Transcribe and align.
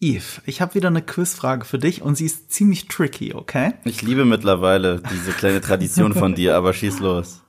Eve, 0.00 0.42
ich 0.44 0.60
habe 0.60 0.74
wieder 0.74 0.88
eine 0.88 1.02
Quizfrage 1.02 1.64
für 1.64 1.78
dich 1.78 2.02
und 2.02 2.16
sie 2.16 2.26
ist 2.26 2.52
ziemlich 2.52 2.86
tricky, 2.88 3.32
okay? 3.32 3.74
Ich 3.84 4.02
liebe 4.02 4.24
mittlerweile 4.24 5.00
diese 5.10 5.32
kleine 5.32 5.60
Tradition 5.60 6.12
von 6.12 6.34
dir, 6.34 6.54
aber 6.56 6.72
schieß 6.74 6.98
los. 7.00 7.40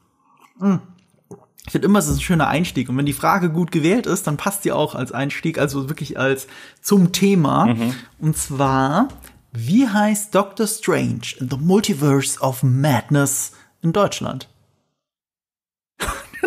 Ich 1.66 1.72
finde 1.74 1.88
immer, 1.88 2.00
es 2.00 2.08
ist 2.08 2.18
ein 2.18 2.22
schöner 2.22 2.48
Einstieg. 2.48 2.88
Und 2.88 2.96
wenn 2.98 3.06
die 3.06 3.12
Frage 3.12 3.50
gut 3.50 3.72
gewählt 3.74 4.06
ist, 4.06 4.28
dann 4.28 4.38
passt 4.38 4.64
die 4.64 4.72
auch 4.72 4.96
als 4.96 5.12
Einstieg, 5.12 5.58
also 5.60 5.90
wirklich 5.90 6.18
als 6.18 6.48
zum 6.82 7.12
Thema. 7.12 7.76
Und 8.20 8.38
zwar, 8.38 9.10
wie 9.52 9.86
heißt 9.88 10.34
Doctor 10.34 10.68
Strange 10.68 11.36
in 11.40 11.50
the 11.50 11.58
Multiverse 11.58 12.40
of 12.40 12.64
Madness 12.64 13.52
in 13.82 13.92
Deutschland? 13.92 14.48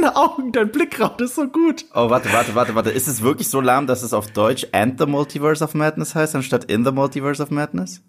Deine 0.00 0.16
Augen, 0.16 0.52
dein 0.52 0.70
Blick 0.70 0.92
gerade 0.92 1.24
ist 1.24 1.34
so 1.34 1.46
gut. 1.46 1.84
Oh, 1.94 2.08
warte, 2.08 2.32
warte, 2.32 2.54
warte, 2.54 2.74
warte. 2.74 2.90
Ist 2.90 3.06
es 3.06 3.22
wirklich 3.22 3.48
so 3.48 3.60
lahm, 3.60 3.86
dass 3.86 4.02
es 4.02 4.14
auf 4.14 4.28
Deutsch 4.32 4.66
And 4.72 4.98
the 4.98 5.06
Multiverse 5.06 5.62
of 5.62 5.74
Madness 5.74 6.14
heißt, 6.14 6.34
anstatt 6.34 6.64
In 6.64 6.84
the 6.84 6.92
Multiverse 6.92 7.42
of 7.42 7.50
Madness? 7.50 8.00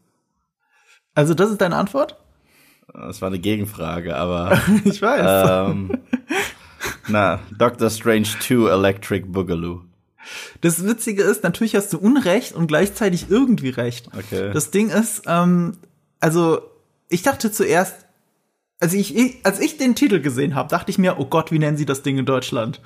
Also, 1.16 1.34
das 1.34 1.52
ist 1.52 1.60
deine 1.60 1.76
Antwort? 1.76 2.18
Das 2.94 3.22
war 3.22 3.28
eine 3.28 3.40
Gegenfrage, 3.40 4.16
aber. 4.16 4.58
Ich 4.86 5.02
weiß. 5.02 5.70
ähm, 5.70 5.98
na, 7.08 7.40
Doctor 7.58 7.90
Strange 7.90 8.28
2 8.40 8.72
Electric 8.72 9.26
Boogaloo. 9.28 9.82
Das 10.62 10.86
Witzige 10.86 11.24
ist, 11.24 11.44
natürlich 11.44 11.76
hast 11.76 11.92
du 11.92 11.98
Unrecht 11.98 12.54
und 12.54 12.68
gleichzeitig 12.68 13.26
irgendwie 13.30 13.70
recht. 13.70 14.08
Okay. 14.16 14.52
Das 14.54 14.72
Ding 14.72 14.90
ist, 14.90 15.24
ähm, 15.26 15.78
also 16.20 16.62
ich 17.10 17.24
dachte 17.24 17.52
zuerst, 17.52 18.06
also 18.82 18.98
ich, 18.98 19.36
als 19.44 19.60
ich 19.60 19.78
den 19.78 19.96
Titel 19.96 20.20
gesehen 20.20 20.56
habe, 20.56 20.70
dachte 20.70 20.92
ich 20.92 20.98
mir, 20.98 21.20
oh 21.20 21.26
Gott, 21.26 21.52
wie 21.52 21.60
nennen 21.60 21.78
sie 21.78 21.86
das 21.86 22.02
Ding 22.02 22.18
in 22.18 22.26
Deutschland? 22.26 22.82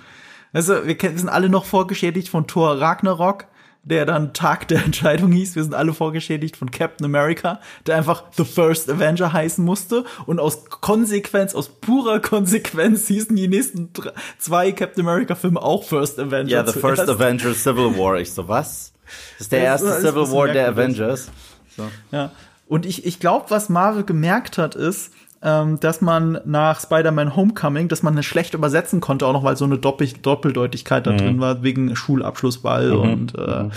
Also 0.54 0.86
wir, 0.86 0.98
sind 1.00 1.30
alle 1.30 1.50
noch 1.50 1.66
vorgeschädigt 1.66 2.30
von 2.30 2.48
Thor 2.48 2.80
Ragnarok, 2.80 3.46
der 3.84 4.06
dann 4.06 4.34
Tag 4.34 4.68
der 4.68 4.84
Entscheidung 4.84 5.32
hieß. 5.32 5.56
Wir 5.56 5.64
sind 5.64 5.74
alle 5.74 5.94
vorgeschädigt 5.94 6.58
von 6.58 6.72
Captain 6.72 7.06
America, 7.06 7.60
der 7.86 7.96
einfach 7.96 8.24
The 8.36 8.44
First 8.44 8.90
Avenger 8.90 9.32
heißen 9.32 9.64
musste. 9.64 10.06
Und 10.26 10.40
aus 10.40 10.66
Konsequenz, 10.70 11.56
aus 11.56 11.70
purer 11.70 12.20
Konsequenz 12.20 13.08
hießen 13.08 13.36
die 13.36 13.48
nächsten 13.48 13.92
zwei 14.40 14.72
Captain 14.72 15.06
America 15.08 15.36
Filme 15.36 15.62
auch 15.62 15.84
First 15.84 16.20
Avenger. 16.20 16.50
Ja, 16.50 16.66
The 16.66 16.78
First 16.80 17.06
zuerst. 17.06 17.22
Avengers 17.22 17.64
Civil 17.64 17.98
War. 17.98 18.20
Ich 18.20 18.34
so, 18.34 18.48
was? 18.48 18.94
Das 19.38 19.42
ist 19.42 19.52
der 19.52 19.72
Das 19.72 19.82
ist 19.82 19.88
erste 19.88 20.08
ein 20.08 20.14
Civil 20.14 20.32
War 20.36 20.48
der. 20.48 20.70
Avengers. 20.70 21.30
So. 21.78 21.84
Ja. 22.12 22.32
Und 22.68 22.86
ich, 22.86 23.06
ich 23.06 23.20
glaube, 23.20 23.46
was 23.50 23.70
Marvel 23.70 24.04
gemerkt 24.04 24.58
hat, 24.58 24.74
ist, 24.74 25.12
ähm, 25.46 25.80
dass 25.80 26.02
man 26.02 26.40
nach 26.46 26.82
Spider-Man 26.82 27.36
Homecoming, 27.36 27.88
dass 27.88 28.02
man 28.02 28.18
es 28.18 28.26
schlecht 28.26 28.56
übersetzen 28.56 29.00
konnte, 29.00 29.28
auch 29.28 29.34
noch 29.34 29.44
weil 29.44 29.56
so 29.56 29.66
eine 29.66 29.78
Doppel 29.78 30.08
Doppeldeutigkeit 30.08 31.06
da 31.06 31.12
drin 31.12 31.40
war, 31.40 31.62
wegen 31.62 31.96
Schulabschlussball 31.96 32.94
und 32.94 33.34
äh, 33.38 33.70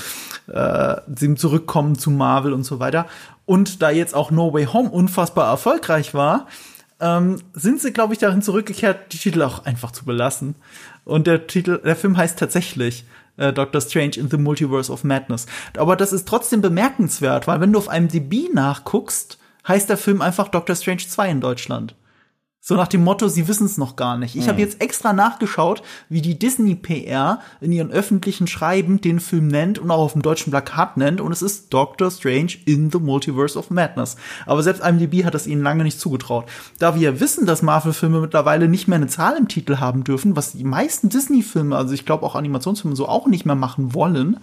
äh, 0.50 0.96
dem 1.06 1.36
Zurückkommen 1.36 1.98
zu 1.98 2.11
Marvel 2.11 2.55
und 2.55 2.64
so 2.64 2.80
weiter. 2.80 3.06
Und 3.44 3.83
da 3.83 3.91
jetzt 3.91 4.14
auch 4.14 4.30
No 4.30 4.52
Way 4.55 4.64
Home 4.66 4.89
unfassbar 4.89 5.50
erfolgreich 5.50 6.14
war, 6.14 6.46
ähm, 7.00 7.36
sind 7.52 7.83
sie, 7.83 7.92
glaube 7.92 8.14
ich, 8.14 8.19
dahin 8.19 8.41
zurückgekehrt, 8.41 9.12
die 9.12 9.19
Titel 9.19 9.42
auch 9.42 9.66
einfach 9.66 9.91
zu 9.91 10.06
belassen. 10.06 10.55
Und 11.05 11.27
der 11.27 11.46
Titel, 11.46 11.80
der 11.84 11.96
Film 11.96 12.16
heißt 12.16 12.39
tatsächlich 12.39 13.05
äh, 13.36 13.52
Doctor 13.52 13.83
Strange 13.83 14.16
in 14.16 14.30
the 14.30 14.39
Multiverse 14.39 14.91
of 14.91 15.05
Madness. 15.05 15.44
Aber 15.77 15.96
das 15.96 16.14
ist 16.14 16.27
trotzdem 16.27 16.62
bemerkenswert, 16.62 17.46
weil 17.46 17.61
wenn 17.61 17.72
du 17.72 17.78
auf 17.78 17.89
einem 17.89 18.08
DB 18.08 18.48
nachguckst, 18.55 19.39
heißt 19.69 19.88
der 19.88 19.97
Film 19.97 20.22
einfach 20.22 20.48
Doctor 20.48 20.74
Strange 20.74 21.06
2 21.06 21.30
in 21.30 21.41
Deutschland. 21.41 21.94
So 22.61 22.74
nach 22.74 22.88
dem 22.88 23.02
Motto, 23.02 23.28
sie 23.28 23.48
wissen 23.48 23.64
es 23.64 23.78
noch 23.78 23.97
gar 23.97 24.19
nicht. 24.19 24.34
Ich 24.34 24.48
habe 24.48 24.61
jetzt 24.61 24.83
extra 24.83 25.14
nachgeschaut, 25.14 25.83
wie 26.08 26.20
die 26.20 26.38
Disney 26.38 26.74
PR 26.74 27.41
in 27.62 27.72
ihren 27.72 27.91
öffentlichen 27.91 28.46
Schreiben 28.46 29.00
den 29.00 29.20
Film 29.20 29.46
nennt 29.46 29.78
und 29.78 29.91
auch 29.91 30.00
auf 30.00 30.12
dem 30.12 30.22
deutschen 30.22 30.50
Plakat 30.50 30.96
nennt 30.98 31.22
und 31.22 31.33
es 31.33 31.41
ist 31.41 31.72
Doctor 31.72 32.11
Strange 32.11 32.55
in 32.66 32.91
the 32.91 32.98
Multiverse 32.98 33.58
of 33.58 33.70
Madness. 33.70 34.16
Aber 34.44 34.62
selbst 34.62 34.84
IMDb 34.84 35.24
hat 35.24 35.34
das 35.34 35.46
ihnen 35.46 35.62
lange 35.62 35.84
nicht 35.84 36.00
zugetraut. 36.00 36.46
Da 36.78 36.94
wir 36.94 37.00
ja 37.00 37.20
wissen, 37.20 37.46
dass 37.46 37.62
Marvel-Filme 37.62 38.20
mittlerweile 38.20 38.69
nicht 38.69 38.86
mehr 38.86 38.96
eine 38.96 39.06
Zahl 39.06 39.36
im 39.39 39.48
Titel 39.48 39.77
haben 39.77 40.05
dürfen, 40.05 40.36
was 40.36 40.52
die 40.52 40.64
meisten 40.64 41.08
Disney-Filme, 41.08 41.74
also 41.74 41.95
ich 41.95 42.05
glaube 42.05 42.27
auch 42.27 42.35
Animationsfilme 42.35 42.96
so 42.96 43.08
auch 43.08 43.29
nicht 43.29 43.46
mehr 43.46 43.55
machen 43.55 43.95
wollen, 43.95 44.40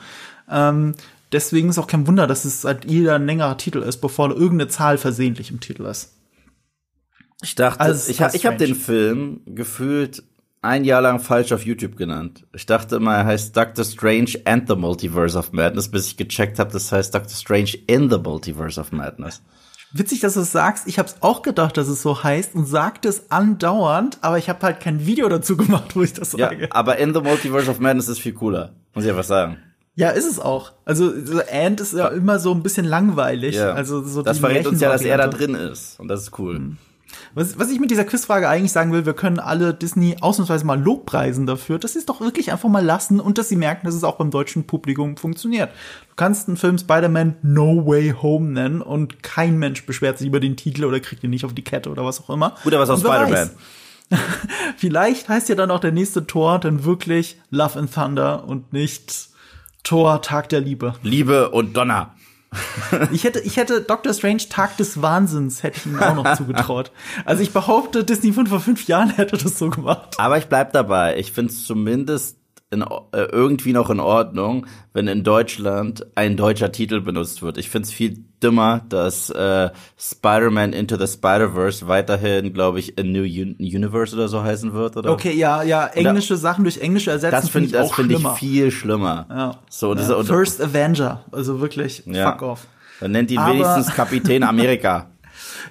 ähm, 0.49 0.95
deswegen 1.35 1.69
ist 1.69 1.77
auch 1.77 1.87
kein 1.87 2.07
Wunder, 2.07 2.25
dass 2.25 2.45
es 2.45 2.61
seit 2.61 2.85
jeder 2.85 3.15
ein 3.15 3.25
längerer 3.27 3.57
Titel 3.57 3.79
ist, 3.79 3.97
bevor 3.97 4.31
irgendeine 4.31 4.67
Zahl 4.69 4.97
versehentlich 4.97 5.51
im 5.51 5.59
Titel 5.59 5.85
ist. 5.85 6.13
Ich 7.43 7.55
dachte, 7.55 7.79
Also, 7.81 8.09
ich, 8.09 8.19
ich 8.33 8.45
habe 8.45 8.57
den 8.57 8.75
Film 8.75 9.41
gefühlt 9.45 10.23
ein 10.61 10.83
Jahr 10.83 11.01
lang 11.01 11.19
falsch 11.19 11.51
auf 11.51 11.63
YouTube 11.65 11.95
genannt. 11.95 12.47
Ich 12.53 12.65
dachte 12.65 12.95
immer, 12.95 13.13
er 13.15 13.25
heißt 13.25 13.55
Doctor 13.55 13.85
Strange 13.85 14.31
and 14.45 14.67
the 14.67 14.75
Multiverse 14.75 15.37
of 15.37 15.51
Madness, 15.51 15.89
bis 15.91 16.07
ich 16.07 16.17
gecheckt 16.17 16.57
habe, 16.57 16.71
das 16.71 16.91
heißt 16.91 17.13
Doctor 17.13 17.35
Strange 17.35 17.71
in 17.85 18.09
the 18.09 18.17
Multiverse 18.17 18.79
of 18.81 18.91
Madness. 18.91 19.41
Witzig, 19.93 20.21
dass 20.21 20.33
du 20.33 20.39
es 20.39 20.51
sagst. 20.51 20.87
Ich 20.87 20.97
habe 20.97 21.07
es 21.07 21.17
auch 21.21 21.41
gedacht, 21.43 21.77
dass 21.77 21.87
es 21.87 22.01
so 22.01 22.23
heißt 22.23 22.55
und 22.55 22.65
sagte 22.65 23.07
es 23.09 23.29
andauernd, 23.31 24.17
aber 24.21 24.37
ich 24.39 24.49
habe 24.49 24.65
halt 24.65 24.79
kein 24.79 25.05
Video 25.05 25.29
dazu 25.29 25.55
gemacht, 25.55 25.95
wo 25.95 26.01
ich 26.01 26.13
das 26.13 26.31
Ja, 26.33 26.49
sage. 26.49 26.67
aber 26.71 26.97
in 26.97 27.13
the 27.13 27.21
Multiverse 27.21 27.69
of 27.69 27.79
Madness 27.79 28.07
ist 28.07 28.19
viel 28.19 28.33
cooler. 28.33 28.73
Muss 28.95 29.03
ich 29.05 29.09
einfach 29.11 29.23
sagen. 29.23 29.57
Ja, 29.95 30.09
ist 30.09 30.29
es 30.29 30.39
auch. 30.39 30.73
Also 30.83 31.13
so 31.23 31.39
Ant 31.51 31.79
ist 31.79 31.93
ja 31.93 32.09
immer 32.09 32.37
so 32.39 32.51
ein 32.51 32.61
bisschen 32.63 32.85
langweilig. 32.85 33.55
Ja. 33.55 33.73
Also 33.73 34.03
so 34.03 34.21
das 34.21 34.37
die 34.37 34.41
verrät 34.41 34.67
uns 34.67 34.81
ja, 34.81 34.89
dass 34.89 35.01
er 35.01 35.17
da 35.17 35.27
drin 35.27 35.55
ist. 35.55 35.99
Und 35.99 36.09
das 36.09 36.21
ist 36.21 36.37
cool. 36.37 36.75
Was, 37.33 37.57
was 37.59 37.69
ich 37.71 37.79
mit 37.79 37.91
dieser 37.91 38.03
Quizfrage 38.03 38.47
eigentlich 38.49 38.71
sagen 38.71 38.91
will, 38.91 39.05
wir 39.05 39.13
können 39.13 39.39
alle 39.39 39.73
Disney 39.73 40.17
ausnahmsweise 40.19 40.65
mal 40.65 40.81
Lobpreisen 40.81 41.45
dafür, 41.45 41.79
dass 41.79 41.93
sie 41.93 41.99
es 41.99 42.05
doch 42.05 42.19
wirklich 42.19 42.51
einfach 42.51 42.69
mal 42.69 42.83
lassen 42.83 43.19
und 43.19 43.37
dass 43.37 43.49
sie 43.49 43.55
merken, 43.55 43.85
dass 43.85 43.95
es 43.95 44.03
auch 44.03 44.17
beim 44.17 44.31
deutschen 44.31 44.65
Publikum 44.65 45.17
funktioniert. 45.17 45.69
Du 46.09 46.15
kannst 46.15 46.47
einen 46.47 46.57
Film 46.57 46.77
Spider-Man 46.77 47.37
No 47.41 47.85
Way 47.85 48.15
Home 48.21 48.51
nennen 48.51 48.81
und 48.81 49.23
kein 49.23 49.57
Mensch 49.57 49.85
beschwert 49.85 50.17
sich 50.17 50.27
über 50.27 50.39
den 50.39 50.57
Titel 50.57 50.85
oder 50.85 50.99
kriegt 50.99 51.23
ihn 51.23 51.29
nicht 51.29 51.45
auf 51.45 51.53
die 51.53 51.63
Kette 51.63 51.89
oder 51.89 52.05
was 52.05 52.21
auch 52.21 52.29
immer. 52.29 52.55
Gut, 52.63 52.73
aber 52.73 52.83
was 52.83 52.89
aus 52.89 53.03
Und 53.03 53.11
wer 53.11 53.27
Spider-Man? 53.27 53.49
Vielleicht 54.77 55.29
heißt 55.29 55.49
ja 55.49 55.55
dann 55.55 55.71
auch 55.71 55.79
der 55.79 55.91
nächste 55.91 56.27
Tor 56.27 56.59
dann 56.59 56.83
wirklich 56.83 57.39
Love 57.49 57.79
and 57.79 57.93
Thunder 57.93 58.47
und 58.47 58.71
nicht 58.71 59.29
Tor 59.85 60.21
Tag 60.21 60.49
der 60.49 60.59
Liebe. 60.59 60.95
Liebe 61.03 61.51
und 61.51 61.77
Donner. 61.77 62.13
Ich 63.11 63.23
hätte, 63.23 63.39
ich 63.39 63.57
hätte 63.57 63.81
Doctor 63.81 64.13
Strange 64.13 64.49
Tag 64.49 64.77
des 64.77 65.01
Wahnsinns 65.01 65.61
hätte 65.61 65.77
ich 65.77 65.85
ihm 65.85 65.99
auch 65.99 66.15
noch 66.15 66.35
zugetraut. 66.37 66.91
Also 67.25 67.43
ich 67.43 67.51
behaupte, 67.51 68.03
Disney 68.03 68.33
von 68.33 68.47
vor 68.47 68.59
fünf 68.59 68.87
Jahren 68.87 69.09
hätte 69.09 69.37
das 69.37 69.59
so 69.59 69.69
gemacht. 69.69 70.15
Aber 70.17 70.37
ich 70.37 70.45
bleib 70.45 70.73
dabei. 70.73 71.17
Ich 71.17 71.31
finde 71.31 71.51
es 71.51 71.65
zumindest 71.65 72.37
in, 72.75 72.81
äh, 72.83 73.23
irgendwie 73.31 73.73
noch 73.73 73.89
in 73.89 73.99
Ordnung, 73.99 74.67
wenn 74.93 75.07
in 75.07 75.23
Deutschland 75.23 76.05
ein 76.15 76.37
deutscher 76.37 76.71
Titel 76.71 77.01
benutzt 77.01 77.41
wird. 77.41 77.57
Ich 77.57 77.69
finde 77.69 77.87
es 77.87 77.93
viel 77.93 78.23
dümmer, 78.43 78.81
dass 78.89 79.29
äh, 79.31 79.69
Spider-Man 79.97 80.73
Into 80.73 80.97
the 80.97 81.07
Spider-Verse 81.07 81.87
weiterhin, 81.87 82.53
glaube 82.53 82.79
ich, 82.79 82.99
A 82.99 83.03
New 83.03 83.23
Un 83.23 83.55
Universe 83.59 84.15
oder 84.15 84.27
so 84.27 84.43
heißen 84.43 84.73
wird. 84.73 84.97
Oder? 84.97 85.11
Okay, 85.11 85.33
ja, 85.33 85.63
ja, 85.63 85.87
englische 85.87 86.37
Sachen 86.37 86.63
durch 86.63 86.77
englische 86.79 87.09
ersetzen 87.11 87.31
Das 87.31 87.49
finde 87.49 87.69
finde 87.69 87.83
ich 87.83 87.89
das 87.89 87.95
find 87.95 88.11
ich 88.11 88.27
viel 88.39 88.71
schlimmer. 88.71 89.25
ja. 89.29 89.59
So, 89.69 89.95
diese, 89.95 90.11
ja. 90.13 90.17
und, 90.19 90.25
First 90.27 90.61
Avenger, 90.61 91.23
also 91.31 91.59
wirklich, 91.61 92.03
Ja. 92.05 92.31
fuck 92.33 92.41
off. 92.43 92.67
dann 92.99 93.11
nennt 93.11 93.31
ihn 93.31 93.39
Aber- 93.39 93.53
wenigstens 93.53 93.93
Kapitän 93.95 94.43
Amerika. 94.43 95.07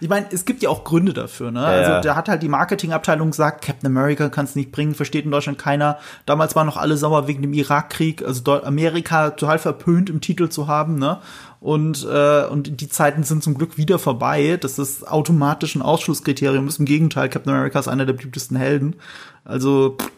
Ich 0.00 0.08
meine, 0.08 0.26
es 0.30 0.44
gibt 0.44 0.62
ja 0.62 0.70
auch 0.70 0.84
Gründe 0.84 1.12
dafür, 1.12 1.50
ne? 1.50 1.60
Ja, 1.60 1.66
also 1.66 2.08
da 2.08 2.16
hat 2.16 2.28
halt 2.28 2.42
die 2.42 2.48
Marketingabteilung 2.48 3.30
gesagt, 3.30 3.64
Captain 3.64 3.86
America 3.86 4.28
kann 4.28 4.44
es 4.44 4.56
nicht 4.56 4.72
bringen, 4.72 4.94
versteht 4.94 5.24
in 5.24 5.30
Deutschland 5.30 5.58
keiner. 5.58 5.98
Damals 6.26 6.56
waren 6.56 6.66
noch 6.66 6.76
alle 6.76 6.96
sauer 6.96 7.26
wegen 7.26 7.42
dem 7.42 7.52
Irakkrieg, 7.52 8.24
also 8.24 8.62
Amerika 8.62 9.30
total 9.30 9.58
verpönt 9.58 10.10
im 10.10 10.20
Titel 10.20 10.48
zu 10.48 10.68
haben, 10.68 10.98
ne? 10.98 11.18
Und, 11.60 12.06
äh, 12.06 12.44
und 12.44 12.82
die 12.82 12.88
Zeiten 12.90 13.22
sind 13.22 13.42
zum 13.42 13.54
Glück 13.54 13.78
wieder 13.78 13.98
vorbei. 13.98 14.58
Das 14.60 14.78
ist 14.78 15.08
automatisch 15.08 15.74
ein 15.74 15.80
Ausschlusskriterium. 15.80 16.68
Ist 16.68 16.78
im 16.78 16.84
Gegenteil, 16.84 17.30
Captain 17.30 17.54
America 17.54 17.78
ist 17.78 17.88
einer 17.88 18.04
der 18.04 18.12
beliebtesten 18.12 18.58
Helden. 18.58 18.96
Also 19.46 19.96
pff, 19.98 20.10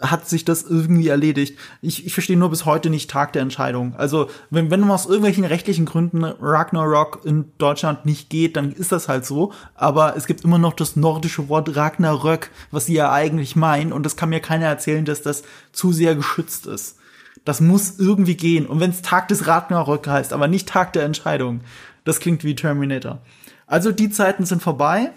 hat 0.00 0.28
sich 0.28 0.44
das 0.44 0.62
irgendwie 0.62 1.08
erledigt. 1.08 1.58
Ich, 1.82 2.06
ich 2.06 2.12
verstehe 2.12 2.36
nur 2.36 2.50
bis 2.50 2.64
heute 2.64 2.90
nicht 2.90 3.10
Tag 3.10 3.32
der 3.32 3.42
Entscheidung. 3.42 3.94
Also, 3.96 4.28
wenn, 4.48 4.70
wenn 4.70 4.90
aus 4.90 5.06
irgendwelchen 5.06 5.44
rechtlichen 5.44 5.84
Gründen 5.84 6.24
Ragnarok 6.24 7.20
in 7.24 7.52
Deutschland 7.58 8.06
nicht 8.06 8.30
geht, 8.30 8.56
dann 8.56 8.72
ist 8.72 8.92
das 8.92 9.08
halt 9.08 9.26
so. 9.26 9.52
Aber 9.74 10.16
es 10.16 10.26
gibt 10.26 10.44
immer 10.44 10.58
noch 10.58 10.72
das 10.72 10.96
nordische 10.96 11.48
Wort 11.48 11.76
Ragnarök, 11.76 12.50
was 12.70 12.86
sie 12.86 12.94
ja 12.94 13.12
eigentlich 13.12 13.56
meinen. 13.56 13.92
Und 13.92 14.04
das 14.04 14.16
kann 14.16 14.30
mir 14.30 14.40
keiner 14.40 14.66
erzählen, 14.66 15.04
dass 15.04 15.22
das 15.22 15.42
zu 15.72 15.92
sehr 15.92 16.14
geschützt 16.14 16.66
ist. 16.66 16.96
Das 17.44 17.60
muss 17.60 17.98
irgendwie 17.98 18.36
gehen. 18.36 18.66
Und 18.66 18.80
wenn 18.80 18.90
es 18.90 19.02
Tag 19.02 19.28
des 19.28 19.46
Ragnarök 19.46 20.06
heißt, 20.06 20.32
aber 20.32 20.48
nicht 20.48 20.68
Tag 20.68 20.92
der 20.92 21.04
Entscheidung, 21.04 21.60
das 22.04 22.20
klingt 22.20 22.44
wie 22.44 22.54
Terminator. 22.54 23.20
Also 23.66 23.92
die 23.92 24.10
Zeiten 24.10 24.46
sind 24.46 24.62
vorbei. 24.62 25.12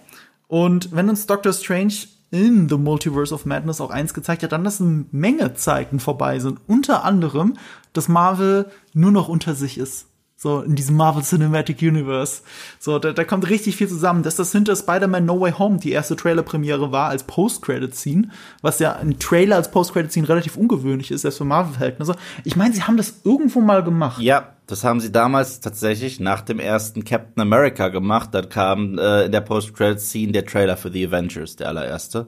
Und 0.47 0.95
wenn 0.95 1.09
uns 1.09 1.25
Doctor 1.25 1.53
Strange 1.53 1.93
in 2.33 2.67
The 2.67 2.77
Multiverse 2.77 3.33
of 3.33 3.45
Madness 3.45 3.79
auch 3.79 3.91
eins 3.91 4.15
gezeigt 4.15 4.41
hat, 4.41 4.51
dann, 4.51 4.63
dass 4.63 4.81
eine 4.81 5.05
Menge 5.11 5.53
Zeiten 5.53 5.99
vorbei 5.99 6.39
sind. 6.39 6.59
Unter 6.65 7.03
anderem, 7.03 7.53
dass 7.93 8.09
Marvel 8.09 8.71
nur 8.93 9.11
noch 9.11 9.29
unter 9.29 9.53
sich 9.53 9.77
ist. 9.77 10.07
So, 10.35 10.61
in 10.61 10.75
diesem 10.75 10.97
Marvel 10.97 11.23
Cinematic 11.23 11.81
Universe. 11.83 12.41
So, 12.79 12.97
da, 12.97 13.13
da 13.13 13.23
kommt 13.23 13.49
richtig 13.49 13.75
viel 13.75 13.87
zusammen. 13.87 14.23
Dass 14.23 14.35
das 14.35 14.51
hinter 14.51 14.75
Spider-Man 14.75 15.25
No 15.25 15.39
Way 15.39 15.53
Home 15.59 15.77
die 15.77 15.91
erste 15.91 16.15
Trailer-Premiere 16.15 16.91
war 16.91 17.09
als 17.09 17.23
Post-Credit-Scene, 17.23 18.29
was 18.63 18.79
ja 18.79 18.93
ein 18.93 19.19
Trailer 19.19 19.57
als 19.57 19.69
Post-Credit-Scene 19.69 20.27
relativ 20.27 20.57
ungewöhnlich 20.57 21.11
ist, 21.11 21.21
selbst 21.21 21.37
für 21.37 21.45
Marvel-Verhältnisse. 21.45 22.15
Ich 22.43 22.55
meine, 22.55 22.73
sie 22.73 22.83
haben 22.83 22.97
das 22.97 23.21
irgendwo 23.23 23.61
mal 23.61 23.83
gemacht. 23.83 24.21
Ja, 24.23 24.53
das 24.67 24.83
haben 24.83 24.99
sie 24.99 25.11
damals 25.11 25.59
tatsächlich 25.59 26.19
nach 26.19 26.41
dem 26.41 26.59
ersten 26.59 27.03
Captain 27.03 27.41
America 27.41 27.89
gemacht. 27.89 28.29
Dann 28.33 28.49
kam 28.49 28.97
äh, 28.97 29.25
in 29.25 29.31
der 29.31 29.41
Post-Credit-Scene 29.41 30.31
der 30.31 30.45
Trailer 30.45 30.77
für 30.77 30.91
The 30.91 31.07
Avengers, 31.07 31.55
der 31.55 31.67
allererste. 31.69 32.27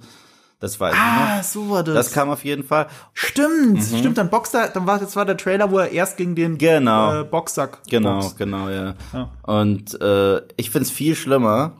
Das 0.59 0.79
weiß 0.79 0.95
Ah, 0.97 1.43
so 1.43 1.69
war 1.69 1.83
das. 1.83 1.93
Das 1.95 2.11
kam 2.13 2.29
auf 2.29 2.45
jeden 2.45 2.63
Fall. 2.63 2.87
Stimmt, 3.13 3.83
stimmt. 3.83 4.17
Dann 4.17 4.29
Boxer, 4.29 4.69
dann 4.69 4.87
war 4.87 4.99
das 4.99 5.15
war 5.15 5.25
der 5.25 5.35
Trailer, 5.37 5.69
wo 5.69 5.79
er 5.79 5.91
erst 5.91 6.15
gegen 6.17 6.33
den 6.33 6.57
Genau. 6.57 7.21
äh, 7.21 7.23
Boxsack 7.25 7.79
Genau, 7.89 8.21
boxt. 8.21 8.37
genau, 8.37 8.69
ja. 8.69 8.95
Ja. 9.13 9.29
Und 9.43 9.99
äh, 10.01 10.41
ich 10.55 10.69
find's 10.71 10.91
viel 10.91 11.15
schlimmer, 11.15 11.73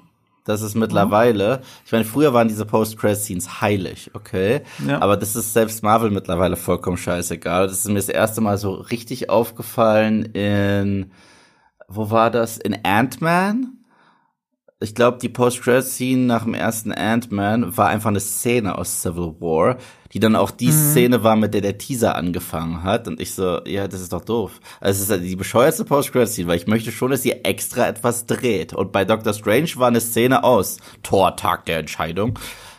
dass 0.45 0.61
es 0.61 0.75
mittlerweile, 0.75 1.61
ich 1.85 1.91
meine, 1.91 2.05
früher 2.05 2.33
waren 2.33 2.47
diese 2.47 2.65
Post-Credit-Scenes 2.65 3.61
heilig, 3.61 4.11
okay? 4.13 4.61
Ja. 4.87 5.01
Aber 5.01 5.17
das 5.17 5.35
ist 5.35 5.53
selbst 5.53 5.83
Marvel 5.83 6.11
mittlerweile 6.11 6.55
vollkommen 6.55 6.97
scheißegal. 6.97 7.67
Das 7.67 7.79
ist 7.79 7.87
mir 7.87 7.95
das 7.95 8.09
erste 8.09 8.41
Mal 8.41 8.57
so 8.57 8.73
richtig 8.73 9.29
aufgefallen 9.29 10.23
in, 10.33 11.11
wo 11.87 12.11
war 12.11 12.31
das? 12.31 12.57
In 12.57 12.77
Ant-Man? 12.83 13.73
Ich 14.85 14.93
glaube, 14.93 15.17
die 15.19 15.29
Post-Credit-Scene 15.29 16.27
nach 16.27 16.43
dem 16.43 16.53
ersten 16.53 16.91
Ant-Man 16.91 17.75
war 17.75 17.87
einfach 17.87 18.11
eine 18.11 18.19
Szene 18.19 18.77
aus 18.77 19.01
Civil 19.01 19.33
War, 19.39 19.77
die 20.13 20.19
dann 20.19 20.35
auch 20.35 20.51
die 20.51 20.71
Szene 20.71 21.23
war, 21.23 21.35
mit 21.35 21.55
der 21.55 21.61
der 21.61 21.79
Teaser 21.79 22.13
angefangen 22.13 22.83
hat. 22.83 23.07
Und 23.07 23.19
ich 23.19 23.33
so, 23.33 23.65
ja, 23.65 23.87
das 23.87 23.99
ist 23.99 24.13
doch 24.13 24.23
doof. 24.23 24.59
Also 24.79 25.01
es 25.01 25.09
ist 25.09 25.27
die 25.27 25.35
bescheuerste 25.35 25.85
Post-Credit-Scene, 25.85 26.47
weil 26.47 26.57
ich 26.57 26.67
möchte 26.67 26.91
schon, 26.91 27.09
dass 27.09 27.25
ihr 27.25 27.39
extra 27.47 27.87
etwas 27.87 28.27
dreht. 28.27 28.73
Und 28.73 28.91
bei 28.91 29.05
Doctor 29.05 29.33
Strange 29.33 29.71
war 29.77 29.87
eine 29.87 30.01
Szene 30.01 30.43
aus 30.43 30.77
Thor, 31.01 31.35
Tag 31.35 31.65
der 31.65 31.79
Entscheidung. 31.79 32.37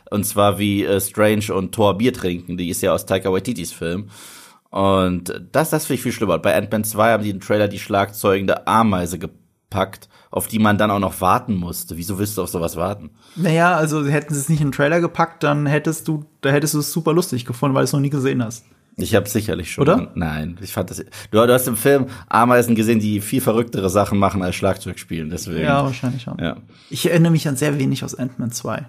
Und 0.08 0.24
zwar 0.24 0.60
wie 0.60 0.84
äh, 0.84 1.00
Strange 1.00 1.52
und 1.52 1.74
Thor 1.74 1.98
Bier 1.98 2.12
trinken. 2.12 2.56
Die 2.56 2.68
ist 2.68 2.82
ja 2.82 2.92
aus 2.92 3.06
Taika 3.06 3.32
Waititis 3.32 3.72
Film. 3.72 4.10
Und 4.70 5.42
das, 5.50 5.70
das 5.70 5.86
finde 5.86 5.96
ich 5.96 6.02
viel 6.02 6.12
schlimmer. 6.12 6.38
Bei 6.38 6.56
Ant-Man 6.56 6.84
2 6.84 7.10
haben 7.10 7.24
die 7.24 7.30
im 7.30 7.40
Trailer 7.40 7.66
die 7.66 7.80
schlagzeugende 7.80 8.68
Ameise 8.68 9.18
gepackt, 9.18 10.08
auf 10.30 10.48
die 10.48 10.58
man 10.58 10.78
dann 10.78 10.90
auch 10.90 10.98
noch 10.98 11.20
warten 11.20 11.54
musste. 11.54 11.96
Wieso 11.96 12.18
willst 12.18 12.36
du 12.36 12.42
auf 12.42 12.48
sowas 12.48 12.76
warten? 12.76 13.10
Naja, 13.36 13.76
also 13.76 14.04
hätten 14.06 14.34
sie 14.34 14.40
es 14.40 14.48
nicht 14.48 14.60
in 14.60 14.68
den 14.68 14.72
Trailer 14.72 15.00
gepackt, 15.00 15.42
dann 15.42 15.66
hättest 15.66 16.08
du, 16.08 16.24
da 16.40 16.50
hättest 16.50 16.74
du 16.74 16.80
es 16.80 16.92
super 16.92 17.12
lustig 17.12 17.44
gefunden, 17.44 17.74
weil 17.74 17.82
du 17.82 17.86
es 17.86 17.92
noch 17.92 18.00
nie 18.00 18.10
gesehen 18.10 18.42
hast. 18.42 18.64
Ich 18.98 19.14
habe 19.14 19.28
sicherlich 19.28 19.70
schon. 19.70 19.82
Oder? 19.82 20.10
Nein, 20.14 20.56
ich 20.62 20.72
fand 20.72 20.90
das. 20.90 20.98
Du, 20.98 21.06
du 21.30 21.52
hast 21.52 21.68
im 21.68 21.76
Film 21.76 22.06
Ameisen 22.28 22.74
gesehen, 22.74 22.98
die 22.98 23.20
viel 23.20 23.42
verrücktere 23.42 23.90
Sachen 23.90 24.18
machen 24.18 24.42
als 24.42 24.56
Schlagzeug 24.56 24.98
spielen. 24.98 25.28
Deswegen. 25.28 25.64
Ja, 25.64 25.84
wahrscheinlich 25.84 26.22
schon. 26.22 26.38
Ja. 26.38 26.56
Ich 26.88 27.06
erinnere 27.08 27.32
mich 27.32 27.46
an 27.46 27.56
sehr 27.56 27.78
wenig 27.78 28.04
aus 28.04 28.14
Ant-Man 28.14 28.52
2. 28.52 28.86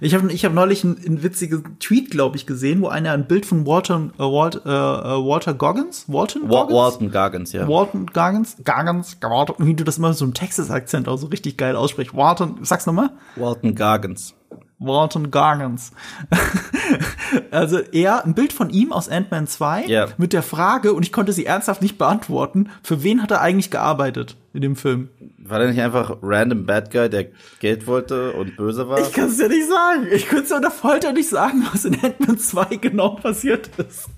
Ich 0.00 0.14
habe 0.14 0.32
ich 0.32 0.44
hab 0.44 0.52
neulich 0.54 0.84
einen, 0.84 0.96
einen 1.04 1.22
witzigen 1.22 1.78
Tweet, 1.78 2.10
glaube 2.10 2.36
ich, 2.36 2.46
gesehen, 2.46 2.80
wo 2.82 2.88
einer 2.88 3.12
ein 3.12 3.26
Bild 3.26 3.46
von 3.46 3.66
Walter, 3.66 4.10
äh, 4.18 4.22
Walt, 4.22 4.62
äh, 4.64 4.68
äh, 4.68 4.72
Walter 4.72 5.54
Goggins, 5.54 6.04
Walton 6.08 6.42
Wa 6.44 6.62
Goggins? 6.62 6.76
Walton 6.78 7.10
Gargans, 7.10 7.52
ja. 7.52 7.68
Walton 7.68 8.06
Goggins, 8.06 8.56
Goggins, 8.64 9.16
Walton, 9.20 9.66
wie 9.66 9.74
du 9.74 9.84
das 9.84 9.98
immer 9.98 10.08
mit 10.08 10.16
so 10.16 10.24
einem 10.24 10.34
Texas-Akzent 10.34 11.08
auch 11.08 11.16
so 11.18 11.26
richtig 11.28 11.56
geil 11.56 11.76
aussprichst. 11.76 12.14
Walton, 12.14 12.58
sag's 12.62 12.86
nochmal. 12.86 13.10
Walton 13.36 13.74
Gargans. 13.74 14.34
Walton 14.78 15.30
Goggins. 15.30 15.92
also 17.50 17.78
er, 17.78 18.24
ein 18.24 18.34
Bild 18.34 18.52
von 18.52 18.70
ihm 18.70 18.92
aus 18.92 19.08
Ant-Man 19.08 19.46
2 19.46 19.86
Ja. 19.86 20.06
mit 20.18 20.32
der 20.32 20.42
Frage, 20.42 20.92
und 20.92 21.02
ich 21.02 21.12
konnte 21.12 21.32
sie 21.32 21.46
ernsthaft 21.46 21.82
nicht 21.82 21.98
beantworten, 21.98 22.68
für 22.82 23.02
wen 23.02 23.22
hat 23.22 23.30
er 23.30 23.40
eigentlich 23.40 23.70
gearbeitet 23.70 24.36
in 24.52 24.60
dem 24.60 24.76
Film? 24.76 25.08
War 25.48 25.58
der 25.58 25.68
nicht 25.68 25.80
einfach 25.80 26.16
random 26.22 26.66
Bad 26.66 26.90
Guy, 26.90 27.08
der 27.08 27.26
Geld 27.60 27.86
wollte 27.86 28.32
und 28.32 28.56
böse 28.56 28.88
war? 28.88 28.98
Ich 29.00 29.12
kann 29.12 29.28
es 29.28 29.38
ja 29.38 29.48
nicht 29.48 29.68
sagen. 29.68 30.06
Ich 30.12 30.26
könnte 30.28 30.44
es 30.44 30.52
unter 30.52 30.70
Folter 30.70 31.12
nicht 31.12 31.28
sagen, 31.28 31.64
was 31.72 31.84
in 31.84 31.94
Ant-Man 32.02 32.38
2 32.38 32.76
genau 32.76 33.10
passiert 33.10 33.70
ist. 33.78 34.08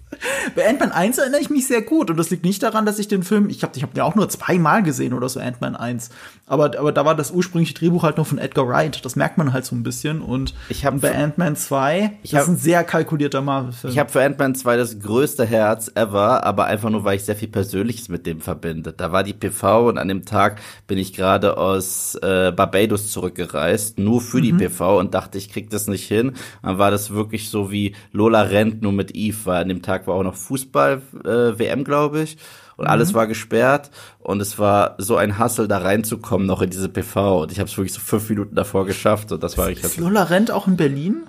Bei 0.57 0.67
Ant-Man 0.67 0.91
1 0.91 1.19
erinnere 1.19 1.41
ich 1.43 1.51
mich 1.51 1.67
sehr 1.67 1.83
gut 1.83 2.11
und 2.11 2.17
das 2.17 2.31
liegt 2.31 2.43
nicht 2.43 2.63
daran, 2.63 2.87
dass 2.87 2.99
ich 2.99 3.09
den 3.09 3.23
Film, 3.23 3.51
ich 3.51 3.63
habe 3.63 3.75
ich 3.77 3.83
hab 3.83 3.93
den 3.93 4.03
auch 4.03 4.15
nur 4.15 4.27
zweimal 4.31 4.83
gesehen 4.83 5.13
oder 5.13 5.29
so, 5.29 5.39
Ant-Man 5.39 5.77
1. 5.77 6.09
Aber, 6.47 6.79
aber 6.79 6.93
da 6.93 7.05
war 7.05 7.15
das 7.15 7.31
ursprüngliche 7.31 7.75
Drehbuch 7.75 8.05
halt 8.05 8.17
noch 8.17 8.27
von 8.27 8.39
Edgar 8.39 8.67
Wright. 8.67 9.05
Das 9.05 9.17
merkt 9.17 9.37
man 9.37 9.53
halt 9.53 9.67
so 9.67 9.77
ein 9.77 9.83
bisschen. 9.83 10.23
Und 10.23 10.55
Ich 10.71 10.87
hab- 10.87 10.99
bei 11.03 11.15
Ant-Man 11.15 11.57
2, 11.57 12.13
Ich 12.23 12.31
das 12.31 12.39
hab- 12.41 12.47
ist 12.49 12.55
ein 12.55 12.57
sehr 12.57 12.85
kalkulierter 12.85 13.43
Marvel-Film. 13.43 13.93
Ich 13.93 13.99
habe 13.99 14.11
für 14.11 14.23
Ant-Man 14.23 14.55
2 14.55 14.77
das 14.79 14.99
größte 14.99 15.45
Herz 15.45 15.91
ever, 15.95 16.43
aber 16.43 16.65
einfach 16.65 16.89
nur, 16.89 17.05
weil 17.05 17.17
ich 17.17 17.25
sehr 17.25 17.37
viel 17.37 17.49
Persönliches 17.49 18.09
mit 18.09 18.25
dem 18.27 18.41
verbinde. 18.41 18.95
Da 18.95 19.13
war 19.13 19.23
die 19.23 19.35
PV 19.35 19.89
und 19.91 19.99
an 19.99 20.09
dem 20.09 20.25
Tag 20.25 20.63
bin 20.87 20.97
ich 20.97 21.13
gerade 21.19 21.59
aus 21.59 22.15
äh, 22.23 22.53
Barbados 22.53 23.11
zurückgereist, 23.11 23.99
nur 23.99 24.21
für 24.21 24.41
die 24.41 24.53
PV 24.53 24.99
und 24.99 25.13
dachte, 25.13 25.37
ich 25.37 25.51
krieg 25.51 25.69
das 25.69 25.89
nicht 25.89 26.07
hin. 26.07 26.33
Dann 26.63 26.79
war 26.79 26.91
das 26.91 27.11
wirklich 27.11 27.51
so 27.51 27.71
wie 27.71 27.95
Lola 28.13 28.43
rennt 28.43 28.81
nur 28.81 28.93
mit 28.93 29.15
Eve, 29.15 29.37
weil 29.45 29.63
an 29.63 29.69
dem 29.69 29.83
Tag 29.83 30.07
war 30.07 30.15
auch 30.15 30.23
noch 30.23 30.37
Fußball, 30.37 31.03
äh, 31.25 31.59
WM, 31.59 31.85
glaube 31.85 32.23
ich. 32.23 32.39
Und 32.77 32.87
alles 32.87 33.13
war 33.13 33.27
gesperrt 33.27 33.91
und 34.21 34.41
es 34.41 34.57
war 34.61 34.95
so 34.99 35.17
ein 35.17 35.37
Hassel, 35.37 35.67
da 35.67 35.79
reinzukommen, 35.79 36.47
noch 36.47 36.63
in 36.63 36.71
diese 36.71 36.89
PV. 36.89 37.43
Und 37.43 37.51
ich 37.53 37.59
habe 37.59 37.69
es 37.69 37.77
wirklich 37.77 37.93
so 37.93 38.01
fünf 38.01 38.31
Minuten 38.31 38.55
davor 38.55 38.87
geschafft 38.87 39.33
und 39.33 39.43
das 39.43 39.59
war 39.59 39.69
ich. 39.69 39.83
ist 39.83 39.99
Lola 39.99 40.23
Rent 40.23 40.53
auch 40.53 40.69
in 40.69 40.77
Berlin? 40.77 41.25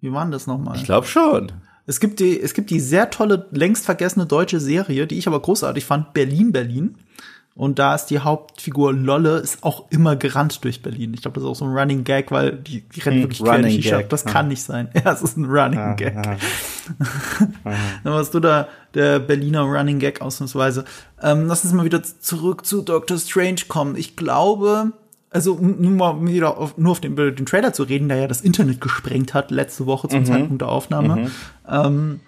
Wie 0.00 0.10
war 0.10 0.24
denn 0.24 0.32
das 0.32 0.46
nochmal? 0.46 0.76
Ich 0.76 0.84
glaube 0.84 1.06
schon. 1.06 1.52
Es 1.84 2.00
gibt 2.00 2.18
die, 2.18 2.40
es 2.40 2.54
gibt 2.54 2.70
die 2.70 2.80
sehr 2.80 3.10
tolle, 3.10 3.46
längst 3.50 3.84
vergessene 3.84 4.24
deutsche 4.24 4.58
Serie, 4.58 5.06
die 5.06 5.18
ich 5.18 5.28
aber 5.28 5.40
großartig 5.40 5.84
fand, 5.84 6.14
Berlin, 6.14 6.50
Berlin. 6.50 6.96
Und 7.56 7.78
da 7.78 7.94
ist 7.94 8.06
die 8.06 8.18
Hauptfigur 8.18 8.92
Lolle, 8.92 9.38
ist 9.38 9.64
auch 9.64 9.86
immer 9.90 10.14
gerannt 10.14 10.62
durch 10.62 10.82
Berlin. 10.82 11.14
Ich 11.14 11.22
glaube, 11.22 11.36
das 11.36 11.44
ist 11.44 11.48
auch 11.48 11.56
so 11.56 11.64
ein 11.64 11.72
Running 11.74 12.04
Gag, 12.04 12.30
weil 12.30 12.52
die, 12.52 12.82
die 12.82 13.00
rennt 13.00 13.16
Hm, 13.16 13.22
wirklich 13.22 13.38
quer 13.38 13.52
Running 13.52 13.62
durch 13.64 13.76
die 13.76 13.82
Stadt. 13.88 14.12
Das 14.12 14.24
ja. 14.24 14.30
kann 14.30 14.48
nicht 14.48 14.62
sein. 14.62 14.90
Ja, 14.94 15.10
es 15.10 15.22
ist 15.22 15.38
ein 15.38 15.46
Running 15.46 15.96
Gag. 15.96 16.14
Dann 17.64 18.12
warst 18.12 18.34
du 18.34 18.40
da 18.40 18.68
der 18.92 19.18
Berliner 19.20 19.62
Running 19.62 19.98
Gag 19.98 20.20
ausnahmsweise. 20.20 20.84
Ähm, 21.22 21.46
lass 21.46 21.64
uns 21.64 21.72
mal 21.72 21.86
wieder 21.86 22.02
zurück 22.02 22.66
zu 22.66 22.82
Doctor 22.82 23.16
Strange 23.18 23.62
kommen. 23.68 23.96
Ich 23.96 24.16
glaube, 24.16 24.92
also 25.30 25.54
um 25.54 25.80
nur 25.80 25.92
mal 25.92 26.26
wieder 26.26 26.58
auf, 26.58 26.76
nur 26.76 26.92
auf 26.92 27.00
den, 27.00 27.16
den 27.16 27.46
Trailer 27.46 27.72
zu 27.72 27.84
reden, 27.84 28.08
der 28.08 28.18
ja 28.18 28.26
das 28.28 28.42
Internet 28.42 28.82
gesprengt 28.82 29.32
hat 29.32 29.50
letzte 29.50 29.86
Woche 29.86 30.08
Mhm. 30.08 30.10
zum 30.10 30.24
Zeitpunkt 30.26 30.60
der 30.60 30.68
Aufnahme. 30.68 31.30
Ähm, 31.66 32.20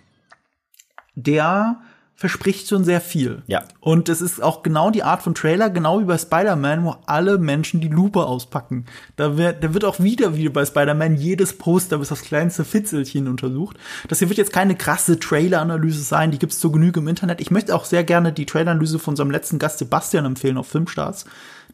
der 1.15 1.77
verspricht 2.19 2.69
schon 2.69 2.83
sehr 2.83 3.01
viel. 3.01 3.43
Ja. 3.47 3.63
Und 3.79 4.09
es 4.09 4.21
ist 4.21 4.43
auch 4.43 4.65
genau 4.65 4.91
die 4.91 5.05
Art 5.05 5.23
von 5.23 5.37
Trailer, 5.37 5.71
genau 5.71 6.01
wie 6.01 6.05
bei 6.05 6.19
Spider-Man, 6.19 6.85
wo 6.85 6.97
alle 7.07 7.39
Menschen 7.39 7.81
die 7.81 7.87
Lupe 7.87 8.27
auspacken. 8.27 8.87
Da 9.15 9.37
wird, 9.37 9.63
da 9.63 9.73
wird 9.73 9.85
auch 9.85 10.01
wieder, 10.01 10.35
wie 10.35 10.49
bei 10.49 10.67
Spider-Man, 10.67 11.15
jedes 11.15 11.57
Poster 11.57 11.99
bis 11.99 12.11
aufs 12.11 12.23
kleinste 12.23 12.65
Fitzelchen 12.65 13.29
untersucht. 13.29 13.77
Das 14.09 14.19
hier 14.19 14.29
wird 14.29 14.39
jetzt 14.39 14.53
keine 14.53 14.75
krasse 14.75 15.21
Trailer-Analyse 15.21 16.03
sein, 16.03 16.33
die 16.33 16.41
gibt's 16.41 16.59
zur 16.59 16.73
Genüge 16.73 16.99
im 16.99 17.07
Internet. 17.07 17.41
Ich 17.41 17.53
möchte 17.53 17.73
auch 17.73 17.85
sehr 17.85 18.03
gerne 18.03 18.33
die 18.33 18.47
Trailer-Analyse 18.47 18.99
von 18.99 19.13
unserem 19.13 19.31
letzten 19.31 19.61
Gast 19.61 19.79
Sebastian 19.79 20.25
empfehlen 20.25 20.59
auf 20.59 20.67
Filmstarts. 20.67 21.25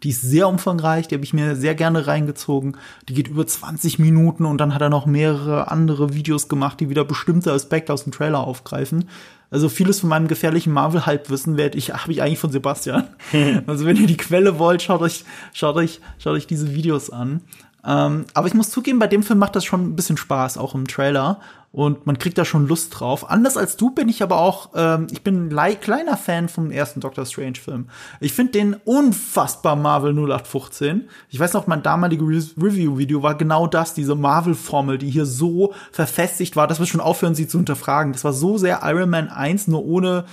Die 0.03 0.11
ist 0.11 0.23
sehr 0.23 0.49
umfangreich, 0.49 1.09
die 1.09 1.15
habe 1.15 1.25
ich 1.25 1.33
mir 1.33 1.57
sehr 1.57 1.75
gerne 1.75 2.07
reingezogen. 2.07 2.77
Die 3.09 3.15
geht 3.15 3.29
über 3.29 3.47
20 3.47 3.99
Minuten 3.99 4.45
und 4.45 4.59
dann 4.59 4.75
hat 4.75 4.83
er 4.83 4.91
noch 4.91 5.07
mehrere 5.07 5.71
andere 5.71 6.15
Videos 6.15 6.49
gemacht, 6.49 6.81
die 6.81 6.91
wieder 6.91 7.05
bestimmte 7.05 7.53
Aspekte 7.53 7.93
aus 7.93 8.05
dem 8.05 8.13
Trailer 8.13 8.41
aufgreifen. 8.41 9.09
Also 9.51 9.69
vieles 9.69 10.01
von 10.01 10.09
meinem 10.09 10.27
gefährlichen 10.27 10.73
Marvel-Halbwissen 10.73 11.57
werde 11.57 11.79
ich, 11.79 11.93
habe 11.93 12.11
ich 12.11 12.23
eigentlich 12.23 12.41
von 12.41 12.51
Sebastian. 12.51 13.05
also 13.67 13.87
wenn 13.87 13.97
ihr 13.97 14.07
die 14.07 14.17
Quelle 14.17 14.59
wollt, 14.59 14.83
schaut 14.83 15.01
euch, 15.01 15.25
schaut 15.53 15.77
euch, 15.77 16.01
schaut 16.19 16.35
euch 16.35 16.47
diese 16.47 16.75
Videos 16.75 17.11
an. 17.11 17.41
Ähm, 17.87 18.25
aber 18.35 18.47
ich 18.47 18.55
muss 18.55 18.71
zugeben, 18.71 18.99
bei 18.99 19.07
dem 19.07 19.23
Film 19.23 19.39
macht 19.39 19.57
das 19.57 19.65
schon 19.65 19.83
ein 19.85 19.97
bisschen 19.97 20.17
Spaß, 20.17 20.59
auch 20.59 20.75
im 20.75 20.87
Trailer. 20.87 21.41
Und 21.71 22.07
man 22.07 22.19
kriegt 22.19 22.39
da 22.39 22.45
schon 22.45 22.69
Lust 22.69 23.01
drauf. 23.01 23.29
Anders 23.29 23.57
als 23.57 23.77
du 23.77 23.91
bin 23.91 24.09
ich 24.09 24.23
aber 24.23 24.39
auch, 24.39 24.71
ähm, 24.77 25.09
ich 25.11 25.23
bin 25.25 25.47
ein 25.47 25.51
lei- 25.51 25.75
kleiner 25.75 26.17
Fan 26.17 26.49
vom 26.49 26.71
ersten 26.71 27.01
Doctor 27.01 27.27
Strange-Film. 27.27 27.89
Ich 28.21 28.33
finde 28.33 28.53
den 28.53 28.75
unfassbar 28.85 29.75
Marvel 29.75 30.13
0815. 30.15 31.09
Ich 31.31 31.41
weiß 31.41 31.53
noch, 31.53 31.67
mein 31.67 31.83
damaliges 31.83 32.55
Re 32.57 32.67
Review-Video 32.67 33.25
war 33.25 33.35
genau 33.35 33.67
das, 33.67 33.93
diese 33.93 34.15
Marvel-Formel, 34.15 34.99
die 34.99 35.11
hier 35.11 35.27
so 35.27 35.75
verfestigt 35.91 36.55
war, 36.55 36.69
dass 36.69 36.79
wir 36.79 36.87
schon 36.87 37.01
aufhören, 37.01 37.35
sie 37.35 37.49
zu 37.49 37.59
hinterfragen. 37.59 38.13
Das 38.13 38.23
war 38.23 38.33
so 38.33 38.57
sehr 38.57 38.81
Iron 38.85 39.11
Man 39.11 39.29
1, 39.29 39.67
nur 39.67 39.85
ohne 39.85 40.27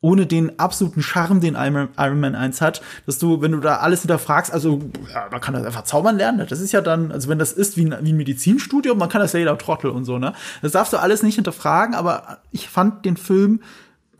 ohne 0.00 0.26
den 0.26 0.58
absoluten 0.58 1.02
Charme, 1.02 1.40
den 1.40 1.54
Iron 1.54 2.20
Man 2.20 2.34
1 2.34 2.60
hat, 2.60 2.80
dass 3.06 3.18
du, 3.18 3.42
wenn 3.42 3.52
du 3.52 3.60
da 3.60 3.76
alles 3.76 4.00
hinterfragst, 4.00 4.52
also 4.52 4.80
ja, 5.12 5.28
man 5.30 5.40
kann 5.40 5.54
das 5.54 5.64
einfach 5.64 5.84
zaubern 5.84 6.16
lernen. 6.16 6.46
Das 6.48 6.60
ist 6.60 6.72
ja 6.72 6.80
dann, 6.80 7.12
also 7.12 7.28
wenn 7.28 7.38
das 7.38 7.52
ist 7.52 7.76
wie 7.76 7.84
ein, 7.84 7.96
wie 8.00 8.12
ein 8.12 8.16
Medizinstudium, 8.16 8.96
man 8.98 9.08
kann 9.08 9.20
das 9.20 9.32
ja 9.32 9.40
jeder 9.40 9.58
Trottel 9.58 9.90
und 9.90 10.04
so, 10.04 10.18
ne? 10.18 10.32
Das 10.62 10.72
darfst 10.72 10.92
du 10.92 10.96
alles 10.96 11.22
nicht 11.22 11.34
hinterfragen, 11.34 11.94
aber 11.94 12.38
ich 12.50 12.68
fand 12.68 13.04
den 13.04 13.16
Film 13.16 13.60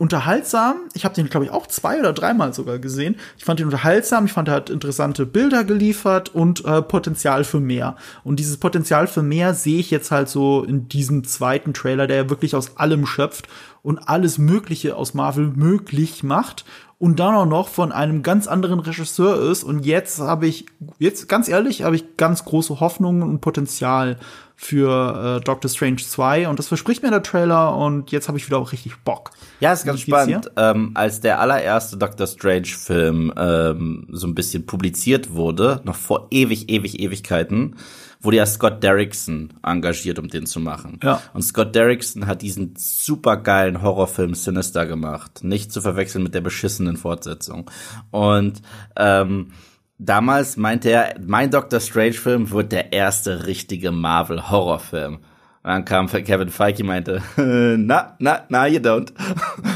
unterhaltsam. 0.01 0.77
Ich 0.95 1.05
habe 1.05 1.13
den, 1.13 1.29
glaube 1.29 1.45
ich, 1.45 1.51
auch 1.51 1.67
zwei 1.67 1.99
oder 1.99 2.11
dreimal 2.11 2.55
sogar 2.55 2.79
gesehen. 2.79 3.17
Ich 3.37 3.45
fand 3.45 3.59
den 3.59 3.67
unterhaltsam, 3.67 4.25
ich 4.25 4.33
fand, 4.33 4.47
er 4.47 4.55
hat 4.55 4.71
interessante 4.71 5.27
Bilder 5.27 5.63
geliefert 5.63 6.29
und 6.29 6.65
äh, 6.65 6.81
Potenzial 6.81 7.43
für 7.43 7.59
mehr. 7.59 7.95
Und 8.23 8.39
dieses 8.39 8.57
Potenzial 8.57 9.05
für 9.05 9.21
mehr 9.21 9.53
sehe 9.53 9.79
ich 9.79 9.91
jetzt 9.91 10.09
halt 10.09 10.27
so 10.27 10.63
in 10.63 10.89
diesem 10.89 11.23
zweiten 11.23 11.75
Trailer, 11.75 12.07
der 12.07 12.17
ja 12.17 12.29
wirklich 12.31 12.55
aus 12.55 12.77
allem 12.77 13.05
schöpft. 13.05 13.47
Und 13.83 13.97
alles 13.97 14.37
Mögliche 14.37 14.95
aus 14.95 15.13
Marvel 15.13 15.47
möglich 15.55 16.23
macht 16.23 16.65
und 17.01 17.19
dann 17.19 17.33
auch 17.33 17.47
noch 17.47 17.67
von 17.67 17.91
einem 17.91 18.21
ganz 18.21 18.45
anderen 18.47 18.79
Regisseur 18.79 19.49
ist. 19.49 19.63
Und 19.63 19.85
jetzt 19.87 20.19
habe 20.19 20.45
ich, 20.45 20.67
jetzt 20.99 21.27
ganz 21.27 21.49
ehrlich, 21.49 21.81
habe 21.81 21.95
ich 21.95 22.15
ganz 22.15 22.45
große 22.45 22.79
Hoffnungen 22.79 23.23
und 23.23 23.41
Potenzial 23.41 24.19
für 24.55 25.39
äh, 25.39 25.43
Doctor 25.43 25.67
Strange 25.67 25.97
2 25.97 26.47
und 26.47 26.59
das 26.59 26.67
verspricht 26.67 27.01
mir 27.01 27.09
der 27.09 27.23
Trailer 27.23 27.75
und 27.75 28.11
jetzt 28.11 28.27
habe 28.27 28.37
ich 28.37 28.45
wieder 28.45 28.59
auch 28.59 28.71
richtig 28.71 28.95
Bock. 29.03 29.31
Ja, 29.59 29.73
ist 29.73 29.85
ganz 29.85 30.01
spannend. 30.01 30.51
Ähm, 30.55 30.91
als 30.93 31.19
der 31.19 31.39
allererste 31.39 31.97
Doctor 31.97 32.27
Strange 32.27 32.67
Film 32.67 33.33
ähm, 33.35 34.05
so 34.11 34.27
ein 34.27 34.35
bisschen 34.35 34.67
publiziert 34.67 35.33
wurde, 35.33 35.81
noch 35.83 35.95
vor 35.95 36.27
ewig, 36.29 36.69
ewig, 36.69 36.99
Ewigkeiten, 36.99 37.77
wurde 38.21 38.37
ja 38.37 38.45
Scott 38.45 38.83
Derrickson 38.83 39.53
engagiert, 39.63 40.19
um 40.19 40.27
den 40.27 40.45
zu 40.45 40.59
machen. 40.59 40.99
Ja. 41.03 41.21
Und 41.33 41.41
Scott 41.41 41.75
Derrickson 41.75 42.27
hat 42.27 42.41
diesen 42.41 42.73
supergeilen 42.77 43.81
Horrorfilm 43.81 44.35
Sinister 44.35 44.85
gemacht. 44.85 45.43
Nicht 45.43 45.71
zu 45.71 45.81
verwechseln 45.81 46.23
mit 46.23 46.35
der 46.35 46.41
beschissenen 46.41 46.97
Fortsetzung. 46.97 47.69
Und 48.11 48.61
ähm, 48.95 49.51
damals 49.97 50.57
meinte 50.57 50.89
er, 50.89 51.15
mein 51.25 51.49
Doctor 51.51 51.79
Strange-Film 51.79 52.51
wird 52.51 52.71
der 52.71 52.93
erste 52.93 53.47
richtige 53.47 53.91
Marvel-Horrorfilm. 53.91 55.19
Und 55.63 55.69
dann 55.69 55.85
kam 55.85 56.07
Kevin 56.07 56.49
Feige 56.49 56.83
meinte, 56.83 57.21
na, 57.37 58.15
na, 58.17 58.45
na, 58.49 58.65
you 58.65 58.79
don't. 58.79 59.11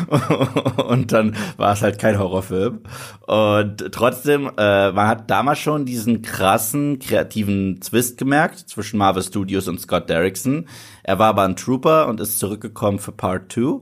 und 0.87 1.11
dann 1.11 1.35
war 1.57 1.73
es 1.73 1.83
halt 1.83 1.99
kein 1.99 2.17
Horrorfilm. 2.17 2.81
Und 3.27 3.91
trotzdem, 3.91 4.49
äh, 4.57 4.91
man 4.91 5.07
hat 5.07 5.29
damals 5.29 5.59
schon 5.59 5.85
diesen 5.85 6.23
krassen, 6.23 6.97
kreativen 6.97 7.79
Twist 7.81 8.17
gemerkt 8.17 8.59
zwischen 8.67 8.97
Marvel 8.97 9.21
Studios 9.21 9.67
und 9.67 9.79
Scott 9.79 10.09
Derrickson. 10.09 10.67
Er 11.03 11.19
war 11.19 11.29
aber 11.29 11.43
ein 11.43 11.55
Trooper 11.55 12.07
und 12.07 12.19
ist 12.19 12.39
zurückgekommen 12.39 12.97
für 12.97 13.11
Part 13.11 13.51
2 13.51 13.81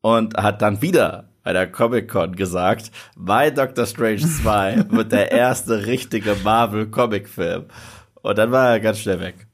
und 0.00 0.36
hat 0.36 0.60
dann 0.60 0.82
wieder 0.82 1.28
bei 1.44 1.52
der 1.52 1.70
Comic-Con 1.70 2.36
gesagt, 2.36 2.90
bei 3.16 3.50
Doctor 3.50 3.86
Strange 3.86 4.18
2 4.18 4.90
wird 4.90 5.12
der 5.12 5.32
erste 5.32 5.86
richtige 5.86 6.36
Marvel-Comic-Film. 6.44 7.66
Und 8.20 8.38
dann 8.38 8.50
war 8.50 8.70
er 8.70 8.80
ganz 8.80 8.98
schnell 8.98 9.20
weg. 9.20 9.47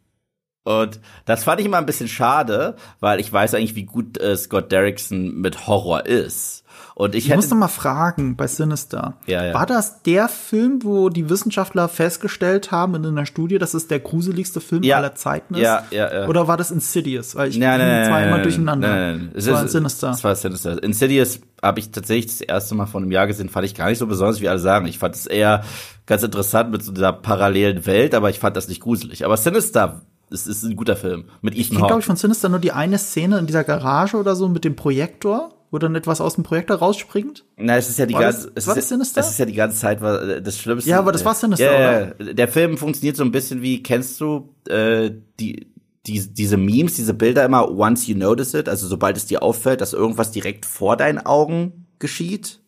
Und 0.64 0.98
das 1.26 1.44
fand 1.44 1.60
ich 1.60 1.66
immer 1.66 1.76
ein 1.76 1.86
bisschen 1.86 2.08
schade, 2.08 2.76
weil 3.00 3.20
ich 3.20 3.30
weiß 3.32 3.54
eigentlich, 3.54 3.74
wie 3.74 3.84
gut 3.84 4.18
äh, 4.20 4.34
Scott 4.36 4.72
Derrickson 4.72 5.34
mit 5.40 5.66
Horror 5.66 6.06
ist. 6.06 6.64
Und 6.96 7.14
ich, 7.14 7.28
ich 7.28 7.34
muss 7.34 7.50
noch 7.50 7.56
mal 7.58 7.68
fragen 7.68 8.36
bei 8.36 8.46
Sinister. 8.46 9.14
Ja, 9.26 9.44
ja. 9.44 9.54
War 9.54 9.66
das 9.66 10.02
der 10.02 10.28
Film, 10.28 10.80
wo 10.82 11.08
die 11.08 11.28
Wissenschaftler 11.28 11.88
festgestellt 11.88 12.70
haben 12.70 12.94
in 12.94 13.04
einer 13.04 13.26
Studie, 13.26 13.58
dass 13.58 13.74
es 13.74 13.88
der 13.88 13.98
gruseligste 14.00 14.60
Film 14.60 14.82
Ja. 14.84 14.96
aller 14.98 15.14
Zeiten 15.14 15.54
ist? 15.54 15.60
Ja, 15.60 15.84
ja, 15.90 16.12
ja. 16.22 16.28
Oder 16.28 16.46
war 16.48 16.56
das 16.56 16.70
Insidious? 16.70 17.34
Weil 17.34 17.50
ich 17.50 17.58
Nein, 17.58 17.78
bin 17.80 17.88
nein, 17.88 18.06
zwar 18.06 18.20
nein, 18.20 18.42
durcheinander. 18.42 18.88
Nein, 18.88 19.16
nein, 19.18 19.30
Es 19.34 19.50
war 19.50 19.66
Sinister. 19.68 20.10
Es 20.10 20.24
war 20.24 20.34
Sinister. 20.36 20.82
Insidious 20.82 21.40
habe 21.62 21.80
ich 21.80 21.90
tatsächlich 21.90 22.26
das 22.26 22.40
erste 22.40 22.74
Mal 22.74 22.86
vor 22.86 23.00
einem 23.00 23.10
Jahr 23.12 23.26
gesehen, 23.26 23.48
fand 23.48 23.66
ich 23.66 23.74
gar 23.74 23.88
nicht 23.88 23.98
so 23.98 24.06
besonders, 24.06 24.40
wie 24.40 24.48
alle 24.48 24.58
sagen. 24.60 24.86
Ich 24.86 24.98
fand 24.98 25.14
es 25.16 25.26
eher 25.26 25.62
ganz 26.06 26.22
interessant 26.22 26.70
mit 26.70 26.82
so 26.84 26.92
dieser 26.92 27.12
parallelen 27.12 27.86
Welt, 27.86 28.14
aber 28.14 28.30
ich 28.30 28.38
fand 28.38 28.56
das 28.56 28.68
nicht 28.68 28.80
gruselig. 28.80 29.24
Aber 29.24 29.36
Sinister 29.36 30.02
es 30.34 30.46
ist 30.46 30.62
ein 30.64 30.76
guter 30.76 30.96
Film 30.96 31.24
mit 31.42 31.54
Ich 31.54 31.66
Ethan 31.66 31.76
kenne, 31.76 31.86
glaube 31.88 32.00
ich, 32.00 32.06
von 32.06 32.16
Sinister 32.16 32.48
nur 32.48 32.58
die 32.58 32.72
eine 32.72 32.98
Szene 32.98 33.38
in 33.38 33.46
dieser 33.46 33.64
Garage 33.64 34.16
oder 34.16 34.36
so 34.36 34.48
mit 34.48 34.64
dem 34.64 34.76
Projektor, 34.76 35.54
wo 35.70 35.78
dann 35.78 35.94
etwas 35.94 36.20
aus 36.20 36.34
dem 36.34 36.44
Projektor 36.44 36.76
rausspringt. 36.76 37.44
Na, 37.56 37.76
es 37.76 37.88
ist 37.88 37.98
ja 37.98 38.06
die 38.06 38.14
ganze, 38.14 38.50
das- 38.52 38.64
es, 38.64 38.66
ist, 38.68 38.76
das 38.76 38.88
Sinister? 38.88 39.20
es 39.20 39.30
ist 39.30 39.38
ja 39.38 39.44
die 39.46 39.54
ganze 39.54 39.78
Zeit 39.78 40.00
war 40.00 40.40
das 40.40 40.58
Schlimmste. 40.58 40.90
Ja, 40.90 40.98
aber 40.98 41.12
das 41.12 41.24
war 41.24 41.34
Sinister, 41.34 41.72
ja, 41.72 42.00
ja, 42.20 42.32
Der 42.32 42.48
Film 42.48 42.76
funktioniert 42.76 43.16
so 43.16 43.24
ein 43.24 43.32
bisschen 43.32 43.62
wie, 43.62 43.82
kennst 43.82 44.20
du 44.20 44.54
äh, 44.68 45.10
die, 45.40 45.68
die 46.06 46.20
diese 46.32 46.56
Memes, 46.56 46.94
diese 46.96 47.14
Bilder 47.14 47.44
immer 47.44 47.70
once 47.70 48.06
you 48.06 48.16
notice 48.16 48.54
it, 48.54 48.68
also 48.68 48.86
sobald 48.86 49.16
es 49.16 49.26
dir 49.26 49.42
auffällt, 49.42 49.80
dass 49.80 49.92
irgendwas 49.94 50.30
direkt 50.30 50.66
vor 50.66 50.96
deinen 50.96 51.18
Augen 51.24 51.86
geschieht. 51.98 52.60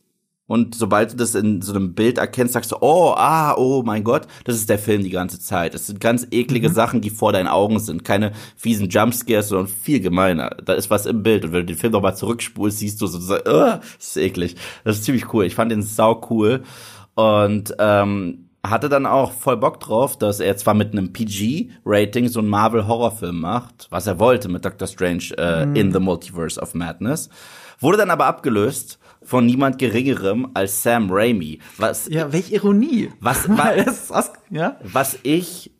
Und 0.48 0.76
sobald 0.76 1.12
du 1.12 1.16
das 1.16 1.34
in 1.34 1.60
so 1.60 1.74
einem 1.74 1.94
Bild 1.94 2.18
erkennst, 2.18 2.54
sagst 2.54 2.70
du, 2.70 2.76
oh, 2.80 3.14
ah, 3.16 3.54
oh 3.56 3.82
mein 3.84 4.04
Gott, 4.04 4.28
das 4.44 4.54
ist 4.54 4.68
der 4.68 4.78
Film 4.78 5.02
die 5.02 5.10
ganze 5.10 5.40
Zeit. 5.40 5.74
Das 5.74 5.86
sind 5.86 6.00
ganz 6.00 6.26
eklige 6.30 6.70
Sachen, 6.70 7.00
die 7.00 7.10
vor 7.10 7.32
deinen 7.32 7.48
Augen 7.48 7.80
sind. 7.80 8.04
Keine 8.04 8.32
fiesen 8.56 8.88
Jumpscares, 8.88 9.48
sondern 9.48 9.66
viel 9.66 9.98
gemeiner. 9.98 10.50
Da 10.64 10.74
ist 10.74 10.88
was 10.88 11.06
im 11.06 11.24
Bild. 11.24 11.44
Und 11.44 11.52
wenn 11.52 11.60
du 11.60 11.66
den 11.66 11.76
Film 11.76 11.92
nochmal 11.92 12.16
zurückspulst, 12.16 12.78
siehst 12.78 13.00
du 13.00 13.08
so, 13.08 13.18
so 13.18 13.34
uh, 13.34 13.40
das 13.80 13.82
ist 13.98 14.16
eklig. 14.18 14.54
Das 14.84 14.98
ist 14.98 15.04
ziemlich 15.04 15.32
cool. 15.34 15.46
Ich 15.46 15.56
fand 15.56 15.72
den 15.72 15.82
sau 15.82 16.24
cool. 16.30 16.62
Und 17.16 17.74
ähm, 17.80 18.46
hatte 18.70 18.88
dann 18.88 19.06
auch 19.06 19.32
voll 19.32 19.56
Bock 19.56 19.80
drauf, 19.80 20.16
dass 20.16 20.38
er 20.38 20.56
zwar 20.56 20.74
mit 20.74 20.92
einem 20.92 21.12
PG-Rating 21.12 22.28
so 22.28 22.40
einen 22.40 22.48
Marvel-Horrorfilm 22.48 23.40
macht, 23.40 23.88
was 23.90 24.06
er 24.06 24.18
wollte 24.18 24.48
mit 24.48 24.64
Doctor 24.64 24.86
Strange 24.86 25.34
äh, 25.38 25.62
in 25.78 25.92
the 25.92 26.00
Multiverse 26.00 26.60
of 26.60 26.74
Madness. 26.74 27.30
Wurde 27.80 27.98
dann 27.98 28.10
aber 28.10 28.26
abgelöst 28.26 28.98
von 29.26 29.44
niemand 29.44 29.78
Geringerem 29.78 30.48
als 30.54 30.82
Sam 30.82 31.08
Raimi. 31.10 31.58
Was, 31.76 32.06
Ja, 32.08 32.32
welche 32.32 32.54
Ironie. 32.54 33.10
Was- 33.20 33.48
was- 33.50 34.10
aus- 34.10 34.32
ja? 34.50 34.78
was 34.82 35.18
ich 35.22 35.72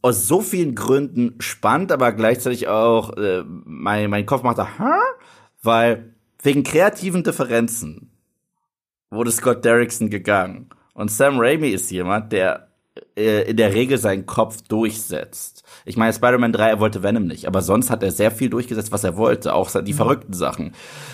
aus 0.00 0.26
so 0.26 0.40
vielen 0.40 0.74
Gründen 0.74 1.34
spannend, 1.40 1.92
aber 1.92 2.12
gleichzeitig 2.12 2.68
auch 2.68 3.14
äh, 3.18 3.42
mein, 3.46 4.08
mein 4.08 4.24
Kopf 4.24 4.42
macht 4.42 4.58
da, 4.58 4.66
Hä? 4.78 4.98
weil 5.62 6.14
wegen 6.42 6.62
kreativen 6.62 7.22
Differenzen 7.24 8.12
wurde 9.10 9.30
Scott 9.32 9.64
Derrickson 9.64 10.08
gegangen. 10.08 10.70
Und 10.94 11.10
Sam 11.10 11.38
Raimi 11.38 11.68
ist 11.68 11.90
jemand, 11.90 12.32
der 12.32 12.67
in 13.14 13.56
der 13.56 13.74
Regel 13.74 13.98
seinen 13.98 14.26
Kopf 14.26 14.62
durchsetzt. 14.62 15.64
Ich 15.84 15.96
meine, 15.96 16.12
Spider-Man 16.12 16.52
3, 16.52 16.68
er 16.68 16.80
wollte 16.80 17.02
Venom 17.02 17.26
nicht, 17.26 17.46
aber 17.46 17.62
sonst 17.62 17.90
hat 17.90 18.02
er 18.02 18.10
sehr 18.10 18.30
viel 18.30 18.50
durchgesetzt, 18.50 18.92
was 18.92 19.04
er 19.04 19.16
wollte, 19.16 19.54
auch 19.54 19.70
die 19.82 19.92
verrückten 19.92 20.32
Sachen. 20.32 20.72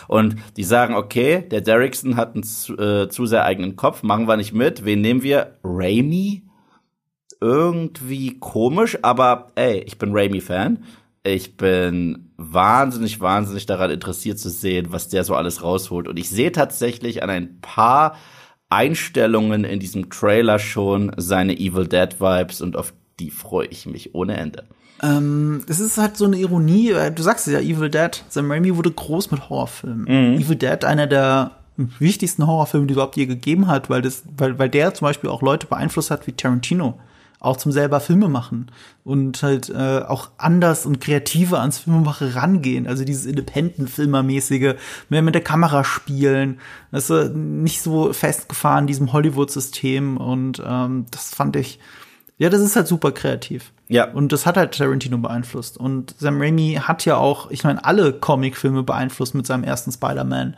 Und 0.08 0.36
die 0.56 0.64
sagen, 0.64 0.94
okay, 0.94 1.46
der 1.50 1.60
Derrickson 1.60 2.16
hat 2.16 2.34
einen 2.34 2.42
zu, 2.42 2.76
äh, 2.76 3.08
zu 3.08 3.26
sehr 3.26 3.44
eigenen 3.44 3.76
Kopf, 3.76 4.02
machen 4.02 4.28
wir 4.28 4.36
nicht 4.36 4.52
mit. 4.52 4.84
Wen 4.84 5.00
nehmen 5.00 5.22
wir? 5.22 5.58
Raimi? 5.64 6.42
Irgendwie 7.40 8.38
komisch, 8.38 8.98
aber 9.02 9.52
ey, 9.54 9.80
ich 9.80 9.98
bin 9.98 10.12
Raimi-Fan. 10.12 10.84
Ich 11.26 11.56
bin 11.56 12.30
wahnsinnig, 12.36 13.20
wahnsinnig 13.20 13.64
daran 13.64 13.90
interessiert 13.90 14.38
zu 14.38 14.50
sehen, 14.50 14.88
was 14.90 15.08
der 15.08 15.24
so 15.24 15.34
alles 15.34 15.62
rausholt. 15.62 16.06
Und 16.06 16.18
ich 16.18 16.28
sehe 16.28 16.52
tatsächlich 16.52 17.22
an 17.22 17.30
ein 17.30 17.60
paar 17.60 18.16
Einstellungen 18.75 19.64
in 19.64 19.78
diesem 19.81 20.11
Trailer 20.11 20.59
schon 20.59 21.12
seine 21.16 21.57
Evil 21.57 21.87
Dead 21.87 22.21
Vibes 22.21 22.61
und 22.61 22.76
auf 22.76 22.93
die 23.21 23.31
freue 23.31 23.66
ich 23.69 23.87
mich 23.87 24.14
ohne 24.14 24.37
Ende. 24.37 24.64
Ähm, 25.02 25.62
es 25.69 25.81
ist 25.81 25.99
halt 25.99 26.16
so 26.16 26.25
eine 26.25 26.37
Ironie. 26.37 26.95
Du 27.14 27.23
sagst 27.23 27.47
es 27.47 27.52
ja, 27.52 27.61
Evil 27.61 27.90
Dead. 27.90 28.25
Sam 28.28 28.50
Raimi 28.50 28.76
wurde 28.76 28.90
groß 28.90 29.31
mit 29.31 29.49
Horrorfilmen. 29.49 30.33
Mhm. 30.33 30.40
Evil 30.40 30.57
Dead, 30.57 30.85
einer 30.85 31.07
der 31.07 31.52
wichtigsten 31.76 32.47
Horrorfilme, 32.47 32.87
die 32.87 32.93
es 32.93 32.97
überhaupt 32.97 33.16
je 33.16 33.26
gegeben 33.26 33.66
hat, 33.66 33.90
weil 33.90 34.02
das, 34.02 34.23
weil, 34.37 34.59
weil 34.59 34.69
der 34.69 34.95
zum 34.95 35.07
Beispiel 35.07 35.31
auch 35.31 35.43
Leute 35.43 35.66
beeinflusst 35.66 36.11
hat 36.11 36.26
wie 36.26 36.33
Tarantino. 36.33 36.99
Auch 37.44 37.58
zum 37.58 37.72
selber 37.72 38.00
Filme 38.00 38.28
machen 38.28 38.70
und 39.04 39.42
halt 39.42 39.68
äh, 39.68 40.00
auch 40.00 40.30
anders 40.38 40.86
und 40.86 41.00
kreativer 41.00 41.60
ans 41.60 41.78
Filmemache 41.78 42.34
rangehen. 42.34 42.86
Also 42.86 43.04
dieses 43.04 43.26
Independent-Filmermäßige, 43.26 44.76
mehr 45.10 45.22
mit 45.22 45.34
der 45.34 45.44
Kamera 45.44 45.84
spielen. 45.84 46.58
Das 46.90 47.10
ist 47.10 47.34
nicht 47.34 47.82
so 47.82 48.12
festgefahren, 48.14 48.86
diesem 48.86 49.12
Hollywood-System. 49.12 50.16
Und 50.16 50.62
ähm, 50.66 51.04
das 51.10 51.34
fand 51.34 51.56
ich, 51.56 51.80
ja, 52.38 52.48
das 52.48 52.62
ist 52.62 52.76
halt 52.76 52.88
super 52.88 53.12
kreativ. 53.12 53.72
Ja. 53.88 54.10
Und 54.10 54.32
das 54.32 54.46
hat 54.46 54.56
halt 54.56 54.76
Tarantino 54.76 55.18
beeinflusst. 55.18 55.76
Und 55.76 56.14
Sam 56.18 56.40
Raimi 56.40 56.80
hat 56.82 57.04
ja 57.04 57.16
auch, 57.16 57.50
ich 57.50 57.64
meine, 57.64 57.84
alle 57.84 58.12
Comicfilme 58.12 58.82
beeinflusst 58.82 59.34
mit 59.34 59.46
seinem 59.46 59.64
ersten 59.64 59.92
Spider-Man. 59.92 60.56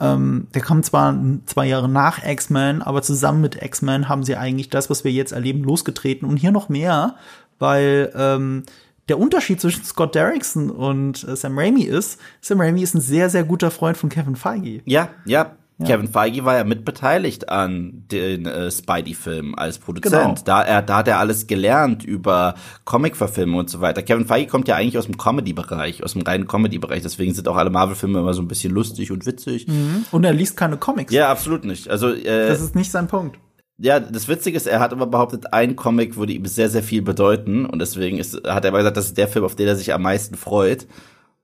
Ähm, 0.00 0.48
der 0.54 0.62
kommt 0.62 0.86
zwar 0.86 1.16
zwei 1.46 1.66
Jahre 1.66 1.88
nach 1.88 2.24
X-Men, 2.24 2.82
aber 2.82 3.02
zusammen 3.02 3.40
mit 3.42 3.62
X-Men 3.62 4.08
haben 4.08 4.24
sie 4.24 4.36
eigentlich 4.36 4.70
das, 4.70 4.88
was 4.90 5.04
wir 5.04 5.12
jetzt 5.12 5.32
erleben, 5.32 5.62
losgetreten. 5.62 6.26
Und 6.26 6.38
hier 6.38 6.52
noch 6.52 6.68
mehr, 6.68 7.16
weil 7.58 8.10
ähm, 8.16 8.64
der 9.08 9.18
Unterschied 9.18 9.60
zwischen 9.60 9.84
Scott 9.84 10.14
Derrickson 10.14 10.70
und 10.70 11.24
äh, 11.24 11.36
Sam 11.36 11.58
Raimi 11.58 11.82
ist, 11.82 12.20
Sam 12.40 12.60
Raimi 12.60 12.82
ist 12.82 12.94
ein 12.94 13.00
sehr, 13.00 13.28
sehr 13.28 13.44
guter 13.44 13.70
Freund 13.70 13.96
von 13.96 14.08
Kevin 14.08 14.36
Feige. 14.36 14.82
Ja, 14.84 15.10
ja. 15.26 15.56
Kevin 15.86 16.08
Feige 16.08 16.44
war 16.44 16.56
ja 16.56 16.64
mitbeteiligt 16.64 17.48
an 17.48 18.04
den 18.10 18.46
äh, 18.46 18.70
Spidey-Film 18.70 19.54
als 19.54 19.78
Produzent. 19.78 20.12
Genau. 20.12 20.34
Da, 20.44 20.62
er, 20.62 20.82
da 20.82 20.98
hat 20.98 21.08
er 21.08 21.18
alles 21.18 21.46
gelernt 21.46 22.04
über 22.04 22.54
Comic-Verfilmung 22.84 23.60
und 23.60 23.70
so 23.70 23.80
weiter. 23.80 24.02
Kevin 24.02 24.26
Feige 24.26 24.48
kommt 24.50 24.68
ja 24.68 24.76
eigentlich 24.76 24.98
aus 24.98 25.06
dem 25.06 25.16
Comedy-Bereich, 25.16 26.02
aus 26.04 26.12
dem 26.12 26.22
reinen 26.22 26.46
Comedy-Bereich. 26.46 27.02
Deswegen 27.02 27.32
sind 27.34 27.48
auch 27.48 27.56
alle 27.56 27.70
Marvel-Filme 27.70 28.18
immer 28.18 28.34
so 28.34 28.42
ein 28.42 28.48
bisschen 28.48 28.72
lustig 28.72 29.10
und 29.10 29.26
witzig. 29.26 29.66
Und 30.10 30.24
er 30.24 30.32
liest 30.32 30.56
keine 30.56 30.76
Comics. 30.76 31.12
Ja, 31.12 31.30
absolut 31.30 31.64
nicht. 31.64 31.88
Also 31.88 32.12
äh, 32.12 32.48
Das 32.48 32.60
ist 32.60 32.74
nicht 32.74 32.90
sein 32.90 33.06
Punkt. 33.08 33.38
ja, 33.78 33.98
das 34.00 34.28
Witzige 34.28 34.56
ist, 34.56 34.66
er 34.66 34.80
hat 34.80 34.92
aber 34.92 35.06
behauptet, 35.06 35.52
ein 35.52 35.76
Comic 35.76 36.16
würde 36.16 36.32
ihm 36.34 36.44
sehr, 36.46 36.68
sehr 36.68 36.82
viel 36.82 37.02
bedeuten. 37.02 37.64
Und 37.64 37.78
deswegen 37.78 38.18
ist, 38.18 38.34
hat 38.46 38.64
er 38.64 38.68
aber 38.68 38.78
gesagt, 38.78 38.96
das 38.98 39.06
ist 39.06 39.18
der 39.18 39.28
Film, 39.28 39.44
auf 39.44 39.56
den 39.56 39.68
er 39.68 39.76
sich 39.76 39.94
am 39.94 40.02
meisten 40.02 40.34
freut. 40.36 40.86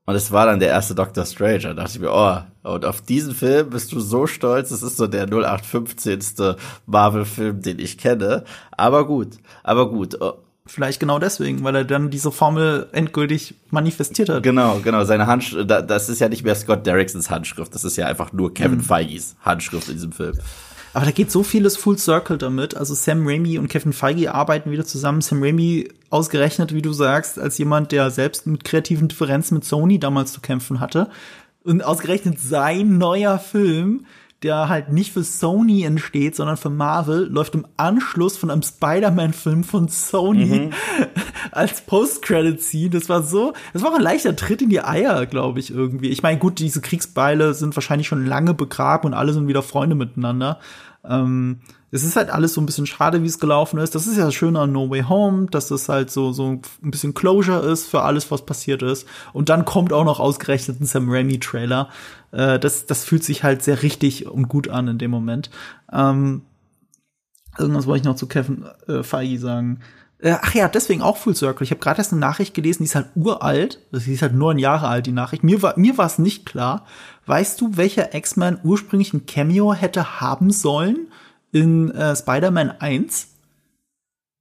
Und 0.07 0.15
es 0.15 0.31
war 0.31 0.45
dann 0.45 0.59
der 0.59 0.69
erste 0.69 0.95
Doctor 0.95 1.25
Strange. 1.25 1.59
Da 1.59 1.73
dachte 1.73 1.91
ich 1.95 1.99
mir, 1.99 2.11
oh, 2.13 2.71
und 2.71 2.85
auf 2.85 3.01
diesen 3.01 3.35
Film 3.35 3.69
bist 3.71 3.91
du 3.91 3.99
so 3.99 4.25
stolz. 4.25 4.69
Das 4.69 4.81
ist 4.81 4.95
so 4.95 5.05
der 5.05 5.25
0815. 5.25 6.55
Marvel-Film, 6.85 7.61
den 7.61 7.77
ich 7.77 7.97
kenne. 7.97 8.45
Aber 8.71 9.05
gut, 9.05 9.37
aber 9.63 9.89
gut. 9.89 10.19
Oh, 10.21 10.35
Vielleicht 10.65 10.99
genau 10.99 11.19
deswegen, 11.19 11.63
weil 11.63 11.75
er 11.75 11.85
dann 11.85 12.09
diese 12.09 12.31
Formel 12.31 12.87
endgültig 12.91 13.55
manifestiert 13.69 14.29
hat. 14.29 14.43
Genau, 14.43 14.79
genau. 14.83 15.03
Seine 15.05 15.27
Handschrift, 15.27 15.69
das 15.69 16.09
ist 16.09 16.19
ja 16.19 16.29
nicht 16.29 16.43
mehr 16.43 16.55
Scott 16.55 16.85
Derricksons 16.85 17.29
Handschrift, 17.29 17.73
das 17.73 17.85
ist 17.85 17.95
ja 17.95 18.05
einfach 18.05 18.33
nur 18.33 18.53
Kevin 18.53 18.79
mhm. 18.79 18.83
Feige's 18.83 19.35
Handschrift 19.41 19.87
in 19.87 19.93
diesem 19.93 20.11
Film. 20.11 20.37
Aber 20.97 21.05
da 21.05 21.11
geht 21.11 21.29
so 21.29 21.43
vieles 21.43 21.77
Full 21.77 21.99
Circle 21.99 22.39
damit. 22.39 22.75
Also 22.75 22.95
Sam 22.95 23.27
Raimi 23.27 23.59
und 23.59 23.67
Kevin 23.67 23.93
Feige 23.93 24.33
arbeiten 24.33 24.71
wieder 24.71 24.83
zusammen. 24.83 25.21
Sam 25.21 25.43
Raimi 25.43 25.89
ausgerechnet, 26.09 26.73
wie 26.73 26.81
du 26.81 26.91
sagst, 26.91 27.37
als 27.37 27.59
jemand, 27.59 27.91
der 27.91 28.09
selbst 28.09 28.47
mit 28.47 28.63
kreativen 28.63 29.07
Differenzen 29.07 29.53
mit 29.53 29.63
Sony 29.63 29.99
damals 29.99 30.33
zu 30.33 30.41
kämpfen 30.41 30.79
hatte. 30.79 31.11
Und 31.63 31.83
ausgerechnet 31.83 32.39
sein 32.39 32.97
neuer 32.97 33.37
Film 33.37 34.07
der 34.43 34.69
halt 34.69 34.91
nicht 34.91 35.13
für 35.13 35.23
Sony 35.23 35.83
entsteht, 35.83 36.35
sondern 36.35 36.57
für 36.57 36.69
Marvel, 36.69 37.27
läuft 37.27 37.55
im 37.55 37.65
Anschluss 37.75 38.37
von 38.37 38.51
einem 38.51 38.61
Spider-Man-Film 38.61 39.63
von 39.63 39.87
Sony 39.87 40.69
mhm. 40.69 40.73
als 41.51 41.81
Post-Credit-Scene. 41.81 42.91
Das 42.91 43.09
war 43.09 43.23
so, 43.23 43.53
das 43.73 43.81
war 43.81 43.91
auch 43.91 43.95
ein 43.95 44.01
leichter 44.01 44.35
Tritt 44.35 44.61
in 44.61 44.69
die 44.69 44.83
Eier, 44.83 45.25
glaube 45.25 45.59
ich, 45.59 45.71
irgendwie. 45.71 46.09
Ich 46.09 46.21
meine, 46.21 46.37
gut, 46.37 46.59
diese 46.59 46.81
Kriegsbeile 46.81 47.55
sind 47.55 47.75
wahrscheinlich 47.75 48.07
schon 48.07 48.25
lange 48.25 48.53
begraben 48.53 49.07
und 49.07 49.13
alle 49.15 49.33
sind 49.33 49.47
wieder 49.47 49.63
Freunde 49.63 49.95
miteinander. 49.95 50.59
Ähm, 51.03 51.61
es 51.89 52.03
ist 52.03 52.17
halt 52.17 52.29
alles 52.29 52.53
so 52.53 52.61
ein 52.61 52.65
bisschen 52.65 52.85
schade, 52.85 53.23
wie 53.23 53.27
es 53.27 53.39
gelaufen 53.39 53.79
ist. 53.79 53.95
Das 53.95 54.07
ist 54.07 54.17
ja 54.17 54.25
das 54.25 54.33
Schöne 54.33 54.59
an 54.59 54.73
No 54.73 54.89
Way 54.89 55.03
Home, 55.03 55.47
dass 55.47 55.69
das 55.69 55.87
halt 55.87 56.11
so, 56.11 56.33
so 56.33 56.49
ein 56.49 56.91
bisschen 56.91 57.13
Closure 57.13 57.65
ist 57.65 57.87
für 57.87 58.01
alles, 58.01 58.29
was 58.29 58.45
passiert 58.45 58.81
ist. 58.81 59.07
Und 59.31 59.47
dann 59.47 59.63
kommt 59.63 59.93
auch 59.93 60.03
noch 60.03 60.19
ausgerechnet 60.19 60.81
ein 60.81 60.85
Sam 60.85 61.09
Raimi-Trailer. 61.09 61.89
Äh, 62.31 62.59
das, 62.59 62.87
das 62.87 63.05
fühlt 63.05 63.23
sich 63.23 63.43
halt 63.43 63.63
sehr 63.63 63.83
richtig 63.83 64.27
und 64.27 64.49
gut 64.49 64.67
an 64.67 64.89
in 64.89 64.97
dem 64.97 65.11
Moment. 65.11 65.49
Ähm, 65.91 66.41
irgendwas 67.57 67.87
wollte 67.87 68.01
ich 68.01 68.05
noch 68.05 68.17
zu 68.17 68.27
Kevin 68.27 68.65
äh, 68.87 69.03
Feige 69.03 69.39
sagen. 69.39 69.79
Äh, 70.19 70.35
ach 70.41 70.53
ja, 70.53 70.67
deswegen 70.67 71.01
auch 71.01 71.15
Full 71.15 71.35
Circle. 71.35 71.63
Ich 71.63 71.71
habe 71.71 71.79
gerade 71.79 71.99
erst 71.99 72.11
eine 72.11 72.19
Nachricht 72.19 72.53
gelesen, 72.53 72.79
die 72.79 72.87
ist 72.87 72.95
halt 72.95 73.11
uralt. 73.15 73.79
Die 73.93 74.11
ist 74.11 74.21
halt 74.21 74.33
neun 74.33 74.59
Jahre 74.59 74.89
alt, 74.89 75.05
die 75.05 75.13
Nachricht. 75.13 75.43
Mir 75.43 75.61
war 75.61 75.79
mir 75.79 75.97
war 75.97 76.07
es 76.07 76.19
nicht 76.19 76.45
klar. 76.45 76.85
Weißt 77.27 77.61
du, 77.61 77.77
welcher 77.77 78.13
X-Men 78.13 78.59
ursprünglich 78.63 79.13
ein 79.13 79.25
Cameo 79.25 79.73
hätte 79.73 80.19
haben 80.19 80.51
sollen? 80.51 81.07
In 81.51 81.91
äh, 81.91 82.15
Spider-Man 82.15 82.71
1. 82.79 83.27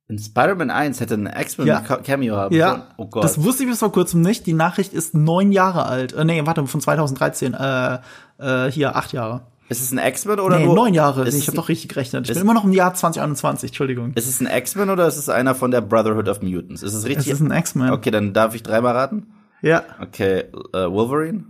In 0.08 0.18
Spider-Man 0.18 0.70
1 0.70 1.00
hätte 1.00 1.14
ein 1.14 1.26
X-Men 1.26 1.66
ja. 1.66 1.80
Cameo 1.80 2.36
haben 2.36 2.54
ja. 2.54 2.88
Oh 2.96 3.06
Gott. 3.06 3.24
Das 3.24 3.42
wusste 3.42 3.64
ich 3.64 3.68
bis 3.68 3.80
vor 3.80 3.90
kurzem 3.90 4.20
nicht. 4.20 4.46
Die 4.46 4.52
Nachricht 4.52 4.92
ist 4.92 5.14
neun 5.14 5.50
Jahre 5.50 5.86
alt. 5.86 6.12
Äh, 6.12 6.24
nee, 6.24 6.46
warte, 6.46 6.64
von 6.66 6.80
2013. 6.80 7.54
Äh, 7.54 7.98
äh, 8.38 8.70
hier, 8.70 8.94
acht 8.94 9.12
Jahre. 9.12 9.42
Ist 9.68 9.82
es 9.82 9.90
ein 9.90 9.98
X-Men 9.98 10.38
oder 10.38 10.58
nee, 10.58 10.64
nur? 10.64 10.76
neun 10.76 10.94
Jahre. 10.94 11.28
Ich 11.28 11.48
habe 11.48 11.56
doch 11.56 11.68
richtig 11.68 11.88
gerechnet. 11.88 12.28
Ich 12.28 12.34
bin 12.34 12.40
immer 12.40 12.54
noch 12.54 12.64
im 12.64 12.72
Jahr 12.72 12.94
2021, 12.94 13.70
Entschuldigung. 13.70 14.12
Ist 14.14 14.28
es 14.28 14.40
ein 14.40 14.46
X-Men 14.46 14.90
oder 14.90 15.08
ist 15.08 15.16
es 15.16 15.28
einer 15.28 15.56
von 15.56 15.72
der 15.72 15.80
Brotherhood 15.80 16.28
of 16.28 16.40
Mutants? 16.40 16.84
Ist 16.84 16.94
es 16.94 17.04
richtig? 17.04 17.26
Es 17.26 17.40
ist 17.40 17.40
ein 17.40 17.50
X-Men. 17.50 17.90
Okay, 17.90 18.12
dann 18.12 18.32
darf 18.32 18.54
ich 18.54 18.62
dreimal 18.62 18.94
raten? 18.94 19.26
Ja. 19.62 19.82
Okay, 20.00 20.44
uh, 20.54 20.92
Wolverine? 20.92 21.44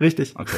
Richtig. 0.00 0.34
Okay. 0.36 0.56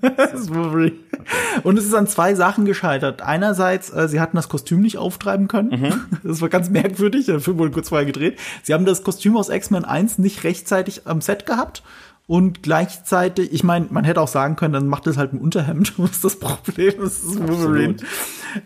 das 0.16 0.42
ist 0.42 0.54
Wolverine. 0.54 0.92
Okay. 1.12 1.60
Und 1.64 1.76
es 1.76 1.84
ist 1.84 1.94
an 1.94 2.06
zwei 2.06 2.34
Sachen 2.34 2.64
gescheitert. 2.64 3.20
Einerseits, 3.20 3.92
äh, 3.92 4.08
sie 4.08 4.20
hatten 4.20 4.36
das 4.36 4.48
Kostüm 4.48 4.80
nicht 4.80 4.96
auftreiben 4.96 5.48
können. 5.48 5.80
Mhm. 5.80 6.18
Das 6.22 6.40
war 6.40 6.48
ganz 6.48 6.70
merkwürdig. 6.70 7.26
Der 7.26 7.40
Film 7.40 7.58
wurde 7.58 7.72
kurz 7.72 7.88
vorher 7.88 8.06
gedreht. 8.06 8.38
Sie 8.62 8.74
haben 8.74 8.84
das 8.84 9.02
Kostüm 9.02 9.36
aus 9.36 9.48
X-Men 9.48 9.84
1 9.84 10.18
nicht 10.18 10.44
rechtzeitig 10.44 11.06
am 11.06 11.20
Set 11.20 11.46
gehabt. 11.46 11.82
Und 12.28 12.62
gleichzeitig, 12.62 13.52
ich 13.52 13.64
meine, 13.64 13.86
man 13.90 14.04
hätte 14.04 14.20
auch 14.20 14.28
sagen 14.28 14.56
können, 14.56 14.72
dann 14.72 14.88
macht 14.88 15.06
es 15.06 15.16
halt 15.16 15.32
ein 15.32 15.38
Unterhemd. 15.38 15.94
Was 15.98 16.12
ist 16.12 16.24
das 16.24 16.38
Problem? 16.38 16.94
Das 16.98 17.18
ist 17.18 17.40
Wolverine. 17.40 17.96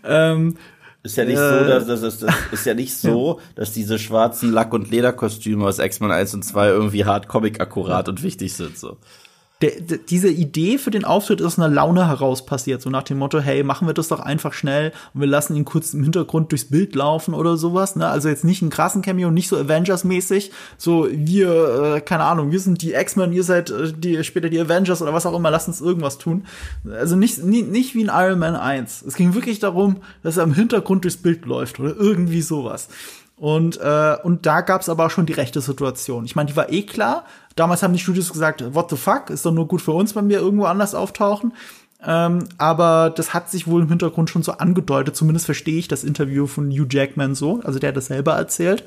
Ähm, 0.05 0.57
ist 1.03 1.17
ja 1.17 1.25
nicht 1.25 1.39
äh, 1.39 1.59
so, 1.59 1.65
dass 1.65 1.87
das, 1.87 2.01
das, 2.03 2.19
das 2.19 2.35
ist 2.53 2.67
ja 2.67 2.75
nicht 2.75 2.95
so, 2.95 3.41
dass 3.55 3.73
diese 3.73 3.99
schwarzen 3.99 4.53
Lack- 4.53 4.75
und 4.75 4.91
Lederkostüme 4.91 5.65
aus 5.65 5.79
X-Men 5.79 6.11
1 6.11 6.35
und 6.35 6.43
2 6.43 6.69
irgendwie 6.69 7.07
hart 7.07 7.27
Comic 7.27 7.59
akkurat 7.61 8.09
und 8.11 8.23
wichtig 8.23 8.53
sind 8.53 8.77
so 8.77 8.99
der, 9.61 9.81
der, 9.81 9.99
diese 9.99 10.29
Idee 10.29 10.79
für 10.79 10.91
den 10.91 11.05
Auftritt 11.05 11.41
ist 11.41 11.47
aus 11.47 11.59
einer 11.59 11.69
Laune 11.69 12.09
heraus 12.09 12.47
passiert, 12.47 12.81
so 12.81 12.89
nach 12.89 13.03
dem 13.03 13.19
Motto, 13.19 13.41
hey, 13.41 13.63
machen 13.63 13.87
wir 13.87 13.95
das 13.95 14.09
doch 14.09 14.21
einfach 14.21 14.55
schnell 14.55 14.93
und 15.13 15.21
wir 15.21 15.29
lassen 15.29 15.55
ihn 15.55 15.65
kurz 15.65 15.93
im 15.93 16.03
Hintergrund 16.03 16.51
durchs 16.51 16.65
Bild 16.67 16.95
laufen 16.95 17.35
oder 17.35 17.57
sowas, 17.57 17.95
ne? 17.95 18.09
Also 18.09 18.29
jetzt 18.29 18.45
nicht 18.45 18.63
einen 18.63 18.71
krassen 18.71 19.03
Cameo, 19.03 19.31
nicht 19.31 19.49
so 19.49 19.57
Avengers-mäßig, 19.57 20.51
so 20.79 21.09
wir, 21.11 21.97
äh, 21.97 22.01
keine 22.01 22.25
Ahnung, 22.25 22.53
wir 22.53 22.61
sind 22.61 22.81
die 22.81 22.95
X-Men, 22.95 23.33
ihr 23.33 23.45
seid 23.45 23.71
äh, 23.71 23.93
die, 23.93 24.25
später 24.25 24.49
die 24.49 24.61
Avengers 24.61 25.03
oder 25.03 25.13
was 25.13 25.27
auch 25.27 25.37
immer, 25.37 25.51
lasst 25.51 25.69
uns 25.69 25.81
irgendwas 25.81 26.17
tun. 26.17 26.47
Also 26.91 27.17
nicht, 27.17 27.45
nie, 27.45 27.63
nicht 27.63 27.95
wie 27.95 28.03
in 28.03 28.11
Iron 28.13 28.39
Man 28.39 28.57
1. 28.57 29.03
Es 29.03 29.15
ging 29.15 29.35
wirklich 29.35 29.59
darum, 29.59 29.99
dass 30.23 30.39
er 30.39 30.45
im 30.45 30.55
Hintergrund 30.55 31.05
durchs 31.05 31.19
Bild 31.19 31.45
läuft 31.45 31.79
oder 31.81 31.95
irgendwie 31.97 32.43
sowas. 32.43 32.89
Und, 33.41 33.81
äh, 33.81 34.17
und 34.23 34.45
da 34.45 34.61
gab's 34.61 34.91
aber 34.91 35.07
auch 35.07 35.11
schon 35.11 35.25
die 35.25 35.33
rechte 35.33 35.63
Situation. 35.63 36.27
Ich 36.27 36.37
meine, 36.37 36.51
die 36.51 36.57
war 36.57 36.71
eh 36.71 36.83
klar, 36.83 37.25
Damals 37.57 37.83
haben 37.83 37.93
die 37.93 37.99
Studios 37.99 38.33
gesagt, 38.33 38.75
what 38.75 38.91
the 38.91 38.97
fuck, 38.97 39.31
ist 39.31 39.45
doch 39.45 39.53
nur 39.53 39.69
gut 39.69 39.83
für 39.83 39.93
uns, 39.93 40.15
wenn 40.17 40.29
wir 40.29 40.39
irgendwo 40.39 40.65
anders 40.65 40.95
auftauchen. 40.95 41.53
Ähm, 42.03 42.49
aber 42.57 43.13
das 43.15 43.35
hat 43.35 43.51
sich 43.51 43.67
wohl 43.67 43.83
im 43.83 43.89
Hintergrund 43.89 44.31
schon 44.31 44.43
so 44.43 44.53
angedeutet, 44.53 45.17
zumindest 45.17 45.47
verstehe 45.47 45.79
ich 45.79 45.89
das 45.89 46.05
Interview 46.05 46.47
von 46.47 46.71
Hugh 46.71 46.87
Jackman 46.89 47.35
so, 47.35 47.61
also 47.63 47.79
der 47.79 47.89
hat 47.89 47.97
das 47.97 48.07
selber 48.07 48.33
erzählt, 48.33 48.85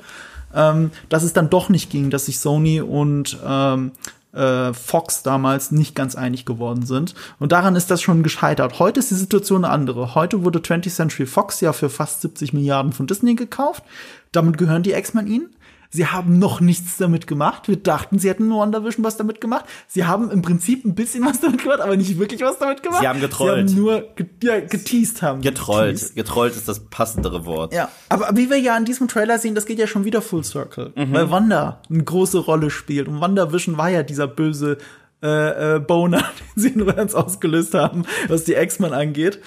ähm, 0.52 0.90
dass 1.08 1.22
es 1.22 1.32
dann 1.32 1.50
doch 1.50 1.68
nicht 1.68 1.90
ging, 1.90 2.10
dass 2.10 2.26
sich 2.26 2.40
Sony 2.40 2.80
und 2.80 3.38
ähm, 3.46 3.92
äh, 4.32 4.72
Fox 4.72 5.22
damals 5.22 5.70
nicht 5.70 5.94
ganz 5.94 6.16
einig 6.16 6.44
geworden 6.44 6.84
sind. 6.86 7.14
Und 7.38 7.52
daran 7.52 7.76
ist 7.76 7.90
das 7.90 8.02
schon 8.02 8.24
gescheitert. 8.24 8.80
Heute 8.80 8.98
ist 8.98 9.10
die 9.10 9.14
Situation 9.14 9.64
eine 9.64 9.72
andere. 9.72 10.16
Heute 10.16 10.42
wurde 10.42 10.58
20th 10.58 10.90
Century 10.90 11.26
Fox 11.26 11.60
ja 11.60 11.72
für 11.72 11.88
fast 11.88 12.22
70 12.22 12.52
Milliarden 12.52 12.92
von 12.92 13.06
Disney 13.06 13.36
gekauft. 13.36 13.84
Damit 14.32 14.58
gehören 14.58 14.82
die 14.82 14.92
X-Men 14.92 15.28
ihnen. 15.28 15.50
Sie 15.90 16.06
haben 16.06 16.38
noch 16.38 16.60
nichts 16.60 16.96
damit 16.96 17.26
gemacht. 17.26 17.68
Wir 17.68 17.76
dachten, 17.76 18.18
sie 18.18 18.28
hätten 18.28 18.48
nur 18.48 18.60
WandaVision 18.60 19.04
was 19.04 19.16
damit 19.16 19.40
gemacht. 19.40 19.64
Sie 19.86 20.04
haben 20.04 20.30
im 20.30 20.42
Prinzip 20.42 20.84
ein 20.84 20.94
bisschen 20.94 21.24
was 21.24 21.40
damit 21.40 21.62
gemacht, 21.62 21.80
aber 21.80 21.96
nicht 21.96 22.18
wirklich 22.18 22.40
was 22.40 22.58
damit 22.58 22.82
gemacht. 22.82 23.00
Sie 23.00 23.08
haben 23.08 23.20
getrollt. 23.20 23.68
Sie 23.68 23.76
haben 23.76 23.82
nur 23.82 24.02
ge 24.16 24.26
ja, 24.42 24.60
geteased 24.60 25.22
haben. 25.22 25.40
Getrollt. 25.40 25.94
Geteased. 25.94 26.16
Getrollt 26.16 26.56
ist 26.56 26.68
das 26.68 26.80
passendere 26.80 27.46
Wort. 27.46 27.72
Ja, 27.72 27.88
aber 28.08 28.30
wie 28.34 28.50
wir 28.50 28.58
ja 28.58 28.76
in 28.76 28.84
diesem 28.84 29.08
Trailer 29.08 29.38
sehen, 29.38 29.54
das 29.54 29.66
geht 29.66 29.78
ja 29.78 29.86
schon 29.86 30.04
wieder 30.04 30.22
Full 30.22 30.44
Circle. 30.44 30.92
Mhm. 30.94 31.12
Weil 31.12 31.30
Wanda 31.30 31.82
eine 31.88 32.04
große 32.04 32.38
Rolle 32.38 32.70
spielt. 32.70 33.08
Und 33.08 33.20
WandaVision 33.20 33.76
war 33.76 33.88
ja 33.88 34.02
dieser 34.02 34.26
böse 34.26 34.78
äh, 35.22 35.76
äh, 35.76 35.80
Boner, 35.80 36.18
den 36.56 36.62
sie 36.62 36.76
nur 36.76 36.92
ganz 36.92 37.14
ausgelöst 37.14 37.74
haben, 37.74 38.04
was 38.28 38.44
die 38.44 38.54
X-Men 38.54 38.92
angeht. 38.92 39.40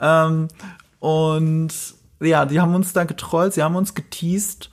Ähm, 0.00 0.48
und 1.00 1.70
ja, 2.20 2.46
die 2.46 2.60
haben 2.60 2.74
uns 2.74 2.92
da 2.92 3.04
getrollt, 3.04 3.54
sie 3.54 3.62
haben 3.62 3.76
uns 3.76 3.94
geteased. 3.94 4.70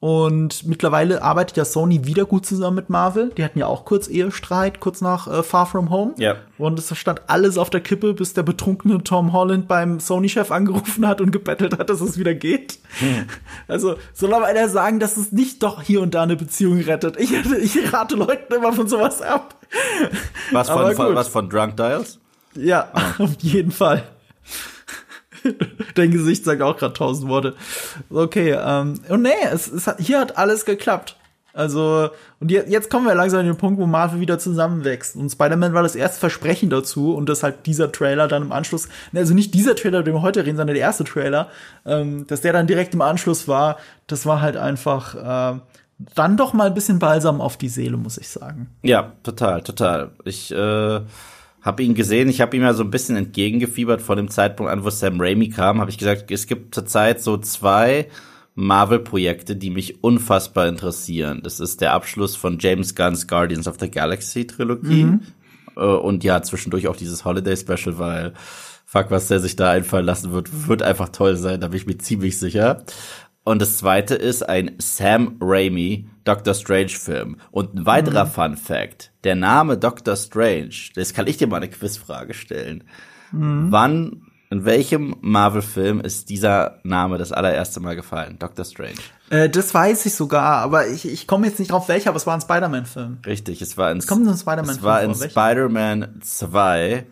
Und 0.00 0.64
mittlerweile 0.64 1.22
arbeitet 1.22 1.56
ja 1.56 1.64
Sony 1.64 2.04
wieder 2.04 2.24
gut 2.24 2.46
zusammen 2.46 2.76
mit 2.76 2.88
Marvel. 2.88 3.32
Die 3.36 3.42
hatten 3.42 3.58
ja 3.58 3.66
auch 3.66 3.84
kurz 3.84 4.06
Ehestreit, 4.06 4.78
kurz 4.78 5.00
nach 5.00 5.26
äh, 5.26 5.42
Far 5.42 5.66
From 5.66 5.90
Home. 5.90 6.14
Ja. 6.18 6.36
Und 6.56 6.78
es 6.78 6.96
stand 6.96 7.22
alles 7.26 7.58
auf 7.58 7.68
der 7.68 7.80
Kippe, 7.80 8.14
bis 8.14 8.32
der 8.32 8.44
betrunkene 8.44 9.02
Tom 9.02 9.32
Holland 9.32 9.66
beim 9.66 9.98
Sony-Chef 9.98 10.52
angerufen 10.52 11.06
hat 11.08 11.20
und 11.20 11.32
gebettelt 11.32 11.76
hat, 11.76 11.90
dass 11.90 12.00
es 12.00 12.16
wieder 12.16 12.34
geht. 12.34 12.78
Hm. 13.00 13.26
Also 13.66 13.96
soll 14.12 14.32
aber 14.34 14.46
einer 14.46 14.68
sagen, 14.68 15.00
dass 15.00 15.16
es 15.16 15.32
nicht 15.32 15.64
doch 15.64 15.82
hier 15.82 16.00
und 16.00 16.14
da 16.14 16.22
eine 16.22 16.36
Beziehung 16.36 16.78
rettet. 16.78 17.16
Ich, 17.18 17.32
ich 17.32 17.92
rate 17.92 18.14
Leuten 18.14 18.54
immer 18.54 18.72
von 18.72 18.86
sowas 18.86 19.20
ab. 19.20 19.56
Was 20.52 20.70
von, 20.70 20.94
von 20.94 21.14
was 21.16 21.26
von 21.26 21.50
Drunk 21.50 21.76
Dials? 21.76 22.20
Ja, 22.54 22.92
oh. 22.94 23.24
auf 23.24 23.34
jeden 23.40 23.72
Fall. 23.72 24.04
Dein 25.94 26.10
Gesicht 26.10 26.44
sagt 26.44 26.62
auch 26.62 26.76
gerade 26.76 26.94
tausend 26.94 27.28
Worte. 27.28 27.54
Okay, 28.10 28.56
ähm, 28.60 29.00
und 29.08 29.22
nee, 29.22 29.30
es, 29.52 29.70
es 29.70 29.86
hat, 29.86 30.00
hier 30.00 30.20
hat 30.20 30.36
alles 30.38 30.64
geklappt. 30.64 31.16
Also, 31.54 32.10
und 32.38 32.52
jetzt 32.52 32.88
kommen 32.88 33.06
wir 33.06 33.16
langsam 33.16 33.40
an 33.40 33.46
den 33.46 33.56
Punkt, 33.56 33.80
wo 33.80 33.86
Marvel 33.86 34.20
wieder 34.20 34.38
zusammenwächst. 34.38 35.16
Und 35.16 35.28
Spider-Man 35.30 35.74
war 35.74 35.82
das 35.82 35.96
erste 35.96 36.20
Versprechen 36.20 36.70
dazu 36.70 37.14
und 37.16 37.28
dass 37.28 37.42
halt 37.42 37.66
dieser 37.66 37.90
Trailer 37.90 38.28
dann 38.28 38.42
im 38.42 38.52
Anschluss, 38.52 38.88
also 39.12 39.34
nicht 39.34 39.54
dieser 39.54 39.74
Trailer, 39.74 39.98
über 39.98 40.04
den 40.04 40.14
wir 40.14 40.22
heute 40.22 40.46
reden, 40.46 40.56
sondern 40.56 40.76
der 40.76 40.84
erste 40.84 41.02
Trailer, 41.02 41.48
ähm, 41.84 42.28
dass 42.28 42.42
der 42.42 42.52
dann 42.52 42.68
direkt 42.68 42.94
im 42.94 43.02
Anschluss 43.02 43.48
war, 43.48 43.78
das 44.06 44.24
war 44.24 44.40
halt 44.40 44.56
einfach 44.56 45.56
äh, 45.56 45.58
dann 46.14 46.36
doch 46.36 46.52
mal 46.52 46.68
ein 46.68 46.74
bisschen 46.74 47.00
Balsam 47.00 47.40
auf 47.40 47.56
die 47.56 47.68
Seele, 47.68 47.96
muss 47.96 48.18
ich 48.18 48.28
sagen. 48.28 48.68
Ja, 48.82 49.14
total, 49.24 49.62
total. 49.62 50.12
Ich 50.24 50.52
äh 50.52 51.00
habe 51.60 51.82
ihn 51.82 51.94
gesehen, 51.94 52.28
ich 52.28 52.40
habe 52.40 52.56
ihm 52.56 52.62
ja 52.62 52.74
so 52.74 52.84
ein 52.84 52.90
bisschen 52.90 53.16
entgegengefiebert 53.16 54.00
von 54.00 54.16
dem 54.16 54.30
Zeitpunkt 54.30 54.70
an, 54.70 54.84
wo 54.84 54.90
Sam 54.90 55.20
Raimi 55.20 55.48
kam, 55.48 55.80
habe 55.80 55.90
ich 55.90 55.98
gesagt, 55.98 56.30
es 56.30 56.46
gibt 56.46 56.74
zurzeit 56.74 57.20
so 57.20 57.36
zwei 57.36 58.08
Marvel-Projekte, 58.54 59.56
die 59.56 59.70
mich 59.70 60.02
unfassbar 60.02 60.68
interessieren. 60.68 61.40
Das 61.44 61.60
ist 61.60 61.80
der 61.80 61.92
Abschluss 61.92 62.34
von 62.34 62.58
James 62.58 62.94
Gunn's 62.94 63.26
Guardians 63.26 63.68
of 63.68 63.76
the 63.78 63.90
Galaxy 63.90 64.46
Trilogie 64.46 65.04
mhm. 65.04 65.20
Äh, 65.76 65.84
und 65.84 66.24
ja, 66.24 66.42
zwischendurch 66.42 66.88
auch 66.88 66.96
dieses 66.96 67.24
Holiday 67.24 67.56
Special, 67.56 67.98
weil 67.98 68.32
fuck, 68.84 69.10
was 69.10 69.28
der 69.28 69.38
sich 69.38 69.54
da 69.54 69.70
einfallen 69.70 70.06
lassen 70.06 70.32
wird, 70.32 70.68
wird 70.68 70.82
einfach 70.82 71.10
toll 71.10 71.36
sein, 71.36 71.60
da 71.60 71.68
bin 71.68 71.76
ich 71.76 71.86
mir 71.86 71.98
ziemlich 71.98 72.38
sicher. 72.38 72.82
Und 73.48 73.62
das 73.62 73.78
zweite 73.78 74.14
ist 74.14 74.46
ein 74.46 74.72
Sam 74.76 75.38
Raimi 75.40 76.06
Doctor 76.24 76.52
Strange 76.52 76.90
Film. 76.90 77.38
Und 77.50 77.74
ein 77.74 77.86
weiterer 77.86 78.26
mhm. 78.26 78.30
Fun 78.30 78.56
Fact. 78.58 79.10
Der 79.24 79.36
Name 79.36 79.78
Doctor 79.78 80.16
Strange, 80.16 80.74
das 80.94 81.14
kann 81.14 81.26
ich 81.26 81.38
dir 81.38 81.46
mal 81.46 81.56
eine 81.56 81.70
Quizfrage 81.70 82.34
stellen. 82.34 82.84
Mhm. 83.32 83.68
Wann 83.70 84.22
In 84.50 84.66
welchem 84.66 85.16
Marvel-Film 85.22 86.02
ist 86.02 86.28
dieser 86.28 86.80
Name 86.82 87.16
das 87.16 87.32
allererste 87.32 87.80
Mal 87.80 87.96
gefallen? 87.96 88.38
Doctor 88.38 88.66
Strange. 88.66 88.98
Äh, 89.30 89.48
das 89.48 89.72
weiß 89.72 90.04
ich 90.04 90.14
sogar, 90.14 90.58
aber 90.58 90.86
ich, 90.86 91.06
ich 91.08 91.26
komme 91.26 91.46
jetzt 91.46 91.58
nicht 91.58 91.70
drauf 91.70 91.88
welcher, 91.88 92.10
aber 92.10 92.18
es 92.18 92.26
war 92.26 92.34
ein 92.34 92.42
Spider-Man-Film. 92.42 93.20
Richtig, 93.24 93.62
es 93.62 93.78
war 93.78 93.90
in, 93.90 93.96
Es 93.96 94.06
kommt 94.06 94.28
ein 94.28 94.36
Spider-Man-Film 94.36 94.76
es 94.76 94.82
war 94.82 95.02
in? 95.02 95.14
Spider-Man 95.14 96.20
2. 96.20 97.06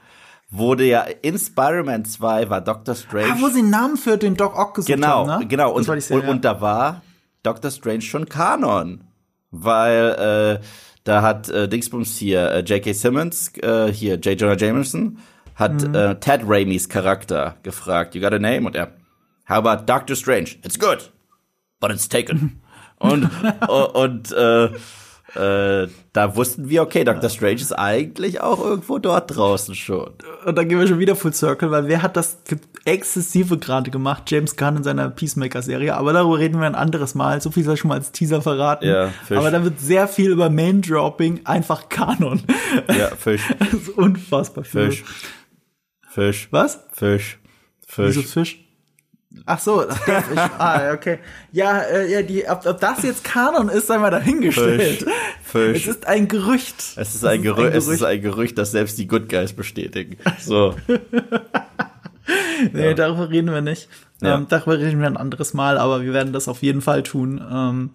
Wurde 0.49 0.85
ja, 0.85 1.01
in 1.23 1.39
Spider-Man 1.39 2.05
2 2.05 2.49
war 2.51 2.61
Doctor 2.61 2.95
Strange. 2.95 3.33
Ah, 3.33 3.37
wo 3.41 3.49
sie 3.49 3.59
einen 3.61 3.71
Namen 3.71 3.97
für 3.97 4.17
den 4.17 4.37
Doc 4.37 4.57
Ock 4.57 4.75
gesucht 4.75 4.93
Genau, 4.95 5.27
haben, 5.29 5.41
ne? 5.41 5.47
genau. 5.49 5.73
Und, 5.73 5.89
und, 5.89 6.11
und 6.29 6.45
da 6.45 6.61
war 6.61 7.03
Doctor 7.43 7.71
Strange 7.71 8.03
schon 8.03 8.29
Kanon. 8.29 9.03
Weil 9.51 10.59
äh, 10.61 10.65
da 11.05 11.23
hat 11.23 11.49
äh, 11.49 11.69
Dingsbums 11.69 12.17
hier, 12.17 12.51
äh, 12.51 12.61
J.K. 12.61 12.93
Simmons, 12.93 13.53
äh, 13.59 13.93
hier, 13.93 14.17
J. 14.17 14.41
Jonah 14.41 14.57
Jameson, 14.57 15.19
hat 15.55 15.73
Mhm. 15.83 15.95
äh, 15.95 16.15
Ted 16.21 16.43
Raimis 16.47 16.89
Charakter 16.89 17.57
gefragt, 17.63 18.15
you 18.15 18.21
got 18.21 18.33
a 18.33 18.39
name? 18.39 18.67
Und 18.67 18.77
er, 18.77 18.89
how 19.49 19.57
about 19.65 19.85
Doctor 19.87 20.15
Strange? 20.15 20.51
It's 20.65 20.79
good, 20.79 21.11
but 21.81 21.91
it's 21.91 22.09
taken. 22.09 22.61
und 22.99 23.31
und 23.95 24.33
äh, 24.33 24.71
äh, 25.37 25.89
da 26.13 26.37
wussten 26.37 26.69
wir, 26.69 26.83
okay, 26.83 27.05
Doctor 27.05 27.29
Strange 27.31 27.57
ist 27.57 27.73
eigentlich 27.73 28.41
auch 28.41 28.59
irgendwo 28.65 28.99
dort 28.99 29.37
draußen 29.37 29.75
schon. 29.75 30.11
Und 30.45 30.57
dann 30.57 30.69
gehen 30.69 30.79
wir 30.79 30.87
schon 30.87 30.99
wieder 30.99 31.15
Full 31.15 31.33
Circle, 31.33 31.71
weil 31.71 31.89
wer 31.89 32.03
hat 32.03 32.17
das 32.17 32.39
exzessive 32.85 33.59
gerade 33.59 33.91
gemacht? 33.91 34.25
James 34.29 34.57
Gunn 34.57 34.79
in 34.79 34.85
seiner 34.85 35.11
Peacemaker-Serie. 35.11 35.95
Aber 35.95 36.13
darüber 36.13 36.39
reden 36.39 36.59
wir 36.61 36.67
ein 36.67 36.75
anderes 36.75 37.15
Mal. 37.15 37.41
So 37.41 37.51
viel 37.51 37.65
sei 37.65 37.77
schon 37.77 37.89
mal 37.89 37.97
als 37.97 38.13
Teaser 38.13 38.43
verraten. 38.43 38.87
Ja, 38.87 39.09
Fisch. 39.27 39.37
Aber 39.37 39.51
da 39.51 39.63
wird 39.63 39.79
sehr 39.81 40.09
viel 40.09 40.31
über 40.31 40.51
Main-Dropping 40.51 41.43
einfach 41.45 41.89
Kanon. 41.89 42.43
Ja, 42.89 43.09
Fisch, 43.17 43.43
Das 43.59 43.73
ist 43.75 43.91
unfassbar 43.91 44.65
viel. 44.65 44.91
Fisch, 44.91 45.05
Fisch, 46.09 46.49
Was? 46.51 46.81
Fisch, 46.93 47.39
Wieso 47.97 48.23
Fisch. 48.23 48.66
Fisch? 49.37 49.43
Ach 49.47 49.59
so, 49.59 49.83
Fisch. 49.83 50.25
ah, 50.59 50.83
ja, 50.83 50.93
okay. 50.93 51.19
Ja, 51.53 51.81
äh, 51.81 52.11
ja, 52.11 52.23
die, 52.23 52.49
ob, 52.49 52.67
ob 52.67 52.81
das 52.81 53.03
jetzt 53.03 53.25
Kanon 53.25 53.69
ist, 53.69 53.87
sei 53.87 53.99
mal 53.99 54.11
dahingestellt. 54.11 55.07
Fisch. 55.43 55.87
Es 55.87 55.97
ist 55.97 56.07
ein 56.07 56.29
Gerücht. 56.29 56.77
Es 56.97 57.15
ist 57.15 57.25
ein, 57.25 57.43
Gerü 57.43 57.69
es 57.69 57.87
ist 57.87 58.03
ein 58.03 58.21
Gerücht, 58.21 58.59
das 58.59 58.73
selbst 58.73 58.99
die 58.99 59.07
Good 59.07 59.29
Guys 59.29 59.53
bestätigen. 59.53 60.17
So. 60.41 60.77
Nee, 62.73 62.95
darüber 62.95 63.31
reden 63.31 63.53
wir 63.53 63.61
nicht. 63.61 63.89
Ja. 64.21 64.37
Ähm, 64.37 64.47
darüber 64.49 64.79
reden 64.79 65.01
wir 65.01 65.07
ein 65.07 65.17
anderes 65.17 65.55
Mal, 65.55 65.79
aber 65.79 66.03
wir 66.03 66.13
werden 66.13 66.33
das 66.33 66.49
auf 66.49 66.63
jeden 66.63 66.83
Fall 66.83 67.03
tun. 67.03 67.41
Ähm, 67.51 67.91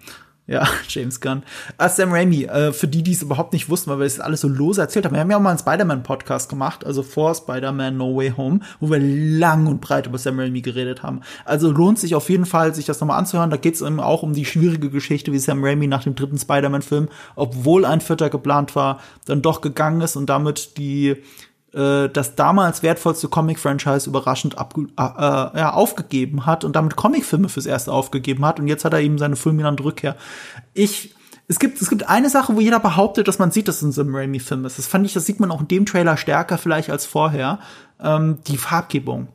ja, 0.52 0.68
James 0.90 1.22
Gunn. 1.22 1.44
Ah, 1.78 1.88
Sam 1.88 2.12
Raimi, 2.12 2.44
äh, 2.44 2.74
für 2.74 2.88
die, 2.88 3.04
die 3.04 3.14
es 3.14 3.22
überhaupt 3.22 3.54
nicht 3.54 3.70
wussten, 3.70 3.90
weil 3.90 4.00
wir 4.00 4.04
das 4.04 4.20
alles 4.20 4.42
so 4.42 4.50
lose 4.50 4.82
erzählt 4.82 5.06
haben. 5.06 5.14
Wir 5.14 5.22
haben 5.22 5.32
ja 5.32 5.38
auch 5.38 5.42
mal 5.42 5.52
einen 5.52 5.60
Spider-Man-Podcast 5.60 6.50
gemacht, 6.50 6.86
also 6.86 7.04
vor 7.04 7.34
Spider-Man 7.34 7.96
No 7.96 8.16
Way 8.16 8.34
Home, 8.36 8.60
wo 8.82 8.90
wir 8.90 9.00
lang 9.00 9.68
und 9.68 9.80
breit 9.80 10.08
über 10.08 10.18
Sam 10.18 10.40
Raimi 10.40 10.62
geredet 10.62 11.04
haben. 11.04 11.22
Also 11.46 11.72
lohnt 11.72 12.00
sich 12.00 12.16
auf 12.16 12.30
jeden 12.30 12.46
Fall, 12.46 12.76
sich 12.76 12.86
das 12.86 13.00
nochmal 13.00 13.18
anzuhören. 13.18 13.50
Da 13.50 13.58
geht 13.58 13.76
es 13.76 13.82
eben 13.82 14.02
auch 14.02 14.24
um 14.24 14.34
die 14.34 14.46
schwierige 14.46 14.90
Geschichte, 14.90 15.32
wie 15.32 15.40
Sam 15.40 15.64
Raimi 15.64 15.88
nach 15.88 16.04
dem 16.04 16.16
dritten 16.16 16.38
Spider-Man-Film, 16.38 17.08
obwohl 17.36 17.86
ein 17.86 18.02
vierter 18.02 18.30
geplant 18.30 18.76
war, 18.76 19.00
dann 19.26 19.42
doch 19.42 19.62
gegangen 19.62 20.02
ist 20.02 20.18
und 20.18 20.30
damit 20.30 20.78
die 20.78 21.16
äh, 21.74 22.10
das 22.10 22.36
damals 22.36 22.84
wertvollste 22.84 23.28
Comic-Franchise 23.28 24.10
überraschend 24.10 24.58
abge 24.58 24.88
äh, 24.98 25.04
äh, 25.04 25.60
ja, 25.60 25.74
aufgegeben 25.74 26.46
hat 26.46 26.64
und 26.64 26.76
damit 26.76 26.96
Comicfilme 26.96 27.50
fürs 27.50 27.66
erste 27.66 27.92
aufgegeben 27.92 28.46
hat 28.46 28.60
und 28.60 28.68
jetzt 28.68 28.86
hat 28.86 28.94
er 28.94 29.02
eben 29.02 29.18
seine 29.18 29.36
fulminante 29.36 29.84
Rückkehr. 29.84 30.16
Ich 30.74 31.16
es 31.48 31.60
gibt, 31.60 31.82
es 31.82 31.90
gibt 31.90 32.08
eine 32.08 32.30
Sache, 32.30 32.56
wo 32.56 32.62
jeder 32.62 32.80
behauptet, 32.80 33.28
dass 33.28 33.38
man 33.38 33.52
sieht, 33.52 33.68
dass 33.68 33.78
es 33.78 33.82
ein 33.82 33.92
Sam 33.92 34.16
Raimi-Film 34.16 34.64
ist. 34.64 34.78
Das 34.78 34.88
fand 34.88 35.06
ich, 35.06 35.12
das 35.12 35.26
sieht 35.26 35.42
man 35.42 35.52
auch 35.52 35.60
in 35.60 35.68
dem 35.68 35.86
Trailer 35.86 36.16
stärker 36.16 36.58
vielleicht 36.58 36.90
als 36.90 37.06
vorher. 37.06 37.60
Ähm, 38.02 38.38
die 38.48 38.56
Farbgebung. 38.56 39.28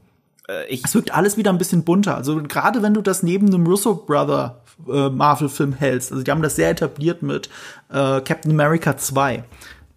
Äh, 0.49 0.67
ich, 0.69 0.83
Es 0.83 0.95
wirkt 0.95 1.15
alles 1.15 1.37
wieder 1.37 1.51
ein 1.51 1.59
bisschen 1.59 1.85
bunter. 1.85 2.17
Also 2.17 2.43
gerade 2.43 2.83
wenn 2.83 2.95
du 2.95 3.03
das 3.03 3.23
neben 3.23 3.49
einem 3.49 3.67
Russo 3.67 3.95
Brother 3.95 4.63
äh, 4.89 5.11
Marvel-Film 5.11 5.75
hältst, 5.75 6.11
also 6.11 6.25
die 6.25 6.31
haben 6.31 6.41
das 6.41 6.57
sehr 6.57 6.71
etabliert 6.71 7.23
mit 7.23 7.51
äh, 7.91 8.21
Captain 8.23 8.51
America 8.51 8.97
2. 8.97 9.45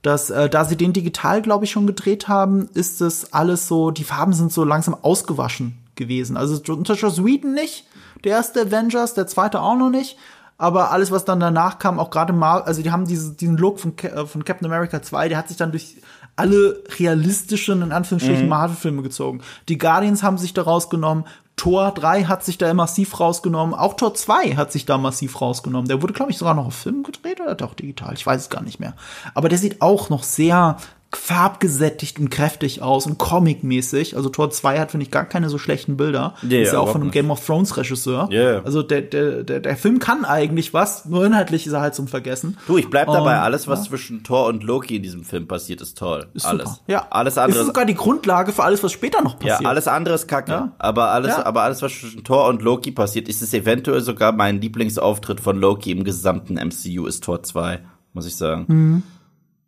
Dass, 0.02 0.30
äh, 0.30 0.50
da 0.50 0.64
sie 0.64 0.78
den 0.78 0.94
digital, 0.94 1.42
glaube 1.42 1.66
ich, 1.66 1.72
schon 1.72 1.88
gedreht 1.88 2.28
haben, 2.28 2.70
ist 2.74 3.02
es 3.02 3.34
alles 3.34 3.68
so, 3.68 3.92
die 3.92 4.06
Farben 4.06 4.34
sind 4.34 4.52
so 4.52 4.64
langsam 4.64 4.96
ausgewaschen 5.02 5.78
gewesen. 5.96 6.38
Also 6.38 6.62
unter 6.74 6.96
Joss 6.96 7.24
Whedon 7.24 7.54
nicht, 7.54 7.86
der 8.24 8.32
erste 8.32 8.62
Avengers, 8.62 9.14
der 9.14 9.28
zweite 9.28 9.62
auch 9.62 9.76
noch 9.76 9.90
nicht. 9.90 10.18
Aber 10.58 10.92
alles, 10.92 11.10
was 11.10 11.24
dann 11.24 11.40
danach 11.40 11.80
kam, 11.80 12.00
auch 12.00 12.10
gerade 12.10 12.34
mal, 12.34 12.62
also 12.62 12.82
die 12.82 12.92
haben 12.92 13.08
diese, 13.08 13.34
diesen 13.34 13.56
Look 13.56 13.80
von, 13.80 13.98
äh, 14.00 14.26
von 14.26 14.44
Captain 14.44 14.66
America 14.66 15.02
2, 15.02 15.30
der 15.30 15.38
hat 15.38 15.48
sich 15.48 15.56
dann 15.56 15.72
durch 15.72 15.98
alle 16.36 16.84
realistischen, 16.98 17.82
in 17.82 17.92
Anführungsstrichen, 17.92 18.48
Marvel-Filme 18.48 19.02
gezogen. 19.02 19.42
Die 19.70 19.78
Guardians 19.78 20.24
haben 20.24 20.38
sich 20.38 20.54
da 20.54 20.62
rausgenommen, 20.62 21.26
Tor 21.60 21.92
3 21.92 22.24
hat 22.24 22.46
sich 22.46 22.58
da 22.58 22.74
massiv 22.74 23.20
rausgenommen, 23.20 23.76
auch 23.76 23.96
Tor 23.96 24.14
2 24.14 24.56
hat 24.56 24.72
sich 24.72 24.86
da 24.86 24.98
massiv 24.98 25.42
rausgenommen. 25.42 25.90
Der 25.90 26.02
wurde, 26.02 26.14
glaube 26.14 26.32
ich, 26.32 26.38
sogar 26.38 26.54
noch 26.54 26.68
auf 26.68 26.74
Film 26.74 27.04
gedreht 27.04 27.42
oder 27.42 27.54
doch 27.54 27.74
digital, 27.74 28.14
ich 28.14 28.26
weiß 28.26 28.44
es 28.44 28.50
gar 28.50 28.64
nicht 28.64 28.80
mehr. 28.80 28.94
Aber 29.34 29.50
der 29.50 29.58
sieht 29.58 29.82
auch 29.82 30.10
noch 30.10 30.24
sehr 30.24 30.78
farbgesättigt 31.12 32.20
und 32.20 32.30
kräftig 32.30 32.82
aus 32.82 33.06
und 33.08 33.18
comic-mäßig. 33.18 34.16
Also 34.16 34.30
Tor 34.30 34.52
2 34.52 34.80
hat, 34.80 34.92
finde 34.92 35.06
ich, 35.06 35.12
gar 35.12 35.26
keine 35.26 35.50
so 35.50 35.58
schlechten 35.58 35.98
Bilder. 35.98 36.36
Nee, 36.42 36.62
ist 36.64 36.74
ja 36.74 36.80
auch 36.80 36.90
von 36.92 37.02
einem. 37.02 37.12
Game 37.12 37.32
of 37.32 37.44
Thrones 37.46 37.78
Regisseur. 37.78 38.28
Ja. 38.32 38.62
Also 38.64 38.84
der, 38.84 39.02
der, 39.02 39.44
der, 39.44 39.60
der 39.60 39.78
Film 39.78 40.00
kann 40.00 40.26
eigentlich 40.26 40.74
was, 40.74 41.06
nur 41.06 41.26
inhaltlich 41.26 41.66
ist 41.66 41.74
er 41.74 41.82
halt 41.82 41.96
zum 41.96 42.08
Vergessen. 42.08 42.58
du, 42.68 42.78
ich 42.78 42.90
bleib 42.90 43.08
dabei, 43.08 43.34
Und, 43.38 43.40
alles, 43.44 43.68
was 43.68 43.86
zwischen 43.86 44.24
Thor 44.24 44.48
und 44.48 44.64
Loki 44.64 44.98
in 44.98 45.04
diesem 45.04 45.24
Film 45.24 45.48
passiert, 45.48 45.82
ist 45.82 45.98
toll. 45.98 46.28
Ist 46.34 46.46
alles. 46.46 46.66
super. 46.70 46.82
Ja. 46.88 47.08
Alles 47.10 47.36
Das 47.36 47.44
andere 47.44 47.62
ist 47.62 47.68
sogar 47.68 47.86
die 47.86 47.96
Grundlage 47.96 48.52
für 48.52 48.64
alles, 48.64 48.84
was 48.84 48.92
später 48.92 49.22
noch 49.24 49.42
Ja, 49.44 49.54
passiert. 49.54 49.70
alles 49.70 49.88
andere 49.88 50.16
ist 50.16 50.28
kacke. 50.28 50.52
Ja. 50.52 50.72
Aber 50.78 51.10
alles, 51.12 51.32
Ja. 51.38 51.46
aber 51.46 51.62
alles, 51.64 51.82
was 51.82 51.94
zwischen 52.00 52.24
Thor 52.24 52.48
und 52.48 52.62
Loki 52.62 52.92
passiert, 52.92 53.28
ist 53.30 53.42
es 53.42 53.54
eventuell 53.54 54.02
sogar 54.02 54.32
mein 54.32 54.62
Lieblingsauftritt 54.62 55.40
von 55.40 55.58
Loki 55.60 55.92
im 55.92 56.04
gesamten 56.04 56.56
MCU 56.56 57.06
ist 57.08 57.24
Thor 57.24 57.42
2, 57.44 57.80
muss 58.14 58.26
ich 58.28 58.36
sagen. 58.36 58.66
Mhm. 58.68 59.04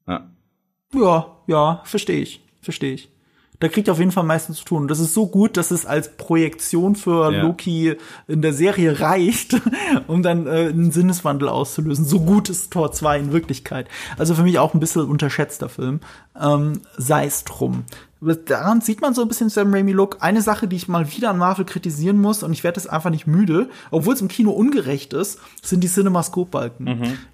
Ja. 0.08 0.22
Ja, 0.94 1.38
ja, 1.48 1.82
verstehe 1.86 2.22
ich, 2.22 2.42
verstehe 2.62 2.94
ich. 2.94 3.10
Da 3.60 3.68
kriegt 3.70 3.88
er 3.88 3.92
auf 3.92 4.00
jeden 4.00 4.12
Fall 4.12 4.22
am 4.22 4.28
meisten 4.28 4.54
zu 4.56 4.66
tun. 4.66 4.88
Das 4.88 5.00
ist 5.00 5.14
so 5.14 5.28
gut, 5.28 5.56
dass 5.56 5.70
es 5.70 5.86
als 5.86 6.18
Projektion 6.18 6.96
für 6.96 7.32
Ja. 7.32 7.44
Loki 7.44 7.96
in 8.28 8.42
der 8.42 8.54
Serie 8.54 9.00
reicht, 9.02 9.56
um 10.08 10.24
dann 10.24 10.48
äh, 10.48 10.70
einen 10.70 10.92
Sinneswandel 10.92 11.48
auszulösen. 11.48 12.04
So 12.04 12.22
gut 12.22 12.50
ist 12.50 12.74
Tor 12.74 12.92
2 12.92 13.20
in 13.20 13.32
Wirklichkeit. 13.32 13.88
Also 14.18 14.34
für 14.34 14.42
mich 14.42 14.58
auch 14.58 14.74
ein 14.74 14.80
bisschen 14.80 15.04
unterschätzter 15.04 15.70
Film. 15.70 16.00
Ähm, 16.42 16.82
Sei 16.98 17.28
es 17.28 17.44
drum. 17.44 17.84
Daran 18.22 18.82
sieht 18.82 19.02
man 19.02 19.16
so 19.16 19.24
ein 19.24 19.28
bisschen 19.28 19.50
Sam 19.50 19.74
Raimi-Look. 19.74 20.18
Eine 20.20 20.44
Sache, 20.44 20.68
die 20.68 20.76
ich 20.76 20.88
mal 20.88 21.12
wieder 21.12 21.32
an 21.32 21.40
Marvel 21.40 21.66
kritisieren 21.66 22.22
muss, 22.22 22.44
und 22.44 22.54
ich 22.54 22.64
werde 22.64 22.80
es 22.80 22.86
einfach 22.86 23.10
nicht 23.10 23.26
müde, 23.26 23.68
obwohl 23.90 24.14
es 24.14 24.22
im 24.22 24.28
Kino 24.28 24.52
ungerecht 24.52 25.14
ist, 25.14 25.40
sind 25.64 25.84
die 25.84 25.88
Cinemascope-Balken. 25.88 26.86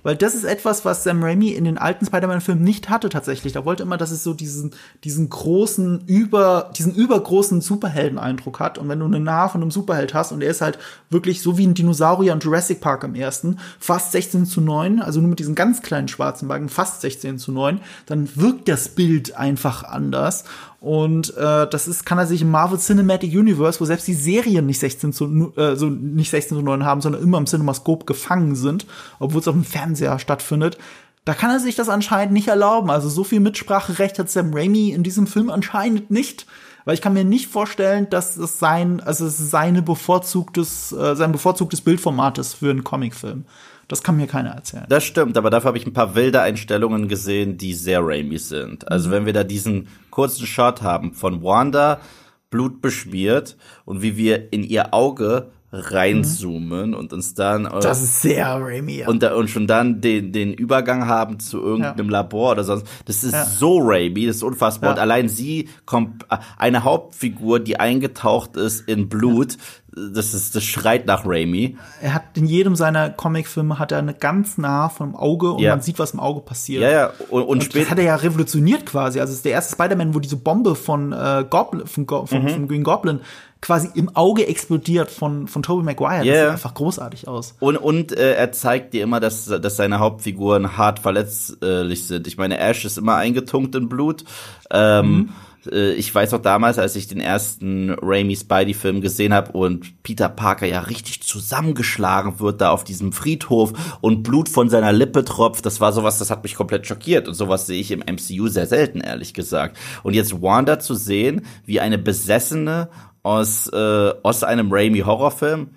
Weil 0.03 0.15
das 0.15 0.33
ist 0.33 0.45
etwas, 0.45 0.85
was 0.85 1.03
Sam 1.03 1.21
Raimi 1.21 1.49
in 1.49 1.65
den 1.65 1.77
alten 1.77 2.05
Spider-Man-Filmen 2.05 2.63
nicht 2.63 2.89
hatte 2.89 3.09
tatsächlich. 3.09 3.51
Da 3.51 3.65
wollte 3.65 3.83
immer, 3.83 3.97
dass 3.97 4.11
es 4.11 4.23
so 4.23 4.33
diesen, 4.33 4.71
diesen 5.03 5.29
großen, 5.29 6.05
über, 6.07 6.71
diesen 6.77 6.95
übergroßen 6.95 7.59
Superhelden-Eindruck 7.59 8.61
hat. 8.61 8.77
Und 8.77 8.87
wenn 8.87 8.99
du 8.99 9.05
eine 9.05 9.19
Nahe 9.19 9.49
von 9.49 9.61
einem 9.61 9.71
Superheld 9.71 10.13
hast 10.13 10.31
und 10.31 10.41
er 10.41 10.51
ist 10.51 10.61
halt 10.61 10.79
wirklich 11.09 11.41
so 11.41 11.57
wie 11.57 11.67
ein 11.67 11.73
Dinosaurier 11.73 12.31
in 12.31 12.39
Jurassic 12.39 12.79
Park 12.79 13.03
im 13.03 13.13
ersten, 13.13 13.59
fast 13.77 14.13
16 14.13 14.45
zu 14.45 14.61
9, 14.61 15.01
also 15.01 15.19
nur 15.19 15.29
mit 15.29 15.39
diesen 15.39 15.55
ganz 15.55 15.81
kleinen 15.81 16.07
schwarzen 16.07 16.47
Balken, 16.47 16.69
fast 16.69 17.01
16 17.01 17.39
zu 17.39 17.51
9, 17.51 17.81
dann 18.05 18.29
wirkt 18.37 18.69
das 18.69 18.87
Bild 18.87 19.35
einfach 19.35 19.83
anders. 19.83 20.45
Und 20.79 21.35
äh, 21.35 21.67
das 21.67 21.87
ist, 21.87 22.05
kann 22.05 22.19
er 22.19 22.27
sich 22.27 22.43
im 22.43 22.51
Marvel 22.51 22.77
Cinematic 22.77 23.33
Universe, 23.33 23.79
wo 23.79 23.85
selbst 23.85 24.07
die 24.07 24.13
Serien 24.13 24.67
nicht 24.67 24.79
16 24.79 25.11
zu, 25.11 25.53
äh, 25.57 25.75
so 25.75 25.87
nicht 25.87 26.29
16 26.29 26.57
zu 26.57 26.63
9 26.63 26.85
haben, 26.85 27.01
sondern 27.01 27.23
immer 27.23 27.39
im 27.39 27.47
Cinemascope 27.47 28.05
gefangen 28.05 28.55
sind, 28.55 28.85
obwohl 29.19 29.41
es 29.41 29.47
auf 29.47 29.55
dem 29.55 29.63
Fernseher 29.63 30.19
stattfindet. 30.19 30.77
Da 31.25 31.33
kann 31.33 31.49
er 31.49 31.59
sich 31.59 31.75
das 31.75 31.89
anscheinend 31.89 32.31
nicht 32.31 32.47
erlauben. 32.47 32.89
Also 32.89 33.09
so 33.09 33.23
viel 33.23 33.39
Mitspracherecht 33.39 34.19
hat 34.19 34.29
Sam 34.29 34.53
Raimi 34.53 34.91
in 34.91 35.03
diesem 35.03 35.27
Film 35.27 35.49
anscheinend 35.49 36.11
nicht. 36.11 36.45
Weil 36.85 36.93
ich 36.93 37.01
kann 37.01 37.11
mir 37.11 37.25
nicht 37.25 37.47
vorstellen, 37.47 38.09
dass 38.09 38.37
es 38.37 38.59
sein, 38.59 39.01
also 39.01 39.25
es 39.25 39.37
seine 39.37 39.81
bevorzugtes, 39.81 40.93
äh, 40.93 41.17
sein 41.17 41.33
bevorzugtes 41.33 41.81
Bildformat 41.81 42.37
ist 42.37 42.53
für 42.53 42.69
einen 42.69 42.85
Comicfilm. 42.85 43.43
Das 43.89 44.03
kann 44.03 44.15
mir 44.15 44.27
keiner 44.27 44.51
erzählen. 44.51 44.85
Das 44.87 45.03
stimmt, 45.03 45.37
aber 45.37 45.49
dafür 45.49 45.69
habe 45.69 45.77
ich 45.77 45.85
ein 45.85 45.91
paar 45.91 46.15
wilde 46.15 46.41
Einstellungen 46.41 47.09
gesehen, 47.09 47.57
die 47.57 47.73
sehr 47.73 47.99
Raimi 48.01 48.37
sind. 48.37 48.83
Mhm. 48.83 48.87
Also 48.87 49.11
wenn 49.11 49.25
wir 49.25 49.33
da 49.33 49.43
diesen 49.43 49.89
kurzen 50.17 50.47
Shot 50.47 50.81
haben 50.81 51.13
von 51.13 51.43
Wanda 51.43 52.01
blutbeschmiert 52.49 53.55
und 53.85 54.01
wie 54.01 54.17
wir 54.17 54.51
in 54.51 54.63
ihr 54.63 54.91
Auge 54.95 55.51
reinzoomen 55.71 56.91
mhm. 56.91 56.95
und 56.95 57.11
uns 57.11 57.33
dann 57.33 57.65
äh, 57.65 57.79
das 57.81 58.01
ist 58.01 58.21
sehr 58.21 58.47
Raimi 58.47 58.99
ja. 58.99 59.07
und, 59.09 59.21
da, 59.21 59.35
und 59.35 59.49
schon 59.49 59.67
dann 59.67 59.99
den 59.99 60.31
den 60.31 60.53
Übergang 60.53 61.07
haben 61.07 61.39
zu 61.39 61.61
irgendeinem 61.61 62.05
ja. 62.05 62.11
Labor 62.11 62.53
oder 62.53 62.63
sonst 62.63 62.87
das 63.05 63.23
ist 63.25 63.33
ja. 63.33 63.43
so 63.43 63.79
Raimi 63.79 64.27
das 64.27 64.37
ist 64.37 64.43
unfassbar 64.43 64.91
und 64.91 64.99
allein 64.99 65.27
sie 65.27 65.67
kommt 65.85 66.25
eine 66.57 66.85
Hauptfigur 66.85 67.59
die 67.59 67.81
eingetaucht 67.81 68.55
ist 68.55 68.87
in 68.87 69.09
Blut 69.09 69.57
das 69.91 70.33
ist 70.33 70.55
das 70.55 70.63
schreit 70.63 71.05
nach 71.05 71.25
Raimi 71.25 71.75
er 72.01 72.13
hat 72.13 72.37
in 72.37 72.45
jedem 72.45 72.77
seiner 72.77 73.09
Comicfilme 73.09 73.77
hat 73.77 73.91
er 73.91 73.97
eine 73.97 74.13
ganz 74.13 74.57
nah 74.57 74.87
vom 74.87 75.17
Auge 75.17 75.51
und 75.51 75.63
man 75.63 75.81
sieht 75.81 75.99
was 75.99 76.11
im 76.11 76.21
Auge 76.21 76.39
passiert 76.41 76.83
ja 76.83 76.91
ja 76.91 77.11
und, 77.27 77.41
und, 77.41 77.47
und 77.49 77.63
später 77.65 77.89
hat 77.89 77.97
er 77.97 78.05
ja 78.05 78.15
revolutioniert 78.15 78.85
quasi 78.85 79.19
also 79.19 79.31
es 79.31 79.39
ist 79.39 79.45
der 79.45 79.51
erste 79.51 79.73
Spider-Man 79.73 80.15
wo 80.15 80.19
diese 80.19 80.37
Bombe 80.37 80.75
von 80.75 81.11
äh, 81.11 81.43
Goblin 81.49 81.85
von, 81.87 82.07
von, 82.07 82.43
mhm. 82.43 82.49
von 82.49 82.67
Green 82.69 82.83
Goblin 82.83 83.19
quasi 83.67 83.89
im 83.95 84.15
Auge 84.15 84.47
explodiert 84.47 85.11
von, 85.11 85.49
von 85.49 85.61
Tobey 85.61 85.83
Maguire. 85.83 86.23
Yeah. 86.23 86.33
Das 86.33 86.39
sieht 86.39 86.51
einfach 86.51 86.73
großartig 86.73 87.27
aus. 87.27 87.53
Und, 87.59 87.75
und 87.75 88.13
äh, 88.13 88.35
er 88.35 88.53
zeigt 88.53 88.93
dir 88.93 89.03
immer, 89.03 89.19
dass, 89.19 89.45
dass 89.45 89.75
seine 89.75 89.99
Hauptfiguren 89.99 90.77
hart 90.77 90.99
verletzlich 90.99 92.07
sind. 92.07 92.27
Ich 92.27 92.37
meine, 92.37 92.59
Ash 92.59 92.85
ist 92.85 92.97
immer 92.97 93.15
eingetunkt 93.17 93.75
in 93.75 93.89
Blut. 93.89 94.23
Ähm, 94.71 95.11
mhm 95.11 95.29
äh, 95.71 95.91
ich 95.93 96.13
weiß 96.13 96.33
auch 96.33 96.41
damals, 96.41 96.79
als 96.79 96.95
ich 96.95 97.07
den 97.07 97.19
ersten 97.19 97.89
Raimi 98.01 98.37
Spidey-Film 98.37 99.01
gesehen 99.01 99.33
habe 99.33 99.51
und 99.51 100.01
Peter 100.01 100.29
Parker 100.29 100.65
ja 100.65 100.79
richtig 100.81 101.23
zusammengeschlagen 101.23 102.39
wird 102.39 102.61
da 102.61 102.69
auf 102.69 102.85
diesem 102.85 103.11
Friedhof 103.11 103.73
und 103.99 104.23
Blut 104.23 104.47
von 104.47 104.69
seiner 104.69 104.93
Lippe 104.93 105.25
tropft, 105.25 105.65
das 105.65 105.81
war 105.81 105.91
sowas, 105.91 106.19
das 106.19 106.31
hat 106.31 106.43
mich 106.43 106.55
komplett 106.55 106.87
schockiert 106.87 107.27
und 107.27 107.33
sowas 107.33 107.67
sehe 107.67 107.81
ich 107.81 107.91
im 107.91 107.99
MCU 107.99 108.47
sehr 108.47 108.67
selten, 108.67 109.01
ehrlich 109.01 109.33
gesagt. 109.33 109.77
Und 110.03 110.13
jetzt 110.13 110.41
Wanda 110.41 110.79
zu 110.79 110.95
sehen, 110.95 111.45
wie 111.65 111.81
eine 111.81 111.97
besessene 111.97 112.89
aus, 113.23 113.67
äh, 113.67 114.13
aus 114.23 114.43
einem 114.43 114.71
Raimi-Horrorfilm. 114.71 115.69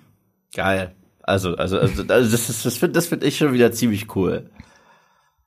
Geil. 0.53 0.95
Also, 1.23 1.55
also, 1.55 1.79
also, 1.79 2.03
also 2.07 2.31
das, 2.31 2.49
ist, 2.49 2.65
das 2.65 2.77
finde 2.77 2.93
das 2.93 3.07
find 3.07 3.23
ich 3.23 3.37
schon 3.37 3.53
wieder 3.53 3.71
ziemlich 3.71 4.15
cool. 4.15 4.49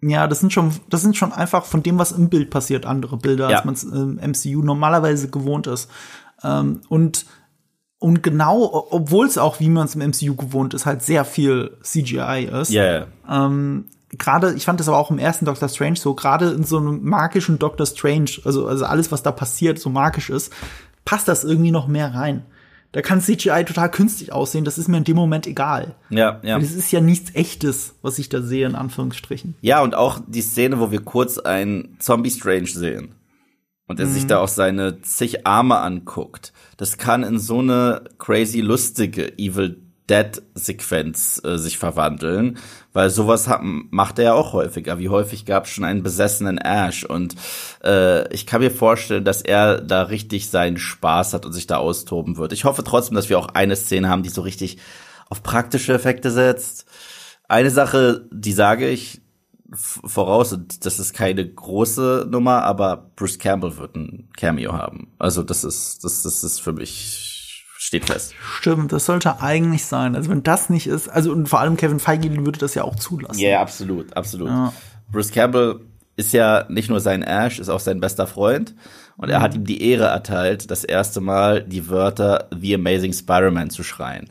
Ja, 0.00 0.26
das 0.26 0.40
sind 0.40 0.52
schon, 0.52 0.72
das 0.90 1.02
sind 1.02 1.16
schon 1.16 1.32
einfach 1.32 1.64
von 1.64 1.82
dem, 1.82 1.98
was 1.98 2.12
im 2.12 2.28
Bild 2.28 2.50
passiert, 2.50 2.84
andere 2.86 3.16
Bilder, 3.16 3.50
ja. 3.50 3.56
als 3.56 3.64
man 3.64 3.74
es 3.74 3.84
im 3.84 4.16
MCU 4.16 4.62
normalerweise 4.62 5.30
gewohnt 5.30 5.66
ist. 5.66 5.90
Ähm, 6.42 6.82
und 6.88 7.26
und 7.98 8.22
genau, 8.22 8.86
obwohl 8.90 9.26
es 9.26 9.38
auch, 9.38 9.60
wie 9.60 9.70
man 9.70 9.86
es 9.86 9.94
im 9.94 10.02
MCU 10.02 10.36
gewohnt 10.36 10.74
ist, 10.74 10.84
halt 10.84 11.02
sehr 11.02 11.24
viel 11.24 11.78
CGI 11.82 12.50
ist. 12.52 12.70
Ja. 12.70 12.82
Yeah. 12.82 13.06
Ähm, 13.26 13.86
gerade, 14.18 14.52
ich 14.52 14.66
fand 14.66 14.78
das 14.78 14.88
aber 14.88 14.98
auch 14.98 15.10
im 15.10 15.18
ersten 15.18 15.46
Doctor 15.46 15.70
Strange 15.70 15.96
so, 15.96 16.14
gerade 16.14 16.50
in 16.50 16.64
so 16.64 16.76
einem 16.76 17.02
magischen 17.02 17.58
Doctor 17.58 17.86
Strange, 17.86 18.30
also, 18.44 18.66
also 18.66 18.84
alles, 18.84 19.10
was 19.10 19.22
da 19.22 19.32
passiert, 19.32 19.78
so 19.78 19.88
magisch 19.88 20.28
ist, 20.28 20.52
passt 21.04 21.28
das 21.28 21.44
irgendwie 21.44 21.70
noch 21.70 21.86
mehr 21.86 22.14
rein. 22.14 22.44
Da 22.92 23.02
kann 23.02 23.20
CGI 23.20 23.64
total 23.64 23.90
künstlich 23.90 24.32
aussehen, 24.32 24.64
das 24.64 24.78
ist 24.78 24.86
mir 24.86 24.98
in 24.98 25.04
dem 25.04 25.16
Moment 25.16 25.48
egal. 25.48 25.96
Ja, 26.10 26.40
ja. 26.44 26.58
Es 26.58 26.76
ist 26.76 26.92
ja 26.92 27.00
nichts 27.00 27.34
echtes, 27.34 27.96
was 28.02 28.20
ich 28.20 28.28
da 28.28 28.40
sehe, 28.40 28.66
in 28.66 28.76
Anführungsstrichen. 28.76 29.56
Ja, 29.62 29.82
und 29.82 29.96
auch 29.96 30.20
die 30.28 30.42
Szene, 30.42 30.78
wo 30.78 30.92
wir 30.92 31.00
kurz 31.00 31.38
einen 31.38 31.96
Zombie 31.98 32.30
Strange 32.30 32.68
sehen. 32.68 33.16
Und 33.88 33.98
er 33.98 34.06
mhm. 34.06 34.12
sich 34.12 34.26
da 34.28 34.38
auch 34.38 34.48
seine 34.48 35.02
zig 35.02 35.44
Arme 35.44 35.78
anguckt. 35.78 36.52
Das 36.76 36.96
kann 36.96 37.24
in 37.24 37.40
so 37.40 37.58
eine 37.58 38.04
crazy 38.18 38.60
lustige 38.60 39.36
Evil 39.38 39.83
Dead-Sequenz 40.10 41.40
äh, 41.44 41.56
sich 41.56 41.78
verwandeln, 41.78 42.58
weil 42.92 43.08
sowas 43.08 43.48
hat, 43.48 43.60
macht 43.62 44.18
er 44.18 44.24
ja 44.24 44.34
auch 44.34 44.52
häufiger. 44.52 44.98
Wie 44.98 45.08
häufig 45.08 45.46
gab 45.46 45.64
es 45.64 45.70
schon 45.70 45.84
einen 45.84 46.02
besessenen 46.02 46.58
Ash 46.58 47.04
und 47.04 47.34
äh, 47.82 48.32
ich 48.32 48.46
kann 48.46 48.60
mir 48.60 48.70
vorstellen, 48.70 49.24
dass 49.24 49.40
er 49.40 49.80
da 49.80 50.02
richtig 50.02 50.50
seinen 50.50 50.76
Spaß 50.76 51.32
hat 51.32 51.46
und 51.46 51.52
sich 51.52 51.66
da 51.66 51.78
austoben 51.78 52.36
wird. 52.36 52.52
Ich 52.52 52.64
hoffe 52.64 52.84
trotzdem, 52.84 53.14
dass 53.14 53.30
wir 53.30 53.38
auch 53.38 53.48
eine 53.48 53.76
Szene 53.76 54.08
haben, 54.08 54.22
die 54.22 54.28
so 54.28 54.42
richtig 54.42 54.78
auf 55.30 55.42
praktische 55.42 55.94
Effekte 55.94 56.30
setzt. 56.30 56.84
Eine 57.48 57.70
Sache, 57.70 58.28
die 58.30 58.52
sage 58.52 58.88
ich 58.88 59.22
voraus, 59.72 60.52
und 60.52 60.84
das 60.84 60.98
ist 60.98 61.14
keine 61.14 61.48
große 61.48 62.26
Nummer, 62.30 62.62
aber 62.62 63.10
Bruce 63.16 63.38
Campbell 63.38 63.76
wird 63.78 63.96
ein 63.96 64.28
Cameo 64.36 64.72
haben. 64.72 65.12
Also 65.18 65.42
das 65.42 65.64
ist, 65.64 66.04
das, 66.04 66.22
das 66.22 66.44
ist 66.44 66.60
für 66.60 66.72
mich 66.72 67.33
steht 67.84 68.06
fest. 68.06 68.34
Stimmt, 68.58 68.92
das 68.92 69.04
sollte 69.04 69.42
eigentlich 69.42 69.84
sein. 69.84 70.16
Also 70.16 70.30
wenn 70.30 70.42
das 70.42 70.70
nicht 70.70 70.86
ist, 70.86 71.08
also 71.08 71.32
und 71.32 71.48
vor 71.48 71.60
allem 71.60 71.76
Kevin 71.76 72.00
Feige 72.00 72.34
würde 72.34 72.58
das 72.58 72.74
ja 72.74 72.82
auch 72.82 72.96
zulassen. 72.96 73.38
Ja, 73.38 73.50
yeah, 73.50 73.60
absolut, 73.60 74.16
absolut. 74.16 74.48
Ja. 74.48 74.72
Bruce 75.12 75.30
Campbell 75.30 75.80
ist 76.16 76.32
ja 76.32 76.64
nicht 76.70 76.88
nur 76.88 77.00
sein 77.00 77.22
Ash, 77.22 77.58
ist 77.58 77.68
auch 77.68 77.80
sein 77.80 78.00
bester 78.00 78.26
Freund. 78.26 78.74
Und 79.18 79.28
er 79.28 79.40
mhm. 79.40 79.42
hat 79.42 79.54
ihm 79.54 79.64
die 79.64 79.82
Ehre 79.82 80.04
erteilt, 80.04 80.70
das 80.70 80.82
erste 80.82 81.20
Mal 81.20 81.62
die 81.62 81.88
Wörter 81.88 82.48
The 82.58 82.74
Amazing 82.74 83.12
Spider-Man 83.12 83.68
zu 83.68 83.82
schreien. 83.82 84.30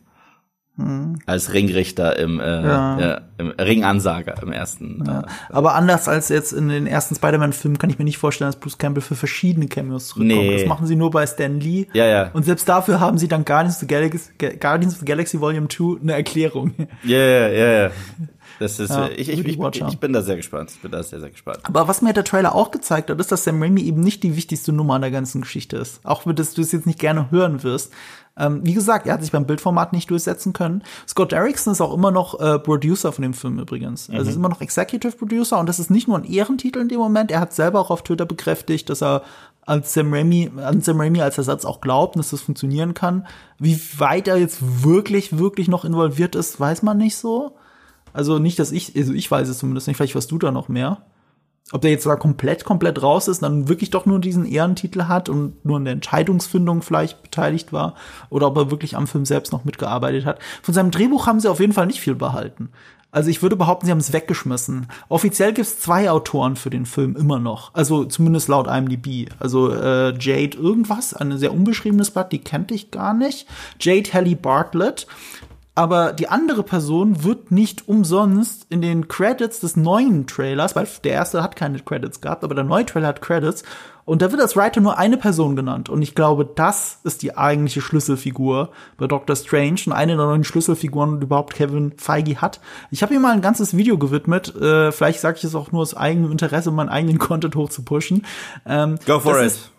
Hm. 0.75 1.19
Als 1.27 1.53
Ringrichter 1.53 2.17
im, 2.17 2.39
äh, 2.39 2.43
ja. 2.43 2.99
Ja, 2.99 3.21
im 3.37 3.49
Ringansager 3.51 4.41
im 4.41 4.51
ersten. 4.51 5.03
Ja. 5.05 5.21
Äh, 5.21 5.23
Aber 5.49 5.75
anders 5.75 6.07
als 6.07 6.29
jetzt 6.29 6.51
in 6.51 6.67
den 6.67 6.87
ersten 6.87 7.13
Spider-Man-Filmen 7.13 7.77
kann 7.77 7.91
ich 7.91 7.99
mir 7.99 8.05
nicht 8.05 8.17
vorstellen, 8.17 8.47
dass 8.49 8.59
Bruce 8.59 8.79
Campbell 8.79 9.03
für 9.03 9.13
verschiedene 9.13 9.67
Cameos 9.67 10.07
zurückkommt. 10.07 10.41
Nee. 10.41 10.57
Das 10.57 10.67
machen 10.67 10.87
sie 10.87 10.95
nur 10.95 11.11
bei 11.11 11.27
Stan 11.27 11.59
Lee. 11.59 11.85
Ja, 11.93 12.05
ja. 12.05 12.31
Und 12.33 12.45
selbst 12.45 12.67
dafür 12.67 12.99
haben 12.99 13.19
sie 13.19 13.27
dann 13.27 13.45
Guardians 13.45 13.75
of 13.75 13.81
the 13.81 13.87
Galaxy, 13.87 14.31
Guardians 14.59 14.93
of 14.95 14.99
the 15.01 15.05
Galaxy 15.05 15.39
Volume 15.39 15.67
2 15.67 16.01
eine 16.01 16.13
Erklärung. 16.13 16.73
Ja, 17.03 17.19
ja, 17.19 17.47
ja, 17.49 17.71
ja. 17.83 17.91
Das 18.63 18.79
ist, 18.79 18.91
ja, 18.91 19.09
ich, 19.09 19.27
ich, 19.27 19.45
ich, 19.45 19.59
ich, 19.59 19.99
bin 19.99 20.13
da 20.13 20.21
sehr 20.21 20.37
gespannt. 20.37 20.71
Ich 20.71 20.79
bin 20.79 20.89
da 20.89 21.03
sehr, 21.03 21.19
sehr 21.19 21.29
gespannt. 21.29 21.59
Aber 21.63 21.89
was 21.89 22.01
mir 22.01 22.13
der 22.13 22.23
Trailer 22.23 22.55
auch 22.55 22.71
gezeigt 22.71 23.09
hat, 23.09 23.19
ist, 23.19 23.29
dass 23.29 23.43
Sam 23.43 23.61
Raimi 23.61 23.81
eben 23.81 23.99
nicht 23.99 24.23
die 24.23 24.37
wichtigste 24.37 24.71
Nummer 24.71 24.93
an 24.93 25.01
der 25.01 25.11
ganzen 25.11 25.41
Geschichte 25.41 25.75
ist. 25.75 25.99
Auch 26.05 26.25
wenn 26.25 26.37
du 26.37 26.41
es 26.41 26.55
jetzt 26.55 26.85
nicht 26.85 26.97
gerne 26.97 27.29
hören 27.29 27.61
wirst. 27.63 27.91
Ähm, 28.37 28.61
wie 28.63 28.73
gesagt, 28.73 29.05
er 29.05 29.15
hat 29.15 29.21
sich 29.21 29.33
beim 29.33 29.45
Bildformat 29.45 29.91
nicht 29.91 30.09
durchsetzen 30.09 30.53
können. 30.53 30.81
Scott 31.05 31.33
Derrickson 31.33 31.73
ist 31.73 31.81
auch 31.81 31.93
immer 31.93 32.11
noch 32.11 32.39
äh, 32.39 32.57
Producer 32.57 33.11
von 33.11 33.21
dem 33.21 33.33
Film 33.33 33.59
übrigens. 33.59 34.07
Mhm. 34.07 34.15
Also 34.15 34.29
ist 34.29 34.37
immer 34.37 34.47
noch 34.47 34.61
Executive 34.61 35.17
Producer 35.17 35.59
und 35.59 35.67
das 35.67 35.79
ist 35.79 35.91
nicht 35.91 36.07
nur 36.07 36.17
ein 36.17 36.23
Ehrentitel 36.23 36.79
in 36.79 36.87
dem 36.87 36.99
Moment. 36.99 37.31
Er 37.31 37.41
hat 37.41 37.51
selber 37.51 37.81
auch 37.81 37.91
auf 37.91 38.01
Twitter 38.01 38.25
bekräftigt, 38.25 38.89
dass 38.89 39.03
er 39.03 39.23
als 39.65 39.93
Sam 39.93 40.13
Raimi, 40.13 40.51
an 40.55 40.79
Sam 40.79 41.01
Raimi 41.01 41.21
als 41.21 41.37
Ersatz 41.37 41.65
auch 41.65 41.81
glaubt, 41.81 42.15
dass 42.15 42.29
das 42.29 42.41
funktionieren 42.41 42.93
kann. 42.93 43.27
Wie 43.59 43.77
weit 43.97 44.29
er 44.29 44.37
jetzt 44.37 44.83
wirklich, 44.83 45.37
wirklich 45.37 45.67
noch 45.67 45.83
involviert 45.83 46.35
ist, 46.35 46.61
weiß 46.61 46.81
man 46.81 46.97
nicht 46.97 47.17
so. 47.17 47.57
Also 48.13 48.39
nicht, 48.39 48.59
dass 48.59 48.71
ich, 48.71 48.95
also 48.95 49.13
ich 49.13 49.29
weiß 49.29 49.49
es 49.49 49.57
zumindest 49.57 49.87
nicht, 49.87 49.97
vielleicht 49.97 50.15
weißt 50.15 50.31
du 50.31 50.37
da 50.37 50.51
noch 50.51 50.69
mehr. 50.69 51.03
Ob 51.71 51.81
der 51.81 51.91
jetzt 51.91 52.05
da 52.05 52.15
komplett, 52.15 52.65
komplett 52.65 53.01
raus 53.01 53.27
ist, 53.27 53.41
dann 53.41 53.67
wirklich 53.67 53.89
doch 53.89 54.05
nur 54.05 54.19
diesen 54.19 54.45
Ehrentitel 54.45 55.05
hat 55.05 55.29
und 55.29 55.65
nur 55.65 55.77
in 55.77 55.85
der 55.85 55.93
Entscheidungsfindung 55.93 56.81
vielleicht 56.81 57.23
beteiligt 57.23 57.73
war 57.73 57.95
oder 58.29 58.47
ob 58.47 58.57
er 58.57 58.71
wirklich 58.71 58.95
am 58.95 59.07
Film 59.07 59.25
selbst 59.25 59.51
noch 59.51 59.63
mitgearbeitet 59.63 60.25
hat. 60.25 60.39
Von 60.61 60.73
seinem 60.73 60.91
Drehbuch 60.91 61.25
haben 61.25 61.39
sie 61.39 61.49
auf 61.49 61.59
jeden 61.59 61.73
Fall 61.73 61.87
nicht 61.87 62.01
viel 62.01 62.15
behalten. 62.15 62.69
Also 63.13 63.29
ich 63.29 63.43
würde 63.43 63.55
behaupten, 63.55 63.85
sie 63.85 63.91
haben 63.91 63.99
es 63.99 64.11
weggeschmissen. 64.11 64.87
Offiziell 65.07 65.53
gibt 65.53 65.67
es 65.67 65.79
zwei 65.79 66.09
Autoren 66.09 66.55
für 66.55 66.71
den 66.71 66.87
Film 66.87 67.15
immer 67.15 67.39
noch. 67.39 67.73
Also 67.75 68.05
zumindest 68.05 68.47
laut 68.47 68.67
IMDb. 68.67 69.29
Also 69.39 69.71
äh, 69.71 70.17
Jade 70.19 70.57
irgendwas, 70.57 71.13
ein 71.13 71.37
sehr 71.37 71.53
unbeschriebenes 71.53 72.09
Blatt, 72.09 72.31
die 72.31 72.39
kennt 72.39 72.71
ich 72.71 72.89
gar 72.89 73.13
nicht. 73.13 73.47
Jade 73.79 74.11
Helly 74.11 74.33
Bartlett 74.33 75.05
aber 75.75 76.13
die 76.13 76.29
andere 76.29 76.61
Person 76.61 77.23
wird 77.23 77.51
nicht 77.51 77.87
umsonst 77.87 78.67
in 78.69 78.81
den 78.81 79.07
Credits 79.07 79.59
des 79.59 79.75
neuen 79.75 80.27
Trailers, 80.27 80.75
weil 80.75 80.87
der 81.03 81.13
erste 81.13 81.41
hat 81.41 81.55
keine 81.55 81.79
Credits 81.79 82.21
gehabt, 82.21 82.43
aber 82.43 82.53
der 82.53 82.63
neue 82.63 82.85
Trailer 82.85 83.07
hat 83.07 83.23
Credits. 83.23 83.63
Und 84.05 84.21
da 84.21 84.31
wird 84.31 84.41
als 84.41 84.55
Writer 84.55 84.81
nur 84.81 84.99
eine 84.99 85.17
Person 85.17 85.55
genannt. 85.55 85.89
Und 85.89 86.01
ich 86.03 86.13
glaube, 86.13 86.45
das 86.45 86.99
ist 87.05 87.23
die 87.23 87.37
eigentliche 87.37 87.81
Schlüsselfigur 87.81 88.69
bei 88.97 89.07
Doctor 89.07 89.35
Strange 89.35 89.79
und 89.87 89.93
eine 89.93 90.15
der 90.15 90.25
neuen 90.25 90.43
Schlüsselfiguren, 90.43 91.19
die 91.19 91.25
überhaupt 91.25 91.55
Kevin 91.55 91.93
Feige 91.97 92.39
hat. 92.39 92.59
Ich 92.91 93.01
habe 93.01 93.15
ihm 93.15 93.21
mal 93.21 93.33
ein 93.33 93.41
ganzes 93.41 93.75
Video 93.75 93.97
gewidmet. 93.97 94.55
Äh, 94.55 94.91
vielleicht 94.91 95.21
sage 95.21 95.37
ich 95.37 95.43
es 95.43 95.55
auch 95.55 95.71
nur 95.71 95.81
aus 95.81 95.95
eigenem 95.95 96.31
Interesse, 96.31 96.69
um 96.69 96.75
meinen 96.75 96.89
eigenen 96.89 97.17
Content 97.17 97.55
hochzupushen. 97.55 98.25
Ähm, 98.67 98.99
Go 99.07 99.19
for 99.19 99.39
it. 99.39 99.47
Ist, 99.47 99.71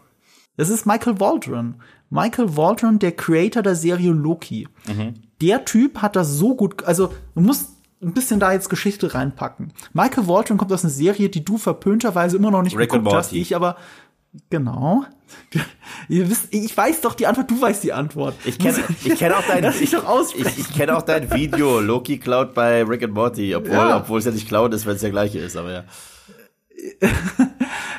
das 0.56 0.70
ist 0.70 0.86
Michael 0.86 1.20
Waldron. 1.20 1.76
Michael 2.10 2.56
Waldron, 2.56 2.98
der 2.98 3.12
Creator 3.12 3.62
der 3.62 3.76
Serie 3.76 4.10
Loki. 4.10 4.66
Mhm 4.86 5.14
der 5.44 5.64
Typ 5.64 6.02
hat 6.02 6.16
das 6.16 6.30
so 6.30 6.54
gut, 6.54 6.84
also 6.84 7.12
du 7.34 7.40
musst 7.40 7.70
ein 8.02 8.12
bisschen 8.12 8.40
da 8.40 8.52
jetzt 8.52 8.68
Geschichte 8.68 9.14
reinpacken. 9.14 9.72
Michael 9.92 10.26
Walton 10.26 10.56
kommt 10.56 10.72
aus 10.72 10.84
einer 10.84 10.92
Serie, 10.92 11.28
die 11.28 11.44
du 11.44 11.58
verpönterweise 11.58 12.36
immer 12.36 12.50
noch 12.50 12.62
nicht 12.62 12.76
Rick 12.76 12.90
geguckt 12.90 13.14
hast, 13.14 13.32
ich 13.32 13.54
aber 13.56 13.76
genau. 14.50 15.04
Ihr 16.08 16.28
wisst, 16.28 16.48
ich 16.50 16.76
weiß 16.76 17.00
doch 17.00 17.14
die 17.14 17.26
Antwort, 17.26 17.50
du 17.50 17.60
weißt 17.60 17.82
die 17.82 17.92
Antwort. 17.92 18.34
Ich 18.44 18.58
kenne 18.58 18.78
ich 19.04 19.16
kenn 19.16 19.32
auch 19.32 19.44
dein 19.46 19.64
ich, 19.64 19.82
ich, 19.82 20.58
ich 20.58 20.74
kenne 20.74 20.96
auch 20.96 21.02
dein 21.02 21.30
Video 21.32 21.80
Loki 21.80 22.18
Cloud 22.18 22.54
bei 22.54 22.82
Rick 22.82 23.04
and 23.04 23.14
Morty, 23.14 23.54
obwohl 23.54 23.72
ja. 23.72 23.96
obwohl 23.98 24.18
es 24.18 24.24
ja 24.24 24.32
nicht 24.32 24.48
Cloud 24.48 24.72
ist, 24.74 24.86
wenn 24.86 24.96
es 24.96 25.00
der 25.00 25.10
gleiche 25.10 25.38
ist, 25.38 25.56
aber 25.56 25.72
ja. 25.72 25.84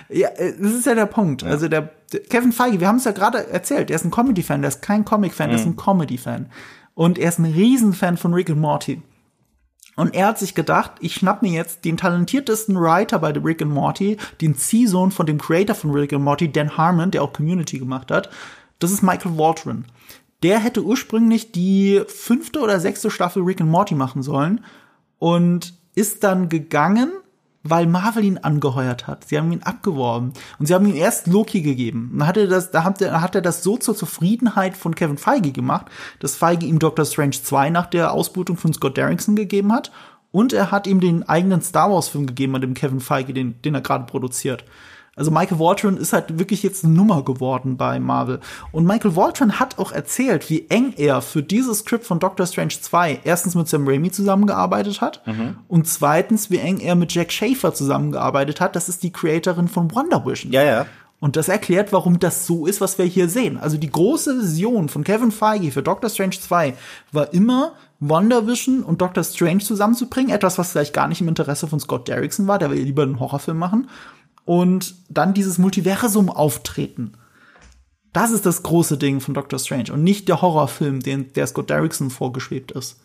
ja, 0.09 0.29
das 0.37 0.71
ist 0.71 0.85
ja 0.85 0.95
der 0.95 1.07
Punkt. 1.07 1.41
Ja. 1.41 1.49
Also 1.49 1.67
der, 1.67 1.89
der 2.11 2.21
Kevin 2.21 2.51
Feige, 2.51 2.79
wir 2.79 2.87
haben 2.87 2.97
es 2.97 3.05
ja 3.05 3.11
gerade 3.11 3.47
erzählt, 3.49 3.89
der 3.89 3.95
ist 3.95 4.05
ein 4.05 4.11
Comedy 4.11 4.43
Fan, 4.43 4.61
der 4.61 4.69
ist 4.69 4.81
kein 4.81 5.05
Comic 5.05 5.33
Fan, 5.33 5.47
mhm. 5.47 5.51
der 5.51 5.59
ist 5.59 5.65
ein 5.65 5.75
Comedy 5.75 6.17
Fan. 6.17 6.51
Und 6.95 7.19
er 7.19 7.29
ist 7.29 7.37
ein 7.37 7.45
Riesenfan 7.45 8.17
von 8.17 8.33
Rick 8.33 8.49
and 8.49 8.59
Morty. 8.59 9.01
Und 9.95 10.13
er 10.13 10.27
hat 10.27 10.39
sich 10.39 10.55
gedacht, 10.55 10.93
ich 10.99 11.13
schnapp 11.13 11.41
mir 11.41 11.51
jetzt 11.51 11.85
den 11.85 11.97
talentiertesten 11.97 12.75
Writer 12.79 13.19
bei 13.19 13.31
Rick 13.31 13.61
and 13.61 13.71
Morty, 13.71 14.17
den 14.41 14.55
Ziehsohn 14.55 15.11
von 15.11 15.25
dem 15.25 15.37
Creator 15.37 15.75
von 15.75 15.91
Rick 15.91 16.11
and 16.13 16.23
Morty, 16.23 16.51
Dan 16.51 16.77
Harmon, 16.77 17.11
der 17.11 17.23
auch 17.23 17.31
Community 17.31 17.79
gemacht 17.79 18.11
hat. 18.11 18.29
Das 18.79 18.91
ist 18.91 19.03
Michael 19.03 19.37
Waldron. 19.37 19.85
Der 20.43 20.59
hätte 20.59 20.83
ursprünglich 20.83 21.51
die 21.51 22.01
fünfte 22.07 22.59
oder 22.59 22.79
sechste 22.79 23.09
Staffel 23.09 23.43
Rick 23.43 23.61
and 23.61 23.71
Morty 23.71 23.95
machen 23.95 24.21
sollen 24.21 24.65
und 25.17 25.73
ist 25.95 26.23
dann 26.25 26.49
gegangen, 26.49 27.11
weil 27.67 27.87
Marvel 27.87 28.23
ihn 28.23 28.37
angeheuert 28.37 29.07
hat. 29.07 29.25
Sie 29.27 29.37
haben 29.37 29.51
ihn 29.51 29.63
abgeworben 29.63 30.33
und 30.59 30.67
sie 30.67 30.73
haben 30.73 30.85
ihm 30.85 30.95
erst 30.95 31.27
Loki 31.27 31.61
gegeben. 31.61 32.11
Und 32.13 32.27
hat 32.27 32.37
er 32.37 32.47
das, 32.47 32.71
da 32.71 32.83
hat 32.83 33.01
er, 33.01 33.21
hat 33.21 33.35
er 33.35 33.41
das 33.41 33.63
so 33.63 33.77
zur 33.77 33.95
Zufriedenheit 33.95 34.77
von 34.77 34.93
Kevin 34.93 35.17
Feige 35.17 35.51
gemacht, 35.51 35.87
dass 36.19 36.35
Feige 36.35 36.67
ihm 36.67 36.79
Doctor 36.79 37.05
Strange 37.05 37.41
2 37.41 37.71
nach 37.71 37.87
der 37.87 38.13
Ausbootung 38.13 38.55
von 38.55 38.71
Scott 38.71 38.97
Derrickson 38.97 39.35
gegeben 39.35 39.73
hat 39.73 39.91
und 40.31 40.53
er 40.53 40.69
hat 40.69 40.85
ihm 40.85 40.99
den 40.99 41.27
eigenen 41.27 41.61
Star 41.61 41.91
Wars 41.91 42.09
Film 42.09 42.27
gegeben, 42.27 42.55
an 42.55 42.61
dem 42.61 42.73
Kevin 42.75 42.99
Feige, 42.99 43.33
den, 43.33 43.61
den 43.63 43.73
er 43.73 43.81
gerade 43.81 44.05
produziert. 44.05 44.63
Also 45.15 45.31
Michael 45.31 45.59
Waldron 45.59 45.95
ist 45.95 46.11
halt 46.11 46.39
wirklich 46.39 46.61
jetzt 46.61 46.83
eine 46.83 46.93
Nummer 46.93 47.23
geworden 47.23 47.77
bei 47.77 47.99
Marvel. 47.99 48.41
Und 48.71 48.85
Michael 48.85 49.15
Waldron 49.15 49.59
hat 49.59 49.79
auch 49.79 49.93
erzählt, 49.93 50.49
wie 50.49 50.67
eng 50.69 50.93
er 50.97 51.21
für 51.21 51.41
dieses 51.41 51.79
Skript 51.79 52.05
von 52.05 52.19
Doctor 52.19 52.45
Strange 52.45 52.73
2 52.81 53.21
erstens 53.23 53.55
mit 53.55 53.69
Sam 53.69 53.87
Raimi 53.87 54.11
zusammengearbeitet 54.11 54.99
hat 54.99 55.25
mhm. 55.25 55.57
und 55.69 55.87
zweitens, 55.87 56.51
wie 56.51 56.57
eng 56.57 56.79
er 56.79 56.95
mit 56.95 57.13
Jack 57.13 57.31
Schaefer 57.31 57.73
zusammengearbeitet 57.73 58.59
hat. 58.59 58.75
Das 58.75 58.89
ist 58.89 59.03
die 59.03 59.11
Creatorin 59.11 59.69
von 59.69 59.93
Wonder 59.95 60.25
Vision. 60.25 60.51
Ja, 60.51 60.63
ja. 60.63 60.85
Und 61.21 61.37
das 61.37 61.47
erklärt, 61.47 61.93
warum 61.93 62.19
das 62.19 62.45
so 62.45 62.65
ist, 62.65 62.81
was 62.81 62.97
wir 62.97 63.05
hier 63.05 63.29
sehen. 63.29 63.57
Also 63.57 63.77
die 63.77 63.89
große 63.89 64.41
Vision 64.41 64.89
von 64.89 65.05
Kevin 65.05 65.31
Feige 65.31 65.71
für 65.71 65.81
Doctor 65.81 66.09
Strange 66.09 66.37
2 66.39 66.75
war 67.13 67.33
immer, 67.33 67.73
Wonder 68.01 68.45
Vision 68.45 68.83
und 68.83 69.01
Doctor 69.01 69.23
Strange 69.23 69.59
zusammenzubringen. 69.59 70.35
Etwas, 70.35 70.57
was 70.57 70.71
vielleicht 70.71 70.93
gar 70.93 71.07
nicht 71.07 71.21
im 71.21 71.29
Interesse 71.29 71.67
von 71.67 71.79
Scott 71.79 72.09
Derrickson 72.09 72.47
war, 72.47 72.59
der 72.59 72.69
will 72.69 72.83
lieber 72.83 73.03
einen 73.03 73.21
Horrorfilm 73.21 73.57
machen 73.57 73.87
und 74.45 74.95
dann 75.09 75.33
dieses 75.33 75.57
Multiversum 75.57 76.29
auftreten. 76.29 77.13
Das 78.13 78.31
ist 78.31 78.45
das 78.45 78.63
große 78.63 78.97
Ding 78.97 79.19
von 79.19 79.33
Doctor 79.33 79.59
Strange 79.59 79.91
und 79.91 80.03
nicht 80.03 80.29
der 80.29 80.41
Horrorfilm, 80.41 81.01
den 81.01 81.33
der 81.33 81.47
Scott 81.47 81.69
Derrickson 81.69 82.09
vorgeschwebt 82.09 82.71
ist. 82.71 83.01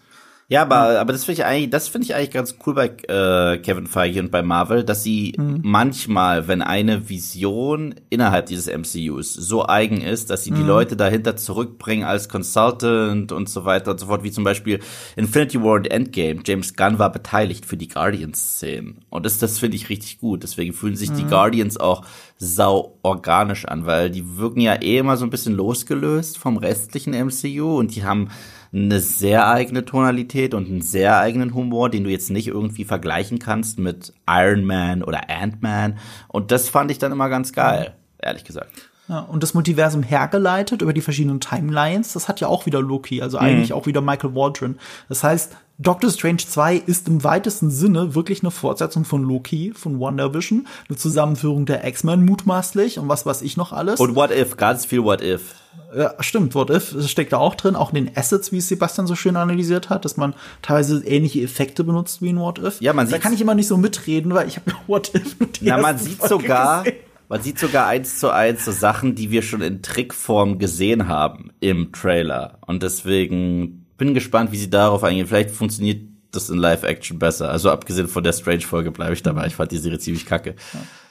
Ja, 0.51 0.63
aber, 0.63 0.99
aber 0.99 1.13
das 1.13 1.27
finde 1.27 1.43
ich 1.43 1.47
eigentlich, 1.47 1.71
das 1.71 1.87
finde 1.87 2.07
ich 2.07 2.15
eigentlich 2.17 2.33
ganz 2.33 2.57
cool 2.67 2.75
bei 2.75 2.87
äh, 2.87 3.59
Kevin 3.59 3.87
Feige 3.87 4.19
und 4.19 4.33
bei 4.33 4.43
Marvel, 4.43 4.83
dass 4.83 5.05
sie 5.05 5.33
mhm. 5.39 5.61
manchmal, 5.63 6.49
wenn 6.49 6.61
eine 6.61 7.09
Vision 7.09 7.95
innerhalb 8.11 8.47
dieses 8.47 8.67
MCUs 8.67 9.33
so 9.33 9.69
eigen 9.69 10.01
ist, 10.01 10.29
dass 10.29 10.43
sie 10.43 10.51
mhm. 10.51 10.57
die 10.57 10.63
Leute 10.63 10.97
dahinter 10.97 11.37
zurückbringen 11.37 12.03
als 12.03 12.29
Consultant 12.29 13.31
und 13.31 13.49
so 13.49 13.65
weiter 13.65 13.93
und 13.93 14.01
so 14.01 14.07
fort, 14.07 14.25
wie 14.25 14.33
zum 14.33 14.43
Beispiel 14.43 14.81
Infinity 15.15 15.63
War 15.63 15.75
und 15.75 15.89
Endgame. 15.89 16.41
James 16.45 16.75
Gunn 16.75 16.99
war 16.99 17.13
beteiligt 17.13 17.65
für 17.65 17.77
die 17.77 17.87
Guardians-Szenen. 17.87 19.05
Und 19.09 19.27
das, 19.27 19.39
das 19.39 19.61
finde 19.61 19.77
ich 19.77 19.89
richtig 19.89 20.19
gut. 20.19 20.43
Deswegen 20.43 20.73
fühlen 20.73 20.97
sich 20.97 21.11
mhm. 21.11 21.17
die 21.17 21.27
Guardians 21.27 21.79
auch 21.79 22.05
sau 22.39 22.99
organisch 23.03 23.67
an, 23.67 23.87
weil 23.87 24.11
die 24.11 24.37
wirken 24.37 24.63
ja 24.63 24.75
eh 24.83 24.99
immer 24.99 25.17
so 25.17 25.25
ein 25.25 25.31
bisschen 25.31 25.55
losgelöst 25.55 26.39
vom 26.39 26.57
restlichen 26.57 27.15
MCU 27.15 27.79
und 27.79 27.95
die 27.95 28.03
haben 28.03 28.31
eine 28.73 29.01
sehr 29.01 29.49
eigene 29.49 29.85
Tonalität 29.85 30.55
und 30.55 30.69
einen 30.69 30.83
sehr 30.83 31.19
eigenen 31.19 31.55
Humor, 31.55 31.91
den 31.91 32.05
du 32.05 32.11
jetzt 32.11 32.31
nicht 32.31 32.47
irgendwie 32.47 32.85
vergleichen 32.85 33.39
kannst 33.39 33.79
mit 33.79 34.13
Iron 34.29 34.65
Man 34.65 35.03
oder 35.03 35.29
Ant-Man. 35.29 35.99
Und 36.29 36.53
das 36.53 36.69
fand 36.69 36.91
ich 36.91 36.99
dann 36.99 37.13
immer 37.13 37.29
ganz 37.29 37.53
geil, 37.53 37.95
ehrlich 38.19 38.45
gesagt. 38.45 38.71
Ja, 39.09 39.21
und 39.21 39.43
das 39.43 39.55
Multiversum 39.55 40.05
hergeleitet 40.05 40.83
über 40.83 40.93
die 40.93 41.01
verschiedenen 41.01 41.41
Timelines, 41.41 42.13
das 42.13 42.29
hat 42.29 42.41
ja 42.41 42.47
auch 42.47 42.65
wieder 42.67 42.81
Loki, 42.81 43.23
also 43.23 43.39
eigentlich 43.39 43.71
mhm. 43.71 43.75
auch 43.75 43.87
wieder 43.87 44.01
Michael 44.01 44.37
Waldron. 44.37 44.79
Das 45.09 45.25
heißt, 45.25 45.57
Doctor 45.83 46.11
Strange 46.11 46.43
2 46.47 46.77
ist 46.77 47.09
im 47.09 47.25
weitesten 47.25 47.71
Sinne 47.71 48.15
wirklich 48.15 48.43
eine 48.43 48.51
Fortsetzung 48.51 49.07
von 49.07 49.23
Loki, 49.23 49.73
von 49.75 49.99
WandaVision, 49.99 50.67
eine 50.91 50.99
Zusammenführung 50.99 51.65
der 51.65 51.87
X-Men 51.87 52.27
mutmaßlich 52.27 52.99
und 52.99 53.09
was 53.09 53.25
weiß 53.25 53.41
ich 53.41 53.57
noch 53.57 53.73
alles. 53.73 53.99
Und 53.99 54.15
What 54.15 54.31
If, 54.31 54.59
ganz 54.59 54.85
viel 54.85 55.03
What 55.05 55.23
If. 55.23 55.55
Ja, 55.97 56.13
stimmt, 56.21 56.55
What 56.55 56.69
If 56.69 56.95
steckt 57.09 57.33
da 57.33 57.39
auch 57.39 57.55
drin, 57.55 57.77
auch 57.77 57.95
in 57.95 58.05
den 58.05 58.15
Assets, 58.15 58.53
wie 58.53 58.59
es 58.59 58.69
Sebastian 58.69 59.07
so 59.07 59.15
schön 59.15 59.37
analysiert 59.37 59.89
hat, 59.89 60.05
dass 60.05 60.19
man 60.19 60.35
teilweise 60.61 61.03
ähnliche 61.07 61.41
Effekte 61.41 61.83
benutzt 61.83 62.21
wie 62.21 62.29
in 62.29 62.39
What 62.39 62.59
If. 62.59 62.79
Ja, 62.83 62.93
man 62.93 63.07
sieht. 63.07 63.17
Da 63.17 63.19
kann 63.19 63.33
ich 63.33 63.41
immer 63.41 63.55
nicht 63.55 63.69
so 63.69 63.79
mitreden, 63.79 64.35
weil 64.35 64.49
ich 64.49 64.57
habe 64.57 64.71
What 64.87 65.15
If 65.15 65.37
die 65.39 65.65
Na, 65.65 65.79
man 65.79 65.97
sieht 65.97 66.19
Folge 66.19 66.29
sogar, 66.29 66.85
gesehen. 66.85 66.99
man 67.31 67.41
sieht 67.41 67.59
sogar 67.59 67.87
eins 67.87 68.19
zu 68.19 68.31
eins 68.31 68.67
so 68.67 68.73
Sachen, 68.73 69.15
die 69.15 69.31
wir 69.31 69.41
schon 69.41 69.63
in 69.63 69.81
Trickform 69.81 70.59
gesehen 70.59 71.09
haben 71.09 71.53
im 71.61 71.91
Trailer. 71.93 72.59
Und 72.67 72.83
deswegen 72.83 73.80
bin 74.01 74.15
gespannt, 74.15 74.51
wie 74.51 74.57
sie 74.57 74.71
darauf 74.71 75.05
eingehen. 75.05 75.27
Vielleicht 75.27 75.51
funktioniert 75.51 76.09
das 76.33 76.49
in 76.49 76.57
Live-Action 76.57 77.19
besser. 77.19 77.51
Also 77.51 77.71
abgesehen 77.71 78.09
von 78.09 78.25
der 78.25 78.33
Strange-Folge 78.33 78.91
bleibe 78.91 79.13
ich 79.13 79.23
dabei. 79.23 79.47
Ich 79.47 79.55
fand 79.55 79.71
die 79.73 79.77
Serie 79.77 79.99
ziemlich 79.99 80.25
kacke. 80.25 80.57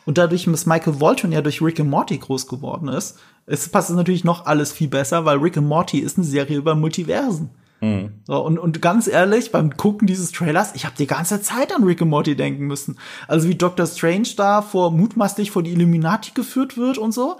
Und 0.05 0.17
dadurch, 0.17 0.45
dass 0.45 0.65
Michael 0.65 0.99
Walton 0.99 1.31
ja 1.31 1.41
durch 1.41 1.61
Rick 1.61 1.79
and 1.79 1.89
Morty 1.89 2.17
groß 2.17 2.47
geworden 2.47 2.87
ist, 2.87 3.19
es 3.45 3.69
passt 3.69 3.91
natürlich 3.91 4.23
noch 4.23 4.47
alles 4.47 4.71
viel 4.71 4.87
besser, 4.87 5.23
weil 5.23 5.37
Rick 5.37 5.57
and 5.57 5.67
Morty 5.67 5.99
ist 5.99 6.17
eine 6.17 6.25
Serie 6.25 6.57
über 6.57 6.73
Multiversen. 6.73 7.51
Mhm. 7.81 8.13
So, 8.25 8.43
und, 8.43 8.57
und 8.57 8.81
ganz 8.81 9.07
ehrlich, 9.07 9.51
beim 9.51 9.77
Gucken 9.77 10.07
dieses 10.07 10.31
Trailers, 10.31 10.73
ich 10.73 10.85
habe 10.85 10.95
die 10.97 11.07
ganze 11.07 11.41
Zeit 11.43 11.71
an 11.71 11.83
Rick 11.83 12.01
and 12.01 12.09
Morty 12.09 12.35
denken 12.35 12.65
müssen. 12.65 12.97
Also 13.27 13.47
wie 13.47 13.55
Doctor 13.55 13.85
Strange 13.85 14.29
da 14.35 14.63
vor 14.63 14.91
mutmaßlich 14.91 15.51
vor 15.51 15.61
die 15.61 15.73
Illuminati 15.73 16.31
geführt 16.33 16.75
wird 16.75 16.97
und 16.97 17.11
so 17.11 17.37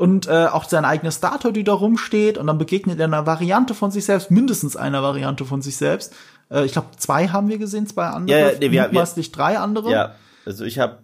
und 0.00 0.28
äh, 0.28 0.46
auch 0.46 0.64
seine 0.64 0.86
eigene 0.88 1.12
Statue, 1.12 1.52
die 1.52 1.62
da 1.62 1.74
rumsteht 1.74 2.38
und 2.38 2.46
dann 2.46 2.56
begegnet 2.56 2.98
er 2.98 3.04
einer 3.04 3.26
Variante 3.26 3.74
von 3.74 3.90
sich 3.90 4.06
selbst, 4.06 4.30
mindestens 4.30 4.74
einer 4.74 5.02
Variante 5.02 5.44
von 5.44 5.60
sich 5.60 5.76
selbst. 5.76 6.14
Äh, 6.50 6.64
ich 6.64 6.72
glaube, 6.72 6.88
zwei 6.96 7.28
haben 7.28 7.48
wir 7.48 7.58
gesehen, 7.58 7.86
zwei 7.86 8.06
andere, 8.06 8.38
ja, 8.38 8.46
ja, 8.48 8.58
nee, 8.58 8.70
wir, 8.70 8.92
wir, 8.92 9.30
drei 9.30 9.58
andere. 9.58 9.92
Ja, 9.92 10.14
also 10.46 10.64
ich 10.64 10.78
habe 10.78 11.00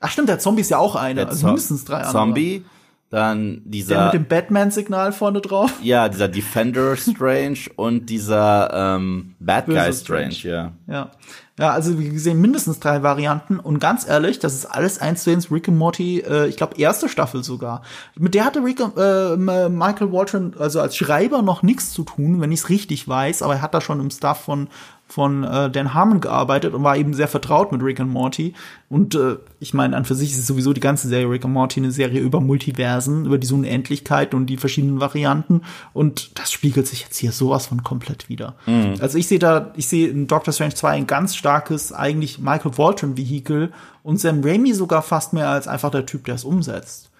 Ach 0.00 0.10
stimmt, 0.10 0.28
der 0.28 0.38
Zombie 0.38 0.62
ist 0.62 0.70
ja 0.70 0.78
auch 0.78 0.96
eine, 0.96 1.26
also 1.26 1.46
mindestens 1.46 1.84
drei 1.84 1.96
andere. 1.96 2.12
Zombie, 2.12 2.64
dann 3.10 3.60
dieser 3.64 3.94
der 3.94 4.04
mit 4.04 4.14
dem 4.14 4.24
Batman-Signal 4.26 5.12
vorne 5.12 5.42
drauf. 5.42 5.72
Ja, 5.82 6.08
dieser 6.08 6.28
Defender 6.28 6.96
Strange 6.96 7.58
und 7.76 8.06
dieser 8.06 8.96
ähm, 8.96 9.34
Bad 9.40 9.66
Guy 9.66 9.92
Strange, 9.92 10.32
Strange, 10.32 10.34
ja. 10.42 10.72
Ja. 10.86 11.10
Ja, 11.58 11.70
also 11.70 11.98
wie 11.98 12.10
gesehen 12.10 12.42
mindestens 12.42 12.80
drei 12.80 13.02
Varianten 13.02 13.58
und 13.58 13.78
ganz 13.78 14.06
ehrlich, 14.06 14.38
das 14.38 14.52
ist 14.52 14.66
alles 14.66 14.98
eins 14.98 15.22
zu 15.22 15.30
eins 15.30 15.50
Rick 15.50 15.68
and 15.68 15.78
Morty, 15.78 16.20
äh, 16.20 16.48
ich 16.48 16.58
glaube 16.58 16.76
erste 16.76 17.08
Staffel 17.08 17.42
sogar. 17.42 17.80
Mit 18.14 18.34
der 18.34 18.44
hatte 18.44 18.62
Rick, 18.62 18.80
äh, 18.80 19.36
Michael 19.36 20.12
Waldron 20.12 20.54
also 20.58 20.82
als 20.82 20.96
Schreiber 20.96 21.40
noch 21.40 21.62
nichts 21.62 21.92
zu 21.94 22.04
tun, 22.04 22.42
wenn 22.42 22.52
ich 22.52 22.60
es 22.60 22.68
richtig 22.68 23.08
weiß, 23.08 23.40
aber 23.40 23.54
er 23.54 23.62
hat 23.62 23.72
da 23.72 23.80
schon 23.80 24.00
im 24.00 24.10
Staff 24.10 24.40
von 24.40 24.68
von 25.08 25.44
äh, 25.44 25.70
Dan 25.70 25.94
Harmon 25.94 26.20
gearbeitet 26.20 26.74
und 26.74 26.82
war 26.82 26.96
eben 26.96 27.14
sehr 27.14 27.28
vertraut 27.28 27.70
mit 27.70 27.82
Rick 27.82 28.00
and 28.00 28.10
Morty. 28.10 28.54
Und 28.88 29.14
äh, 29.14 29.36
ich 29.60 29.72
meine, 29.72 29.96
an 29.96 30.04
für 30.04 30.16
sich 30.16 30.32
ist 30.32 30.46
sowieso 30.46 30.72
die 30.72 30.80
ganze 30.80 31.08
Serie 31.08 31.30
Rick 31.30 31.44
and 31.44 31.54
Morty 31.54 31.80
eine 31.80 31.92
Serie 31.92 32.20
über 32.20 32.40
Multiversen, 32.40 33.24
über 33.24 33.38
diese 33.38 33.54
Unendlichkeit 33.54 34.34
und 34.34 34.46
die 34.46 34.56
verschiedenen 34.56 35.00
Varianten. 35.00 35.62
Und 35.92 36.38
das 36.38 36.50
spiegelt 36.50 36.88
sich 36.88 37.02
jetzt 37.02 37.16
hier 37.18 37.32
sowas 37.32 37.66
von 37.66 37.84
komplett 37.84 38.28
wieder. 38.28 38.56
Mhm. 38.66 38.94
Also 39.00 39.16
ich 39.16 39.28
sehe 39.28 39.38
da, 39.38 39.72
ich 39.76 39.86
sehe 39.86 40.08
in 40.08 40.26
Doctor 40.26 40.52
Strange 40.52 40.74
2 40.74 40.90
ein 40.90 41.06
ganz 41.06 41.36
starkes, 41.36 41.92
eigentlich 41.92 42.38
Michael 42.40 42.76
Waldron-Vehikel 42.76 43.72
und 44.02 44.18
Sam 44.18 44.42
Raimi 44.42 44.74
sogar 44.74 45.02
fast 45.02 45.32
mehr 45.32 45.48
als 45.48 45.68
einfach 45.68 45.90
der 45.90 46.06
Typ, 46.06 46.24
der 46.24 46.34
es 46.34 46.44
umsetzt. 46.44 47.10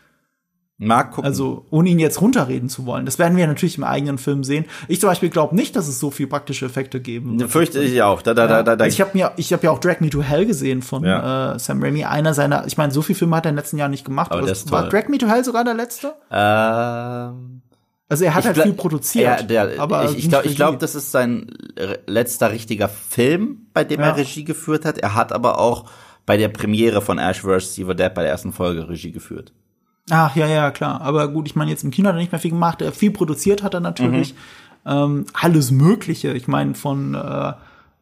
Mag 0.79 1.13
gucken. 1.13 1.25
Also, 1.25 1.65
ohne 1.71 1.89
ihn 1.89 1.99
jetzt 1.99 2.21
runterreden 2.21 2.69
zu 2.69 2.85
wollen. 2.85 3.07
Das 3.07 3.19
werden 3.19 3.37
wir 3.39 3.47
natürlich 3.47 3.79
im 3.79 3.85
eigenen 3.85 4.19
Film 4.19 4.45
sehen. 4.45 4.67
Ich 4.89 5.01
zum 5.01 5.09
Beispiel 5.09 5.31
glaube 5.31 5.57
nicht, 5.57 5.75
dass 5.75 5.89
es 5.89 5.99
so 5.99 6.11
viel 6.11 6.27
praktische 6.27 6.67
Effekte 6.67 7.01
geben 7.01 7.41
wird. 7.41 7.51
Fürchte 7.51 7.81
ich 7.83 8.03
auch. 8.03 8.21
Da, 8.21 8.35
da, 8.35 8.47
da, 8.47 8.63
da. 8.63 8.85
Also 8.85 8.95
ich 8.95 9.01
habe 9.01 9.13
mir, 9.15 9.33
ich 9.37 9.55
habe 9.55 9.65
ja 9.65 9.71
auch 9.71 9.79
Drag 9.79 10.01
Me 10.01 10.11
to 10.11 10.23
Hell 10.23 10.45
gesehen 10.45 10.83
von 10.83 11.03
ja. 11.03 11.55
äh, 11.55 11.59
Sam 11.59 11.83
Raimi. 11.83 12.05
Einer 12.05 12.35
seiner, 12.35 12.67
ich 12.67 12.77
meine, 12.77 12.93
so 12.93 13.01
viele 13.01 13.19
Filme 13.19 13.37
hat 13.37 13.47
er 13.47 13.51
in 13.51 13.55
den 13.55 13.61
letzten 13.61 13.79
Jahren 13.79 13.91
nicht 13.91 14.05
gemacht. 14.05 14.31
Aber, 14.31 14.41
aber 14.41 14.49
das 14.49 14.71
war 14.71 14.89
Drag 14.91 15.09
Me 15.09 15.17
to 15.17 15.27
Hell 15.27 15.45
sogar 15.45 15.65
der 15.65 15.75
letzte? 15.75 16.13
Ähm. 16.31 17.63
Also 18.09 18.25
er 18.25 18.35
hat 18.35 18.45
halt 18.45 18.59
viel 18.59 18.75
produziert. 18.75 19.25
Ja, 19.25 19.43
der, 19.43 19.81
aber 19.81 20.05
ich, 20.05 20.19
ich 20.19 20.29
glaube, 20.29 20.47
ich 20.47 20.57
glaube, 20.57 20.79
das 20.79 20.95
ist 20.95 21.11
sein 21.11 21.51
letzter 22.07 22.53
richtiger 22.53 22.89
Film, 22.89 23.67
bei 23.73 23.83
dem 23.83 24.01
ja. 24.01 24.09
er 24.09 24.17
Regie 24.17 24.45
geführt 24.45 24.85
hat. 24.85 24.99
Er 24.99 25.15
hat 25.15 25.33
aber 25.33 25.59
auch 25.59 25.91
bei 26.25 26.37
der 26.37 26.49
Premiere 26.49 27.01
von 27.01 27.19
Ash 27.19 27.41
vs. 27.41 27.79
Evil 27.79 27.95
Dead 27.95 28.13
bei 28.15 28.23
der 28.23 28.31
ersten 28.31 28.53
Folge 28.53 28.89
Regie 28.89 29.11
geführt. 29.11 29.53
Ach, 30.11 30.37
ja, 30.37 30.47
ja, 30.47 30.71
klar. 30.71 31.01
Aber 31.01 31.29
gut, 31.29 31.47
ich 31.47 31.57
meine, 31.57 31.71
jetzt 31.71 31.83
im 31.83 31.91
Kino 31.91 32.09
hat 32.09 32.15
er 32.15 32.21
nicht 32.21 32.33
mehr 32.33 32.41
viel 32.41 32.53
gemacht. 32.53 32.81
Er 32.81 32.93
viel 32.93 33.11
produziert 33.11 33.63
hat 33.63 33.75
er 33.75 33.81
natürlich. 33.81 34.35
Mhm. 34.35 34.39
Ähm, 34.87 35.27
alles 35.33 35.71
Mögliche. 35.73 36.33
Ich 36.33 36.47
meine, 36.47 36.75
von 36.75 37.15
äh, 37.15 37.53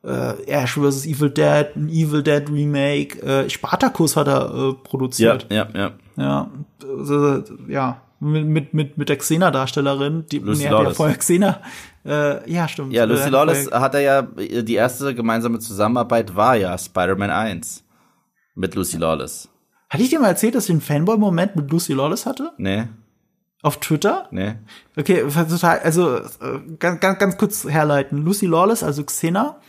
äh, 0.07 0.47
Ash 0.47 0.75
vs. 0.75 1.07
Evil 1.07 1.31
Dead, 1.31 1.75
ein 1.77 1.89
Evil 1.89 2.23
Dead 2.23 2.49
Remake, 2.51 3.23
äh, 3.23 3.49
Spartacus 3.49 4.17
hat 4.17 4.29
er 4.29 4.55
äh, 4.55 4.75
produziert. 4.75 5.47
Ja, 5.51 5.67
ja, 5.73 5.81
ja. 5.81 5.91
Ja, 6.17 6.51
also, 6.83 7.43
ja 7.69 8.01
mit, 8.21 8.73
mit, 8.73 8.97
mit, 8.97 9.09
der 9.09 9.17
Xena-Darstellerin, 9.17 10.27
die 10.31 10.39
Lucy 10.39 10.65
nee, 10.65 10.71
ja 10.71 10.91
vorher 10.91 11.17
Xena. 11.17 11.61
Äh, 12.07 12.51
ja, 12.51 12.69
stimmt. 12.69 12.93
Ja, 12.93 13.05
Lucy 13.05 13.29
äh, 13.29 13.31
Lawless 13.31 13.71
hat 13.71 13.95
er 13.95 14.01
ja, 14.01 14.23
die 14.23 14.75
erste 14.75 15.15
gemeinsame 15.15 15.59
Zusammenarbeit 15.59 16.35
war 16.35 16.57
ja 16.57 16.77
Spider-Man 16.77 17.31
1 17.31 17.85
mit 18.55 18.75
Lucy 18.75 18.99
Lawless. 18.99 19.49
Hatte 19.95 20.03
ich 20.03 20.11
dir 20.11 20.19
mal 20.19 20.27
erzählt, 20.27 20.57
dass 20.57 20.65
ich 20.65 20.73
einen 20.73 20.81
Fanboy-Moment 20.81 21.55
mit 21.55 21.71
Lucy 21.71 21.93
Lawless 21.93 22.27
hatte? 22.27 22.51
Nee. 22.57 22.89
Auf 23.63 23.79
Twitter? 23.79 24.27
Nee. 24.33 24.57
Okay, 24.97 25.25
total, 25.49 25.79
also 25.79 26.17
äh, 26.17 26.25
ganz, 26.81 26.99
ganz, 26.99 27.21
ganz 27.21 27.37
kurz 27.37 27.63
herleiten. 27.63 28.25
Lucy 28.25 28.47
Lawless, 28.47 28.83
also 28.83 29.05
Xena, 29.05 29.61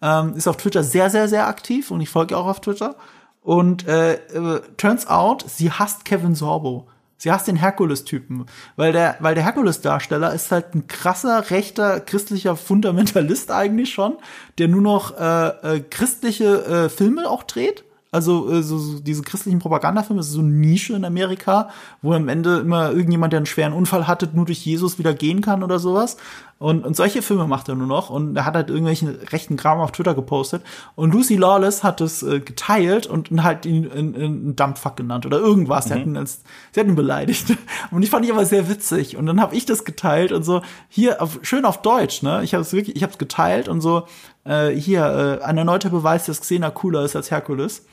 ähm, 0.00 0.36
ist 0.36 0.48
auf 0.48 0.56
Twitter 0.56 0.82
sehr, 0.82 1.10
sehr, 1.10 1.28
sehr 1.28 1.48
aktiv 1.48 1.90
und 1.90 2.00
ich 2.00 2.08
folge 2.08 2.34
auch 2.34 2.46
auf 2.46 2.62
Twitter. 2.62 2.96
Und 3.42 3.86
äh, 3.86 4.14
äh, 4.14 4.62
turns 4.78 5.06
out, 5.06 5.44
sie 5.46 5.70
hasst 5.70 6.06
Kevin 6.06 6.34
Sorbo. 6.34 6.88
Sie 7.18 7.30
hasst 7.30 7.46
den 7.46 7.56
Herkules-Typen, 7.56 8.46
weil 8.76 8.92
der, 8.92 9.16
weil 9.20 9.34
der 9.34 9.44
Herkules-Darsteller 9.44 10.32
ist 10.32 10.50
halt 10.50 10.74
ein 10.74 10.86
krasser, 10.86 11.50
rechter, 11.50 12.00
christlicher 12.00 12.56
Fundamentalist 12.56 13.50
eigentlich 13.50 13.92
schon, 13.92 14.16
der 14.56 14.68
nur 14.68 14.80
noch 14.80 15.18
äh, 15.18 15.48
äh, 15.48 15.80
christliche 15.80 16.64
äh, 16.64 16.88
Filme 16.88 17.28
auch 17.28 17.42
dreht 17.42 17.83
also 18.14 18.48
äh, 18.48 18.62
so, 18.62 18.78
so 18.78 19.00
diese 19.00 19.22
christlichen 19.22 19.58
Propagandafilme, 19.58 20.20
das 20.20 20.28
ist 20.28 20.34
so 20.34 20.40
eine 20.40 20.50
Nische 20.50 20.94
in 20.94 21.04
Amerika, 21.04 21.70
wo 22.00 22.12
am 22.12 22.28
Ende 22.28 22.58
immer 22.58 22.92
irgendjemand, 22.92 23.32
der 23.32 23.38
einen 23.38 23.46
schweren 23.46 23.72
Unfall 23.72 24.06
hatte, 24.06 24.30
nur 24.32 24.46
durch 24.46 24.64
Jesus 24.64 25.00
wieder 25.00 25.14
gehen 25.14 25.40
kann 25.40 25.64
oder 25.64 25.80
sowas. 25.80 26.16
Und, 26.60 26.86
und 26.86 26.94
solche 26.94 27.22
Filme 27.22 27.48
macht 27.48 27.68
er 27.68 27.74
nur 27.74 27.88
noch. 27.88 28.10
Und 28.10 28.36
er 28.36 28.44
hat 28.44 28.54
halt 28.54 28.68
irgendwelchen 28.68 29.08
rechten 29.32 29.56
Kram 29.56 29.80
auf 29.80 29.90
Twitter 29.90 30.14
gepostet. 30.14 30.62
Und 30.94 31.12
Lucy 31.12 31.34
Lawless 31.34 31.82
hat 31.82 32.00
es 32.00 32.22
äh, 32.22 32.38
geteilt 32.38 33.08
und, 33.08 33.32
und 33.32 33.42
halt 33.42 33.66
ihn 33.66 33.84
in, 33.84 34.14
in, 34.14 34.24
in 34.24 34.56
Dumpfuck 34.56 34.96
genannt 34.96 35.26
oder 35.26 35.38
irgendwas. 35.38 35.86
Mhm. 35.86 35.88
Sie, 35.88 35.94
hat 35.94 36.06
ihn 36.06 36.16
als, 36.16 36.42
sie 36.70 36.80
hat 36.80 36.86
ihn 36.86 36.94
beleidigt. 36.94 37.46
Und 37.90 38.02
ich 38.02 38.10
fand 38.10 38.24
ich 38.24 38.32
aber 38.32 38.46
sehr 38.46 38.68
witzig. 38.68 39.16
Und 39.16 39.26
dann 39.26 39.40
habe 39.40 39.56
ich 39.56 39.66
das 39.66 39.84
geteilt 39.84 40.32
und 40.32 40.42
so, 40.42 40.62
hier, 40.88 41.20
auf, 41.20 41.40
schön 41.42 41.64
auf 41.64 41.82
Deutsch, 41.82 42.22
ne? 42.22 42.42
Ich 42.42 42.54
habe 42.54 42.62
es 42.62 42.72
wirklich, 42.72 42.96
ich 42.96 43.02
habe 43.02 43.12
es 43.12 43.18
geteilt 43.18 43.68
und 43.68 43.80
so, 43.80 44.04
äh, 44.44 44.70
hier, 44.70 45.40
äh, 45.40 45.44
ein 45.44 45.58
erneuter 45.58 45.90
Beweis, 45.90 46.26
dass 46.26 46.40
Xena 46.40 46.70
cooler 46.70 47.04
ist 47.04 47.14
als 47.16 47.30
Herkules. 47.30 47.84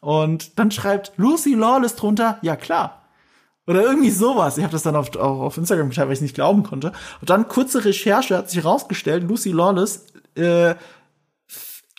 Und 0.00 0.58
dann 0.58 0.70
schreibt 0.70 1.12
Lucy 1.16 1.54
Lawless 1.54 1.96
drunter, 1.96 2.38
ja 2.42 2.56
klar. 2.56 3.02
Oder 3.66 3.82
irgendwie 3.82 4.10
sowas. 4.10 4.58
Ich 4.58 4.64
habe 4.64 4.72
das 4.72 4.82
dann 4.82 4.96
auf, 4.96 5.14
auch 5.16 5.40
auf 5.40 5.56
Instagram 5.56 5.90
geschrieben, 5.90 6.08
weil 6.08 6.14
ich 6.14 6.20
nicht 6.22 6.34
glauben 6.34 6.62
konnte. 6.62 6.92
Und 7.20 7.30
dann 7.30 7.46
kurze 7.46 7.84
Recherche 7.84 8.36
hat 8.36 8.50
sich 8.50 8.62
herausgestellt, 8.62 9.22
Lucy 9.24 9.52
Lawless 9.52 10.06
äh, 10.34 10.74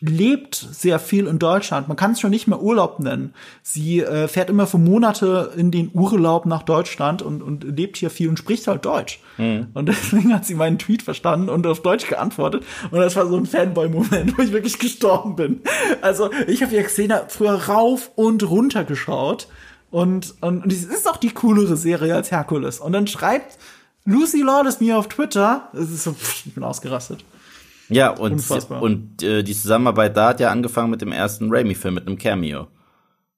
lebt 0.02 0.56
sehr 0.56 0.98
viel 1.00 1.28
in 1.28 1.38
Deutschland. 1.38 1.88
Man 1.88 1.96
kann 1.96 2.12
es 2.12 2.20
schon 2.20 2.32
nicht 2.32 2.48
mehr 2.48 2.60
Urlaub 2.60 3.00
nennen. 3.00 3.34
Sie 3.62 4.02
äh, 4.02 4.28
fährt 4.28 4.50
immer 4.50 4.66
für 4.66 4.80
Monate 4.80 5.52
in 5.56 5.70
den 5.70 5.92
Urlaub 5.94 6.48
nach 6.48 6.64
Deutschland 6.64 7.22
und, 7.22 7.44
und 7.44 7.64
lebt 7.64 7.98
hier 7.98 8.10
viel 8.10 8.28
und 8.28 8.38
spricht 8.38 8.68
halt 8.68 8.84
Deutsch. 8.84 9.20
Mhm. 9.38 9.68
Und 9.76 9.86
deswegen 9.90 10.34
hat 10.34 10.46
sie 10.46 10.56
meinen 10.56 10.80
Tweet 10.80 11.04
verstanden 11.04 11.50
und 11.50 11.68
auf 11.68 11.84
Deutsch 11.84 12.08
geantwortet. 12.08 12.64
Und 12.90 13.00
das 13.00 13.16
war 13.16 13.28
so 13.28 13.38
ein 13.38 13.46
Fanboy-Moment, 13.46 14.38
wo 14.38 14.42
ich 14.42 14.52
wirklich 14.52 14.80
gestorben 14.80 15.36
bin. 15.36 15.62
Also 16.02 16.32
ich 16.48 16.64
habe 16.64 16.76
ja 16.76 16.82
Xena 16.82 17.26
früher 17.28 17.54
rauf 17.54 18.12
und 18.16 18.50
runter 18.50 18.84
geschaut. 18.84 19.48
Und, 19.92 20.34
und, 20.42 20.64
und 20.64 20.74
es 20.74 20.86
ist 20.86 21.08
auch 21.08 21.18
die 21.18 21.32
coolere 21.32 21.78
Serie 21.78 22.16
als 22.16 22.32
Herkules. 22.32 22.80
Und 22.80 22.94
dann 22.94 23.06
schreibt 23.06 23.60
Lucy 24.06 24.42
Lawless 24.42 24.80
mir 24.80 24.98
auf 24.98 25.10
Twitter, 25.10 25.70
es 25.74 25.92
ist 25.92 26.04
so, 26.06 26.14
pff, 26.14 26.48
ich 26.48 26.56
bin 26.56 26.64
ausgerastet. 26.64 27.24
Ja, 27.92 28.12
und, 28.12 28.50
und 28.82 29.24
äh, 29.24 29.44
die 29.44 29.54
Zusammenarbeit 29.54 30.16
da 30.16 30.30
hat 30.30 30.40
ja 30.40 30.50
angefangen 30.50 30.90
mit 30.90 31.02
dem 31.02 31.12
ersten 31.12 31.54
Raimi-Film, 31.54 31.94
mit 31.94 32.08
einem 32.08 32.18
Cameo. 32.18 32.68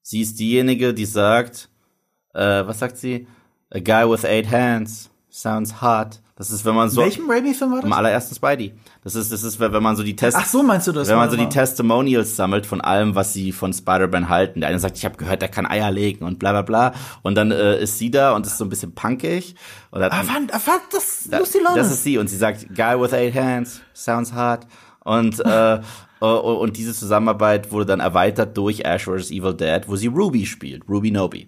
Sie 0.02 0.22
ist 0.22 0.40
diejenige, 0.40 0.94
die 0.94 1.06
sagt, 1.06 1.70
äh, 2.34 2.40
was 2.66 2.80
sagt 2.80 2.98
sie? 2.98 3.28
A 3.72 3.80
guy 3.80 4.10
with 4.10 4.24
eight 4.26 4.52
hands 4.52 5.10
sounds 5.30 5.82
hot. 5.82 6.22
Das 6.44 6.52
ist, 6.52 6.66
wenn 6.66 6.76
man 6.76 6.90
so. 6.90 7.00
Welchem 7.00 7.32
Raimi-Film 7.32 7.72
war 7.72 7.78
das? 7.78 7.86
Im 7.86 7.94
allerersten 7.94 8.36
Spidey. 8.36 8.74
Das 9.02 9.16
ist, 9.16 9.32
das 9.32 9.44
ist, 9.44 9.62
wenn 9.62 9.82
man 9.82 9.96
so 9.96 10.04
die 10.04 10.14
Tests. 10.14 10.38
Ach 10.38 10.46
so, 10.46 10.62
meinst 10.62 10.86
du 10.88 10.92
das? 10.92 11.08
Wenn 11.08 11.16
man 11.16 11.30
so 11.30 11.38
die 11.38 11.48
Testimonials 11.48 12.36
sammelt 12.36 12.66
von 12.66 12.82
allem, 12.82 13.16
was 13.16 13.32
sie 13.32 13.54
von 13.54 13.72
Spider-Man 13.72 14.28
halten. 14.28 14.60
Der 14.60 14.68
eine 14.68 14.78
sagt, 14.78 14.98
ich 14.98 15.06
habe 15.06 15.16
gehört, 15.16 15.42
der 15.42 15.48
kann 15.48 15.66
Eier 15.66 15.90
legen 15.90 16.26
und 16.26 16.40
bla 16.40 16.52
bla 16.52 16.62
bla. 16.64 16.94
Und 17.22 17.36
dann 17.36 17.52
äh, 17.52 17.82
ist 17.82 17.98
sie 17.98 18.12
da 18.12 18.36
und 18.36 18.46
ist 18.46 18.58
so 18.58 18.66
ein 18.66 18.70
bisschen 18.70 18.94
punkig. 18.94 19.56
Und 19.92 20.02
dann, 20.02 20.12
ah, 20.12 20.22
wann, 20.26 20.50
ah, 20.52 20.60
wann, 20.66 20.82
das 20.92 21.30
da, 21.32 21.38
Lucy 21.38 21.60
Das 21.76 21.90
ist 21.90 22.04
sie 22.04 22.18
und 22.18 22.28
sie 22.30 22.36
sagt, 22.36 22.76
Guy 22.76 23.00
with 23.00 23.14
eight 23.14 23.36
hands, 23.36 23.80
sounds 23.94 24.36
hot. 24.36 24.68
Und 25.06 25.40
äh, 25.40 25.80
und 26.20 26.76
diese 26.76 26.94
Zusammenarbeit 26.94 27.72
wurde 27.72 27.86
dann 27.86 28.02
erweitert 28.02 28.58
durch 28.58 28.82
Ash 28.82 29.06
vs. 29.06 29.32
Evil 29.32 29.54
Dead, 29.54 29.84
wo 29.88 29.96
sie 29.96 30.08
Ruby 30.08 30.46
spielt, 30.46 30.84
Ruby 30.90 31.10
Noby. 31.10 31.48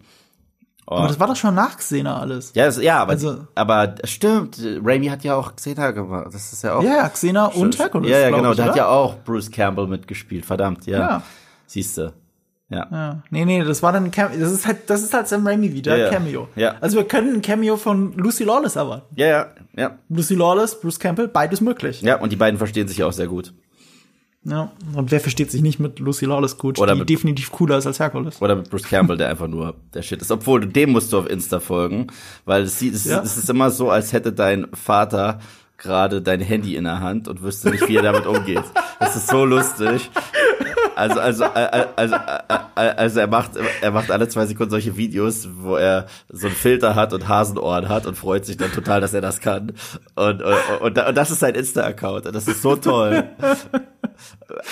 Oh. 0.88 0.96
Aber 0.96 1.08
das 1.08 1.20
war 1.20 1.28
doch 1.28 1.36
schon 1.36 1.56
nach 1.56 1.78
Xena 1.78 2.20
alles. 2.20 2.52
Ja, 2.54 2.66
das, 2.66 2.82
ja 2.82 3.00
aber, 3.00 3.14
also, 3.14 3.48
aber 3.56 3.96
stimmt. 4.04 4.60
Raimi 4.84 5.08
hat 5.08 5.24
ja 5.24 5.36
auch 5.36 5.56
Xena 5.56 5.92
gemacht. 5.92 6.28
Das 6.32 6.54
ist 6.54 6.64
ja 6.64 6.76
auch. 6.76 6.84
Ja, 6.84 7.10
Xena 7.10 7.48
und 7.48 7.80
Hercules. 7.80 8.10
Ja, 8.10 8.20
ja, 8.20 8.30
genau. 8.30 8.52
Ich, 8.52 8.58
da 8.58 8.66
hat 8.66 8.76
ja 8.76 8.88
auch 8.88 9.16
Bruce 9.24 9.50
Campbell 9.50 9.88
mitgespielt. 9.88 10.46
Verdammt, 10.46 10.86
ja. 10.86 11.00
ja. 11.00 11.22
Siehste. 11.66 12.14
Ja. 12.70 12.88
ja. 12.92 13.24
Nee, 13.30 13.46
nee, 13.46 13.64
das 13.64 13.82
war 13.82 13.94
dann 13.94 14.06
ein 14.06 14.12
Cameo. 14.12 14.40
Das 14.40 14.52
ist 14.52 14.68
halt, 14.68 14.90
das 14.90 15.02
ist 15.02 15.14
halt 15.14 15.28
Sam 15.28 15.46
Raimi 15.46 15.74
wieder, 15.74 15.98
ja, 15.98 16.06
ja. 16.06 16.12
Cameo. 16.12 16.50
Ja. 16.56 16.76
Also 16.82 16.98
wir 16.98 17.06
können 17.06 17.36
ein 17.36 17.42
Cameo 17.42 17.78
von 17.78 18.14
Lucy 18.14 18.44
Lawless 18.44 18.76
erwarten. 18.76 19.16
Ja, 19.16 19.28
ja, 19.28 19.48
ja. 19.76 20.00
Lucy 20.10 20.36
Lawless, 20.36 20.80
Bruce 20.80 21.00
Campbell, 21.00 21.28
beides 21.28 21.62
möglich. 21.62 22.02
Ja, 22.02 22.20
und 22.20 22.32
die 22.32 22.36
beiden 22.36 22.58
verstehen 22.58 22.88
sich 22.88 22.98
ja 22.98 23.08
auch 23.08 23.14
sehr 23.14 23.28
gut. 23.28 23.54
Ja, 24.48 24.72
und 24.94 25.10
wer 25.10 25.20
versteht 25.20 25.50
sich 25.50 25.64
nicht 25.64 25.80
mit 25.80 26.00
Lucy 26.00 26.26
Lawless 26.26 26.60
gut, 26.60 26.78
oder 26.78 26.94
die 26.94 27.00
mit, 27.00 27.10
definitiv 27.10 27.52
cooler 27.52 27.80
ist 27.80 27.88
als 27.88 28.00
Hercules. 28.00 28.40
Oder 28.42 28.56
mit 28.56 28.70
Bruce 28.70 28.84
Campbell, 28.84 29.18
der 29.18 29.30
einfach 29.30 29.48
nur 29.48 29.74
der 29.94 30.04
Shit 30.04 30.22
ist. 30.22 30.30
Obwohl, 30.30 30.68
dem 30.68 30.92
musst 30.92 31.12
du 31.12 31.18
auf 31.18 31.28
Insta 31.28 31.60
folgen, 31.60 32.08
weil 32.46 32.62
es, 32.62 32.80
es, 32.82 33.06
ja. 33.06 33.22
es 33.24 33.38
ist 33.38 33.50
immer 33.50 33.72
so, 33.72 33.90
als 33.90 34.14
hätte 34.14 34.32
dein 34.32 34.68
Vater 34.74 35.40
gerade 35.78 36.22
dein 36.22 36.42
Handy 36.42 36.76
in 36.76 36.84
der 36.84 37.02
Hand 37.02 37.28
und 37.28 37.42
wüsste 37.42 37.70
nicht, 37.70 37.88
wie 37.88 37.98
er 37.98 38.04
damit 38.04 38.28
umgeht. 38.28 38.64
Das 39.00 39.16
ist 39.16 39.28
so 39.28 39.44
lustig. 39.46 40.10
Also, 40.96 41.20
also, 41.20 41.44
äh, 41.44 41.82
äh, 41.82 41.88
also, 41.96 42.16
äh, 42.16 42.82
also 42.82 43.20
er 43.20 43.28
macht, 43.28 43.52
er 43.82 43.92
macht 43.92 44.12
alle 44.12 44.30
zwei 44.30 44.46
Sekunden 44.46 44.72
solche 44.72 44.96
Videos, 44.96 45.50
wo 45.58 45.76
er 45.76 46.06
so 46.30 46.48
einen 46.48 46.56
Filter 46.56 46.96
hat 46.96 47.12
und 47.12 47.28
Hasenohren 47.28 47.90
hat 47.90 48.06
und 48.06 48.16
freut 48.16 48.46
sich 48.46 48.56
dann 48.56 48.72
total, 48.72 49.02
dass 49.02 49.14
er 49.14 49.22
das 49.22 49.42
kann. 49.42 49.74
Und, 50.16 50.42
und, 50.42 50.82
und, 50.82 50.96
das 50.96 51.32
ist 51.32 51.42
sein 51.42 51.56
Insta-Account. 51.56 52.28
Das 52.28 52.48
ist 52.48 52.62
so 52.62 52.78
toll. 52.78 53.26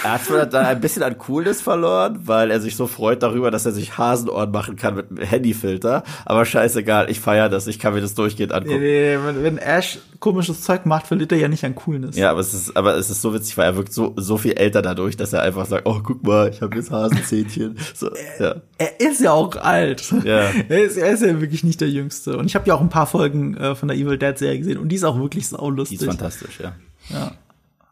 Er 0.04 0.14
hat 0.14 0.26
zwar 0.26 0.46
dann 0.46 0.66
ein 0.66 0.82
bisschen 0.82 1.04
an 1.04 1.18
Coolness 1.18 1.62
verloren, 1.62 2.20
weil 2.26 2.52
er 2.52 2.60
sich 2.60 2.76
so 2.76 2.88
freut 2.88 3.24
darüber, 3.24 3.52
dass 3.52 3.66
er 3.66 3.72
sich 3.72 3.98
Hasenohren 3.98 4.52
machen 4.52 4.76
kann 4.76 4.96
mit 4.96 5.10
einem 5.10 5.20
Handyfilter. 5.20 6.04
Aber 6.26 6.46
scheißegal, 6.46 7.10
ich 7.10 7.20
feiere 7.20 7.50
das, 7.50 7.68
ich 7.68 7.80
kann 7.80 7.94
mir 7.94 8.02
das 8.02 8.14
durchgehend 8.16 8.54
angucken. 8.54 8.80
Nee, 8.80 9.18
nee, 9.18 9.26
wenn, 9.26 9.44
wenn 9.44 9.58
Ash 9.58 10.00
komisches 10.20 10.62
Zeug 10.62 10.86
macht, 10.86 11.08
verliert 11.08 11.34
er 11.34 11.38
ja 11.38 11.48
nicht 11.50 11.66
an 11.66 11.76
Coolness. 11.76 12.16
Ja, 12.16 12.32
aber 12.32 12.39
es 12.39 12.54
ist, 12.54 12.78
aber 12.78 12.96
es 12.96 13.10
ist 13.10 13.22
so 13.22 13.34
witzig, 13.34 13.58
weil 13.58 13.66
er 13.66 13.76
wirkt 13.76 13.94
so, 13.94 14.14
so 14.16 14.38
viel 14.38 14.54
älter 14.54 14.82
dadurch, 14.82 15.18
dass 15.18 15.34
er 15.34 15.41
einfach 15.41 15.66
sagt, 15.66 15.86
oh, 15.86 16.00
guck 16.02 16.24
mal, 16.24 16.50
ich 16.50 16.62
habe 16.62 16.76
jetzt 16.78 16.91
Hasenzähnchen. 16.91 17.78
So, 17.94 18.10
ja. 18.39 18.56
Er 18.78 19.00
ist 19.00 19.22
ja 19.22 19.34
auch 19.34 19.56
alt. 19.58 20.14
Ja. 20.24 20.50
Er 20.70 20.84
ist, 20.84 20.98
er 20.98 21.12
ist 21.12 21.24
ja 21.24 21.41
wirklich 21.41 21.64
nicht 21.64 21.82
der 21.82 21.89
Jüngste. 21.89 22.38
Und 22.38 22.46
ich 22.46 22.56
habe 22.56 22.68
ja 22.68 22.76
auch 22.76 22.82
ein 22.82 22.89
paar 22.89 23.08
Folgen 23.08 23.58
äh, 23.58 23.76
von 23.76 23.89
der 23.89 23.98
Evil 23.98 24.18
Dead 24.18 24.38
Serie 24.38 24.60
gesehen 24.60 24.78
und 24.78 24.89
die 24.89 24.96
ist 24.96 25.04
auch 25.04 25.18
wirklich 25.20 25.48
saulustig. 25.48 26.00
Die 26.00 26.06
ist 26.06 26.10
fantastisch, 26.10 26.60
ja. 26.62 26.74
Ja. 27.10 27.32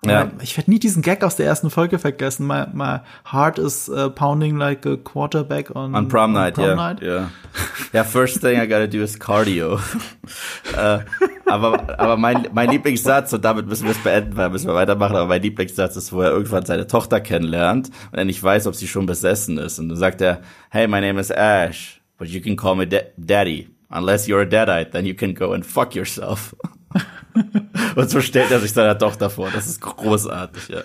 Ja. 0.03 0.31
Ich 0.41 0.57
werde 0.57 0.71
nie 0.71 0.79
diesen 0.79 1.03
Gag 1.03 1.23
aus 1.23 1.35
der 1.35 1.45
ersten 1.45 1.69
Folge 1.69 1.99
vergessen. 1.99 2.47
My, 2.47 2.65
my 2.73 3.01
heart 3.31 3.59
is 3.59 3.87
uh, 3.87 4.09
pounding 4.09 4.57
like 4.57 4.83
a 4.83 4.97
quarterback 4.97 5.75
on, 5.75 5.93
on 5.93 6.07
prom 6.07 6.33
night. 6.33 6.57
On 6.57 6.65
prom 6.65 6.65
yeah, 6.65 6.75
night. 6.75 7.01
yeah. 7.03 7.29
Yeah, 7.93 8.03
first 8.03 8.41
thing 8.41 8.59
I 8.59 8.65
gotta 8.65 8.87
do 8.87 9.03
is 9.03 9.19
cardio. 9.19 9.79
uh, 10.75 11.01
aber 11.45 11.99
aber 11.99 12.17
mein, 12.17 12.47
mein 12.51 12.71
Lieblingssatz, 12.71 13.31
und 13.33 13.45
damit 13.45 13.67
müssen 13.67 13.83
wir 13.83 13.91
es 13.91 13.99
beenden, 13.99 14.35
weil 14.37 14.49
müssen 14.49 14.67
wir 14.67 14.73
weitermachen, 14.73 15.15
aber 15.15 15.27
mein 15.27 15.43
Lieblingssatz 15.43 15.95
ist, 15.95 16.11
wo 16.11 16.21
er 16.21 16.31
irgendwann 16.31 16.65
seine 16.65 16.87
Tochter 16.87 17.21
kennenlernt 17.21 17.91
und 18.11 18.17
er 18.17 18.25
nicht 18.25 18.41
weiß, 18.41 18.65
ob 18.65 18.73
sie 18.73 18.87
schon 18.87 19.05
besessen 19.05 19.59
ist. 19.59 19.77
Und 19.77 19.89
dann 19.89 19.97
sagt 19.99 20.21
er, 20.21 20.41
hey, 20.71 20.87
my 20.87 20.99
name 20.99 21.19
is 21.19 21.29
Ash, 21.29 22.01
but 22.17 22.27
you 22.27 22.41
can 22.41 22.55
call 22.55 22.75
me 22.75 22.87
da 22.87 23.01
Daddy. 23.17 23.69
Unless 23.89 24.27
you're 24.27 24.41
a 24.41 24.45
deadite, 24.45 24.93
then 24.93 25.05
you 25.05 25.13
can 25.13 25.35
go 25.35 25.53
and 25.53 25.63
fuck 25.63 25.93
yourself. 25.93 26.55
Und 27.95 28.09
so 28.09 28.21
stellt 28.21 28.51
er 28.51 28.59
sich 28.59 28.73
seiner 28.73 28.97
Tochter 28.97 29.29
vor. 29.29 29.49
Das 29.53 29.67
ist 29.67 29.81
großartig, 29.81 30.69
ja. 30.69 30.81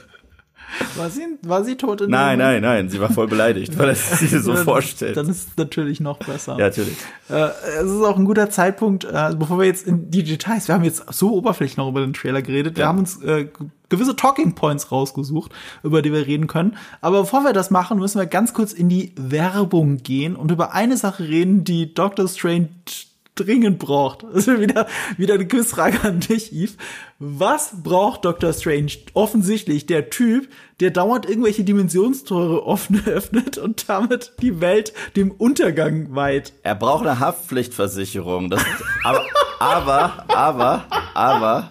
War 0.96 1.10
sie, 1.10 1.22
war 1.42 1.64
sie 1.64 1.76
tot 1.76 2.02
in 2.02 2.10
Nein, 2.10 2.38
nein, 2.38 2.60
nein, 2.60 2.88
sie 2.90 3.00
war 3.00 3.10
voll 3.10 3.28
beleidigt, 3.28 3.78
weil 3.78 3.90
er 3.90 3.94
sich 3.94 4.30
so 4.30 4.52
dann, 4.54 4.64
vorstellt. 4.64 5.16
Dann 5.16 5.28
ist 5.28 5.48
es 5.48 5.56
natürlich 5.56 6.00
noch 6.00 6.18
besser. 6.18 6.52
Ja, 6.58 6.66
natürlich. 6.66 6.96
Äh, 7.30 7.48
es 7.80 7.90
ist 7.90 8.02
auch 8.02 8.16
ein 8.16 8.24
guter 8.24 8.50
Zeitpunkt, 8.50 9.04
äh, 9.04 9.34
bevor 9.38 9.58
wir 9.58 9.66
jetzt 9.66 9.86
in 9.86 10.10
die 10.10 10.22
Details, 10.22 10.68
wir 10.68 10.74
haben 10.74 10.84
jetzt 10.84 11.04
so 11.12 11.32
oberflächlich 11.32 11.76
noch 11.76 11.88
über 11.88 12.00
den 12.00 12.12
Trailer 12.12 12.42
geredet, 12.42 12.76
wir 12.76 12.86
haben 12.86 12.98
uns 12.98 13.22
äh, 13.22 13.48
gewisse 13.88 14.16
Talking 14.16 14.54
Points 14.54 14.90
rausgesucht, 14.90 15.52
über 15.82 16.02
die 16.02 16.12
wir 16.12 16.26
reden 16.26 16.46
können. 16.46 16.76
Aber 17.00 17.22
bevor 17.22 17.44
wir 17.44 17.52
das 17.52 17.70
machen, 17.70 17.98
müssen 17.98 18.18
wir 18.18 18.26
ganz 18.26 18.52
kurz 18.52 18.72
in 18.72 18.88
die 18.88 19.12
Werbung 19.16 19.98
gehen 19.98 20.36
und 20.36 20.50
über 20.50 20.74
eine 20.74 20.96
Sache 20.96 21.26
reden, 21.28 21.64
die 21.64 21.94
Doctor 21.94 22.28
Strange 22.28 22.68
dringend 23.36 23.78
braucht. 23.78 24.24
Also 24.36 24.60
wieder, 24.60 24.86
wieder 25.16 25.34
eine 25.34 25.46
Quizfrage 25.46 26.02
an 26.02 26.20
dich, 26.20 26.52
Yves. 26.52 26.76
Was 27.18 27.82
braucht 27.82 28.24
Doctor 28.24 28.52
Strange? 28.52 28.92
Offensichtlich 29.14 29.86
der 29.86 30.10
Typ, 30.10 30.48
der 30.80 30.90
dauernd 30.90 31.26
irgendwelche 31.26 31.64
Dimensionstore 31.64 32.66
offen 32.66 33.02
öffnet 33.06 33.56
und 33.56 33.88
damit 33.88 34.32
die 34.42 34.60
Welt 34.60 34.92
dem 35.16 35.30
Untergang 35.30 36.14
weiht. 36.14 36.52
Er 36.62 36.74
braucht 36.74 37.06
eine 37.06 37.18
Haftpflichtversicherung. 37.18 38.50
Das, 38.50 38.62
aber, 39.04 39.24
aber, 39.58 40.24
aber, 40.28 40.84
aber, 41.14 41.68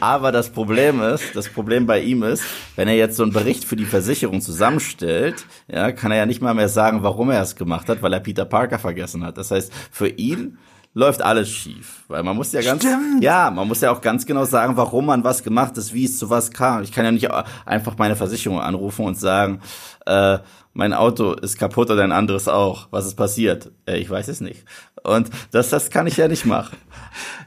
aber 0.00 0.32
das 0.32 0.50
Problem 0.50 1.00
ist, 1.02 1.34
das 1.34 1.48
Problem 1.48 1.86
bei 1.86 2.00
ihm 2.00 2.22
ist, 2.22 2.42
wenn 2.76 2.88
er 2.88 2.96
jetzt 2.96 3.16
so 3.16 3.22
einen 3.22 3.32
Bericht 3.32 3.64
für 3.64 3.76
die 3.76 3.84
Versicherung 3.84 4.40
zusammenstellt, 4.40 5.46
ja, 5.68 5.92
kann 5.92 6.10
er 6.10 6.18
ja 6.18 6.26
nicht 6.26 6.42
mal 6.42 6.54
mehr 6.54 6.68
sagen, 6.68 7.02
warum 7.02 7.30
er 7.30 7.42
es 7.42 7.56
gemacht 7.56 7.88
hat, 7.88 8.02
weil 8.02 8.12
er 8.12 8.20
Peter 8.20 8.44
Parker 8.44 8.78
vergessen 8.78 9.24
hat. 9.24 9.38
Das 9.38 9.50
heißt, 9.50 9.72
für 9.90 10.08
ihn 10.08 10.58
läuft 10.94 11.22
alles 11.22 11.48
schief. 11.48 12.04
Weil 12.08 12.22
man 12.22 12.36
muss 12.36 12.52
ja 12.52 12.60
ganz, 12.60 12.82
Stimmt. 12.82 13.22
ja, 13.22 13.50
man 13.50 13.66
muss 13.66 13.80
ja 13.80 13.90
auch 13.90 14.00
ganz 14.00 14.26
genau 14.26 14.44
sagen, 14.44 14.76
warum 14.76 15.06
man 15.06 15.24
was 15.24 15.42
gemacht 15.42 15.76
ist, 15.78 15.94
wie 15.94 16.04
es 16.04 16.18
zu 16.18 16.28
was 16.30 16.50
kam. 16.50 16.82
Ich 16.82 16.92
kann 16.92 17.04
ja 17.04 17.12
nicht 17.12 17.30
einfach 17.64 17.96
meine 17.98 18.16
Versicherung 18.16 18.60
anrufen 18.60 19.06
und 19.06 19.18
sagen, 19.18 19.60
äh, 20.06 20.38
mein 20.74 20.92
Auto 20.92 21.32
ist 21.34 21.58
kaputt 21.58 21.90
oder 21.90 22.02
ein 22.04 22.12
anderes 22.12 22.48
auch. 22.48 22.88
Was 22.90 23.06
ist 23.06 23.14
passiert? 23.14 23.70
Äh, 23.86 23.98
ich 23.98 24.08
weiß 24.08 24.28
es 24.28 24.40
nicht. 24.40 24.64
Und 25.02 25.30
das, 25.50 25.70
das 25.70 25.90
kann 25.90 26.06
ich 26.06 26.16
ja 26.16 26.28
nicht 26.28 26.46
machen. 26.46 26.76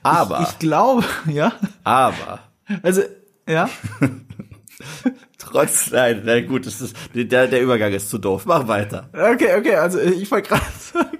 Aber, 0.03 0.41
Ich, 0.41 0.49
ich 0.49 0.59
glaube, 0.59 1.03
ja. 1.27 1.53
aber, 1.83 2.39
Also, 2.83 3.01
ja. 3.47 3.69
trotz, 5.37 5.91
nein, 5.91 6.21
na 6.25 6.41
gut, 6.41 6.65
das 6.65 6.81
ist, 6.81 6.95
der, 7.13 7.47
der 7.47 7.61
Übergang 7.61 7.93
ist 7.93 8.09
zu 8.09 8.17
doof. 8.17 8.45
Mach 8.45 8.67
weiter. 8.67 9.09
Okay, 9.13 9.55
okay, 9.57 9.75
also 9.75 9.99
ich 9.99 10.29
wollte 10.31 10.49
gerade 10.49 10.63
sagen, 10.93 11.17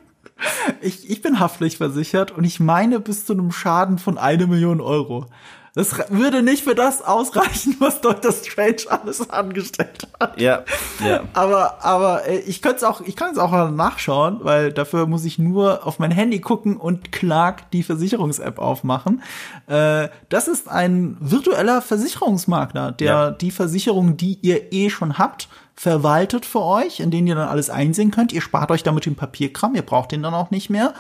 ich, 0.82 1.10
ich 1.10 1.22
bin 1.22 1.40
haftpflichtversichert 1.40 2.32
und 2.32 2.44
ich 2.44 2.60
meine 2.60 3.00
bis 3.00 3.26
zu 3.26 3.34
einem 3.34 3.52
Schaden 3.52 3.98
von 3.98 4.18
eine 4.18 4.48
Million 4.48 4.82
Euro. 4.82 5.28
Das 5.76 5.94
würde 6.10 6.42
nicht 6.42 6.64
für 6.64 6.74
das 6.74 7.02
ausreichen, 7.02 7.76
was 7.80 8.00
Dr. 8.00 8.32
Strange 8.32 8.78
alles 8.88 9.30
angestellt 9.30 10.08
hat. 10.20 10.40
Ja, 10.40 10.64
ja. 11.06 11.24
Aber, 11.34 11.84
aber 11.84 12.26
äh, 12.28 12.40
ich 12.40 12.62
könnte 12.62 12.78
es 12.78 12.84
auch, 12.84 13.02
ich 13.02 13.18
kann 13.18 13.34
es 13.34 13.38
auch 13.38 13.52
mal 13.52 13.72
nachschauen, 13.72 14.40
weil 14.42 14.72
dafür 14.72 15.06
muss 15.06 15.26
ich 15.26 15.38
nur 15.38 15.86
auf 15.86 16.00
mein 16.00 16.12
Handy 16.12 16.40
gucken 16.40 16.78
und 16.78 17.12
Clark 17.12 17.70
die 17.72 17.84
Versicherungs-App 17.84 18.58
aufmachen. 18.58 19.22
Äh, 19.68 20.08
das 20.30 20.48
ist 20.48 20.70
ein 20.70 21.18
virtueller 21.20 21.82
Versicherungsmakler, 21.82 22.94
der 22.94 23.06
Ja. 23.08 23.32
die 23.32 23.52
Versicherung, 23.52 24.16
die 24.16 24.40
ihr 24.42 24.72
eh 24.72 24.90
schon 24.90 25.18
habt, 25.18 25.50
verwaltet 25.78 26.46
für 26.46 26.62
euch, 26.62 27.02
in 27.02 27.12
denen 27.12 27.28
ihr 27.28 27.36
dann 27.36 27.50
alles 27.50 27.70
einsehen 27.70 28.12
könnt. 28.12 28.32
Ihr 28.32 28.42
spart 28.42 28.72
euch 28.72 28.84
damit 28.84 29.06
den 29.06 29.16
Papierkram, 29.16 29.76
ihr 29.76 29.82
braucht 29.82 30.14
den 30.14 30.24
dann 30.24 30.34
auch 30.34 30.50
nicht 30.50 30.70
mehr. 30.70 30.94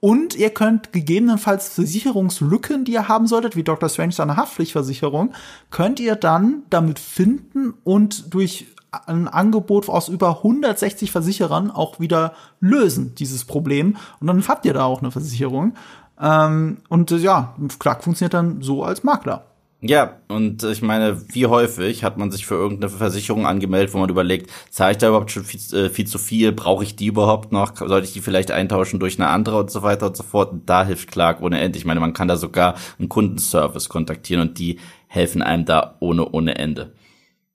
Und 0.00 0.34
ihr 0.34 0.50
könnt 0.50 0.92
gegebenenfalls 0.92 1.68
Versicherungslücken, 1.68 2.86
die 2.86 2.92
ihr 2.92 3.08
haben 3.08 3.26
solltet, 3.26 3.54
wie 3.54 3.62
Dr. 3.62 3.88
Strange 3.90 4.12
seine 4.12 4.36
Haftpflichtversicherung, 4.36 5.32
könnt 5.70 6.00
ihr 6.00 6.16
dann 6.16 6.62
damit 6.70 6.98
finden 6.98 7.74
und 7.84 8.32
durch 8.32 8.66
ein 9.06 9.28
Angebot 9.28 9.88
aus 9.88 10.08
über 10.08 10.38
160 10.38 11.12
Versicherern 11.12 11.70
auch 11.70 12.00
wieder 12.00 12.32
lösen, 12.60 13.14
dieses 13.14 13.44
Problem. 13.44 13.96
Und 14.20 14.26
dann 14.26 14.48
habt 14.48 14.64
ihr 14.64 14.72
da 14.72 14.84
auch 14.84 15.00
eine 15.00 15.10
Versicherung. 15.10 15.74
Ähm, 16.20 16.78
und 16.88 17.10
äh, 17.12 17.16
ja, 17.16 17.54
Clark 17.78 18.02
funktioniert 18.02 18.34
dann 18.34 18.62
so 18.62 18.82
als 18.82 19.04
Makler. 19.04 19.49
Ja, 19.82 20.20
und 20.28 20.62
ich 20.62 20.82
meine, 20.82 21.22
wie 21.32 21.46
häufig 21.46 22.04
hat 22.04 22.18
man 22.18 22.30
sich 22.30 22.44
für 22.44 22.54
irgendeine 22.54 22.90
Versicherung 22.90 23.46
angemeldet, 23.46 23.94
wo 23.94 23.98
man 23.98 24.10
überlegt, 24.10 24.50
zahle 24.68 24.92
ich 24.92 24.98
da 24.98 25.08
überhaupt 25.08 25.30
schon 25.30 25.44
viel, 25.44 25.60
äh, 25.74 25.88
viel 25.88 26.06
zu 26.06 26.18
viel? 26.18 26.52
Brauche 26.52 26.84
ich 26.84 26.96
die 26.96 27.06
überhaupt 27.06 27.50
noch? 27.50 27.74
Sollte 27.76 28.06
ich 28.06 28.12
die 28.12 28.20
vielleicht 28.20 28.50
eintauschen 28.50 29.00
durch 29.00 29.18
eine 29.18 29.28
andere 29.28 29.58
und 29.58 29.70
so 29.70 29.82
weiter 29.82 30.08
und 30.08 30.18
so 30.18 30.22
fort? 30.22 30.52
Und 30.52 30.68
da 30.68 30.84
hilft 30.84 31.10
Clark 31.10 31.40
ohne 31.40 31.60
Ende. 31.60 31.78
Ich 31.78 31.86
meine, 31.86 32.00
man 32.00 32.12
kann 32.12 32.28
da 32.28 32.36
sogar 32.36 32.74
einen 32.98 33.08
Kundenservice 33.08 33.88
kontaktieren 33.88 34.42
und 34.48 34.58
die 34.58 34.78
helfen 35.06 35.40
einem 35.40 35.64
da 35.64 35.96
ohne, 36.00 36.28
ohne 36.28 36.56
Ende. 36.56 36.92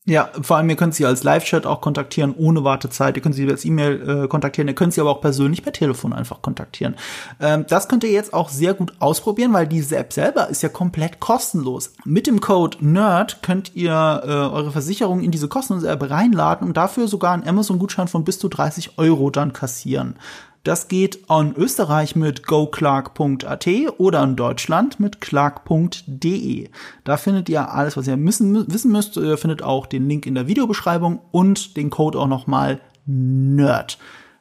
Ja, 0.07 0.29
vor 0.39 0.57
allem, 0.57 0.69
ihr 0.69 0.75
könnt 0.75 0.93
sie 0.93 1.03
als 1.03 1.23
Live-Chat 1.23 1.65
auch 1.65 1.81
kontaktieren, 1.81 2.35
ohne 2.37 2.63
Wartezeit. 2.63 3.15
Ihr 3.15 3.23
könnt 3.23 3.33
sie 3.33 3.49
als 3.49 3.65
E-Mail 3.65 4.25
äh, 4.25 4.27
kontaktieren. 4.27 4.67
Ihr 4.67 4.75
könnt 4.75 4.93
sie 4.93 5.01
aber 5.01 5.09
auch 5.09 5.19
persönlich 5.19 5.63
per 5.63 5.73
Telefon 5.73 6.13
einfach 6.13 6.43
kontaktieren. 6.43 6.95
Ähm, 7.39 7.65
das 7.67 7.87
könnt 7.87 8.03
ihr 8.03 8.11
jetzt 8.11 8.31
auch 8.31 8.49
sehr 8.49 8.75
gut 8.75 8.93
ausprobieren, 8.99 9.51
weil 9.53 9.65
diese 9.65 9.97
App 9.97 10.13
selber 10.13 10.47
ist 10.49 10.61
ja 10.61 10.69
komplett 10.69 11.19
kostenlos. 11.19 11.93
Mit 12.03 12.27
dem 12.27 12.39
Code 12.39 12.77
NERD 12.81 13.41
könnt 13.41 13.75
ihr 13.75 14.21
äh, 14.23 14.27
eure 14.29 14.71
Versicherung 14.71 15.21
in 15.21 15.31
diese 15.31 15.47
kostenlose 15.47 15.89
App 15.89 16.07
reinladen 16.07 16.67
und 16.67 16.77
dafür 16.77 17.07
sogar 17.07 17.33
einen 17.33 17.47
Amazon-Gutschein 17.47 18.07
von 18.07 18.23
bis 18.23 18.37
zu 18.37 18.47
30 18.47 18.99
Euro 18.99 19.31
dann 19.31 19.53
kassieren. 19.53 20.17
Das 20.65 20.87
geht 20.87 21.19
in 21.29 21.53
Österreich 21.55 22.15
mit 22.15 22.47
goclark.at 22.47 23.67
oder 23.99 24.23
in 24.23 24.35
Deutschland 24.35 24.99
mit 24.99 25.21
clark.de. 25.21 26.69
Da 27.03 27.17
findet 27.17 27.49
ihr 27.49 27.69
alles, 27.71 27.95
was 27.95 28.07
ihr 28.07 28.17
müssen, 28.17 28.73
wissen 28.73 28.91
müsst. 28.91 29.15
Ihr 29.15 29.37
findet 29.37 29.61
auch 29.61 29.85
den 29.85 30.09
Link 30.09 30.25
in 30.25 30.33
der 30.33 30.47
Videobeschreibung 30.47 31.21
und 31.31 31.77
den 31.77 31.91
Code 31.91 32.17
auch 32.17 32.27
nochmal 32.27 32.81
NERD. 33.05 33.99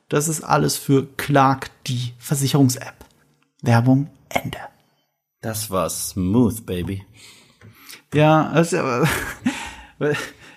Das 0.09 0.29
ist 0.29 0.41
alles 0.41 0.79
für 0.79 1.07
Clark, 1.19 1.71
die 1.87 2.15
Versicherungs-App. 2.17 3.05
Werbung 3.61 4.09
Ende. 4.31 4.59
Das 5.43 5.71
war 5.71 5.91
smooth, 5.91 6.65
baby. 6.65 7.05
Ja, 8.15 8.51
das 8.55 8.73
ist 8.73 8.79
ja, 8.79 9.05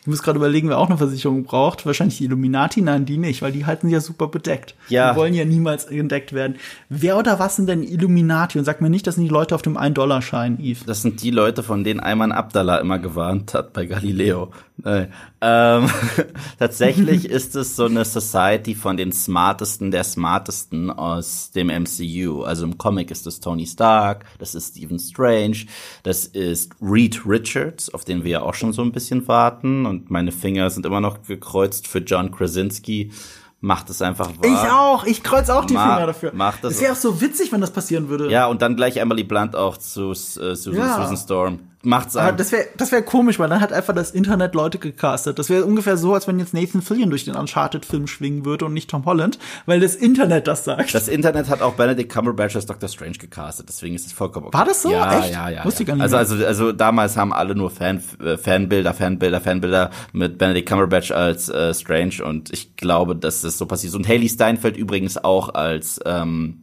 ich 0.08 0.10
muss 0.10 0.24
gerade 0.24 0.38
überlegen, 0.38 0.70
wer 0.70 0.78
auch 0.78 0.88
eine 0.88 0.98
Versicherung 0.98 1.44
braucht. 1.44 1.86
Wahrscheinlich 1.86 2.20
die 2.20 2.24
Illuminati, 2.24 2.82
nein, 2.82 3.06
die 3.06 3.18
nicht, 3.18 3.42
weil 3.42 3.52
die 3.52 3.66
halten 3.66 3.88
sie 3.88 3.94
ja 3.94 4.00
super 4.00 4.28
bedeckt. 4.28 4.74
Ja. 4.88 5.12
Die 5.12 5.18
wollen 5.18 5.34
ja 5.34 5.44
niemals 5.44 5.84
entdeckt 5.84 6.32
werden. 6.32 6.56
Wer 6.88 7.18
oder 7.18 7.40
was 7.40 7.58
sind 7.58 7.68
denn 7.68 7.84
Illuminati? 7.84 8.58
Und 8.58 8.64
sag 8.64 8.80
mir 8.80 8.90
nicht, 8.90 9.06
das 9.06 9.16
sind 9.16 9.26
die 9.26 9.30
Leute 9.30 9.54
auf 9.54 9.64
dem 9.64 9.78
1-Dollar-Schein, 9.78 10.60
Yves. 10.62 10.86
Das 10.86 11.02
sind 11.02 11.22
die 11.22 11.32
Leute, 11.32 11.62
von 11.62 11.84
denen 11.84 12.00
Ayman 12.00 12.32
Abdallah 12.32 12.78
immer 12.78 13.00
gewarnt 13.00 13.54
hat 13.54 13.74
bei 13.74 13.86
Galileo. 13.86 14.50
Nein. 14.78 15.12
Ähm, 15.42 15.90
tatsächlich 16.60 17.26
ist 17.30 17.56
es 17.56 17.76
so 17.76 17.86
eine 17.86 18.06
Society 18.06 18.76
von 18.76 18.96
den 18.98 19.12
smartesten 19.12 19.92
der 19.92 20.04
smartesten 20.04 20.90
aus 20.90 21.52
dem 21.52 21.68
MCU. 21.68 22.44
Also 22.44 22.66
im 22.66 22.78
Comic 22.78 23.12
ist 23.12 23.26
das 23.26 23.40
Tony 23.40 23.66
Stark, 23.66 24.26
das 24.40 24.56
ist 24.56 24.76
Stephen 24.76 25.00
Strange, 25.00 25.66
das 26.04 26.26
ist 26.26 26.74
Reed 26.82 27.22
Richards, 27.26 27.94
auf 27.94 28.06
den 28.06 28.24
wir 28.24 28.32
ja 28.32 28.42
auch 28.42 28.54
schon 28.54 28.74
so 28.74 28.82
ein 28.82 28.92
bisschen 28.92 29.28
warten. 29.28 29.86
Und 29.86 29.97
meine 30.08 30.32
Finger 30.32 30.70
sind 30.70 30.86
immer 30.86 31.02
noch 31.02 31.22
gekreuzt 31.24 31.88
für 31.88 32.00
John 32.00 32.32
Krasinski. 32.32 33.12
Macht 33.60 33.90
es 33.90 34.04
einfach 34.04 34.28
wahr. 34.30 34.46
Ich 34.46 34.70
auch, 34.72 35.04
ich 35.06 35.24
kreuz 35.24 35.50
auch 35.50 35.66
die 35.66 35.74
Ma- 35.74 35.96
Finger 35.96 36.06
dafür. 36.08 36.32
mach 36.36 36.58
das 36.62 36.76
Es 36.76 36.82
wäre 36.82 36.94
auch 36.94 36.98
so 36.98 37.20
witzig, 37.22 37.52
wenn 37.52 37.60
das 37.60 37.72
passieren 37.72 38.08
würde. 38.08 38.30
Ja, 38.30 38.46
und 38.46 38.62
dann 38.62 38.76
gleich 38.76 38.98
Emily 38.98 39.24
Blunt 39.24 39.56
auch 39.56 39.78
zu 39.78 40.12
äh, 40.12 40.14
Susan, 40.14 40.76
Ja. 40.76 40.96
Susan 41.02 41.18
Storm. 41.18 41.60
Macht's 41.88 42.18
Aber 42.18 42.26
einfach. 42.26 42.38
das 42.40 42.52
wäre 42.52 42.66
das 42.76 42.92
wär 42.92 43.02
komisch, 43.02 43.40
weil 43.40 43.48
dann 43.48 43.62
hat 43.62 43.72
einfach 43.72 43.96
das 43.96 44.12
Internet 44.12 44.56
Leute 44.56 44.78
gecastet. 44.78 45.40
Das 45.40 45.50
wäre 45.50 45.64
ungefähr 45.64 45.96
so, 45.96 46.14
als 46.14 46.28
wenn 46.28 46.38
jetzt 46.38 46.54
Nathan 46.54 46.82
Fillion 46.82 47.10
durch 47.10 47.24
den 47.24 47.36
Uncharted-Film 47.36 48.08
schwingen 48.08 48.44
würde 48.44 48.66
und 48.66 48.74
nicht 48.74 48.90
Tom 48.90 49.06
Holland, 49.06 49.40
weil 49.66 49.80
das 49.80 49.96
Internet 49.96 50.48
das 50.48 50.66
sagt. 50.66 50.94
Das 50.94 51.08
Internet 51.08 51.48
hat 51.48 51.62
auch 51.62 51.76
Benedict 51.76 52.12
Cumberbatch 52.12 52.58
als 52.58 52.66
Dr. 52.66 52.90
Strange 52.90 53.14
gecastet, 53.14 53.70
deswegen 53.70 53.96
ist 53.96 54.06
es 54.06 54.12
vollkommen 54.12 54.48
okay. 54.48 54.58
War 54.58 54.66
das 54.66 54.82
so? 54.82 54.92
Ja, 54.92 55.18
Echt? 55.18 55.32
ja, 55.32 55.48
ja. 55.48 55.64
Wusste 55.64 55.80
ja. 55.80 55.82
ich 55.84 55.88
gar 55.88 55.96
nicht 55.96 56.04
Also, 56.04 56.18
also, 56.18 56.46
also 56.46 56.72
damals 56.74 57.16
haben 57.16 57.32
alle 57.32 57.56
nur 57.56 57.70
Fan, 57.70 58.04
äh, 58.22 58.36
Fanbilder, 58.36 58.94
Fanbilder, 58.94 59.40
Fanbilder 59.40 59.90
mit 60.12 60.38
Benedict 60.38 60.68
Cumberbatch 60.68 61.12
als 61.12 61.48
äh, 61.48 61.74
Strange 61.74 62.22
und 62.22 62.52
ich 62.52 62.76
glaube, 62.76 63.16
dass 63.16 63.44
das 63.44 63.58
so 63.58 63.66
passiert. 63.66 63.92
ist. 63.94 63.96
Und 63.96 64.10
Haley 64.10 64.28
Steinfeld 64.28 64.76
übrigens 64.76 65.18
auch 65.18 65.54
als 65.54 66.02
ähm, 66.06 66.60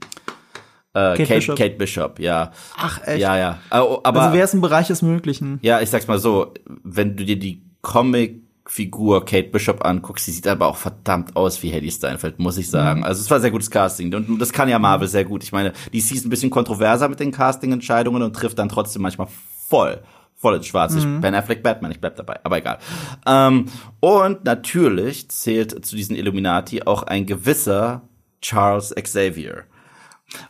äh, 0.95 1.17
Kate 1.17 1.25
Kate, 1.25 1.35
Bishop. 1.35 1.59
Kate 1.59 1.75
Bishop, 1.77 2.19
ja. 2.21 2.53
Ach, 2.77 3.01
echt? 3.05 3.21
Ja, 3.21 3.37
ja. 3.37 3.59
Aber, 3.71 4.01
aber 4.05 4.23
also 4.23 4.35
wäre 4.35 4.45
es 4.45 4.55
ein 4.55 4.61
Bereich 4.61 4.87
des 4.87 5.03
Möglichen. 5.03 5.59
ja, 5.63 5.81
ich 5.81 5.91
sag's 5.91 6.07
mal 6.07 6.19
so, 6.19 6.55
wenn 6.83 7.17
du 7.17 7.25
dir 7.25 7.39
die 7.39 7.63
Comic-Figur 7.83 9.25
Kate 9.25 9.49
Bishop 9.49 9.85
anguckst, 9.85 10.25
sie 10.25 10.33
sieht 10.33 10.47
aber 10.47 10.69
auch 10.69 10.77
verdammt 10.77 11.37
aus 11.37 11.63
wie 11.63 11.69
Hedy 11.69 11.91
Steinfeld, 11.91 12.39
muss 12.39 12.57
ich 12.57 12.71
sagen. 12.71 13.01
Mhm. 13.01 13.07
Also 13.07 13.21
es 13.21 13.31
war 13.31 13.41
sehr 13.41 13.51
gutes 13.51 13.71
Casting 13.71 14.15
und 14.15 14.39
das 14.39 14.53
kann 14.53 14.69
ja 14.69 14.79
Marvel 14.79 15.09
sehr 15.09 15.25
gut. 15.25 15.43
Ich 15.43 15.53
meine, 15.53 15.73
DC 15.93 16.13
ist 16.13 16.25
ein 16.25 16.31
bisschen 16.31 16.51
kontroverser 16.51 17.09
mit 17.09 17.21
den 17.21 17.33
Casting-Entscheidungen 17.33 18.23
und 18.23 18.35
trifft 18.35 18.59
dann 18.59 18.69
trotzdem 18.69 19.03
manchmal 19.03 19.29
voll 19.69 20.01
voll 20.37 20.57
ins 20.57 20.67
Schwarze. 20.67 20.99
Ich 20.99 21.07
Ben 21.23 21.35
Affleck 21.35 21.63
Batman, 21.63 21.91
ich 21.91 22.01
bleib 22.01 22.17
dabei, 22.17 22.39
aber 22.45 22.59
egal. 22.59 22.79
Ähm, 23.27 23.65
und 24.01 24.45
natürlich 24.45 25.31
zählt 25.31 25.87
zu 25.87 25.97
diesen 25.97 26.15
Illuminati 26.17 26.83
auch 26.83 27.03
ein 27.05 27.25
gewisser 27.25 28.03
Charles 28.43 28.95
Xavier. 28.95 29.65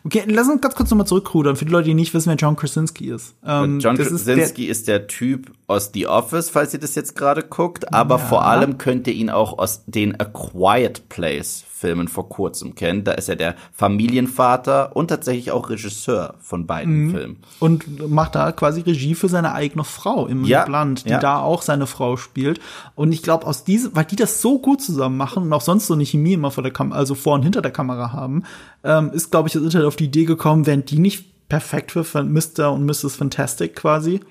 Okay, 0.03 0.23
lass 0.27 0.47
uns 0.47 0.61
ganz 0.61 0.73
kurz 0.75 0.89
nochmal 0.89 1.05
zurückrudern, 1.05 1.55
für 1.55 1.65
die 1.65 1.71
Leute, 1.71 1.89
die 1.89 1.93
nicht 1.93 2.13
wissen, 2.13 2.29
wer 2.29 2.35
John 2.37 2.55
Krasinski 2.55 3.09
ist. 3.11 3.35
Ähm, 3.45 3.79
John 3.79 3.95
das 3.95 4.07
ist 4.11 4.25
der- 4.27 4.35
Krasinski 4.35 4.65
ist 4.65 4.87
der, 4.87 5.07
Typ 5.07 5.51
aus 5.67 5.91
The 5.93 6.07
Office, 6.07 6.49
falls 6.49 6.73
ihr 6.73 6.79
das 6.79 6.95
jetzt 6.95 7.15
gerade 7.15 7.43
guckt, 7.43 7.93
aber 7.93 8.17
vor 8.19 8.45
allem 8.45 8.77
könnt 8.77 9.07
ihr 9.07 9.13
ihn 9.13 9.29
auch 9.29 9.57
aus 9.59 9.83
den 9.85 10.19
A 10.19 10.25
Quiet 10.25 11.07
Place 11.09 11.63
Filmen 11.85 12.07
vor 12.07 12.29
kurzem 12.29 12.73
kennen. 12.73 13.03
Da 13.03 13.11
ist 13.11 13.29
er 13.29 13.35
der 13.35 13.53
Familienvater 13.73 14.95
und 14.95 15.09
tatsächlich 15.09 15.51
auch 15.51 15.69
Regisseur 15.69 16.33
von 16.41 16.65
beiden 16.65 17.05
Mhm. 17.05 17.11
Filmen. 17.11 17.37
und 17.59 18.09
macht 18.09 18.33
da 18.33 18.51
quasi 18.51 18.81
Regie 18.81 19.13
für 19.13 19.29
seine 19.29 19.53
eigene 19.53 19.83
Frau 19.83 20.25
im 20.25 20.45
Ja, 20.45 20.65
Blunt, 20.65 21.05
die 21.05 21.09
ja. 21.09 21.19
da 21.19 21.39
auch 21.39 21.61
seine 21.61 21.85
Frau 21.85 22.17
spielt. 22.17 22.59
Und 22.95 23.11
ich 23.11 23.21
glaube, 23.21 23.45
aus 23.45 23.63
diesem, 23.63 23.95
weil 23.95 24.05
die 24.05 24.15
das 24.15 24.41
so 24.41 24.57
gut 24.59 24.81
zusammen 24.81 25.17
machen 25.17 25.43
und 25.43 25.53
auch 25.53 25.61
sonst 25.61 25.85
so 25.87 25.93
eine 25.93 26.05
Chemie 26.05 26.33
immer 26.33 26.49
vor 26.51 26.63
der 26.63 26.73
Kamera, 26.73 26.97
also 26.97 27.13
vor 27.13 27.35
und 27.35 27.43
hinter 27.43 27.61
der 27.61 27.71
Kamera 27.71 28.11
haben, 28.13 28.43
ähm, 28.83 29.11
ist, 29.13 29.29
glaube 29.31 29.47
ich, 29.47 29.53
das 29.53 29.61
Internet 29.63 29.87
auf 29.87 29.95
die 29.95 30.05
Idee 30.05 30.25
gekommen, 30.25 30.65
wären 30.65 30.85
die 30.85 30.97
nicht 30.99 31.47
perfekt 31.49 31.91
für 31.91 32.03
Mr. 32.23 32.71
und 32.71 32.85
Mrs. 32.85 33.15
Fantastic 33.15 33.75
quasi. 33.75 34.21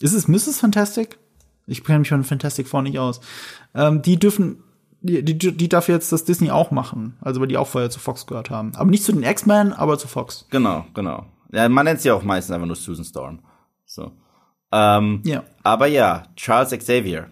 Ist 0.00 0.12
es 0.14 0.28
Mrs. 0.28 0.60
Fantastic? 0.60 1.18
Ich 1.66 1.82
kenne 1.82 1.98
mich 2.00 2.08
von 2.10 2.22
Fantastic 2.22 2.68
Four 2.68 2.82
nicht 2.82 2.98
aus. 3.00 3.20
Ähm, 3.74 4.00
die 4.02 4.18
dürfen, 4.20 4.62
die, 5.06 5.24
die, 5.24 5.56
die 5.56 5.68
darf 5.68 5.88
jetzt 5.88 6.12
das 6.12 6.24
Disney 6.24 6.50
auch 6.50 6.70
machen. 6.70 7.16
Also, 7.20 7.40
weil 7.40 7.48
die 7.48 7.56
auch 7.56 7.68
vorher 7.68 7.90
zu 7.90 8.00
Fox 8.00 8.26
gehört 8.26 8.50
haben. 8.50 8.72
Aber 8.76 8.90
nicht 8.90 9.04
zu 9.04 9.12
den 9.12 9.22
X-Men, 9.22 9.72
aber 9.72 9.98
zu 9.98 10.08
Fox. 10.08 10.46
Genau, 10.50 10.84
genau. 10.94 11.26
Ja, 11.52 11.68
man 11.68 11.84
nennt 11.84 12.00
sie 12.00 12.10
auch 12.10 12.22
meistens 12.22 12.54
einfach 12.54 12.66
nur 12.66 12.76
Susan 12.76 13.04
Storm. 13.04 13.40
So. 13.84 14.12
Ähm, 14.72 15.22
Ja. 15.24 15.44
Aber 15.62 15.86
ja, 15.86 16.24
Charles 16.36 16.70
Xavier, 16.70 17.30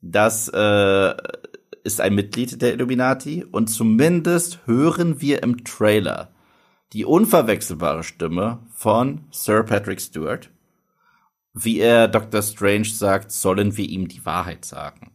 das 0.00 0.48
äh, 0.48 1.14
ist 1.84 2.00
ein 2.00 2.14
Mitglied 2.14 2.60
der 2.60 2.74
Illuminati 2.74 3.44
und 3.44 3.68
zumindest 3.68 4.60
hören 4.66 5.20
wir 5.20 5.42
im 5.42 5.64
Trailer 5.64 6.30
die 6.92 7.04
unverwechselbare 7.04 8.02
Stimme 8.02 8.58
von 8.74 9.22
Sir 9.30 9.62
Patrick 9.62 10.00
Stewart. 10.00 10.50
Wie 11.54 11.80
er 11.80 12.08
Dr. 12.08 12.42
Strange 12.42 12.86
sagt, 12.86 13.30
sollen 13.30 13.76
wir 13.76 13.88
ihm 13.88 14.08
die 14.08 14.24
Wahrheit 14.24 14.64
sagen. 14.64 15.12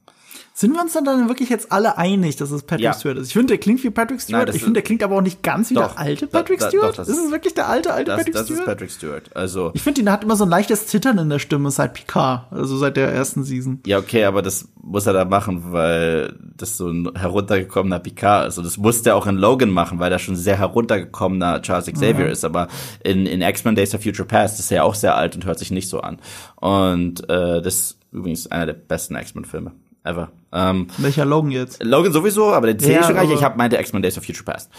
Sind 0.60 0.74
wir 0.74 0.82
uns 0.82 0.94
dann, 0.94 1.06
dann 1.06 1.28
wirklich 1.28 1.50
jetzt 1.50 1.72
alle 1.72 2.00
einig, 2.00 2.36
dass 2.38 2.50
es 2.50 2.64
Patrick 2.64 2.84
Ja. 2.86 2.94
Stewart 2.94 3.20
ist? 3.20 3.28
Ich 3.28 3.34
finde, 3.34 3.50
der 3.50 3.58
klingt 3.60 3.84
wie 3.84 3.92
Patrick 3.92 4.20
Stewart. 4.20 4.40
Nein, 4.40 4.46
das 4.48 4.56
ich 4.56 4.62
ist- 4.62 4.66
finde, 4.66 4.80
der 4.80 4.84
klingt 4.84 5.04
aber 5.04 5.18
auch 5.18 5.22
nicht 5.22 5.44
ganz 5.44 5.70
wie 5.70 5.76
Doch. 5.76 5.90
der 5.94 6.00
alte 6.00 6.26
Da- 6.26 6.40
Patrick 6.40 6.60
da- 6.60 6.70
Stewart. 6.70 6.90
doch, 6.90 6.96
das 6.96 7.10
ist 7.10 7.18
ist- 7.20 7.26
es 7.26 7.32
wirklich 7.32 7.54
der 7.54 7.70
alte, 7.70 7.94
alte 7.94 8.06
Das, 8.10 8.18
Patrick 8.18 8.34
das 8.34 8.42
ist 8.42 8.48
Stewart? 8.50 8.66
Patrick 8.66 8.90
Stewart. 8.90 9.36
Also, 9.36 9.70
ich 9.76 9.84
finde, 9.84 10.02
ihn 10.02 10.12
hat 10.12 10.24
immer 10.24 10.36
so 10.36 10.46
ein 10.46 10.50
leichtes 10.50 10.88
Zittern 10.88 11.20
in 11.20 11.30
der 11.30 11.38
Stimme 11.38 11.70
seit 11.70 11.94
Picard, 11.94 12.52
also 12.52 12.76
seit 12.76 12.98
der 12.98 13.10
ersten 13.14 13.44
Season. 13.44 13.82
ja, 13.86 14.00
okay, 14.00 14.24
aber 14.24 14.42
das 14.42 14.68
muss 14.82 15.06
er 15.06 15.14
da 15.14 15.26
machen, 15.26 15.72
weil 15.74 16.34
das 16.58 16.76
so 16.76 16.88
ein 16.90 17.12
heruntergekommener 17.16 18.00
Picard 18.00 18.48
ist. 18.48 18.58
Und 18.58 18.64
das 18.64 18.78
musste 18.78 19.12
er 19.12 19.16
auch 19.16 19.28
in 19.28 19.36
Logan 19.38 19.70
machen, 19.70 20.00
weil 20.00 20.12
er 20.12 20.18
schon 20.18 20.36
sehr 20.36 20.58
heruntergekommener 20.58 21.62
Charles 21.62 21.86
Xavier 21.86 22.30
ist. 22.32 22.44
Aber 22.44 22.68
in, 23.04 23.28
in 23.28 23.44
X-Men 23.44 23.76
Days 23.76 23.94
of 23.94 24.02
Future 24.02 24.28
Past 24.28 24.60
ist 24.60 24.72
er 24.72 24.78
ja 24.78 24.84
auch 24.86 24.96
sehr 24.96 25.16
alt 25.16 25.36
und 25.36 25.46
hört 25.46 25.60
sich 25.60 25.70
nicht 25.70 25.88
so 25.88 26.00
an. 26.02 26.18
Und 26.56 27.30
äh, 27.30 27.62
das 27.62 27.76
ist 27.76 27.98
übrigens 28.12 28.48
einer 28.48 28.66
der 28.66 28.74
besten 28.74 29.16
X-Men-Filme 29.16 29.72
ever. 30.04 30.30
Ähm, 30.52 30.88
Welcher 30.98 31.26
Logan 31.26 31.52
jetzt? 31.52 31.84
Logan 31.84 32.14
sowieso, 32.14 32.54
aber 32.54 32.68
den 32.68 32.80
zähle 32.80 32.94
Ja, 32.94 33.00
ich 33.02 33.06
schon 33.06 33.16
gar 33.16 33.24
nicht. 33.24 33.34
Ich 33.34 33.44
habe 33.44 33.58
meinte 33.58 33.78
X-Men 33.78 34.02
Days 34.02 34.18
of 34.18 34.26
Future 34.26 34.44
Past. 34.46 34.72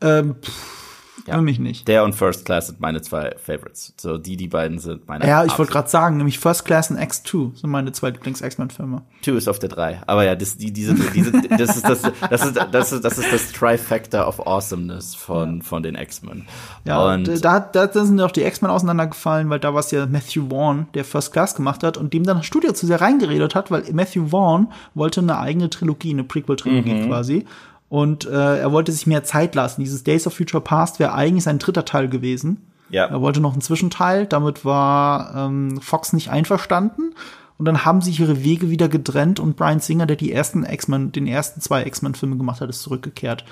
Ähm, 0.00 0.36
pff, 0.42 0.85
für 1.34 1.42
mich 1.42 1.58
nicht. 1.58 1.88
Der 1.88 2.04
und 2.04 2.14
First 2.14 2.44
Class 2.44 2.68
sind 2.68 2.80
meine 2.80 3.02
zwei 3.02 3.34
Favorites. 3.42 3.92
So, 3.98 4.16
die, 4.18 4.36
die 4.36 4.48
beiden 4.48 4.78
sind 4.78 5.08
meine 5.08 5.26
Ja, 5.26 5.44
ich 5.44 5.58
wollte 5.58 5.72
gerade 5.72 5.88
sagen, 5.88 6.16
nämlich 6.16 6.38
First 6.38 6.64
Class 6.64 6.90
und 6.90 6.98
X2 6.98 7.58
sind 7.60 7.70
meine 7.70 7.92
zwei 7.92 8.10
Lieblings-X-Men-Filme. 8.10 9.02
Two 9.22 9.32
ist 9.34 9.48
auf 9.48 9.58
der 9.58 9.68
drei. 9.68 10.00
Aber 10.06 10.24
ja, 10.24 10.34
das, 10.36 10.56
die, 10.56 10.72
diese, 10.72 10.94
diese, 10.94 11.32
das 11.32 11.76
ist 11.76 11.88
das, 11.88 12.02
das 12.30 12.44
ist, 12.46 12.56
das 12.72 12.92
ist, 12.92 13.04
das 13.04 13.18
ist 13.18 13.32
das 13.32 13.52
Trifecta 13.52 14.26
of 14.26 14.46
Awesomeness 14.46 15.14
von, 15.14 15.62
von 15.62 15.82
den 15.82 15.94
X-Men. 15.96 16.46
Ja, 16.84 17.04
und 17.14 17.28
und 17.28 17.44
da, 17.44 17.60
da, 17.60 17.86
da 17.86 18.04
sind 18.04 18.20
auch 18.20 18.30
die 18.30 18.42
X-Men 18.42 18.70
auseinandergefallen, 18.70 19.50
weil 19.50 19.58
da 19.58 19.72
war 19.74 19.80
es 19.80 19.90
ja 19.90 20.06
Matthew 20.06 20.48
Vaughn, 20.50 20.86
der 20.94 21.04
First 21.04 21.32
Class 21.32 21.54
gemacht 21.54 21.82
hat 21.82 21.96
und 21.96 22.12
dem 22.12 22.24
dann 22.24 22.36
das 22.38 22.46
Studio 22.46 22.72
zu 22.72 22.86
sehr 22.86 23.00
reingeredet 23.00 23.54
hat, 23.54 23.70
weil 23.70 23.82
Matthew 23.92 24.28
Vaughn 24.28 24.68
wollte 24.94 25.20
eine 25.20 25.38
eigene 25.38 25.70
Trilogie, 25.70 26.10
eine 26.10 26.24
Prequel-Trilogie 26.24 26.94
Mhm. 26.94 27.06
quasi. 27.08 27.46
Und 27.88 28.26
äh, 28.26 28.58
er 28.58 28.72
wollte 28.72 28.92
sich 28.92 29.06
mehr 29.06 29.24
Zeit 29.24 29.54
lassen. 29.54 29.80
Dieses 29.80 30.02
Days 30.02 30.26
of 30.26 30.34
Future 30.34 30.62
Past 30.62 30.98
wäre 30.98 31.14
eigentlich 31.14 31.44
sein 31.44 31.58
dritter 31.58 31.84
Teil 31.84 32.08
gewesen. 32.08 32.66
Ja. 32.90 33.06
Er 33.06 33.20
wollte 33.20 33.40
noch 33.40 33.52
einen 33.52 33.62
Zwischenteil, 33.62 34.26
damit 34.26 34.64
war 34.64 35.34
ähm, 35.34 35.80
Fox 35.80 36.12
nicht 36.12 36.30
einverstanden. 36.30 37.14
Und 37.58 37.64
dann 37.64 37.84
haben 37.84 38.02
sich 38.02 38.20
ihre 38.20 38.44
Wege 38.44 38.70
wieder 38.70 38.88
getrennt 38.88 39.40
und 39.40 39.56
Brian 39.56 39.80
Singer, 39.80 40.06
der 40.06 40.16
die 40.16 40.30
ersten 40.30 40.64
X-Men, 40.64 41.12
den 41.12 41.26
ersten 41.26 41.60
zwei 41.60 41.86
X-Men-Filme 41.86 42.36
gemacht 42.36 42.60
hat, 42.60 42.68
ist 42.68 42.82
zurückgekehrt. 42.82 43.44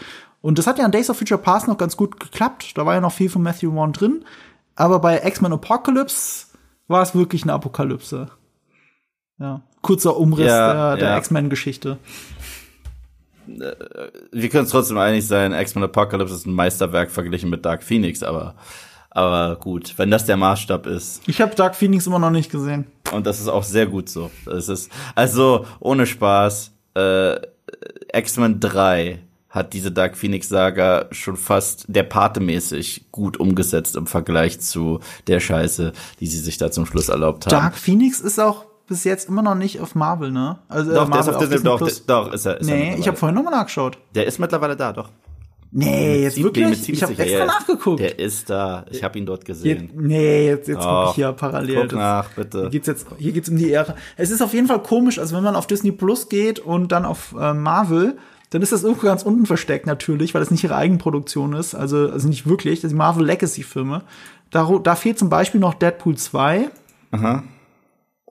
Und 0.43 0.59
das 0.59 0.66
hat 0.66 0.78
ja 0.78 0.85
an 0.85 0.93
Days 0.93 1.09
of 1.09 1.16
Future 1.16 1.41
Past 1.41 1.68
noch 1.68 1.78
ganz 1.78 1.97
gut 1.97 2.20
geklappt. 2.20 2.76
Da 2.76 2.85
war 2.85 2.95
ja 2.95 3.01
noch 3.01 3.12
viel 3.12 3.30
von 3.30 3.43
Matthew 3.43 3.72
Vaughn 3.72 3.93
drin. 3.93 4.24
Aber 4.76 4.99
bei 4.99 5.22
X-Men 5.24 5.55
Apocalypse 5.55 6.49
war 6.87 7.03
es 7.03 7.14
wirklich 7.14 7.45
eine 7.45 7.55
Apokalypse. 7.55 8.28
Ja. 9.39 9.62
Kurzer 9.80 10.16
Umriss 10.16 10.49
Ja, 10.49 10.91
der, 10.91 10.97
der 10.97 11.09
ja. 11.11 11.18
X-Men-Geschichte. 11.18 11.99
Wir 13.47 14.49
können 14.49 14.62
uns 14.62 14.70
trotzdem 14.70 14.99
einig 14.99 15.26
sein, 15.26 15.53
X-Men 15.53 15.84
Apocalypse 15.84 16.34
ist 16.34 16.47
ein 16.47 16.53
Meisterwerk 16.53 17.11
verglichen 17.11 17.51
mit 17.51 17.64
Dark 17.64 17.82
Phoenix, 17.82 18.22
aber, 18.22 18.55
aber 19.11 19.57
gut, 19.57 19.95
wenn 19.97 20.11
das 20.11 20.24
der 20.24 20.36
Maßstab 20.36 20.86
ist. 20.86 21.22
Ich 21.26 21.40
habe 21.40 21.55
Dark 21.55 21.74
Phoenix 21.76 22.07
immer 22.07 22.18
noch 22.18 22.30
nicht 22.30 22.51
gesehen. 22.51 22.86
Und 23.12 23.26
das 23.26 23.40
ist 23.40 23.49
auch 23.49 23.64
sehr 23.64 23.86
gut 23.86 24.09
so. 24.09 24.30
Es 24.47 24.68
ist, 24.68 24.90
also, 25.14 25.66
ohne 25.80 26.07
Spaß, 26.07 26.72
äh, 26.95 27.36
X-Men 28.12 28.61
3 28.61 29.20
hat 29.55 29.72
diese 29.72 29.92
Dark 29.92 30.16
Phoenix 30.16 30.49
Saga 30.49 31.07
schon 31.12 31.36
fast 31.36 31.84
der 31.86 32.03
Pate-mäßig 32.03 33.07
gut 33.12 33.38
umgesetzt 33.38 33.95
im 33.95 34.09
Vergleich 34.09 34.59
zu 34.59 34.99
der 35.28 35.38
Scheiße, 35.38 35.92
die 36.18 36.26
sie 36.26 36.40
sich 36.40 36.59
da 36.59 36.72
zum 36.72 36.86
Schluss 36.86 37.09
erlaubt 37.09 37.47
haben. 37.47 37.51
Dark 37.51 37.76
Phoenix 37.76 38.20
ist 38.20 38.40
auch 38.40 38.66
bis 38.87 39.05
jetzt 39.05 39.28
immer 39.28 39.43
noch 39.43 39.55
nicht 39.55 39.80
auf 39.80 39.95
Marvel, 39.95 40.30
ne? 40.30 40.59
Also 40.68 40.91
äh, 40.91 40.95
doch, 40.95 41.09
der 41.11 41.20
ist 41.20 41.26
Marvel 41.26 41.35
auf 41.35 41.49
Disney, 41.49 41.64
doch, 41.64 41.78
Plus. 41.78 42.07
doch, 42.07 42.32
ist 42.32 42.47
er. 42.47 42.61
Ist 42.61 42.68
er 42.68 42.74
Nee, 42.76 42.80
ich 42.82 42.85
mittlerweile. 42.89 43.07
habe 43.09 43.16
vorhin 43.16 43.35
noch 43.37 43.43
mal 43.45 43.51
nachgeschaut. 43.51 43.99
Der 44.14 44.26
ist 44.26 44.39
mittlerweile 44.39 44.76
da, 44.76 44.93
doch. 44.93 45.11
Nee, 45.76 46.22
jetzt 46.22 46.37
mir 46.39 46.45
wirklich? 46.45 46.89
Ich 46.89 47.03
habe 47.03 47.12
extra 47.18 47.39
ja. 47.39 47.47
nachgeguckt. 47.47 47.99
Der 47.99 48.16
ist 48.18 48.49
da. 48.49 48.85
Ich 48.93 49.03
habe 49.03 49.18
ihn 49.18 49.26
dort 49.26 49.41
Jetzt, 49.41 49.47
gesehen. 49.62 49.91
nee, 49.95 50.47
jetzt, 50.47 50.68
jetzt 50.68 50.78
gucke 50.78 50.89
Och, 50.89 51.09
ich 51.11 51.14
hier 51.16 51.32
parallel. 51.32 51.74
Guck 51.80 51.89
Das- 51.89 51.99
nach, 51.99 52.30
bitte. 52.30 52.61
Hier 52.61 52.70
geht's 52.70 52.87
jetzt, 52.87 53.07
hier 53.18 53.32
geht's 53.32 53.49
um 53.49 53.57
die 53.57 53.72
Ära. 53.72 53.97
Es 54.16 54.30
ist 54.30 54.41
auf 54.41 54.55
jeden 54.55 54.68
Fall 54.68 54.80
komisch, 54.82 55.18
also 55.18 55.35
wenn 55.35 55.43
man 55.43 55.57
auf 55.57 55.66
Disney 55.66 55.91
Plus 55.91 56.28
geht 56.28 56.61
und 56.61 56.93
dann 56.93 57.05
auf 57.05 57.35
äh, 57.37 57.53
Marvel, 57.55 58.16
dann 58.51 58.62
ist 58.62 58.70
das 58.70 58.85
irgendwo 58.85 59.05
ganz 59.07 59.24
unten 59.24 59.47
versteckt 59.47 59.85
natürlich, 59.87 60.32
weil 60.32 60.43
das 60.43 60.53
nicht 60.53 60.62
ihre 60.62 60.76
Eigenproduktion 60.76 61.55
ist, 61.55 61.74
also, 61.74 62.09
also 62.09 62.28
nicht 62.28 62.47
wirklich, 62.49 62.80
das 62.82 62.91
sind 62.91 62.99
Marvel 62.99 63.26
Legacy 63.26 63.64
Filme. 63.64 64.03
Da, 64.53 64.70
da 64.80 64.95
fehlt 64.95 65.18
zum 65.18 65.28
Beispiel 65.28 65.61
noch 65.61 65.74
Deadpool 65.74 66.16
2. 66.16 66.68
Aha. 67.11 67.43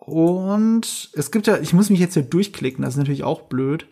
Und 0.06 1.10
es 1.14 1.32
gibt 1.32 1.48
ja, 1.48 1.58
ich 1.60 1.74
muss 1.74 1.90
mich 1.90 2.00
jetzt 2.00 2.14
hier 2.16 2.24
durchklicken, 2.24 2.84
das 2.84 2.96
ist 2.96 2.98
natürlich 2.98 3.24
auch 3.24 3.44
blöd. 3.44 3.88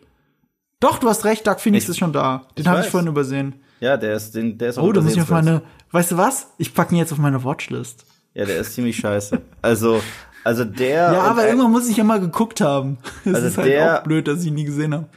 Doch, 0.78 0.98
du 0.98 1.08
hast 1.08 1.24
recht, 1.24 1.46
Dark 1.46 1.60
Phoenix 1.60 1.84
Ich- 1.84 1.90
ist 1.90 1.98
schon 1.98 2.12
da. 2.12 2.46
Den 2.58 2.68
habe 2.68 2.80
ich 2.80 2.88
vorhin 2.88 3.08
übersehen. 3.08 3.54
Ja, 3.80 3.96
der 3.96 4.14
ist, 4.14 4.34
den, 4.34 4.58
der 4.58 4.70
ist 4.70 4.78
auch 4.78 4.84
Oh, 4.84 4.92
da 4.92 5.00
muss 5.00 5.14
ich 5.14 5.20
auf 5.22 5.30
meine, 5.30 5.62
weißt 5.90 6.12
du 6.12 6.16
was? 6.18 6.48
Ich 6.58 6.74
packe 6.74 6.94
ihn 6.94 6.98
jetzt 6.98 7.12
auf 7.12 7.18
meine 7.18 7.42
Watchlist. 7.44 8.04
Ja, 8.34 8.44
der 8.44 8.58
ist 8.58 8.74
ziemlich 8.74 8.96
scheiße. 8.96 9.40
Also, 9.62 10.02
also 10.44 10.64
der. 10.64 11.12
Ja, 11.12 11.22
aber 11.22 11.46
irgendwann 11.46 11.70
muss 11.72 11.88
ich 11.88 11.96
ja 11.96 12.04
mal 12.04 12.20
geguckt 12.20 12.60
haben. 12.60 12.98
Es 13.24 13.34
Also 13.34 13.46
ist 13.48 13.58
halt 13.58 13.68
der- 13.68 13.98
auch 14.00 14.04
blöd, 14.04 14.28
dass 14.28 14.42
ich 14.42 14.48
ihn 14.48 14.54
nie 14.54 14.64
gesehen 14.64 14.92
habe. 14.94 15.08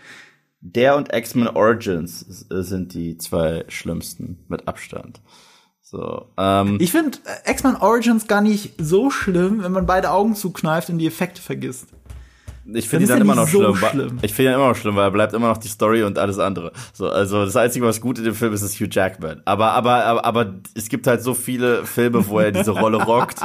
Der 0.62 0.96
und 0.96 1.14
X-Men 1.14 1.48
Origins 1.50 2.22
sind 2.50 2.93
die 2.93 3.18
zwei 3.20 3.66
schlimmsten 3.68 4.39
mit 4.48 4.68
Abstand. 4.68 5.22
So, 5.88 6.29
ähm, 6.38 6.77
Ich 6.81 6.91
finde 6.91 7.19
äh, 7.45 7.51
X-Men 7.51 7.75
Origins 7.75 8.25
gar 8.27 8.41
nicht 8.41 8.73
so 8.79 9.11
schlimm, 9.11 9.61
wenn 9.61 9.71
man 9.71 9.86
beide 9.86 10.09
Augen 10.09 10.33
zukneift 10.36 10.89
und 10.89 10.97
die 10.97 11.05
Effekte 11.05 11.43
vergisst. 11.43 11.86
ich 12.73 12.89
finde 12.89 13.05
ihn 13.05 13.09
dann 13.09 13.17
ja 13.19 13.23
immer 13.23 13.36
noch 13.36 13.47
so 13.47 13.75
schlimm. 13.75 13.89
schlimm. 13.91 14.19
Ich 14.23 14.33
finde 14.33 14.51
ihn 14.51 14.55
immer 14.55 14.69
noch 14.69 14.75
schlimm, 14.75 14.95
weil 14.95 15.03
er 15.03 15.11
bleibt 15.11 15.33
immer 15.36 15.47
noch 15.49 15.57
die 15.59 15.67
Story 15.67 16.01
und 16.01 16.17
alles 16.17 16.39
andere. 16.39 16.71
So, 16.91 17.07
also 17.07 17.45
das 17.45 17.55
Einzige, 17.55 17.86
was 17.86 18.01
gut 18.01 18.17
in 18.17 18.23
dem 18.23 18.33
Film 18.33 18.51
ist, 18.53 18.63
ist 18.63 18.79
Hugh 18.79 18.88
Jackman. 18.89 19.43
Aber, 19.45 19.73
aber, 19.73 20.05
aber, 20.05 20.25
aber 20.25 20.55
es 20.73 20.89
gibt 20.89 21.05
halt 21.05 21.21
so 21.21 21.36
viele 21.36 21.86
Filme, 21.86 22.27
wo 22.27 22.39
er 22.39 22.51
diese 22.51 22.71
Rolle 22.71 22.97
rockt. 23.03 23.38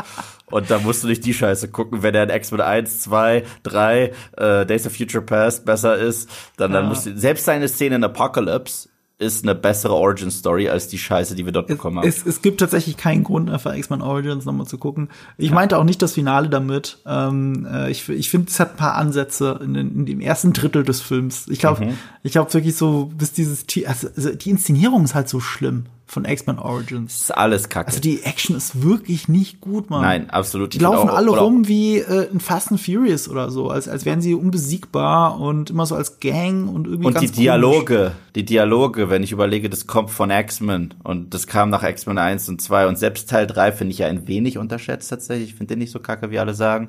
Und 0.50 0.70
da 0.70 0.78
musst 0.78 1.04
du 1.04 1.08
nicht 1.08 1.26
die 1.26 1.34
Scheiße 1.34 1.68
gucken, 1.68 2.02
wenn 2.02 2.14
er 2.14 2.22
in 2.22 2.30
X-Men 2.30 2.62
1, 2.62 3.02
2, 3.02 3.44
3, 3.64 4.12
äh, 4.38 4.64
Days 4.64 4.86
of 4.86 4.96
Future 4.96 5.22
Past 5.22 5.66
besser 5.66 5.98
ist, 5.98 6.30
dann, 6.56 6.72
dann 6.72 6.84
Ja. 6.84 6.88
musst 6.88 7.04
du, 7.04 7.14
selbst 7.18 7.44
seine 7.44 7.68
Szene 7.68 7.96
in 7.96 8.04
Apocalypse 8.04 8.88
ist 9.20 9.44
eine 9.44 9.54
bessere 9.54 9.94
Origin 9.94 10.30
Story 10.30 10.68
als 10.68 10.88
die 10.88 10.98
Scheiße, 10.98 11.34
die 11.34 11.44
wir 11.44 11.52
dort 11.52 11.66
bekommen 11.68 11.98
haben. 11.98 12.08
Es, 12.08 12.24
es 12.24 12.40
gibt 12.40 12.58
tatsächlich 12.60 12.96
keinen 12.96 13.22
Grund, 13.22 13.50
einfach 13.50 13.74
X-Men 13.76 14.00
Origins 14.00 14.46
nochmal 14.46 14.66
zu 14.66 14.78
gucken. 14.78 15.10
Ich 15.36 15.50
meinte 15.50 15.76
auch 15.78 15.84
nicht 15.84 16.00
das 16.00 16.14
Finale 16.14 16.48
damit. 16.48 16.98
Ähm, 17.06 17.66
äh, 17.70 17.90
ich 17.90 18.08
ich 18.08 18.30
finde, 18.30 18.48
es 18.48 18.58
hat 18.58 18.72
ein 18.72 18.76
paar 18.76 18.94
Ansätze 18.94 19.60
in, 19.62 19.74
in 19.74 20.06
dem 20.06 20.20
ersten 20.20 20.52
Drittel 20.54 20.82
des 20.84 21.00
Films. 21.02 21.46
Ich 21.48 21.58
glaube, 21.58 21.84
Mhm. 21.84 21.98
ich 22.22 22.32
glaube 22.32 22.52
wirklich 22.54 22.74
so, 22.76 23.10
bis 23.16 23.32
dieses, 23.32 23.66
also, 23.86 24.08
also 24.16 24.34
die 24.34 24.50
Inszenierung 24.50 25.04
ist 25.04 25.14
halt 25.14 25.28
so 25.28 25.38
schlimm 25.38 25.84
von 26.10 26.24
X-Men 26.24 26.58
Origins. 26.58 27.12
Das 27.12 27.22
ist 27.22 27.30
alles 27.30 27.68
kacke. 27.68 27.86
Also 27.88 28.00
die 28.00 28.22
Action 28.24 28.56
ist 28.56 28.82
wirklich 28.82 29.28
nicht 29.28 29.60
gut, 29.60 29.90
Mann. 29.90 30.02
Nein, 30.02 30.30
absolut. 30.30 30.72
Die 30.72 30.78
Ich 30.78 30.82
laufen 30.82 31.08
auch- 31.08 31.14
alle 31.14 31.30
rum 31.30 31.68
wie 31.68 31.98
äh, 31.98 32.28
in 32.32 32.40
Fast 32.40 32.72
and 32.72 32.80
Furious 32.80 33.28
oder 33.28 33.50
so, 33.50 33.68
als, 33.70 33.86
als 33.88 34.04
wären 34.04 34.20
sie 34.20 34.34
unbesiegbar 34.34 35.38
und 35.40 35.70
immer 35.70 35.86
so 35.86 35.94
als 35.94 36.18
Gang 36.20 36.68
und 36.68 36.86
irgendwie 36.86 37.06
Und 37.06 37.20
die 37.20 37.30
Dialoge, 37.30 38.12
die 38.34 38.44
Dialoge, 38.44 39.08
wenn 39.08 39.22
ich 39.22 39.30
überlege, 39.32 39.70
das 39.70 39.86
kommt 39.86 40.10
von 40.10 40.30
X-Men 40.30 40.94
und 41.04 41.32
das 41.32 41.46
kam 41.46 41.70
nach 41.70 41.82
X-Men 41.84 42.18
1 42.18 42.48
und 42.48 42.60
2 42.60 42.88
und 42.88 42.98
selbst 42.98 43.30
Teil 43.30 43.46
3 43.46 43.70
finde 43.72 43.92
ich 43.92 43.98
ja 43.98 44.08
ein 44.08 44.26
wenig 44.26 44.58
unterschätzt 44.58 45.10
tatsächlich. 45.10 45.50
Ich 45.50 45.54
finde 45.54 45.74
den 45.74 45.78
nicht 45.78 45.92
so 45.92 46.00
kacke, 46.00 46.30
wie 46.32 46.38
alle 46.40 46.54
sagen. 46.54 46.88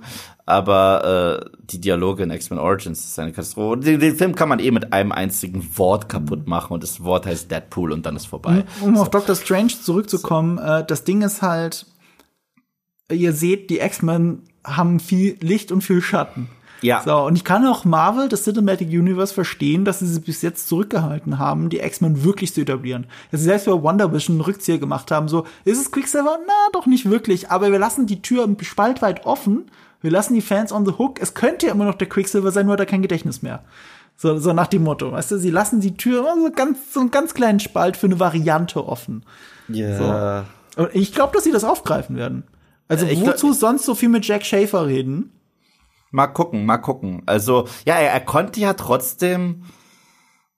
Aber 0.52 1.46
äh, 1.46 1.50
die 1.64 1.80
Dialoge 1.80 2.24
in 2.24 2.30
X-Men 2.30 2.60
Origins 2.60 3.06
ist 3.06 3.18
eine 3.18 3.32
Katastrophe. 3.32 3.80
Den, 3.80 4.02
den 4.02 4.18
Film 4.18 4.36
kann 4.36 4.50
man 4.50 4.60
eh 4.60 4.70
mit 4.72 4.92
einem 4.92 5.14
einzigen 5.14 5.66
Wort 5.78 6.10
kaputt 6.10 6.46
machen 6.46 6.74
und 6.74 6.84
das 6.84 7.02
Wort 7.06 7.26
heißt 7.26 7.50
Deadpool 7.50 7.94
und 7.94 8.06
dann 8.06 8.18
ist 8.18 8.26
vorbei. 8.26 8.66
Um 8.82 8.98
auf 8.98 9.10
Doctor 9.10 9.36
Strange 9.36 9.72
zurückzukommen, 9.82 10.58
äh, 10.58 10.86
das 10.86 11.06
Ding 11.06 11.22
ist 11.22 11.42
halt, 11.42 11.86
ihr 13.10 13.32
seht, 13.32 13.70
die 13.70 13.80
X-Men 13.80 14.42
haben 14.66 15.00
viel 15.00 15.38
Licht 15.40 15.72
und 15.72 15.84
viel 15.84 16.02
Schatten. 16.02 16.50
Ja. 16.82 17.02
So, 17.06 17.16
und 17.16 17.38
ich 17.38 17.46
kann 17.46 17.66
auch 17.66 17.86
Marvel, 17.86 18.28
das 18.28 18.44
Cinematic 18.44 18.90
Universe, 18.90 19.34
verstehen, 19.34 19.86
dass 19.86 20.00
sie 20.00 20.08
sich 20.08 20.22
bis 20.22 20.42
jetzt 20.42 20.68
zurückgehalten 20.68 21.40
haben, 21.40 21.70
die 21.70 21.80
X-Men 21.80 22.26
wirklich 22.26 22.54
zu 22.54 22.60
etablieren. 22.60 23.06
Dass 23.32 23.40
sie 23.40 23.46
selbst 23.46 23.68
bei 23.68 23.82
Wonder 23.82 24.12
Vision 24.12 24.36
einen 24.36 24.42
Rückzieher 24.42 24.80
gemacht 24.80 25.12
haben, 25.12 25.30
so, 25.30 25.46
ist 25.64 25.80
es 25.80 25.92
Quicksilver? 25.92 26.40
Na, 26.46 26.54
doch 26.74 26.88
nicht 26.88 27.10
wirklich, 27.10 27.50
aber 27.52 27.72
wir 27.72 27.80
lassen 27.80 28.06
die 28.06 28.22
Tür 28.22 28.54
spaltweit 28.60 29.26
offen, 29.26 29.72
wir 30.02 30.12
lassen 30.12 30.34
die 30.34 30.42
Fans 30.42 30.72
on 30.72 30.86
the 30.86 30.94
hook, 30.98 31.22
es 31.22 31.34
könnte 31.34 31.68
ja 31.68 31.74
immer 31.74 31.86
noch 31.86 31.96
der 31.96 32.10
Quicksilver 32.10 32.52
sein, 32.52 32.66
nur 32.66 32.74
hat 32.74 32.80
er 32.80 32.86
kein 32.86 33.02
Gedächtnis 33.02 33.42
mehr. 33.42 33.64
So, 34.18 34.38
so 34.38 34.54
nach 34.54 34.68
dem 34.68 34.84
Motto, 34.84 35.12
weißt 35.12 35.32
du, 35.32 35.38
sie 35.38 35.50
lassen 35.50 35.80
die 35.82 35.98
Tür 35.98 36.20
immer 36.22 36.36
so 36.48 36.52
ganz, 36.52 36.94
so 36.94 37.00
einen 37.00 37.12
ganz 37.12 37.34
kleinen 37.34 37.60
Spalt 37.60 37.98
für 37.98 38.06
eine 38.08 38.20
Variante 38.20 38.86
offen. 38.88 39.24
Ja. 39.68 40.46
Und 40.76 40.90
ich 40.94 41.14
glaube, 41.14 41.34
dass 41.34 41.44
sie 41.44 41.52
das 41.52 41.64
aufgreifen 41.64 42.16
werden. 42.18 42.44
Also, 42.88 43.06
Äh, 43.06 43.14
ich 43.14 43.22
glaub- 43.24 43.34
wozu 43.36 43.54
sonst 43.54 43.86
so 43.86 43.96
viel 43.96 44.10
mit 44.10 44.26
Jack 44.28 44.46
Schaefer 44.46 44.86
reden? 44.86 45.32
Mal 46.12 46.28
gucken, 46.28 46.66
mal 46.66 46.78
gucken. 46.78 47.24
Also, 47.26 47.68
ja, 47.86 47.96
er, 47.96 48.12
er 48.12 48.20
konnte 48.20 48.60
ja 48.60 48.74
trotzdem 48.74 49.64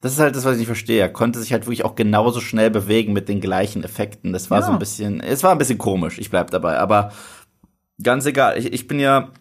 Das 0.02 0.12
ist 0.12 0.20
halt 0.20 0.36
das, 0.36 0.44
was 0.44 0.54
ich 0.54 0.58
nicht 0.60 0.68
verstehe. 0.68 1.00
Er 1.00 1.08
konnte 1.14 1.40
sich 1.40 1.54
halt 1.54 1.66
wirklich 1.66 1.86
auch 1.86 1.96
genauso 1.96 2.42
schnell 2.42 2.70
bewegen 2.70 3.14
mit 3.14 3.30
den 3.30 3.40
gleichen 3.40 3.86
Effekten. 3.86 4.34
Das 4.34 4.52
war 4.52 4.60
ja. 4.60 4.66
so 4.66 4.74
ein 4.74 4.80
bisschen, 4.80 5.22
es 5.22 5.44
war 5.44 5.52
ein 5.54 5.58
bisschen 5.58 5.78
komisch, 5.78 6.20
ich 6.20 6.30
bleib 6.30 6.52
dabei. 6.52 6.78
Aber 6.78 7.14
ganz 8.02 8.26
egal, 8.26 8.58
ich, 8.58 8.72
ich 8.72 8.88
bin 8.88 9.00
ja 9.00 9.32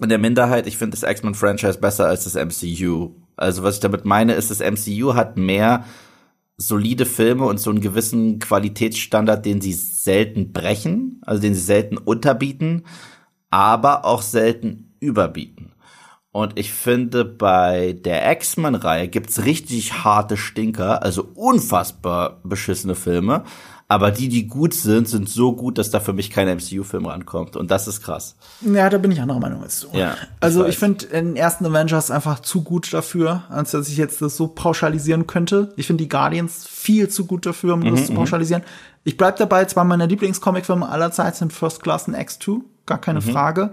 in 0.00 0.08
der 0.08 0.18
Minderheit, 0.18 0.66
ich 0.66 0.76
finde 0.76 0.96
das 0.96 1.08
X-Men-Franchise 1.08 1.78
besser 1.78 2.06
als 2.06 2.24
das 2.24 2.34
MCU. 2.34 3.12
Also 3.36 3.62
was 3.62 3.76
ich 3.76 3.80
damit 3.80 4.04
meine, 4.04 4.34
ist, 4.34 4.50
das 4.50 4.60
MCU 4.60 5.14
hat 5.14 5.36
mehr 5.36 5.84
solide 6.58 7.06
Filme 7.06 7.44
und 7.44 7.58
so 7.58 7.70
einen 7.70 7.80
gewissen 7.80 8.38
Qualitätsstandard, 8.38 9.44
den 9.44 9.60
sie 9.60 9.72
selten 9.72 10.52
brechen, 10.52 11.20
also 11.24 11.40
den 11.42 11.54
sie 11.54 11.60
selten 11.60 11.98
unterbieten, 11.98 12.84
aber 13.50 14.04
auch 14.04 14.22
selten 14.22 14.94
überbieten. 15.00 15.72
Und 16.32 16.58
ich 16.58 16.72
finde, 16.72 17.24
bei 17.24 17.94
der 17.94 18.30
X-Men-Reihe 18.32 19.08
gibt's 19.08 19.44
richtig 19.44 20.04
harte 20.04 20.36
Stinker, 20.36 21.02
also 21.02 21.26
unfassbar 21.34 22.40
beschissene 22.44 22.94
Filme. 22.94 23.44
Aber 23.88 24.10
die, 24.10 24.28
die 24.28 24.48
gut 24.48 24.74
sind, 24.74 25.08
sind 25.08 25.28
so 25.28 25.52
gut, 25.52 25.78
dass 25.78 25.90
da 25.90 26.00
für 26.00 26.12
mich 26.12 26.30
kein 26.30 26.48
MCU-Film 26.48 27.06
rankommt. 27.06 27.54
Und 27.54 27.70
das 27.70 27.86
ist 27.86 28.02
krass. 28.02 28.34
Ja, 28.60 28.90
da 28.90 28.98
bin 28.98 29.12
ich 29.12 29.20
anderer 29.20 29.38
Meinung 29.38 29.62
als 29.62 29.80
du. 29.80 29.96
Ja, 29.96 30.16
also 30.40 30.64
ich, 30.64 30.70
ich 30.70 30.78
finde 30.78 31.06
den 31.06 31.36
ersten 31.36 31.64
Avengers 31.64 32.10
einfach 32.10 32.40
zu 32.40 32.62
gut 32.62 32.92
dafür, 32.92 33.44
als 33.48 33.70
dass 33.70 33.88
ich 33.88 33.96
jetzt 33.96 34.20
das 34.20 34.36
so 34.36 34.48
pauschalisieren 34.48 35.28
könnte. 35.28 35.72
Ich 35.76 35.86
finde 35.86 36.02
die 36.02 36.08
Guardians 36.08 36.66
viel 36.66 37.08
zu 37.08 37.26
gut 37.26 37.46
dafür, 37.46 37.74
um 37.74 37.80
mhm, 37.80 37.94
das 37.94 38.06
zu 38.06 38.12
mhm. 38.12 38.16
pauschalisieren. 38.16 38.64
Ich 39.04 39.16
bleib 39.16 39.36
dabei, 39.36 39.64
zwei 39.66 39.84
meiner 39.84 40.08
Lieblingscomic-Filme 40.08 40.88
aller 40.88 41.12
Zeit 41.12 41.36
sind 41.36 41.52
First 41.52 41.80
Class 41.80 42.08
und 42.08 42.16
X2. 42.16 42.62
Gar 42.86 43.00
keine 43.00 43.20
mhm. 43.20 43.30
Frage. 43.30 43.72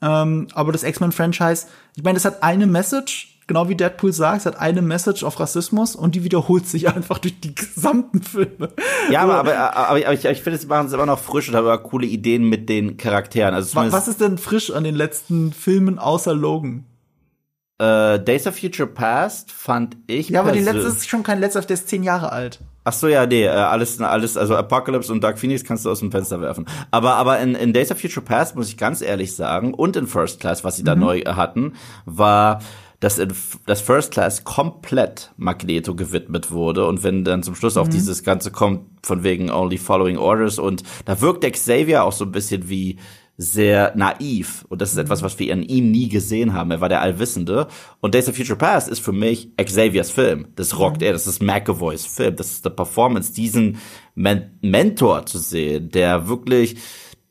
Ähm, 0.00 0.46
aber 0.54 0.70
das 0.70 0.84
X-Men-Franchise, 0.84 1.66
ich 1.96 2.04
meine, 2.04 2.14
das 2.14 2.24
hat 2.24 2.44
eine 2.44 2.68
Message, 2.68 3.37
genau 3.48 3.68
wie 3.68 3.74
Deadpool 3.74 4.12
sagt, 4.12 4.40
es 4.40 4.46
hat 4.46 4.60
eine 4.60 4.82
Message 4.82 5.24
auf 5.24 5.40
Rassismus 5.40 5.96
und 5.96 6.14
die 6.14 6.22
wiederholt 6.22 6.68
sich 6.68 6.88
einfach 6.94 7.18
durch 7.18 7.40
die 7.40 7.54
gesamten 7.54 8.22
Filme. 8.22 8.68
Ja, 9.10 9.22
aber, 9.22 9.34
aber, 9.38 9.58
aber, 9.58 10.06
aber 10.06 10.12
ich, 10.12 10.24
ich 10.24 10.42
finde, 10.42 10.58
sie 10.58 10.68
machen 10.68 10.86
es 10.86 10.92
immer 10.92 11.06
noch 11.06 11.18
frisch 11.18 11.48
und 11.48 11.56
haben 11.56 11.66
aber 11.66 11.82
coole 11.82 12.06
Ideen 12.06 12.48
mit 12.48 12.68
den 12.68 12.96
Charakteren. 12.96 13.54
Also 13.54 13.74
was 13.74 14.06
ist 14.06 14.20
denn 14.20 14.38
frisch 14.38 14.70
an 14.70 14.84
den 14.84 14.94
letzten 14.94 15.52
Filmen 15.52 15.98
außer 15.98 16.34
Logan? 16.34 16.84
Uh, 17.80 18.18
Days 18.18 18.44
of 18.48 18.58
Future 18.58 18.88
Past 18.88 19.52
fand 19.52 19.96
ich. 20.08 20.30
Ja, 20.30 20.40
aber 20.40 20.50
die 20.50 20.58
letzte 20.58 20.88
ist 20.88 21.08
schon 21.08 21.22
kein 21.22 21.38
letzter, 21.38 21.60
der 21.60 21.74
ist 21.74 21.88
zehn 21.88 22.02
Jahre 22.02 22.32
alt. 22.32 22.58
Ach 22.82 22.92
so, 22.92 23.06
ja, 23.06 23.24
nee, 23.24 23.44
äh, 23.44 23.50
alles, 23.50 24.00
alles, 24.00 24.36
also 24.36 24.56
Apocalypse 24.56 25.12
und 25.12 25.22
Dark 25.22 25.38
Phoenix 25.38 25.62
kannst 25.62 25.84
du 25.84 25.90
aus 25.90 26.00
dem 26.00 26.10
Fenster 26.10 26.40
werfen. 26.40 26.66
Aber, 26.90 27.14
aber 27.14 27.38
in, 27.38 27.54
in 27.54 27.72
Days 27.72 27.92
of 27.92 28.00
Future 28.00 28.24
Past 28.24 28.56
muss 28.56 28.68
ich 28.68 28.78
ganz 28.78 29.00
ehrlich 29.00 29.36
sagen 29.36 29.74
und 29.74 29.94
in 29.94 30.08
First 30.08 30.40
Class, 30.40 30.64
was 30.64 30.76
sie 30.76 30.82
da 30.82 30.96
mhm. 30.96 31.02
neu 31.02 31.20
hatten, 31.20 31.74
war, 32.04 32.62
dass 33.00 33.18
in, 33.18 33.32
das 33.66 33.80
First 33.80 34.12
Class 34.12 34.44
komplett 34.44 35.32
Magneto 35.36 35.94
gewidmet 35.94 36.50
wurde 36.50 36.86
und 36.86 37.02
wenn 37.04 37.24
dann 37.24 37.42
zum 37.42 37.54
Schluss 37.54 37.76
mhm. 37.76 37.82
auch 37.82 37.88
dieses 37.88 38.24
Ganze 38.24 38.50
kommt 38.50 38.86
von 39.04 39.22
wegen 39.22 39.50
Only 39.50 39.78
Following 39.78 40.18
Orders 40.18 40.58
und 40.58 40.82
da 41.04 41.20
wirkt 41.20 41.50
Xavier 41.50 42.04
auch 42.04 42.12
so 42.12 42.24
ein 42.24 42.32
bisschen 42.32 42.68
wie 42.68 42.98
sehr 43.40 43.92
naiv. 43.94 44.66
Und 44.68 44.82
das 44.82 44.90
ist 44.90 44.98
etwas, 44.98 45.22
was 45.22 45.38
wir 45.38 45.52
an 45.52 45.62
ihm 45.62 45.92
nie 45.92 46.08
gesehen 46.08 46.54
haben. 46.54 46.72
Er 46.72 46.80
war 46.80 46.88
der 46.88 47.00
Allwissende. 47.00 47.68
Und 48.00 48.14
Days 48.14 48.28
of 48.28 48.36
Future 48.36 48.58
Past 48.58 48.88
ist 48.88 48.98
für 48.98 49.12
mich 49.12 49.56
Xaviers 49.56 50.10
Film. 50.10 50.48
Das 50.56 50.76
rockt 50.76 51.00
mhm. 51.00 51.06
er. 51.06 51.12
Das 51.12 51.28
ist 51.28 51.40
McAvoys 51.40 52.04
Film. 52.04 52.34
Das 52.34 52.50
ist 52.50 52.64
der 52.64 52.70
Performance, 52.70 53.32
diesen 53.32 53.78
Men 54.16 54.58
Mentor 54.60 55.24
zu 55.24 55.38
sehen, 55.38 55.90
der 55.90 56.26
wirklich, 56.26 56.78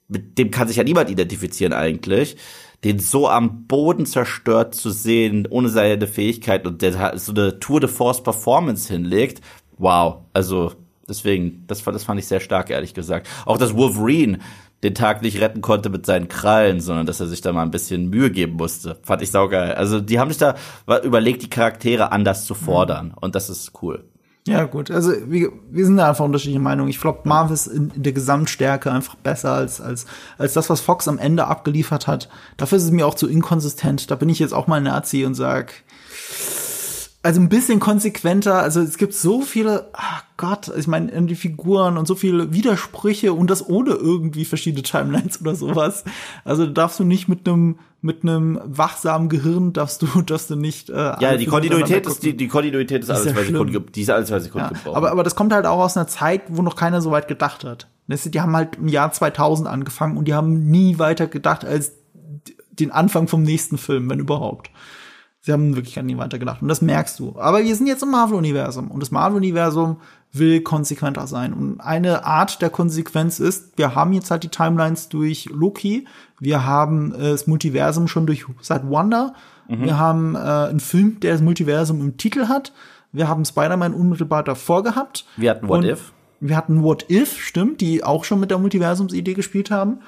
mit 0.07 0.37
dem 0.37 0.49
kann 0.49 0.69
sich 0.69 0.77
ja 0.77 0.85
niemand 0.85 1.09
identifizieren 1.09 1.73
eigentlich 1.73 2.37
den 2.83 2.99
so 2.99 3.27
am 3.27 3.65
Boden 3.65 4.05
zerstört 4.05 4.75
zu 4.75 4.91
sehen, 4.91 5.47
ohne 5.49 5.69
seine 5.69 6.07
Fähigkeit 6.07 6.67
und 6.67 6.81
der 6.81 7.17
so 7.17 7.31
eine 7.31 7.59
Tour 7.59 7.79
de 7.79 7.89
Force 7.89 8.21
Performance 8.21 8.91
hinlegt. 8.91 9.41
Wow. 9.77 10.21
Also, 10.33 10.73
deswegen, 11.09 11.63
das, 11.67 11.83
das 11.83 12.03
fand 12.03 12.19
ich 12.19 12.27
sehr 12.27 12.39
stark, 12.39 12.69
ehrlich 12.69 12.93
gesagt. 12.93 13.27
Auch 13.45 13.57
das 13.57 13.75
Wolverine 13.75 14.39
den 14.83 14.93
Tag 14.93 15.23
nicht 15.23 15.41
retten 15.41 15.61
konnte 15.61 15.89
mit 15.89 16.05
seinen 16.05 16.27
Krallen, 16.27 16.81
sondern 16.81 17.07
dass 17.07 17.19
er 17.19 17.27
sich 17.27 17.41
da 17.41 17.51
mal 17.51 17.63
ein 17.63 17.71
bisschen 17.71 18.09
Mühe 18.09 18.29
geben 18.29 18.57
musste. 18.57 18.97
Fand 19.01 19.23
ich 19.23 19.31
saugeil. 19.31 19.73
Also 19.73 19.99
die 19.99 20.19
haben 20.19 20.29
sich 20.29 20.37
da 20.37 20.55
überlegt, 21.03 21.41
die 21.41 21.49
Charaktere 21.49 22.11
anders 22.11 22.45
zu 22.45 22.53
fordern. 22.53 23.13
Und 23.19 23.33
das 23.33 23.49
ist 23.49 23.71
cool. 23.81 24.05
Ja, 24.47 24.63
gut. 24.63 24.91
Also 24.91 25.11
wir, 25.27 25.51
wir 25.69 25.85
sind 25.85 25.97
da 25.97 26.09
einfach 26.09 26.23
unterschiedliche 26.23 26.59
Meinungen. 26.59 26.89
Ich 26.89 27.01
glaube, 27.01 27.19
Marvel 27.25 27.53
ist 27.53 27.67
in, 27.67 27.91
in, 27.93 28.03
der 28.03 28.13
Gesamtstärke 28.13 28.91
einfach 28.91 29.15
besser 29.15 29.51
als, 29.51 29.81
als, 29.81 30.05
als 30.37 30.53
das, 30.53 30.69
was 30.69 30.79
Fox 30.79 31.07
am 31.07 31.19
Ende 31.19 31.47
abgeliefert 31.47 32.07
hat. 32.07 32.29
Dafür 32.55 32.77
ist 32.77 32.85
es 32.85 32.91
mir 32.91 33.05
auch 33.05 33.15
zu 33.15 33.27
inkonsistent. 33.27 34.09
Da 34.09 34.15
bin 34.15 34.29
ich 34.29 34.39
jetzt 34.39 34.53
auch 34.53 34.67
mal 34.67 34.79
Nazi 34.79 35.25
und 35.25 35.35
sag, 35.35 35.73
also 37.27 37.41
ein 37.41 37.49
bisschen 37.49 37.81
konsequenter. 37.81 38.61
Also 38.61 38.79
es 38.79 38.97
gibt 38.97 39.13
so 39.13 39.41
viele, 39.41 39.89
ach 39.91 40.23
Gott, 40.37 40.71
ich 40.77 40.87
meine, 40.87 41.11
die 41.23 41.35
Figuren 41.35 41.97
und 41.97 42.07
so 42.07 42.15
viele 42.15 42.53
Widersprüche 42.53 43.33
und 43.33 43.49
das 43.49 43.67
ohne 43.67 43.91
irgendwie 43.91 44.45
verschiedene 44.45 44.81
Timelines 44.81 45.41
oder 45.41 45.53
sowas. 45.53 46.05
Also 46.45 46.65
darfst 46.65 47.01
du 47.01 47.03
nicht 47.03 47.27
mit 47.27 47.45
einem 47.45 47.79
mit 47.99 48.23
einem 48.23 48.61
wachsamen 48.63 49.27
Gehirn 49.27 49.73
darfst 49.73 50.03
du 50.03 50.21
darfst 50.21 50.49
du 50.49 50.55
nicht. 50.55 50.89
Äh, 50.89 50.93
ja, 51.19 51.35
die 51.35 51.47
Kontinuität 51.47 52.07
ist 52.07 52.23
die, 52.23 52.37
die 52.37 52.47
Kontinuität 52.47 53.03
ist, 53.03 53.09
ist 53.09 53.15
alles 53.15 53.33
zwei 53.33 53.43
Sekunden, 53.43 53.85
die 53.93 54.01
ist 54.01 54.09
alles 54.09 54.29
zwei 54.29 54.39
Sekunden 54.39 54.67
ja, 54.71 54.77
gebraucht. 54.77 54.95
Aber 54.95 55.11
aber 55.11 55.23
das 55.23 55.35
kommt 55.35 55.51
halt 55.51 55.65
auch 55.65 55.79
aus 55.79 55.97
einer 55.97 56.07
Zeit, 56.07 56.43
wo 56.47 56.61
noch 56.61 56.77
keiner 56.77 57.01
so 57.01 57.11
weit 57.11 57.27
gedacht 57.27 57.65
hat. 57.65 57.89
Die 58.07 58.39
haben 58.39 58.55
halt 58.55 58.77
im 58.77 58.87
Jahr 58.87 59.11
2000 59.11 59.67
angefangen 59.67 60.15
und 60.15 60.29
die 60.29 60.33
haben 60.33 60.69
nie 60.69 60.97
weiter 60.97 61.27
gedacht 61.27 61.65
als 61.65 61.91
den 62.71 62.91
Anfang 62.91 63.27
vom 63.27 63.43
nächsten 63.43 63.77
Film, 63.77 64.09
wenn 64.09 64.19
überhaupt. 64.19 64.69
Sie 65.47 65.53
haben 65.53 65.77
wirklich 65.77 65.97
an 65.97 66.07
nie 66.07 66.17
weitergedacht. 66.17 66.61
Und 66.61 66.67
das 66.67 66.81
merkst 66.81 67.17
du. 67.19 67.39
Aber 67.39 67.63
wir 67.63 67.73
sind 67.73 67.87
jetzt 67.87 68.03
im 68.03 68.11
Marvel-Universum. 68.11 68.91
Und 68.91 69.01
das 69.01 69.11
Marvel-Universum 69.11 69.95
will 70.33 70.59
konsequenter 70.59 71.25
sein. 71.25 71.53
Und 71.53 71.79
eine 71.79 72.25
Art 72.25 72.61
der 72.61 72.69
Konsequenz 72.69 73.39
ist, 73.39 73.77
wir 73.77 73.95
haben 73.95 74.11
jetzt 74.11 74.29
halt 74.29 74.43
die 74.43 74.49
Timelines 74.49 75.07
durch 75.07 75.45
Loki. 75.45 76.05
Wir 76.41 76.65
haben 76.65 77.15
äh, 77.15 77.29
das 77.29 77.47
Multiversum 77.47 78.09
schon 78.09 78.27
durch 78.27 78.45
seit 78.59 78.89
Wonder. 78.89 79.35
Mhm. 79.69 79.85
Wir 79.85 79.97
haben 79.97 80.35
äh, 80.35 80.39
einen 80.39 80.81
Film, 80.81 81.21
der 81.21 81.31
das 81.31 81.41
Multiversum 81.41 82.01
im 82.01 82.17
Titel 82.17 82.49
hat. 82.49 82.73
Wir 83.13 83.29
haben 83.29 83.45
Spider-Man 83.45 83.93
unmittelbar 83.93 84.43
davor 84.43 84.83
gehabt. 84.83 85.23
Wir 85.37 85.51
hatten 85.51 85.69
What 85.69 85.85
If. 85.85 86.11
Wir 86.41 86.57
hatten 86.57 86.83
What 86.83 87.09
If, 87.09 87.39
stimmt, 87.39 87.79
die 87.79 88.03
auch 88.03 88.25
schon 88.25 88.41
mit 88.41 88.51
der 88.51 88.57
Multiversumsidee 88.57 89.33
gespielt 89.33 89.71
haben. 89.71 89.99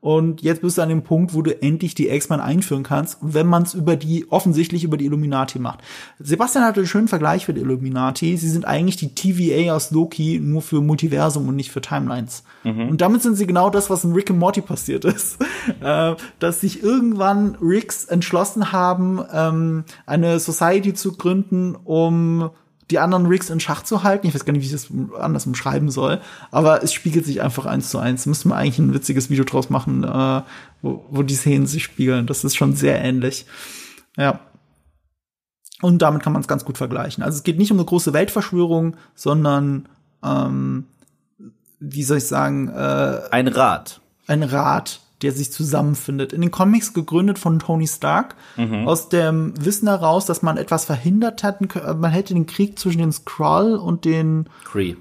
Und 0.00 0.42
jetzt 0.42 0.62
bist 0.62 0.78
du 0.78 0.82
an 0.82 0.90
dem 0.90 1.02
Punkt, 1.02 1.34
wo 1.34 1.42
du 1.42 1.60
endlich 1.60 1.92
die 1.94 2.08
X-Men 2.08 2.38
einführen 2.38 2.84
kannst, 2.84 3.18
wenn 3.20 3.48
man 3.48 3.64
es 3.64 3.74
über 3.74 3.96
die, 3.96 4.30
offensichtlich 4.30 4.84
über 4.84 4.96
die 4.96 5.06
Illuminati 5.06 5.58
macht. 5.58 5.80
Sebastian 6.20 6.64
hatte 6.64 6.80
einen 6.80 6.86
schönen 6.86 7.08
Vergleich 7.08 7.46
für 7.46 7.52
die 7.52 7.62
Illuminati. 7.62 8.36
Sie 8.36 8.48
sind 8.48 8.64
eigentlich 8.64 8.94
die 8.96 9.14
TVA 9.14 9.74
aus 9.74 9.90
Loki 9.90 10.38
nur 10.40 10.62
für 10.62 10.80
Multiversum 10.80 11.48
und 11.48 11.56
nicht 11.56 11.72
für 11.72 11.80
Timelines. 11.80 12.44
Mhm. 12.62 12.90
Und 12.90 13.00
damit 13.00 13.22
sind 13.22 13.34
sie 13.34 13.46
genau 13.46 13.70
das, 13.70 13.90
was 13.90 14.04
in 14.04 14.12
Rick 14.12 14.30
and 14.30 14.38
Morty 14.38 14.60
passiert 14.60 15.04
ist. 15.04 15.38
äh, 15.80 16.14
dass 16.38 16.60
sich 16.60 16.82
irgendwann 16.82 17.56
Ricks 17.60 18.04
entschlossen 18.04 18.70
haben, 18.70 19.20
ähm, 19.32 19.84
eine 20.06 20.38
Society 20.38 20.94
zu 20.94 21.16
gründen, 21.16 21.74
um 21.74 22.50
die 22.90 22.98
anderen 22.98 23.26
Rigs 23.26 23.50
in 23.50 23.60
Schach 23.60 23.82
zu 23.82 24.02
halten. 24.02 24.26
Ich 24.26 24.34
weiß 24.34 24.44
gar 24.44 24.52
nicht, 24.52 24.62
wie 24.62 24.66
ich 24.66 24.72
das 24.72 24.88
anders 25.18 25.46
umschreiben 25.46 25.90
soll, 25.90 26.20
aber 26.50 26.82
es 26.82 26.92
spiegelt 26.92 27.26
sich 27.26 27.42
einfach 27.42 27.66
eins 27.66 27.90
zu 27.90 27.98
eins. 27.98 28.26
Müssen 28.26 28.50
wir 28.50 28.56
eigentlich 28.56 28.78
ein 28.78 28.94
witziges 28.94 29.30
Video 29.30 29.44
draus 29.44 29.70
machen, 29.70 30.04
äh, 30.04 30.42
wo, 30.82 31.04
wo 31.10 31.22
die 31.22 31.34
Szenen 31.34 31.66
sich 31.66 31.84
spiegeln. 31.84 32.26
Das 32.26 32.44
ist 32.44 32.56
schon 32.56 32.74
sehr 32.74 33.02
ähnlich. 33.02 33.46
Ja. 34.16 34.40
Und 35.80 36.02
damit 36.02 36.22
kann 36.22 36.32
man 36.32 36.42
es 36.42 36.48
ganz 36.48 36.64
gut 36.64 36.78
vergleichen. 36.78 37.22
Also 37.22 37.36
es 37.36 37.44
geht 37.44 37.58
nicht 37.58 37.70
um 37.70 37.78
eine 37.78 37.86
große 37.86 38.12
Weltverschwörung, 38.12 38.96
sondern 39.14 39.88
ähm, 40.24 40.86
wie 41.80 42.02
soll 42.02 42.18
ich 42.18 42.26
sagen, 42.26 42.68
äh, 42.68 43.20
ein 43.30 43.48
Rat. 43.48 44.00
Ein 44.26 44.42
Rat, 44.42 45.00
der 45.22 45.32
sich 45.32 45.52
zusammenfindet. 45.52 46.32
In 46.32 46.40
den 46.40 46.50
Comics 46.50 46.94
gegründet 46.94 47.38
von 47.38 47.58
Tony 47.58 47.86
Stark, 47.86 48.36
mhm. 48.56 48.86
aus 48.86 49.08
dem 49.08 49.52
Wissen 49.58 49.88
heraus, 49.88 50.26
dass 50.26 50.42
man 50.42 50.56
etwas 50.56 50.84
verhindert 50.84 51.42
hat. 51.42 51.60
Man 51.60 52.10
hätte 52.10 52.34
den 52.34 52.46
Krieg 52.46 52.78
zwischen 52.78 52.98
den 52.98 53.12
Skrull 53.12 53.74
und 53.74 54.04
den 54.04 54.48
Kree, 54.64 54.96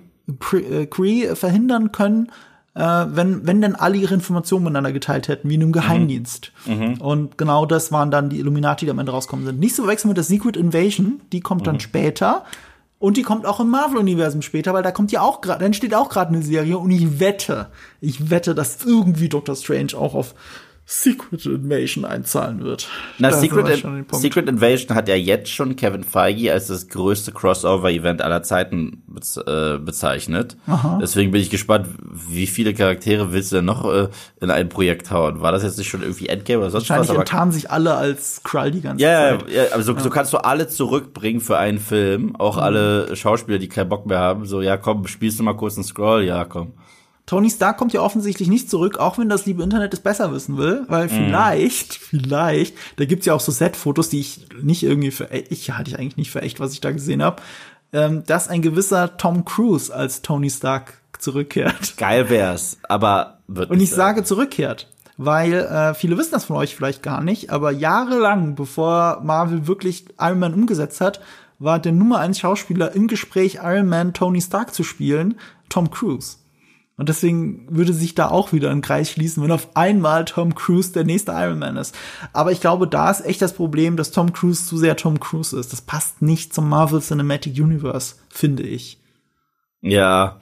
äh, 0.53 0.85
Kree 0.87 1.35
verhindern 1.35 1.91
können, 1.91 2.31
äh, 2.73 3.05
wenn, 3.09 3.45
wenn 3.45 3.61
denn 3.61 3.75
alle 3.75 3.97
ihre 3.97 4.13
Informationen 4.13 4.65
miteinander 4.65 4.91
geteilt 4.91 5.27
hätten, 5.27 5.49
wie 5.49 5.55
in 5.55 5.63
einem 5.63 5.71
Geheimdienst. 5.71 6.51
Mhm. 6.65 6.73
mhm. 6.73 7.01
Und 7.01 7.37
genau 7.37 7.65
das 7.65 7.91
waren 7.91 8.11
dann 8.11 8.29
die 8.29 8.39
Illuminati, 8.39 8.85
die 8.85 8.91
am 8.91 8.99
Ende 8.99 9.11
rauskommen 9.11 9.45
sind. 9.45 9.59
Nicht 9.59 9.75
zu 9.75 9.83
verwechseln 9.83 10.09
mit 10.09 10.17
der 10.17 10.23
Secret 10.23 10.57
Invasion, 10.57 11.21
die 11.31 11.41
kommt 11.41 11.61
mhm. 11.61 11.65
dann 11.65 11.79
später. 11.79 12.45
Und 12.99 13.17
die 13.17 13.21
kommt 13.21 13.45
auch 13.45 13.59
im 13.59 13.69
Marvel-Universum 13.69 14.41
später, 14.41 14.73
weil 14.73 14.81
da 14.81 14.91
kommt 14.91 15.11
ja 15.11 15.21
auch 15.21 15.41
gerade, 15.41 15.63
dann 15.63 15.73
steht 15.73 15.93
auch 15.93 16.09
gerade 16.09 16.33
eine 16.33 16.41
Serie 16.41 16.79
und 16.79 16.89
ich 16.89 17.19
wette, 17.19 17.67
ich 18.01 18.31
wette, 18.31 18.55
dass 18.55 18.83
irgendwie 18.83 19.29
Doctor 19.29 19.55
Strange 19.55 19.93
auch 19.95 20.15
auf 20.15 20.33
Secret 20.89 21.45
Invasion 21.45 22.05
einzahlen 22.05 22.63
wird. 22.63 22.87
Na, 23.17 23.33
Secret, 23.33 23.83
In 23.83 24.05
Secret, 24.09 24.47
Invasion 24.47 24.95
hat 24.95 25.09
ja 25.09 25.15
jetzt 25.15 25.49
schon 25.49 25.75
Kevin 25.75 26.05
Feige 26.05 26.53
als 26.53 26.67
das 26.67 26.87
größte 26.87 27.33
Crossover-Event 27.33 28.21
aller 28.21 28.41
Zeiten 28.41 29.03
bez 29.05 29.35
äh, 29.35 29.79
bezeichnet. 29.79 30.55
Aha. 30.65 30.97
Deswegen 31.01 31.31
bin 31.31 31.41
ich 31.41 31.49
gespannt, 31.49 31.89
wie 32.29 32.47
viele 32.47 32.73
Charaktere 32.73 33.33
willst 33.33 33.51
du 33.51 33.57
denn 33.57 33.65
noch 33.65 33.83
äh, 33.93 34.07
in 34.39 34.49
ein 34.49 34.69
Projekt 34.69 35.11
hauen? 35.11 35.41
War 35.41 35.51
das 35.51 35.63
jetzt 35.63 35.77
nicht 35.77 35.89
schon 35.89 36.03
irgendwie 36.03 36.29
Endgame 36.29 36.59
oder 36.59 36.69
sonst 36.69 36.89
Wahrscheinlich 36.89 37.09
was? 37.09 37.17
Wahrscheinlich 37.17 37.31
enttarnen 37.31 37.51
sich 37.51 37.69
alle 37.69 37.95
als 37.95 38.41
Krull 38.43 38.71
die 38.71 38.79
ganze 38.79 39.03
ja, 39.03 39.39
Zeit. 39.39 39.51
Ja, 39.51 39.63
aber 39.73 39.83
so, 39.83 39.93
ja. 39.93 39.99
so 39.99 40.09
kannst 40.09 40.31
du 40.31 40.37
alle 40.37 40.69
zurückbringen 40.69 41.41
für 41.41 41.57
einen 41.57 41.79
Film. 41.79 42.37
Auch 42.37 42.55
mhm. 42.55 42.63
alle 42.63 43.15
Schauspieler, 43.17 43.59
die 43.59 43.67
keinen 43.67 43.89
Bock 43.89 44.05
mehr 44.05 44.19
haben. 44.19 44.45
So, 44.45 44.61
ja 44.61 44.77
komm, 44.77 45.05
spielst 45.07 45.37
du 45.37 45.43
mal 45.43 45.57
kurz 45.57 45.75
einen 45.75 45.83
Scroll? 45.83 46.23
Ja, 46.23 46.45
komm. 46.45 46.71
Tony 47.27 47.49
Stark 47.49 47.77
kommt 47.77 47.91
ja 47.91 48.01
offensichtlich 48.01 48.47
nicht 48.47 48.69
zurück, 48.69 48.97
auch 48.97 49.17
wenn 49.17 49.27
das 49.27 49.45
liebe 49.45 49.61
Internet 49.61 49.93
es 49.93 49.99
besser 49.99 50.31
wissen 50.31 50.57
will, 50.57 50.85
weil 50.87 51.05
mhm. 51.05 51.09
vielleicht, 51.09 51.93
vielleicht, 51.93 52.75
da 52.95 53.05
gibt's 53.05 53.25
ja 53.25 53.33
auch 53.33 53.41
so 53.41 53.51
Set-Fotos, 53.51 54.09
die 54.09 54.21
ich 54.21 54.47
nicht 54.61 54.81
irgendwie 54.81 55.11
für, 55.11 55.29
ich 55.31 55.69
halte 55.71 55.91
ich 55.91 55.99
eigentlich 55.99 56.17
nicht 56.17 56.31
für 56.31 56.41
echt, 56.41 56.61
was 56.61 56.71
ich 56.71 56.79
da 56.79 56.91
gesehen 56.91 57.21
habe, 57.21 57.43
ähm, 57.91 58.23
dass 58.25 58.47
ein 58.47 58.61
gewisser 58.61 59.17
Tom 59.17 59.43
Cruise 59.43 59.93
als 59.93 60.21
Tony 60.21 60.49
Stark 60.49 61.01
zurückkehrt. 61.19 61.97
Geil 61.97 62.29
wär's, 62.29 62.77
aber 62.83 63.39
wird 63.47 63.71
Und 63.71 63.81
ich 63.81 63.89
sein. 63.89 63.97
sage 63.97 64.23
zurückkehrt, 64.23 64.87
weil 65.17 65.53
äh, 65.53 65.93
viele 65.95 66.17
wissen 66.17 66.31
das 66.31 66.45
von 66.45 66.55
euch 66.55 66.77
vielleicht 66.77 67.03
gar 67.03 67.21
nicht, 67.21 67.49
aber 67.49 67.71
jahrelang, 67.71 68.55
bevor 68.55 69.19
Marvel 69.21 69.67
wirklich 69.67 70.05
Iron 70.17 70.39
Man 70.39 70.53
umgesetzt 70.53 71.01
hat, 71.01 71.19
war 71.59 71.79
der 71.79 71.91
Nummer 71.91 72.19
eins 72.19 72.39
Schauspieler 72.39 72.93
im 72.93 73.09
Gespräch 73.09 73.55
Iron 73.55 73.89
Man 73.89 74.13
Tony 74.13 74.39
Stark 74.39 74.73
zu 74.73 74.83
spielen, 74.83 75.37
Tom 75.67 75.91
Cruise. 75.91 76.37
Und 76.97 77.09
deswegen 77.09 77.67
würde 77.69 77.93
sich 77.93 78.15
da 78.15 78.29
auch 78.29 78.53
wieder 78.53 78.71
ein 78.71 78.81
Kreis 78.81 79.11
schließen, 79.11 79.43
wenn 79.43 79.51
auf 79.51 79.75
einmal 79.75 80.25
Tom 80.25 80.55
Cruise 80.55 80.91
der 80.91 81.03
nächste 81.03 81.31
Iron 81.31 81.59
Man 81.59 81.77
ist. 81.77 81.95
Aber 82.33 82.51
ich 82.51 82.59
glaube, 82.59 82.87
da 82.87 83.11
ist 83.11 83.23
echt 83.23 83.41
das 83.41 83.53
Problem, 83.53 83.97
dass 83.97 84.09
Tom 84.09 84.33
Cruise 84.33 84.65
zu 84.65 84.77
sehr 84.77 84.97
Tom 84.97 85.19
Cruise 85.19 85.57
ist. 85.57 85.71
Das 85.71 85.81
passt 85.81 86.23
nicht 86.23 86.55
zum 86.55 86.67
Marvel 86.67 86.99
Cinematic 86.99 87.53
Universe, 87.55 88.15
finde 88.29 88.63
ich. 88.63 88.99
Ja. 89.81 90.41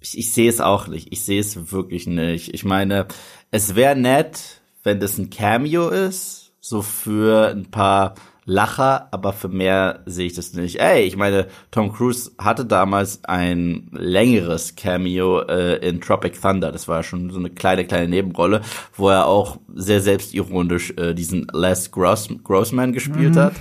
Ich, 0.00 0.16
ich 0.16 0.32
sehe 0.32 0.48
es 0.48 0.62
auch 0.62 0.88
nicht. 0.88 1.12
Ich 1.12 1.26
sehe 1.26 1.40
es 1.40 1.72
wirklich 1.72 2.06
nicht. 2.06 2.54
Ich 2.54 2.64
meine, 2.64 3.06
es 3.50 3.74
wäre 3.74 3.96
nett, 3.96 4.62
wenn 4.82 4.98
das 4.98 5.18
ein 5.18 5.28
Cameo 5.28 5.90
ist, 5.90 6.52
so 6.58 6.80
für 6.80 7.48
ein 7.50 7.70
paar 7.70 8.14
Lacher, 8.50 9.06
aber 9.12 9.32
für 9.32 9.48
mehr 9.48 10.00
sehe 10.06 10.26
ich 10.26 10.34
das 10.34 10.54
nicht. 10.54 10.80
Ey, 10.80 11.04
ich 11.04 11.16
meine, 11.16 11.46
Tom 11.70 11.92
Cruise 11.92 12.32
hatte 12.36 12.64
damals 12.64 13.20
ein 13.24 13.88
längeres 13.92 14.74
Cameo 14.74 15.42
äh, 15.42 15.76
in 15.88 16.00
Tropic 16.00 16.40
Thunder. 16.40 16.72
Das 16.72 16.88
war 16.88 17.04
schon 17.04 17.30
so 17.30 17.38
eine 17.38 17.50
kleine, 17.50 17.86
kleine 17.86 18.08
Nebenrolle, 18.08 18.62
wo 18.96 19.08
er 19.08 19.28
auch 19.28 19.58
sehr 19.72 20.00
selbstironisch 20.00 20.92
äh, 20.96 21.14
diesen 21.14 21.46
Les 21.52 21.92
Gross 21.92 22.28
Grossman 22.42 22.92
gespielt 22.92 23.36
mhm. 23.36 23.40
hat. 23.40 23.54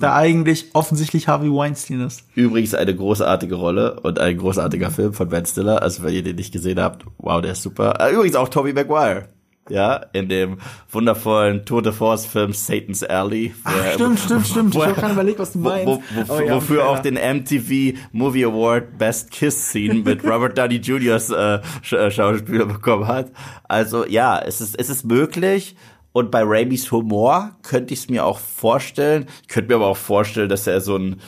Der 0.00 0.14
eigentlich 0.14 0.70
offensichtlich 0.72 1.26
Harvey 1.26 1.50
Weinstein 1.50 2.00
ist. 2.00 2.22
Übrigens 2.36 2.74
eine 2.74 2.94
großartige 2.94 3.56
Rolle 3.56 3.98
und 4.00 4.20
ein 4.20 4.38
großartiger 4.38 4.92
Film 4.92 5.12
von 5.14 5.30
Ben 5.30 5.44
Stiller. 5.44 5.82
Also 5.82 6.04
wenn 6.04 6.14
ihr 6.14 6.22
den 6.22 6.36
nicht 6.36 6.52
gesehen 6.52 6.80
habt, 6.80 7.04
wow, 7.18 7.42
der 7.42 7.52
ist 7.52 7.62
super. 7.62 7.98
Äh, 8.00 8.14
übrigens 8.14 8.36
auch 8.36 8.48
Tobey 8.48 8.72
Maguire 8.72 9.24
ja, 9.68 10.06
in 10.12 10.28
dem 10.28 10.58
wundervollen 10.90 11.64
Tour 11.64 11.82
de 11.82 11.92
Force 11.92 12.26
Film 12.26 12.52
Satan's 12.52 13.02
Alley. 13.04 13.54
Ach, 13.64 13.92
stimmt, 13.94 14.18
stimmt, 14.18 14.46
stimmt. 14.46 14.74
Ich 14.74 14.82
habe 14.82 14.94
gerade 14.94 15.12
überlegt, 15.12 15.38
was 15.38 15.52
du 15.52 15.60
meinst. 15.60 15.86
Wo, 15.86 16.02
wo, 16.26 16.34
oh, 16.34 16.40
ja, 16.40 16.54
wofür 16.56 16.88
auch 16.88 16.98
den 16.98 17.14
MTV 17.14 17.98
Movie 18.12 18.44
Award 18.44 18.98
Best 18.98 19.30
Kiss 19.30 19.68
Scene 19.68 19.94
mit 19.94 20.24
Robert 20.24 20.58
Downey 20.58 20.76
Jr.'s 20.76 21.30
äh, 21.30 21.60
äh, 21.94 22.10
Schauspieler 22.10 22.66
bekommen 22.66 23.06
hat. 23.06 23.30
Also 23.64 24.04
ja, 24.06 24.38
es 24.38 24.60
ist, 24.60 24.78
es 24.78 24.90
ist 24.90 25.04
möglich. 25.04 25.76
Und 26.12 26.30
bei 26.30 26.42
Ramis 26.44 26.90
Humor 26.92 27.56
könnte 27.62 27.94
ich 27.94 28.00
es 28.00 28.10
mir 28.10 28.26
auch 28.26 28.38
vorstellen. 28.38 29.26
Ich 29.42 29.48
könnte 29.48 29.70
mir 29.70 29.76
aber 29.76 29.86
auch 29.86 29.96
vorstellen, 29.96 30.48
dass 30.50 30.66
er 30.66 30.80
so 30.80 30.96
ein 30.96 31.20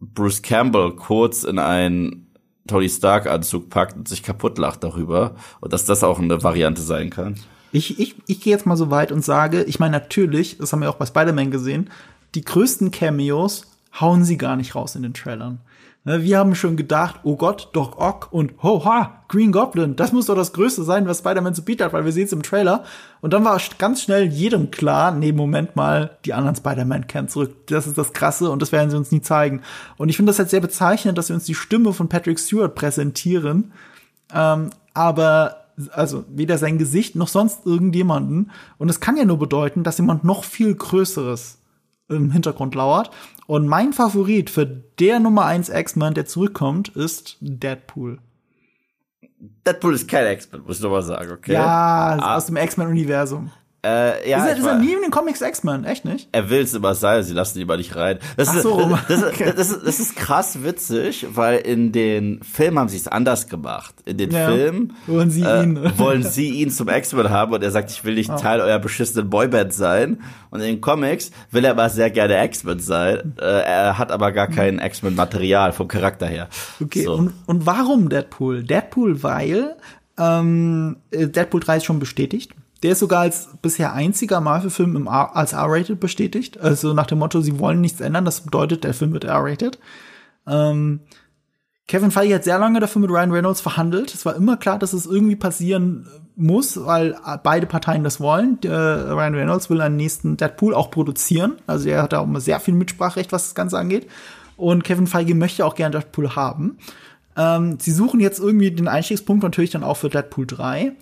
Bruce 0.00 0.42
Campbell 0.42 0.92
kurz 0.92 1.42
in 1.42 1.58
ein 1.58 2.27
Tony 2.68 2.88
Stark 2.88 3.26
Anzug 3.26 3.70
packt 3.70 3.96
und 3.96 4.08
sich 4.08 4.22
kaputt 4.22 4.58
lacht 4.58 4.84
darüber 4.84 5.34
und 5.60 5.72
dass 5.72 5.84
das 5.84 6.04
auch 6.04 6.20
eine 6.20 6.42
Variante 6.42 6.82
sein 6.82 7.10
kann. 7.10 7.34
Ich, 7.72 7.98
ich, 7.98 8.14
ich 8.26 8.40
gehe 8.40 8.52
jetzt 8.52 8.66
mal 8.66 8.76
so 8.76 8.90
weit 8.90 9.12
und 9.12 9.24
sage, 9.24 9.64
ich 9.64 9.78
meine 9.78 9.92
natürlich, 9.92 10.58
das 10.58 10.72
haben 10.72 10.80
wir 10.80 10.90
auch 10.90 10.96
bei 10.96 11.06
Spider-Man 11.06 11.50
gesehen, 11.50 11.90
die 12.34 12.42
größten 12.42 12.90
Cameos 12.90 13.66
hauen 14.00 14.24
sie 14.24 14.38
gar 14.38 14.56
nicht 14.56 14.74
raus 14.74 14.94
in 14.94 15.02
den 15.02 15.14
Trailern. 15.14 15.60
Ne, 16.08 16.22
wir 16.22 16.38
haben 16.38 16.54
schon 16.54 16.78
gedacht, 16.78 17.20
oh 17.22 17.36
Gott, 17.36 17.68
Doc 17.74 18.00
Ock 18.00 18.28
und 18.30 18.62
Ho-Ha, 18.62 19.24
Green 19.28 19.52
Goblin, 19.52 19.94
das 19.94 20.10
muss 20.10 20.24
doch 20.24 20.34
das 20.34 20.54
Größte 20.54 20.82
sein, 20.82 21.06
was 21.06 21.18
Spider-Man 21.18 21.54
zu 21.54 21.62
bieten 21.62 21.84
hat, 21.84 21.92
weil 21.92 22.06
wir 22.06 22.12
sehen 22.12 22.24
es 22.24 22.32
im 22.32 22.42
Trailer. 22.42 22.84
Und 23.20 23.34
dann 23.34 23.44
war 23.44 23.60
ganz 23.76 24.00
schnell 24.00 24.24
jedem 24.24 24.70
klar, 24.70 25.10
nee, 25.10 25.32
Moment 25.32 25.76
mal, 25.76 26.16
die 26.24 26.32
anderen 26.32 26.56
Spider-Man 26.56 27.08
kehren 27.08 27.28
zurück. 27.28 27.66
Das 27.66 27.86
ist 27.86 27.98
das 27.98 28.14
Krasse 28.14 28.48
und 28.48 28.62
das 28.62 28.72
werden 28.72 28.88
sie 28.88 28.96
uns 28.96 29.12
nie 29.12 29.20
zeigen. 29.20 29.60
Und 29.98 30.08
ich 30.08 30.16
finde 30.16 30.30
das 30.30 30.38
halt 30.38 30.48
sehr 30.48 30.62
bezeichnend, 30.62 31.18
dass 31.18 31.26
sie 31.26 31.34
uns 31.34 31.44
die 31.44 31.54
Stimme 31.54 31.92
von 31.92 32.08
Patrick 32.08 32.40
Stewart 32.40 32.74
präsentieren. 32.74 33.72
Ähm, 34.32 34.70
aber 34.94 35.66
also 35.92 36.24
weder 36.30 36.56
sein 36.56 36.78
Gesicht 36.78 37.16
noch 37.16 37.28
sonst 37.28 37.66
irgendjemanden. 37.66 38.50
Und 38.78 38.88
es 38.88 39.00
kann 39.00 39.18
ja 39.18 39.26
nur 39.26 39.38
bedeuten, 39.38 39.82
dass 39.82 39.98
jemand 39.98 40.24
noch 40.24 40.44
viel 40.44 40.74
Größeres 40.74 41.58
im 42.08 42.30
Hintergrund 42.30 42.74
lauert. 42.74 43.10
Und 43.46 43.66
mein 43.66 43.92
Favorit 43.92 44.50
für 44.50 44.66
der 44.66 45.20
Nummer 45.20 45.44
1 45.46 45.68
X-Men, 45.68 46.14
der 46.14 46.26
zurückkommt, 46.26 46.88
ist 46.88 47.36
Deadpool. 47.40 48.18
Deadpool 49.66 49.94
ist 49.94 50.08
kein 50.08 50.32
X-Men, 50.32 50.62
muss 50.62 50.76
ich 50.76 50.82
doch 50.82 50.90
mal 50.90 51.02
sagen, 51.02 51.30
okay? 51.32 51.52
Ja, 51.52 52.18
ah. 52.20 52.36
aus 52.36 52.46
dem 52.46 52.56
X-Men-Universum. 52.56 53.50
Äh, 53.88 54.28
ja, 54.30 54.38
ist, 54.38 54.50
er, 54.50 54.56
ist 54.58 54.66
er 54.66 54.78
nie 54.78 54.92
in 54.92 55.00
den 55.00 55.10
Comics 55.10 55.40
X-Men, 55.40 55.84
echt 55.84 56.04
nicht? 56.04 56.28
Er 56.32 56.50
will 56.50 56.60
es 56.60 56.74
immer 56.74 56.94
sein, 56.94 57.22
sie 57.22 57.32
lassen 57.32 57.58
ihn 57.58 57.62
immer 57.62 57.78
nicht 57.78 57.96
rein. 57.96 58.18
Das, 58.36 58.48
Ach 58.48 58.60
so, 58.60 58.80
ist, 58.80 59.04
das, 59.08 59.24
okay. 59.24 59.52
das, 59.56 59.70
ist, 59.70 59.86
das 59.86 60.00
ist 60.00 60.16
krass 60.16 60.62
witzig, 60.62 61.26
weil 61.30 61.60
in 61.60 61.92
den 61.92 62.42
Filmen 62.42 62.78
haben 62.78 62.88
sie 62.88 62.98
es 62.98 63.08
anders 63.08 63.48
gemacht. 63.48 63.94
In 64.04 64.18
den 64.18 64.30
ja. 64.30 64.48
Filmen 64.48 64.94
wollen 65.06 65.30
sie, 65.30 65.42
äh, 65.42 65.62
ihn. 65.62 65.80
wollen 65.98 66.22
sie 66.22 66.50
ihn 66.50 66.70
zum 66.70 66.88
X-Men 66.88 67.30
haben 67.30 67.52
und 67.52 67.62
er 67.62 67.70
sagt, 67.70 67.90
ich 67.90 68.04
will 68.04 68.14
nicht 68.14 68.30
oh. 68.30 68.36
Teil 68.36 68.60
eurer 68.60 68.78
beschissenen 68.78 69.30
Boyband 69.30 69.72
sein. 69.72 70.20
Und 70.50 70.60
in 70.60 70.66
den 70.66 70.80
Comics 70.80 71.30
will 71.50 71.64
er 71.64 71.70
aber 71.70 71.88
sehr 71.88 72.10
gerne 72.10 72.44
X-Men 72.44 72.80
sein. 72.80 73.34
Äh, 73.40 73.44
er 73.44 73.98
hat 73.98 74.12
aber 74.12 74.32
gar 74.32 74.48
kein 74.48 74.78
X-Men-Material 74.78 75.72
vom 75.72 75.88
Charakter 75.88 76.26
her. 76.26 76.48
Okay, 76.82 77.04
so. 77.04 77.14
und, 77.14 77.32
und 77.46 77.64
warum 77.64 78.10
Deadpool? 78.10 78.64
Deadpool, 78.64 79.22
weil 79.22 79.76
ähm, 80.18 80.96
Deadpool 81.12 81.60
3 81.60 81.76
ist 81.78 81.84
schon 81.84 82.00
bestätigt. 82.00 82.52
Der 82.82 82.92
ist 82.92 83.00
sogar 83.00 83.20
als 83.20 83.48
bisher 83.60 83.92
einziger 83.92 84.40
Marvel-Film 84.40 85.08
als 85.08 85.52
R-rated 85.52 85.98
bestätigt. 85.98 86.60
Also 86.60 86.94
nach 86.94 87.06
dem 87.06 87.18
Motto, 87.18 87.40
sie 87.40 87.58
wollen 87.58 87.80
nichts 87.80 88.00
ändern. 88.00 88.24
Das 88.24 88.42
bedeutet, 88.42 88.84
der 88.84 88.94
Film 88.94 89.12
wird 89.12 89.24
R-rated. 89.24 89.78
Ähm, 90.46 91.00
Kevin 91.88 92.10
Feige 92.10 92.34
hat 92.34 92.44
sehr 92.44 92.58
lange 92.58 92.80
dafür 92.80 93.00
mit 93.00 93.10
Ryan 93.10 93.32
Reynolds 93.32 93.62
verhandelt. 93.62 94.12
Es 94.14 94.26
war 94.26 94.36
immer 94.36 94.58
klar, 94.58 94.78
dass 94.78 94.92
es 94.92 95.06
irgendwie 95.06 95.36
passieren 95.36 96.06
muss, 96.36 96.84
weil 96.84 97.16
beide 97.42 97.66
Parteien 97.66 98.04
das 98.04 98.20
wollen. 98.20 98.60
Der 98.60 99.10
Ryan 99.10 99.34
Reynolds 99.34 99.70
will 99.70 99.80
einen 99.80 99.96
nächsten 99.96 100.36
Deadpool 100.36 100.74
auch 100.74 100.90
produzieren. 100.90 101.54
Also 101.66 101.88
er 101.88 102.02
hat 102.02 102.12
da 102.12 102.20
auch 102.20 102.24
immer 102.24 102.40
sehr 102.40 102.60
viel 102.60 102.74
Mitspracherecht, 102.74 103.32
was 103.32 103.44
das 103.44 103.54
Ganze 103.54 103.78
angeht. 103.78 104.06
Und 104.58 104.84
Kevin 104.84 105.06
Feige 105.06 105.34
möchte 105.34 105.64
auch 105.64 105.74
gerne 105.74 105.92
Deadpool 105.92 106.36
haben. 106.36 106.76
Ähm, 107.38 107.78
sie 107.80 107.92
suchen 107.92 108.20
jetzt 108.20 108.38
irgendwie 108.38 108.70
den 108.70 108.88
Einstiegspunkt 108.88 109.42
natürlich 109.42 109.70
dann 109.70 109.84
auch 109.84 109.96
für 109.96 110.10
Deadpool 110.10 110.46
3. 110.46 110.92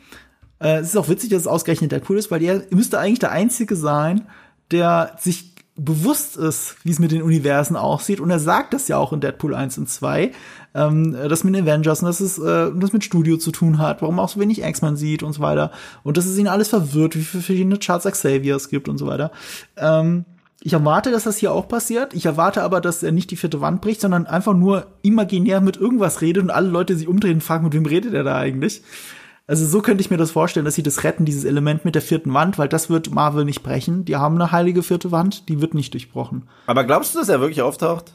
Äh, 0.58 0.78
es 0.78 0.88
ist 0.88 0.96
auch 0.96 1.08
witzig, 1.08 1.30
dass 1.30 1.42
es 1.42 1.46
ausgerechnet 1.46 1.92
Deadpool 1.92 2.18
ist, 2.18 2.30
weil 2.30 2.42
er 2.42 2.62
müsste 2.70 2.98
eigentlich 2.98 3.18
der 3.18 3.32
Einzige 3.32 3.76
sein, 3.76 4.26
der 4.70 5.16
sich 5.18 5.54
bewusst 5.76 6.38
ist, 6.38 6.76
wie 6.84 6.90
es 6.90 6.98
mit 6.98 7.12
den 7.12 7.22
Universen 7.22 7.76
aussieht. 7.76 8.20
Und 8.20 8.30
er 8.30 8.38
sagt 8.38 8.72
das 8.72 8.88
ja 8.88 8.96
auch 8.96 9.12
in 9.12 9.20
Deadpool 9.20 9.54
1 9.54 9.76
und 9.78 9.88
2, 9.88 10.32
ähm, 10.74 11.12
das 11.12 11.44
mit 11.44 11.54
Avengers 11.54 12.00
und 12.00 12.06
dass 12.06 12.20
es 12.20 12.38
äh, 12.38 12.70
das 12.74 12.92
mit 12.92 13.04
Studio 13.04 13.36
zu 13.36 13.52
tun 13.52 13.78
hat, 13.78 14.00
warum 14.00 14.18
auch 14.18 14.30
so 14.30 14.40
wenig 14.40 14.62
X-Men 14.62 14.96
sieht 14.96 15.22
und 15.22 15.34
so 15.34 15.42
weiter. 15.42 15.70
Und 16.02 16.16
dass 16.16 16.24
es 16.24 16.38
ihn 16.38 16.48
alles 16.48 16.68
verwirrt, 16.68 17.14
wie 17.14 17.22
viele 17.22 17.42
verschiedene 17.42 17.78
Charles 17.78 18.04
Xavier 18.04 18.56
es 18.56 18.70
gibt 18.70 18.88
und 18.88 18.96
so 18.96 19.06
weiter. 19.06 19.30
Ähm, 19.76 20.24
ich 20.62 20.72
erwarte, 20.72 21.10
dass 21.10 21.24
das 21.24 21.36
hier 21.36 21.52
auch 21.52 21.68
passiert. 21.68 22.14
Ich 22.14 22.26
erwarte 22.26 22.62
aber, 22.62 22.80
dass 22.80 23.02
er 23.02 23.12
nicht 23.12 23.30
die 23.30 23.36
vierte 23.36 23.60
Wand 23.60 23.82
bricht, 23.82 24.00
sondern 24.00 24.26
einfach 24.26 24.54
nur 24.54 24.86
imaginär 25.02 25.60
mit 25.60 25.76
irgendwas 25.76 26.22
redet 26.22 26.42
und 26.42 26.50
alle 26.50 26.68
Leute 26.68 26.96
sich 26.96 27.06
umdrehen 27.06 27.34
und 27.34 27.42
fragen, 27.42 27.64
mit 27.64 27.74
wem 27.74 27.86
redet 27.86 28.14
er 28.14 28.24
da 28.24 28.36
eigentlich? 28.36 28.82
Also 29.48 29.64
so 29.64 29.80
könnte 29.80 30.00
ich 30.00 30.10
mir 30.10 30.16
das 30.16 30.32
vorstellen, 30.32 30.64
dass 30.64 30.74
sie 30.74 30.82
das 30.82 31.04
retten, 31.04 31.24
dieses 31.24 31.44
Element 31.44 31.84
mit 31.84 31.94
der 31.94 32.02
vierten 32.02 32.34
Wand, 32.34 32.58
weil 32.58 32.68
das 32.68 32.90
wird 32.90 33.12
Marvel 33.12 33.44
nicht 33.44 33.62
brechen. 33.62 34.04
Die 34.04 34.16
haben 34.16 34.34
eine 34.34 34.50
heilige 34.50 34.82
vierte 34.82 35.12
Wand, 35.12 35.48
die 35.48 35.60
wird 35.60 35.74
nicht 35.74 35.92
durchbrochen. 35.94 36.48
Aber 36.66 36.84
glaubst 36.84 37.14
du, 37.14 37.18
dass 37.18 37.28
er 37.28 37.40
wirklich 37.40 37.62
auftaucht? 37.62 38.12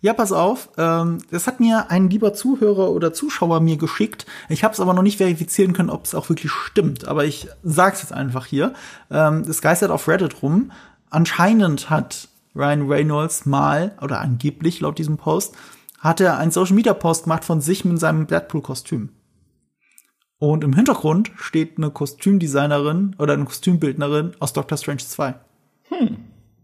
Ja, 0.00 0.14
pass 0.14 0.32
auf. 0.32 0.70
Ähm, 0.78 1.18
das 1.30 1.46
hat 1.46 1.60
mir 1.60 1.90
ein 1.90 2.08
lieber 2.08 2.32
Zuhörer 2.32 2.90
oder 2.90 3.12
Zuschauer 3.12 3.60
mir 3.60 3.76
geschickt. 3.76 4.24
Ich 4.48 4.64
habe 4.64 4.72
es 4.72 4.80
aber 4.80 4.94
noch 4.94 5.02
nicht 5.02 5.18
verifizieren 5.18 5.74
können, 5.74 5.90
ob 5.90 6.06
es 6.06 6.14
auch 6.14 6.28
wirklich 6.30 6.50
stimmt. 6.50 7.06
Aber 7.06 7.24
ich 7.26 7.48
sag's 7.62 8.02
jetzt 8.02 8.12
einfach 8.12 8.46
hier. 8.46 8.72
Ähm, 9.10 9.40
es 9.40 9.60
geistert 9.60 9.90
auf 9.90 10.08
Reddit 10.08 10.42
rum. 10.42 10.72
Anscheinend 11.10 11.90
hat 11.90 12.28
Ryan 12.54 12.88
Reynolds 12.88 13.44
mal, 13.44 13.96
oder 14.00 14.20
angeblich 14.20 14.80
laut 14.80 14.98
diesem 14.98 15.18
Post, 15.18 15.54
hat 15.98 16.20
er 16.20 16.38
einen 16.38 16.50
Social 16.50 16.74
Media 16.74 16.94
Post 16.94 17.24
gemacht 17.24 17.44
von 17.44 17.60
sich 17.60 17.84
mit 17.84 18.00
seinem 18.00 18.26
Deadpool-Kostüm. 18.26 19.10
Und 20.40 20.64
im 20.64 20.72
Hintergrund 20.72 21.30
steht 21.36 21.76
eine 21.76 21.90
Kostümdesignerin 21.90 23.14
oder 23.18 23.34
eine 23.34 23.44
Kostümbildnerin 23.44 24.32
aus 24.40 24.54
Doctor 24.54 24.78
Strange 24.78 25.02
2. 25.02 25.34
Hm. 25.90 26.16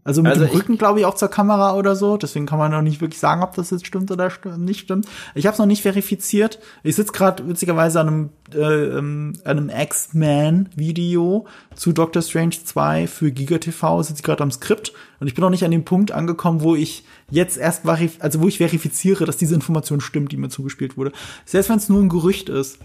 Also 0.03 0.23
mit 0.23 0.31
Also 0.31 0.45
dem 0.45 0.55
Rücken, 0.55 0.77
glaube 0.77 0.99
ich, 0.99 1.05
auch 1.05 1.13
zur 1.13 1.27
Kamera 1.27 1.75
oder 1.75 1.95
so. 1.95 2.17
Deswegen 2.17 2.47
kann 2.47 2.57
man 2.57 2.71
noch 2.71 2.81
nicht 2.81 3.01
wirklich 3.01 3.19
sagen, 3.19 3.43
ob 3.43 3.53
das 3.53 3.69
jetzt 3.69 3.85
stimmt 3.85 4.09
oder 4.09 4.31
st 4.31 4.45
nicht 4.57 4.79
stimmt. 4.79 5.05
Ich 5.35 5.45
habe 5.45 5.53
es 5.53 5.59
noch 5.59 5.67
nicht 5.67 5.83
verifiziert. 5.83 6.59
Ich 6.81 6.95
sitze 6.95 7.11
gerade 7.11 7.47
witzigerweise 7.47 7.99
an 7.99 8.07
einem, 8.07 8.29
äh, 8.55 8.97
ähm, 8.97 9.33
einem 9.43 9.69
X-Men-Video 9.69 11.45
zu 11.75 11.91
Doctor 11.91 12.23
Strange 12.23 12.55
2 12.63 13.05
für 13.05 13.31
GigaTV. 13.31 14.01
Sitze 14.01 14.21
ich 14.21 14.23
gerade 14.23 14.41
am 14.41 14.51
Skript 14.51 14.91
und 15.19 15.27
ich 15.27 15.35
bin 15.35 15.43
noch 15.43 15.51
nicht 15.51 15.65
an 15.65 15.71
dem 15.71 15.85
Punkt 15.85 16.11
angekommen, 16.11 16.61
wo 16.61 16.73
ich 16.73 17.03
jetzt 17.29 17.57
erst 17.57 17.85
also 17.85 18.41
wo 18.41 18.47
ich 18.47 18.57
verifiziere, 18.57 19.25
dass 19.25 19.37
diese 19.37 19.53
Information 19.53 20.01
stimmt, 20.01 20.31
die 20.31 20.37
mir 20.37 20.49
zugespielt 20.49 20.97
wurde. 20.97 21.11
Selbst 21.45 21.69
wenn 21.69 21.77
es 21.77 21.89
nur 21.89 22.01
ein 22.01 22.09
Gerücht 22.09 22.49
ist. 22.49 22.79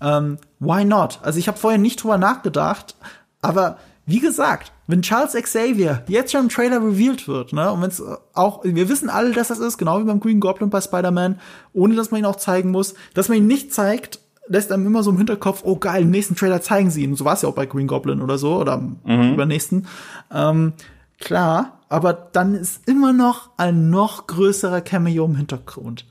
Ähm, 0.00 0.38
why 0.60 0.84
not? 0.84 1.20
Also 1.22 1.38
ich 1.38 1.48
habe 1.48 1.58
vorher 1.58 1.78
nicht 1.78 2.02
drüber 2.02 2.18
nachgedacht, 2.18 2.96
aber 3.42 3.78
wie 4.06 4.20
gesagt, 4.20 4.72
wenn 4.86 5.02
Charles 5.02 5.34
Xavier 5.34 6.02
jetzt 6.08 6.32
schon 6.32 6.44
im 6.44 6.48
Trailer 6.48 6.78
revealed 6.78 7.28
wird, 7.28 7.52
ne, 7.52 7.70
und 7.70 7.82
wenn 7.82 7.90
es 7.90 8.02
auch, 8.32 8.64
wir 8.64 8.88
wissen 8.88 9.10
alle, 9.10 9.32
dass 9.32 9.48
das 9.48 9.58
ist, 9.58 9.76
genau 9.76 10.00
wie 10.00 10.04
beim 10.04 10.18
Green 10.18 10.40
Goblin 10.40 10.70
bei 10.70 10.80
Spider-Man, 10.80 11.38
ohne 11.74 11.94
dass 11.94 12.10
man 12.10 12.20
ihn 12.20 12.24
auch 12.24 12.36
zeigen 12.36 12.70
muss, 12.70 12.94
dass 13.12 13.28
man 13.28 13.36
ihn 13.36 13.46
nicht 13.46 13.74
zeigt, 13.74 14.20
lässt 14.46 14.72
einem 14.72 14.86
immer 14.86 15.02
so 15.02 15.10
im 15.10 15.18
Hinterkopf, 15.18 15.60
oh 15.64 15.76
geil, 15.76 16.02
im 16.02 16.10
nächsten 16.10 16.36
Trailer 16.36 16.62
zeigen 16.62 16.90
sie 16.90 17.04
ihn. 17.04 17.16
So 17.16 17.26
war 17.26 17.34
es 17.34 17.42
ja 17.42 17.50
auch 17.50 17.54
bei 17.54 17.66
Green 17.66 17.86
Goblin 17.86 18.22
oder 18.22 18.38
so, 18.38 18.56
oder 18.56 18.80
im 19.04 19.32
übernächsten. 19.34 19.86
Ähm, 20.32 20.72
klar, 21.20 21.80
aber 21.90 22.14
dann 22.14 22.54
ist 22.54 22.88
immer 22.88 23.12
noch 23.12 23.50
ein 23.58 23.90
noch 23.90 24.26
größerer 24.26 24.80
Cameo 24.80 25.26
im 25.26 25.36
Hintergrund. 25.36 26.06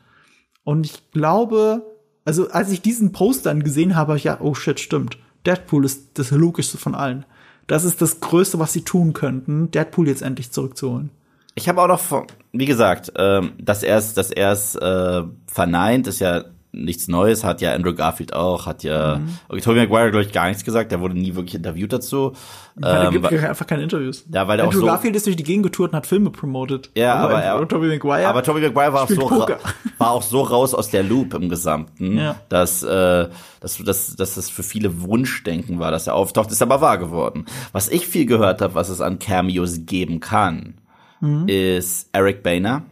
Und 0.64 0.86
ich 0.86 1.12
glaube, 1.12 1.82
also 2.28 2.50
als 2.50 2.70
ich 2.72 2.82
diesen 2.82 3.14
Post 3.14 3.46
dann 3.46 3.64
gesehen 3.64 3.96
habe, 3.96 4.18
ich 4.18 4.26
ja, 4.26 4.42
oh 4.42 4.54
shit, 4.54 4.82
stimmt. 4.82 5.18
Deadpool 5.46 5.86
ist 5.86 6.20
das 6.20 6.32
Logischste 6.32 6.78
von 6.78 6.94
allen. 6.94 7.26
Das 7.68 7.86
ist 7.86 8.02
das 8.02 8.20
Größte, 8.20 8.60
was 8.60 8.74
sie 8.74 8.82
tun 8.82 9.14
könnten, 9.14 9.72
Deadpool 9.72 10.10
jetzt 10.10 10.24
endlich 10.24 10.52
zurückzuholen. 10.52 11.10
Ich 11.56 11.70
habe 11.70 11.82
auch 11.82 11.88
noch, 11.88 12.28
wie 12.52 12.66
gesagt, 12.66 13.14
ähm, 13.16 13.54
dass 13.58 13.82
er 13.82 13.98
es, 13.98 14.14
dass 14.14 14.30
äh, 14.76 15.24
verneint, 15.48 16.08
ist 16.08 16.20
ja 16.20 16.44
nichts 16.72 17.08
Neues, 17.08 17.44
hat 17.44 17.62
ja 17.62 17.74
Andrew 17.74 17.94
Garfield 17.96 18.34
auch, 18.34 18.66
hat 18.66 18.84
ja 18.84 19.20
okay, 19.50 19.62
Tobey 19.62 19.80
Maguire 19.80 20.12
glaube 20.12 20.26
ich 20.26 20.32
gar 20.32 20.48
nichts 20.48 20.64
gesagt, 20.64 20.92
der 20.92 21.00
wurde 21.00 21.18
nie 21.18 21.34
wirklich 21.36 21.56
interviewt 21.56 21.92
dazu. 21.94 22.34
Er 22.82 23.06
Ähm, 23.06 23.12
gibt 23.14 23.32
ja 23.32 23.50
einfach 23.50 23.66
keine 23.66 23.84
Interviews. 23.84 24.26
Ja, 24.32 24.48
weil 24.48 24.60
auch 24.62 24.66
Andrew 24.66 24.82
so- 24.82 24.86
Garfield 24.86 25.16
ist 25.16 25.26
durch 25.26 25.36
die 25.38 25.44
Gegend 25.44 25.64
getourt 25.64 25.92
und 25.92 25.98
hat 25.98 26.06
Filme 26.06 26.30
promotet. 26.30 26.92
Ja, 26.96 27.16
aber 27.16 27.42
er, 27.42 27.68
Tobey 27.68 27.88
Maguire. 27.88 28.28
aber 28.28 28.44
Tobey 28.44 28.62
Maguire 28.62 28.94
war 28.94 29.04
auch, 29.04 29.10
so, 29.10 29.16
Poker. 29.28 29.58
war 29.98 30.12
auch 30.12 30.22
so 30.22 30.42
raus 30.42 30.74
aus 30.76 30.90
der 30.92 31.04
Loop 31.04 31.34
im 31.34 31.50
Gesamten, 31.50 32.18
Ja. 32.20 32.36
dass, 32.50 32.84
äh, 32.84 33.28
dass, 33.60 33.78
dass, 33.84 34.16
dass 34.16 34.36
das 34.36 34.50
für 34.50 34.62
viele 34.64 35.02
Wunschdenken 35.02 35.80
war, 35.80 35.90
dass 35.92 36.06
er 36.08 36.14
auftaucht, 36.16 36.52
ist 36.52 36.62
aber 36.62 36.82
wahr 36.82 36.98
geworden. 37.00 37.46
Was 37.72 37.88
ich 37.90 38.06
viel 38.08 38.26
gehört 38.26 38.62
habe, 38.62 38.76
was 38.76 38.90
es 38.90 39.02
an 39.02 39.18
Cameos 39.20 39.86
geben 39.86 40.20
kann, 40.20 40.76
Mhm. 41.22 41.48
ist 41.48 42.10
Eric 42.14 42.44
Boehner 42.44 42.84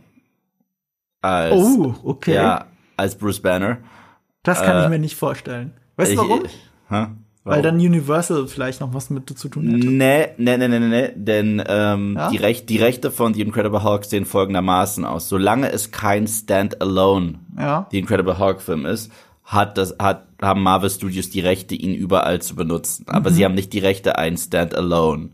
als, 1.21 1.53
oh, 1.55 1.93
okay. 2.03 2.35
ja, 2.35 2.65
als 2.97 3.15
Bruce 3.17 3.39
Banner. 3.41 3.77
das 4.43 4.61
kann 4.61 4.77
äh, 4.77 4.83
ich 4.83 4.89
mir 4.89 4.99
nicht 4.99 5.15
vorstellen. 5.15 5.71
Weißt 5.97 6.13
du 6.13 6.17
warum? 6.17 6.43
Hä? 6.89 7.07
Weil 7.47 7.61
dann 7.61 7.75
Universal 7.75 8.47
vielleicht 8.47 8.81
noch 8.81 8.93
was 8.95 9.11
mit 9.11 9.29
zu 9.37 9.49
tun 9.49 9.67
hätte. 9.69 9.85
Nee, 9.87 10.29
nee, 10.37 10.57
nee, 10.57 10.67
nee, 10.67 10.79
nee, 10.79 11.11
denn 11.15 11.61
ähm, 11.67 12.15
Ja? 12.17 12.29
die, 12.31 12.37
Rech 12.37 12.65
die 12.65 12.77
Rechte 12.77 13.11
von 13.11 13.35
The 13.35 13.41
Incredible 13.41 13.83
Hulk 13.83 14.03
sehen 14.05 14.25
folgendermaßen 14.25 15.05
aus. 15.05 15.29
Solange 15.29 15.71
es 15.71 15.91
kein 15.91 16.27
Standalone 16.27 17.35
Ja. 17.57 17.87
The 17.91 17.99
Incredible 17.99 18.39
Hulk 18.39 18.61
Film 18.61 18.85
ist, 18.87 19.11
hat 19.43 19.77
das, 19.77 19.95
hat, 19.99 20.25
haben 20.41 20.63
Marvel 20.63 20.89
Studios 20.89 21.29
die 21.29 21.39
Rechte, 21.39 21.75
ihn 21.75 21.93
überall 21.93 22.41
zu 22.41 22.55
benutzen. 22.55 23.05
Aber 23.07 23.29
Mhm. 23.29 23.35
sie 23.35 23.45
haben 23.45 23.53
nicht 23.53 23.73
die 23.73 23.79
Rechte, 23.79 24.17
einen 24.17 24.37
Standalone 24.37 25.29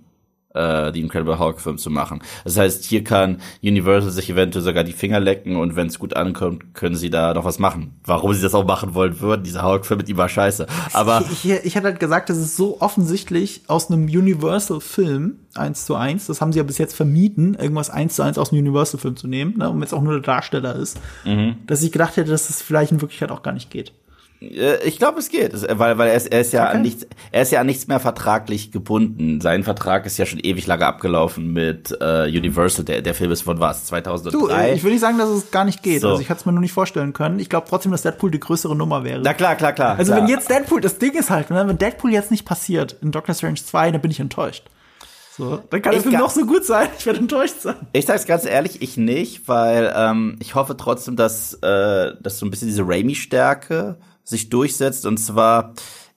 äh, 0.53 0.91
The 0.91 1.01
Incredible 1.01 1.39
Hulk 1.39 1.59
Film 1.61 1.77
zu 1.77 1.89
machen. 1.89 2.21
Das 2.43 2.57
heißt, 2.57 2.83
hier 2.85 3.03
kann 3.03 3.41
Universal 3.63 4.11
sich 4.11 4.29
eventuell 4.29 4.63
sogar 4.63 4.83
die 4.83 4.93
Finger 4.93 5.19
lecken 5.19 5.55
und 5.55 5.75
wenn 5.75 5.87
es 5.87 5.99
gut 5.99 6.15
ankommt, 6.15 6.73
können 6.73 6.95
sie 6.95 7.09
da 7.09 7.33
noch 7.33 7.45
was 7.45 7.59
machen. 7.59 7.95
Warum 8.03 8.33
sie 8.33 8.41
das 8.41 8.53
auch 8.53 8.65
machen 8.65 8.93
wollen 8.93 9.19
würden, 9.19 9.43
dieser 9.43 9.63
Hulk 9.63 9.85
Film 9.85 9.99
mit 9.99 10.09
ihm 10.09 10.17
war 10.17 10.29
scheiße. 10.29 10.67
Aber 10.93 11.23
ich, 11.31 11.45
ich, 11.45 11.65
ich 11.65 11.75
hätte 11.75 11.87
halt 11.87 11.99
gesagt, 11.99 12.29
das 12.29 12.37
ist 12.37 12.55
so 12.57 12.81
offensichtlich 12.81 13.61
aus 13.67 13.89
einem 13.89 14.05
Universal-Film 14.05 15.35
eins 15.55 15.85
zu 15.85 15.95
eins. 15.95 16.27
Das 16.27 16.41
haben 16.41 16.53
sie 16.53 16.59
ja 16.59 16.63
bis 16.63 16.77
jetzt 16.77 16.95
vermieden, 16.95 17.55
irgendwas 17.55 17.89
eins 17.89 18.15
zu 18.15 18.23
eins 18.23 18.37
aus 18.37 18.51
einem 18.51 18.61
Universal-Film 18.61 19.15
zu 19.17 19.27
nehmen, 19.27 19.57
ne, 19.57 19.69
und 19.69 19.81
jetzt 19.81 19.93
auch 19.93 20.01
nur 20.01 20.13
der 20.13 20.21
Darsteller 20.21 20.75
ist, 20.75 20.99
Mhm. 21.25 21.55
dass 21.67 21.83
ich 21.83 21.91
gedacht 21.91 22.17
hätte, 22.17 22.29
dass 22.31 22.47
das 22.47 22.61
vielleicht 22.61 22.91
in 22.91 23.01
Wirklichkeit 23.01 23.31
auch 23.31 23.43
gar 23.43 23.51
nicht 23.53 23.69
geht. 23.69 23.93
Äh, 24.41 24.77
Ich 24.87 24.97
glaube, 24.97 25.19
es 25.19 25.29
geht, 25.29 25.53
Es- 25.53 25.65
weil, 25.69 25.97
weil 25.97 26.09
er 26.09 26.15
ist, 26.15 26.27
er 26.27 26.41
ist 26.41 26.51
ja 26.53 26.65
Okay. 26.67 26.75
an 26.77 26.81
nichts, 26.81 27.05
er 27.31 27.41
ist 27.43 27.51
ja 27.51 27.59
an 27.61 27.67
nichts 27.67 27.87
mehr 27.87 27.99
vertraglich 27.99 28.71
gebunden. 28.71 29.39
Sein 29.41 29.63
Vertrag 29.63 30.05
ist 30.05 30.17
ja 30.17 30.25
schon 30.25 30.39
ewig 30.39 30.65
lange 30.67 30.85
abgelaufen 30.85 31.53
mit 31.53 31.95
äh, 32.01 32.23
Universal. 32.25 32.83
Der, 32.85 33.01
der 33.01 33.13
Film 33.13 33.31
ist 33.31 33.43
von 33.43 33.59
was? 33.59 33.81
Du, 33.83 33.87
2003? 33.89 34.69
äh, 34.69 34.73
ich 34.75 34.83
will 34.83 34.91
nicht 34.91 35.01
sagen, 35.01 35.17
dass 35.17 35.29
es 35.29 35.51
gar 35.51 35.63
nicht 35.65 35.83
geht. 35.83 36.01
So. 36.01 36.09
Also 36.09 36.21
ich 36.21 36.29
hätte 36.29 36.39
es 36.39 36.45
mir 36.45 36.51
nur 36.51 36.61
nicht 36.61 36.73
vorstellen 36.73 37.13
können. 37.13 37.39
Ich 37.39 37.49
glaube 37.49 37.67
trotzdem, 37.69 37.91
dass 37.91 38.01
Deadpool 38.01 38.31
die 38.31 38.39
größere 38.39 38.75
Nummer 38.75 39.03
wäre. 39.03 39.21
Na 39.23 39.33
klar, 39.33 39.55
klar, 39.55 39.73
klar. 39.73 39.97
also 39.97 40.11
klar. 40.11 40.23
wenn 40.23 40.29
jetzt 40.29 40.49
Deadpool, 40.49 40.81
das 40.81 40.97
Ding 40.97 41.13
ist 41.13 41.29
halt, 41.29 41.49
ne, 41.51 41.67
wenn 41.67 41.77
Deadpool 41.77 42.11
jetzt 42.11 42.31
nicht 42.31 42.45
passiert 42.45 42.95
in 43.01 43.11
Doctor 43.11 43.35
Strange 43.35 43.55
2, 43.63 43.91
dann 43.91 44.01
bin 44.01 44.11
ich 44.11 44.19
enttäuscht. 44.19 44.63
So, 45.37 45.61
dann 45.69 45.81
kann 45.81 45.93
Ich 45.93 46.01
der 46.01 46.11
Film 46.11 46.21
noch 46.21 46.29
so 46.29 46.45
gut 46.45 46.65
sein, 46.65 46.89
ich 46.99 47.05
werde 47.05 47.19
enttäuscht 47.19 47.61
sein. 47.61 47.75
Ich 47.93 48.05
sag's 48.05 48.25
ganz 48.25 48.45
ehrlich, 48.45 48.81
ich 48.81 48.97
nicht, 48.97 49.47
weil 49.47 49.91
ähm, 49.95 50.35
ich 50.41 50.55
hoffe 50.55 50.75
trotzdem, 50.75 51.15
dass, 51.15 51.53
äh, 51.61 52.11
dass 52.19 52.37
so 52.37 52.45
ein 52.45 52.51
bisschen 52.51 52.67
diese 52.67 52.83
Raimi-Stärke 52.85 53.95
sich 54.23 54.49
durchsetzt. 54.49 55.05
Und 55.05 55.17
zwar, 55.17 55.73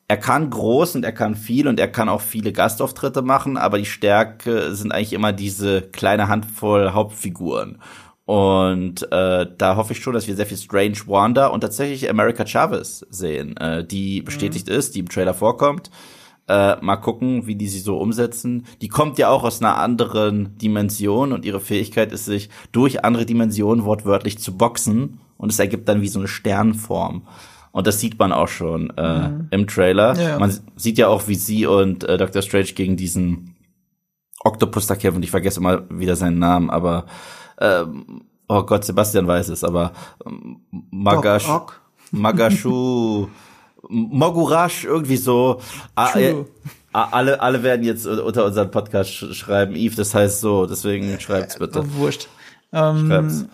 er 0.08 0.16
kann 0.16 0.50
groß 0.50 0.96
und 0.96 1.04
er 1.04 1.12
kann 1.12 1.34
viel 1.34 1.68
und 1.68 1.80
er 1.80 1.88
kann 1.88 2.08
auch 2.08 2.20
viele 2.20 2.52
Gastauftritte 2.52 3.22
machen, 3.22 3.56
aber 3.56 3.78
die 3.78 3.86
Stärke 3.86 4.74
sind 4.74 4.92
eigentlich 4.92 5.12
immer 5.12 5.32
diese 5.32 5.82
kleine 5.82 6.28
Handvoll 6.28 6.92
Hauptfiguren. 6.92 7.78
Und 8.26 9.02
äh, 9.12 9.46
da 9.58 9.76
hoffe 9.76 9.92
ich 9.92 10.00
schon, 10.00 10.14
dass 10.14 10.26
wir 10.26 10.34
sehr 10.34 10.46
viel 10.46 10.56
Strange 10.56 10.96
Wanda 11.06 11.48
und 11.48 11.60
tatsächlich 11.60 12.08
America 12.08 12.46
Chavez 12.46 13.04
sehen, 13.10 13.56
äh, 13.58 13.84
die 13.84 14.22
bestätigt 14.22 14.68
ist, 14.68 14.94
die 14.94 15.00
im 15.00 15.08
Trailer 15.08 15.34
vorkommt. 15.34 15.90
Äh, 16.46 16.76
mal 16.82 16.96
gucken, 16.96 17.46
wie 17.46 17.56
die 17.56 17.68
sie 17.68 17.80
so 17.80 17.98
umsetzen. 17.98 18.66
Die 18.82 18.88
kommt 18.88 19.18
ja 19.18 19.28
auch 19.28 19.44
aus 19.44 19.60
einer 19.60 19.76
anderen 19.78 20.56
Dimension 20.58 21.32
und 21.32 21.44
ihre 21.44 21.60
Fähigkeit 21.60 22.12
ist, 22.12 22.26
sich 22.26 22.50
durch 22.72 23.04
andere 23.04 23.24
Dimensionen 23.26 23.84
wortwörtlich 23.84 24.38
zu 24.38 24.56
boxen 24.56 25.20
und 25.38 25.52
es 25.52 25.58
ergibt 25.58 25.88
dann 25.88 26.02
wie 26.02 26.08
so 26.08 26.18
eine 26.18 26.28
Sternform. 26.28 27.26
Und 27.74 27.88
das 27.88 27.98
sieht 27.98 28.20
man 28.20 28.30
auch 28.30 28.46
schon 28.46 28.96
äh, 28.96 29.30
im 29.50 29.66
Trailer. 29.66 30.14
Ja, 30.14 30.28
ja. 30.28 30.38
Man 30.38 30.56
sieht 30.76 30.96
ja 30.96 31.08
auch, 31.08 31.26
wie 31.26 31.34
sie 31.34 31.66
und 31.66 32.04
äh, 32.04 32.16
Dr. 32.16 32.40
Strange 32.40 32.66
gegen 32.66 32.96
diesen 32.96 33.56
Octopus 34.44 34.86
da 34.86 34.94
kämpfen. 34.94 35.24
Ich 35.24 35.32
vergesse 35.32 35.58
immer 35.58 35.82
wieder 35.90 36.14
seinen 36.14 36.38
Namen, 36.38 36.70
aber 36.70 37.06
ähm, 37.58 38.26
oh 38.48 38.62
Gott, 38.62 38.84
Sebastian 38.84 39.26
weiß 39.26 39.48
es, 39.48 39.64
aber 39.64 39.90
ähm, 40.24 40.60
Magash, 40.92 41.46
Doc. 41.46 41.80
Magashu, 42.12 43.26
Mogurash, 43.88 44.84
irgendwie 44.84 45.16
so. 45.16 45.60
Ah, 45.96 46.16
äh, 46.16 46.44
ah, 46.92 47.08
alle, 47.10 47.40
alle 47.40 47.64
werden 47.64 47.84
jetzt 47.84 48.06
unter 48.06 48.44
unseren 48.44 48.70
Podcast 48.70 49.10
sch 49.10 49.34
schreiben, 49.34 49.74
Eve, 49.74 49.96
das 49.96 50.14
heißt 50.14 50.40
so, 50.40 50.66
deswegen 50.66 51.18
schreibt's 51.18 51.58
bitte. 51.58 51.82
Wurscht. 51.96 52.28
Ähm, 52.72 53.08
Schreib's. 53.08 53.46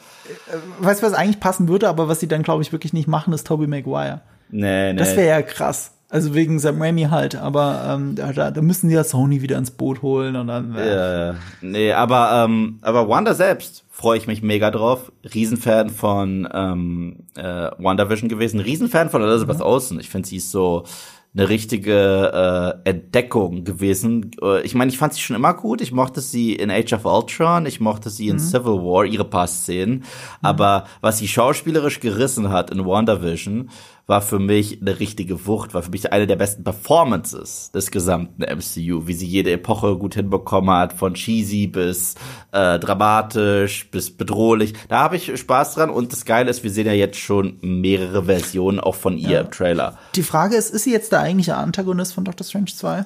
Weißt 0.81 1.03
du, 1.03 1.07
was 1.07 1.15
eigentlich 1.15 1.41
passen 1.41 1.69
würde, 1.69 1.89
aber 1.89 2.09
was 2.09 2.21
sie 2.21 2.29
dann, 2.29 2.43
glaube 2.43 2.63
ich, 2.63 2.73
wirklich 2.73 2.93
nicht 2.93 3.09
machen, 3.09 3.33
ist 3.33 3.47
Tobey 3.47 3.67
Maguire. 3.67 4.21
Nee, 4.51 4.93
nee. 4.93 4.99
Das 4.99 5.17
wäre 5.17 5.29
ja 5.29 5.43
krass. 5.43 5.93
Also 6.09 6.35
wegen 6.35 6.59
Sam 6.59 6.83
Raimi 6.83 7.05
halt, 7.05 7.37
aber 7.37 7.85
ähm, 7.89 8.17
da, 8.17 8.51
da 8.51 8.63
müssen 8.63 8.89
die 8.89 8.97
ja 8.97 9.05
Sony 9.05 9.43
wieder 9.43 9.57
ins 9.57 9.71
Boot 9.71 10.03
holen 10.03 10.35
und 10.35 10.49
dann. 10.49 10.75
Äh, 10.75 11.27
ja. 11.29 11.35
nee, 11.61 11.93
aber 11.93 12.45
ähm, 12.45 12.81
aber 12.83 13.09
Wanda 13.09 13.33
selbst 13.33 13.85
freue 13.91 14.19
ich 14.19 14.27
mich 14.27 14.43
mega 14.43 14.73
drauf. 14.73 15.13
Riesenfan 15.33 15.91
von 15.91 16.49
ähm, 16.53 17.17
äh, 17.37 17.71
WandaVision 17.79 18.29
gewesen, 18.29 18.59
Riesenfan 18.59 19.09
von 19.09 19.23
Elizabeth 19.23 19.61
Olsen. 19.61 20.01
Ich 20.01 20.11
finde, 20.11 20.27
sie 20.27 20.39
ist 20.39 20.51
so 20.51 20.85
eine 21.33 21.49
richtige 21.49 22.81
äh, 22.85 22.89
Entdeckung 22.89 23.63
gewesen. 23.65 24.33
Äh, 24.43 24.63
Ich 24.63 24.75
meine, 24.75 24.91
ich 24.91 24.99
fand 24.99 25.15
sie 25.15 25.21
schon 25.21 25.37
immer 25.37 25.55
gut. 25.55 25.81
Ich 25.81 25.93
mochte 25.93 26.21
sie 26.21 26.55
in 26.55 26.71
Age 26.71 26.93
of 26.95 27.05
Ultron, 27.05 27.67
ich 27.67 27.79
mochte 27.79 28.11
sie 28.11 28.29
in 28.29 28.39
Civil 28.41 28.83
War, 28.83 29.05
ihre 29.05 29.25
paar 29.25 29.47
Szenen. 29.47 30.05
Aber 30.43 30.87
was 31.01 31.19
sie 31.19 31.29
schauspielerisch 31.29 32.01
gerissen 32.01 32.51
hat 32.51 32.71
in 32.71 32.85
WandaVision, 32.85 33.71
war 34.11 34.21
für 34.21 34.41
mich 34.41 34.81
eine 34.81 34.99
richtige 34.99 35.47
Wucht, 35.47 35.73
war 35.73 35.83
für 35.83 35.93
mich 35.93 36.13
eine 36.13 36.27
der 36.27 36.35
besten 36.35 36.65
Performances 36.65 37.71
des 37.73 37.93
gesamten 37.93 38.43
MCU, 38.43 39.07
wie 39.07 39.15
sie 39.15 39.27
jede 39.27 39.53
Epoche 39.53 39.97
gut 39.97 40.17
hinbekommen 40.17 40.75
hat, 40.75 40.93
von 40.93 41.15
cheesy 41.15 41.69
bis 41.69 42.17
äh, 42.51 42.81
dramatisch 42.81 43.89
bis 43.91 44.11
bedrohlich. 44.11 44.75
Da 44.89 44.99
habe 44.99 45.15
ich 45.15 45.39
Spaß 45.39 45.77
dran 45.77 45.91
und 45.91 46.13
das 46.13 46.25
Geile 46.25 46.51
ist, 46.51 46.65
wir 46.65 46.73
sehen 46.73 46.87
ja 46.87 46.93
jetzt 46.93 47.19
schon 47.19 47.59
mehrere 47.63 48.25
Versionen 48.25 48.81
auch 48.81 48.97
von 48.97 49.17
ihr 49.17 49.41
im 49.41 49.51
Trailer. 49.53 49.97
Die 50.17 50.25
Frage 50.25 50.57
ist, 50.57 50.71
ist 50.71 50.83
sie 50.83 50.93
jetzt 50.93 51.13
der 51.13 51.21
eigentliche 51.21 51.57
Antagonist 51.57 52.13
von 52.13 52.25
Doctor 52.25 52.45
Strange 52.45 52.73
2? 52.75 53.05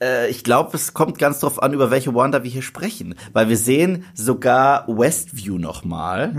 Äh, 0.00 0.30
ich 0.30 0.44
glaube, 0.44 0.76
es 0.76 0.94
kommt 0.94 1.18
ganz 1.18 1.40
drauf 1.40 1.60
an, 1.60 1.72
über 1.72 1.90
welche 1.90 2.14
Wanda 2.14 2.44
wir 2.44 2.50
hier 2.50 2.62
sprechen. 2.62 3.16
Weil 3.32 3.48
wir 3.48 3.56
sehen 3.56 4.04
sogar 4.14 4.86
Westview 4.86 5.58
nochmal. 5.58 6.30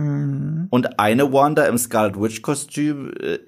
Und 0.70 0.98
eine 0.98 1.34
Wanda 1.34 1.66
im 1.66 1.78
Scarlet 1.78 2.20
Witch-Kostüm 2.20 3.12
äh, 3.20 3.40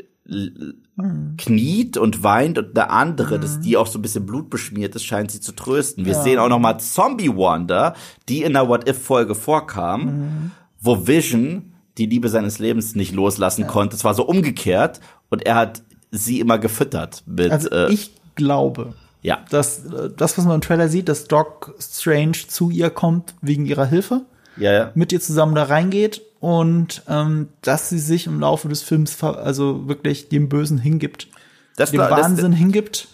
kniet 1.38 1.98
und 1.98 2.24
weint 2.24 2.58
und 2.58 2.78
eine 2.78 2.90
andere, 2.90 3.40
das, 3.40 3.60
die 3.60 3.76
auch 3.76 3.88
so 3.88 4.00
ein 4.00 4.02
bisschen 4.02 4.26
blutbeschmiert 4.26 4.96
ist, 4.96 5.04
scheint 5.04 5.32
sie 5.32 5.42
zu 5.42 5.52
trösten. 5.52 6.06
Wir 6.06 6.16
sehen 6.16 6.40
auch 6.40 6.50
noch 6.50 6.60
mal 6.60 6.78
Zombie 6.78 7.30
Wanda, 7.30 7.96
die 8.30 8.44
in 8.44 8.54
der 8.54 8.70
What 8.70 8.88
If 8.88 9.04
Folge 9.04 9.36
vorkam, 9.36 10.52
wo 10.80 11.08
Vision 11.08 11.74
die 11.98 12.06
Liebe 12.06 12.30
seines 12.30 12.60
Lebens 12.60 12.96
nicht 12.96 13.14
loslassen 13.14 13.68
konnte. 13.68 13.96
Es 13.96 14.04
war 14.04 14.14
so 14.14 14.24
umgekehrt 14.24 15.00
und 15.30 15.46
er 15.46 15.56
hat 15.56 15.84
sie 16.12 16.40
immer 16.40 16.58
gefüttert 16.58 17.24
mit 17.26 17.52
Also 17.52 17.70
äh, 17.70 17.92
ich 17.92 18.12
glaube, 18.36 18.94
ja. 19.22 19.40
dass 19.50 19.86
äh, 19.86 20.10
das, 20.16 20.38
was 20.38 20.46
man 20.46 20.56
im 20.56 20.62
Trailer 20.62 20.90
sieht, 20.90 21.10
dass 21.10 21.26
Doc 21.26 21.76
Strange 21.80 22.38
zu 22.48 22.70
ihr 22.70 22.90
kommt 22.90 23.36
wegen 23.42 23.66
ihrer 23.66 23.86
Hilfe, 23.86 24.26
Ja, 24.58 24.72
ja. 24.72 24.92
mit 24.94 25.12
ihr 25.12 25.20
zusammen 25.20 25.56
da 25.56 25.64
reingeht 25.64 26.22
und 26.40 27.04
ähm, 27.08 27.50
dass 27.62 27.90
sie 27.90 28.00
sich 28.00 28.28
im 28.28 28.40
Laufe 28.40 28.68
des 28.70 28.82
Films 28.84 29.24
also 29.24 29.88
wirklich 29.88 30.30
dem 30.30 30.50
Bösen 30.50 30.78
hingibt, 30.78 31.28
Das, 31.76 31.92
dem 31.92 32.00
das, 32.00 32.12
Wahnsinn 32.12 32.52
hingibt. 32.54 33.08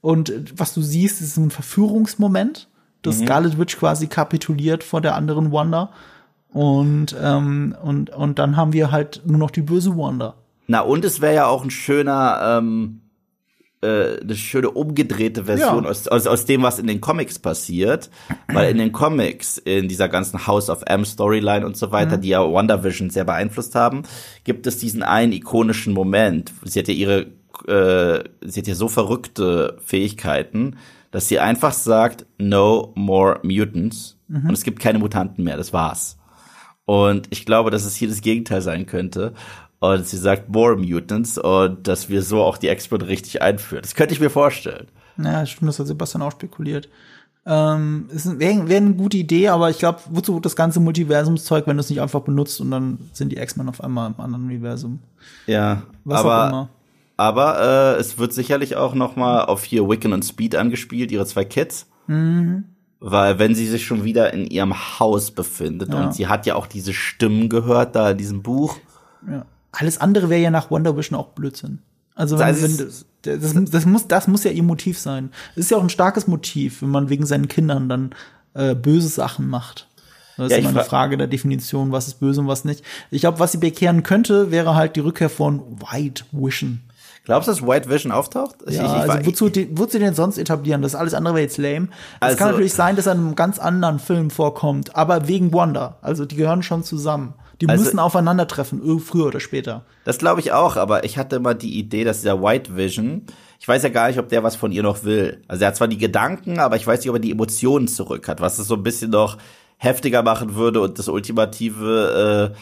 Und 0.00 0.32
was 0.56 0.74
du 0.74 0.82
siehst, 0.82 1.20
ist 1.22 1.36
ein 1.38 1.50
Verführungsmoment, 1.50 2.68
dass 3.02 3.18
Mhm. 3.20 3.24
Scarlet 3.24 3.58
Witch 3.58 3.78
quasi 3.78 4.06
kapituliert 4.06 4.84
vor 4.84 5.00
der 5.00 5.14
anderen 5.14 5.50
Wanda. 5.50 5.90
Und, 6.52 7.16
ähm, 7.20 7.74
und, 7.82 8.10
und 8.10 8.38
dann 8.38 8.56
haben 8.56 8.72
wir 8.72 8.92
halt 8.92 9.22
nur 9.24 9.38
noch 9.38 9.50
die 9.50 9.62
böse 9.62 9.96
Wanda. 9.96 10.34
Na, 10.66 10.80
und 10.80 11.04
es 11.04 11.20
wäre 11.20 11.34
ja 11.34 11.46
auch 11.46 11.64
ein 11.64 11.70
schöner, 11.70 12.58
ähm, 12.58 13.00
äh, 13.84 14.20
eine 14.22 14.34
schöne 14.34 14.70
umgedrehte 14.70 15.44
Version 15.44 15.84
Ja. 15.84 15.90
aus, 15.90 16.08
aus, 16.08 16.26
aus 16.26 16.44
dem, 16.46 16.62
was 16.62 16.78
in 16.78 16.86
den 16.86 17.00
Comics 17.00 17.38
passiert. 17.38 18.10
Weil 18.52 18.70
in 18.70 18.78
den 18.78 18.92
Comics, 18.92 19.58
in 19.58 19.88
dieser 19.88 20.08
ganzen 20.08 20.46
House 20.46 20.70
of 20.70 20.82
M 20.86 21.04
Storyline 21.04 21.64
und 21.66 21.76
so 21.76 21.92
weiter, 21.92 22.16
die 22.16 22.28
ja 22.28 22.40
WandaVision 22.40 23.10
sehr 23.10 23.24
beeinflusst 23.24 23.74
haben, 23.74 24.02
gibt 24.44 24.66
es 24.66 24.78
diesen 24.78 25.02
einen 25.02 25.32
ikonischen 25.32 25.92
Moment. 25.92 26.52
Sie 26.64 26.78
hat 26.78 26.88
ja 26.88 26.94
ihre, 26.94 27.26
äh, 27.68 28.24
sie 28.40 28.60
hat 28.60 28.66
ja 28.66 28.74
so 28.74 28.88
verrückte 28.88 29.76
Fähigkeiten, 29.84 30.76
dass 31.10 31.28
sie 31.28 31.38
einfach 31.38 31.72
sagt, 31.72 32.26
no 32.38 32.92
more 32.96 33.38
mutants. 33.42 34.16
Und 34.28 34.52
es 34.52 34.64
gibt 34.64 34.80
keine 34.80 34.98
Mutanten 34.98 35.44
mehr, 35.44 35.56
das 35.56 35.72
war's. 35.72 36.16
Und 36.86 37.28
ich 37.30 37.46
glaube, 37.46 37.70
dass 37.70 37.84
es 37.84 37.94
hier 37.94 38.08
das 38.08 38.20
Gegenteil 38.20 38.60
sein 38.62 38.84
könnte. 38.86 39.32
Und 39.92 40.06
sie 40.06 40.16
sagt 40.18 40.48
more 40.48 40.76
mutants 40.76 41.36
und 41.38 41.86
dass 41.88 42.08
wir 42.08 42.22
so 42.22 42.42
auch 42.42 42.56
die 42.58 42.68
X-Men 42.68 43.02
richtig 43.02 43.42
einführen. 43.42 43.82
Das 43.82 43.94
könnte 43.94 44.14
ich 44.14 44.20
mir 44.20 44.30
vorstellen. 44.30 44.86
Ja, 45.18 45.44
stimmt, 45.46 45.68
das 45.68 45.78
hat 45.78 45.86
Sebastian 45.86 46.22
auch 46.22 46.32
spekuliert. 46.32 46.88
Ähm, 47.46 48.08
es 48.14 48.38
wäre 48.38 48.68
wär 48.68 48.78
eine 48.78 48.94
gute 48.94 49.18
Idee, 49.18 49.48
aber 49.48 49.68
ich 49.68 49.78
glaube, 49.78 49.98
wozu 50.10 50.40
das 50.40 50.56
ganze 50.56 50.80
Multiversumszeug, 50.80 51.66
wenn 51.66 51.76
du 51.76 51.82
es 51.82 51.90
nicht 51.90 52.00
einfach 52.00 52.20
benutzt 52.20 52.60
und 52.60 52.70
dann 52.70 52.98
sind 53.12 53.30
die 53.32 53.36
X-Men 53.36 53.68
auf 53.68 53.82
einmal 53.82 54.10
im 54.10 54.18
anderen 54.20 54.44
Universum. 54.44 55.00
Ja, 55.46 55.82
Was 56.04 56.20
auch 56.22 56.24
aber 56.30 56.48
immer. 56.48 56.68
aber 57.18 57.58
äh, 57.96 58.00
es 58.00 58.16
wird 58.18 58.32
sicherlich 58.32 58.76
auch 58.76 58.94
noch 58.94 59.16
mal 59.16 59.42
auf 59.44 59.62
hier 59.64 59.86
Wiccan 59.88 60.14
und 60.14 60.24
Speed 60.24 60.54
angespielt, 60.56 61.12
ihre 61.12 61.26
zwei 61.26 61.44
Kids. 61.44 61.86
Mhm. 62.06 62.64
Weil 63.00 63.38
wenn 63.38 63.54
sie 63.54 63.66
sich 63.66 63.84
schon 63.84 64.04
wieder 64.04 64.32
in 64.32 64.46
ihrem 64.46 64.98
Haus 64.98 65.30
befindet 65.30 65.92
Ja. 65.92 66.02
und 66.06 66.14
sie 66.14 66.26
hat 66.28 66.46
ja 66.46 66.54
auch 66.54 66.66
diese 66.66 66.94
Stimmen 66.94 67.50
gehört 67.50 67.94
da 67.94 68.12
in 68.12 68.16
diesem 68.16 68.42
Buch. 68.42 68.78
Ja. 69.30 69.44
Alles 69.76 69.98
andere 70.00 70.28
wäre 70.30 70.40
ja 70.40 70.50
nach 70.50 70.70
Wonder 70.70 70.96
Vision 70.96 71.18
auch 71.18 71.28
Blödsinn. 71.30 71.80
Also, 72.14 72.38
wenn, 72.38 72.46
Also 72.46 72.62
wenn 72.62 72.70
es- 72.88 73.06
das, 73.22 73.40
das, 73.54 73.70
das, 73.70 73.86
muss, 73.86 74.06
das 74.06 74.28
muss 74.28 74.44
ja 74.44 74.50
ihr 74.52 74.62
Motiv 74.62 74.98
sein. 74.98 75.30
Es 75.56 75.64
ist 75.64 75.70
ja 75.70 75.78
auch 75.78 75.82
ein 75.82 75.88
starkes 75.90 76.26
Motiv, 76.28 76.82
wenn 76.82 76.90
man 76.90 77.08
wegen 77.08 77.26
seinen 77.26 77.48
Kindern 77.48 77.88
dann 77.88 78.10
äh, 78.54 78.74
böse 78.74 79.08
Sachen 79.08 79.48
macht. 79.48 79.88
Das 80.36 80.46
ist 80.46 80.52
Ja, 80.52 80.58
ich 80.58 80.64
immer 80.64 80.70
eine 80.70 80.80
fra- 80.80 80.88
Frage 80.88 81.16
der 81.16 81.26
Definition, 81.26 81.90
was 81.90 82.06
ist 82.06 82.20
böse 82.20 82.40
und 82.40 82.46
was 82.48 82.64
nicht. 82.64 82.84
Ich 83.10 83.20
glaube, 83.20 83.40
was 83.40 83.50
sie 83.52 83.58
bekehren 83.58 84.02
könnte, 84.04 84.50
wäre 84.52 84.74
halt 84.76 84.94
die 84.96 85.00
Rückkehr 85.00 85.28
von 85.30 85.80
White 85.80 86.24
Vision. 86.32 86.80
Glaubst 87.24 87.48
du, 87.48 87.52
dass 87.52 87.62
White 87.66 87.88
Vision 87.88 88.12
auftaucht? 88.12 88.56
Ich- 88.66 88.76
Ja, 88.76 88.82
ich- 88.84 89.04
ich 89.06 89.10
also 89.10 89.26
wozu, 89.26 89.48
die, 89.48 89.68
wozu 89.76 89.98
den 89.98 90.14
sonst 90.14 90.36
etablieren? 90.38 90.82
Das 90.82 90.94
alles 90.94 91.14
andere 91.14 91.34
wäre 91.34 91.42
jetzt 91.44 91.56
lame. 91.58 91.86
Es 91.86 92.20
Also- 92.20 92.36
kann 92.36 92.48
natürlich 92.50 92.74
sein, 92.74 92.94
dass 92.96 93.06
er 93.06 93.12
in 93.14 93.18
einem 93.20 93.34
ganz 93.34 93.58
anderen 93.58 93.98
Film 93.98 94.30
vorkommt, 94.30 94.94
aber 94.94 95.26
wegen 95.26 95.52
Wanda. 95.52 95.96
Also 96.02 96.26
die 96.26 96.36
gehören 96.36 96.62
schon 96.62 96.84
zusammen. 96.84 97.34
Die 97.60 97.68
Also- 97.68 97.84
müssen 97.84 97.98
aufeinandertreffen, 97.98 99.00
früher 99.00 99.26
oder 99.26 99.40
später. 99.40 99.84
Das 100.04 100.18
glaube 100.18 100.40
ich 100.40 100.52
auch, 100.52 100.76
aber 100.76 101.04
ich 101.04 101.18
hatte 101.18 101.36
immer 101.36 101.54
die 101.54 101.78
Idee, 101.78 102.04
dass 102.04 102.20
dieser 102.20 102.42
White 102.42 102.76
Vision, 102.76 103.22
ich 103.60 103.68
weiß 103.68 103.82
ja 103.82 103.88
gar 103.88 104.08
nicht, 104.08 104.18
ob 104.18 104.28
der 104.28 104.42
was 104.42 104.56
von 104.56 104.72
ihr 104.72 104.82
noch 104.82 105.04
will. 105.04 105.42
Also 105.48 105.62
er 105.64 105.68
hat 105.68 105.76
zwar 105.76 105.88
die 105.88 105.98
Gedanken, 105.98 106.58
aber 106.58 106.76
ich 106.76 106.86
weiß 106.86 107.00
nicht, 107.00 107.08
ob 107.10 107.16
er 107.16 107.20
die 107.20 107.30
Emotionen 107.30 107.88
zurück 107.88 108.28
hat, 108.28 108.40
was 108.40 108.58
es 108.58 108.66
so 108.66 108.74
ein 108.74 108.82
bisschen 108.82 109.10
noch 109.10 109.38
heftiger 109.76 110.22
machen 110.22 110.54
würde 110.54 110.80
und 110.80 110.98
das 110.98 111.08
ultimative, 111.08 112.52
äh, 112.52 112.56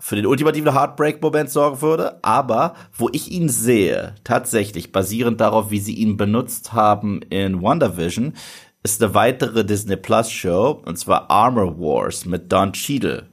für 0.00 0.16
den 0.16 0.26
ultimativen 0.26 0.72
Heartbreak-Moment 0.74 1.48
sorgen 1.50 1.80
würde. 1.80 2.18
Aber 2.22 2.74
wo 2.96 3.08
ich 3.12 3.30
ihn 3.30 3.48
sehe, 3.48 4.14
tatsächlich 4.24 4.92
basierend 4.92 5.40
darauf, 5.40 5.70
wie 5.70 5.80
sie 5.80 5.94
ihn 5.94 6.16
benutzt 6.16 6.72
haben 6.74 7.22
in 7.30 7.62
WandaVision, 7.62 8.34
ist 8.82 9.02
eine 9.02 9.14
weitere 9.14 9.64
Disney 9.64 9.96
Plus 9.96 10.30
Show, 10.30 10.82
und 10.84 10.98
zwar 10.98 11.30
Armor 11.30 11.78
Wars 11.80 12.26
mit 12.26 12.52
Don 12.52 12.72
Cheadle 12.74 13.28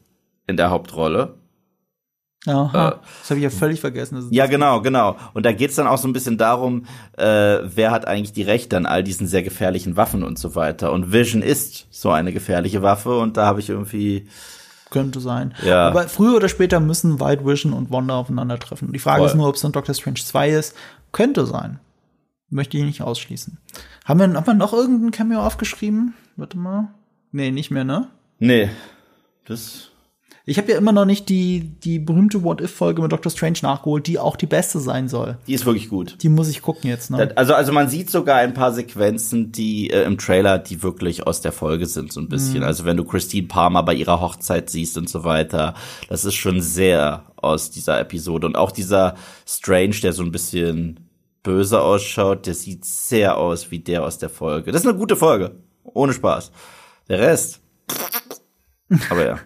in 0.47 0.57
der 0.57 0.69
Hauptrolle. 0.69 1.35
Aha. 2.47 3.01
das 3.19 3.29
habe 3.29 3.39
ich 3.39 3.43
ja 3.43 3.51
völlig 3.51 3.79
vergessen. 3.79 4.31
Äh. 4.31 4.35
Ja, 4.35 4.47
genau, 4.47 4.81
genau. 4.81 5.15
Und 5.33 5.45
da 5.45 5.51
geht's 5.51 5.75
dann 5.75 5.85
auch 5.85 5.99
so 5.99 6.07
ein 6.07 6.13
bisschen 6.13 6.39
darum, 6.39 6.85
äh, 7.17 7.23
wer 7.63 7.91
hat 7.91 8.07
eigentlich 8.07 8.33
die 8.33 8.41
Rechte 8.41 8.77
an 8.77 8.87
all 8.87 9.03
diesen 9.03 9.27
sehr 9.27 9.43
gefährlichen 9.43 9.95
Waffen 9.95 10.23
und 10.23 10.39
so 10.39 10.55
weiter. 10.55 10.91
Und 10.91 11.11
Vision 11.11 11.43
ist 11.43 11.87
so 11.91 12.09
eine 12.09 12.33
gefährliche 12.33 12.81
Waffe 12.81 13.19
und 13.19 13.37
da 13.37 13.45
habe 13.45 13.59
ich 13.59 13.69
irgendwie. 13.69 14.27
Könnte 14.89 15.21
sein. 15.21 15.53
Ja. 15.63 15.87
Aber 15.87 16.07
früher 16.09 16.35
oder 16.35 16.49
später 16.49 16.79
müssen 16.79 17.19
White 17.21 17.45
Vision 17.45 17.73
und 17.73 17.91
Wanda 17.91 18.15
aufeinandertreffen. 18.15 18.87
Und 18.87 18.93
die 18.93 18.99
Frage 18.99 19.19
Voll. 19.19 19.27
ist 19.27 19.35
nur, 19.35 19.47
ob 19.47 19.55
es 19.55 19.61
dann 19.61 19.71
Doctor 19.71 19.95
Strange 19.95 20.19
2 20.19 20.49
ist. 20.49 20.75
Könnte 21.11 21.45
sein. 21.45 21.79
Möchte 22.49 22.77
ich 22.77 22.83
nicht 22.83 23.01
ausschließen. 23.01 23.57
Haben 24.03 24.19
wir, 24.19 24.33
haben 24.33 24.45
wir 24.45 24.53
noch 24.53 24.73
irgendein 24.73 25.11
Cameo 25.11 25.45
aufgeschrieben? 25.45 26.15
Warte 26.35 26.57
mal. 26.57 26.89
Nee, 27.31 27.51
nicht 27.51 27.71
mehr, 27.71 27.85
ne? 27.85 28.09
Nee. 28.39 28.69
Das. 29.45 29.90
Ich 30.45 30.57
habe 30.57 30.71
ja 30.71 30.77
immer 30.77 30.91
noch 30.91 31.05
nicht 31.05 31.29
die, 31.29 31.59
die 31.83 31.99
berühmte 31.99 32.43
What-If-Folge 32.43 33.01
mit 33.01 33.11
Doctor 33.11 33.31
Strange 33.31 33.59
nachgeholt, 33.61 34.07
die 34.07 34.17
auch 34.17 34.35
die 34.35 34.47
beste 34.47 34.79
sein 34.79 35.07
soll. 35.07 35.37
Die 35.45 35.53
ist 35.53 35.65
wirklich 35.65 35.87
gut. 35.89 36.17
Die 36.21 36.29
muss 36.29 36.49
ich 36.49 36.63
gucken 36.63 36.89
jetzt, 36.89 37.11
ne? 37.11 37.31
Also, 37.35 37.53
also 37.53 37.71
man 37.71 37.89
sieht 37.89 38.09
sogar 38.09 38.37
ein 38.37 38.55
paar 38.55 38.73
Sequenzen, 38.73 39.51
die 39.51 39.91
äh, 39.91 40.03
im 40.03 40.17
Trailer, 40.17 40.57
die 40.57 40.81
wirklich 40.81 41.27
aus 41.27 41.41
der 41.41 41.51
Folge 41.51 41.85
sind, 41.85 42.11
so 42.11 42.19
ein 42.19 42.27
bisschen. 42.27 42.63
Also 42.63 42.85
wenn 42.85 42.97
du 42.97 43.03
Christine 43.03 43.47
Palmer 43.47 43.83
bei 43.83 43.93
ihrer 43.93 44.19
Hochzeit 44.19 44.69
siehst 44.71 44.97
und 44.97 45.09
so 45.09 45.23
weiter, 45.23 45.75
das 46.09 46.25
ist 46.25 46.35
schon 46.35 46.59
sehr 46.61 47.23
aus 47.35 47.69
dieser 47.69 47.99
Episode. 47.99 48.47
Und 48.47 48.55
auch 48.55 48.71
dieser 48.71 49.15
Strange, 49.45 49.95
der 50.01 50.13
so 50.13 50.23
ein 50.23 50.31
bisschen 50.31 51.07
böse 51.43 51.81
ausschaut, 51.81 52.47
der 52.47 52.55
sieht 52.55 52.85
sehr 52.85 53.37
aus 53.37 53.69
wie 53.69 53.79
der 53.79 54.03
aus 54.03 54.17
der 54.17 54.29
Folge. 54.29 54.71
Das 54.71 54.81
ist 54.81 54.87
eine 54.87 54.97
gute 54.97 55.15
Folge. 55.15 55.55
Ohne 55.83 56.13
Spaß. 56.13 56.51
Der 57.09 57.19
Rest. 57.19 57.59
Aber 59.09 59.25
ja. 59.25 59.39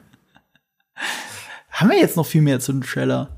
Haben 1.76 1.90
wir 1.92 2.00
jetzt 2.00 2.16
noch 2.16 2.26
viel 2.26 2.42
mehr 2.42 2.60
zu 2.62 2.72
dem 2.72 2.82
Trailer? 2.84 3.30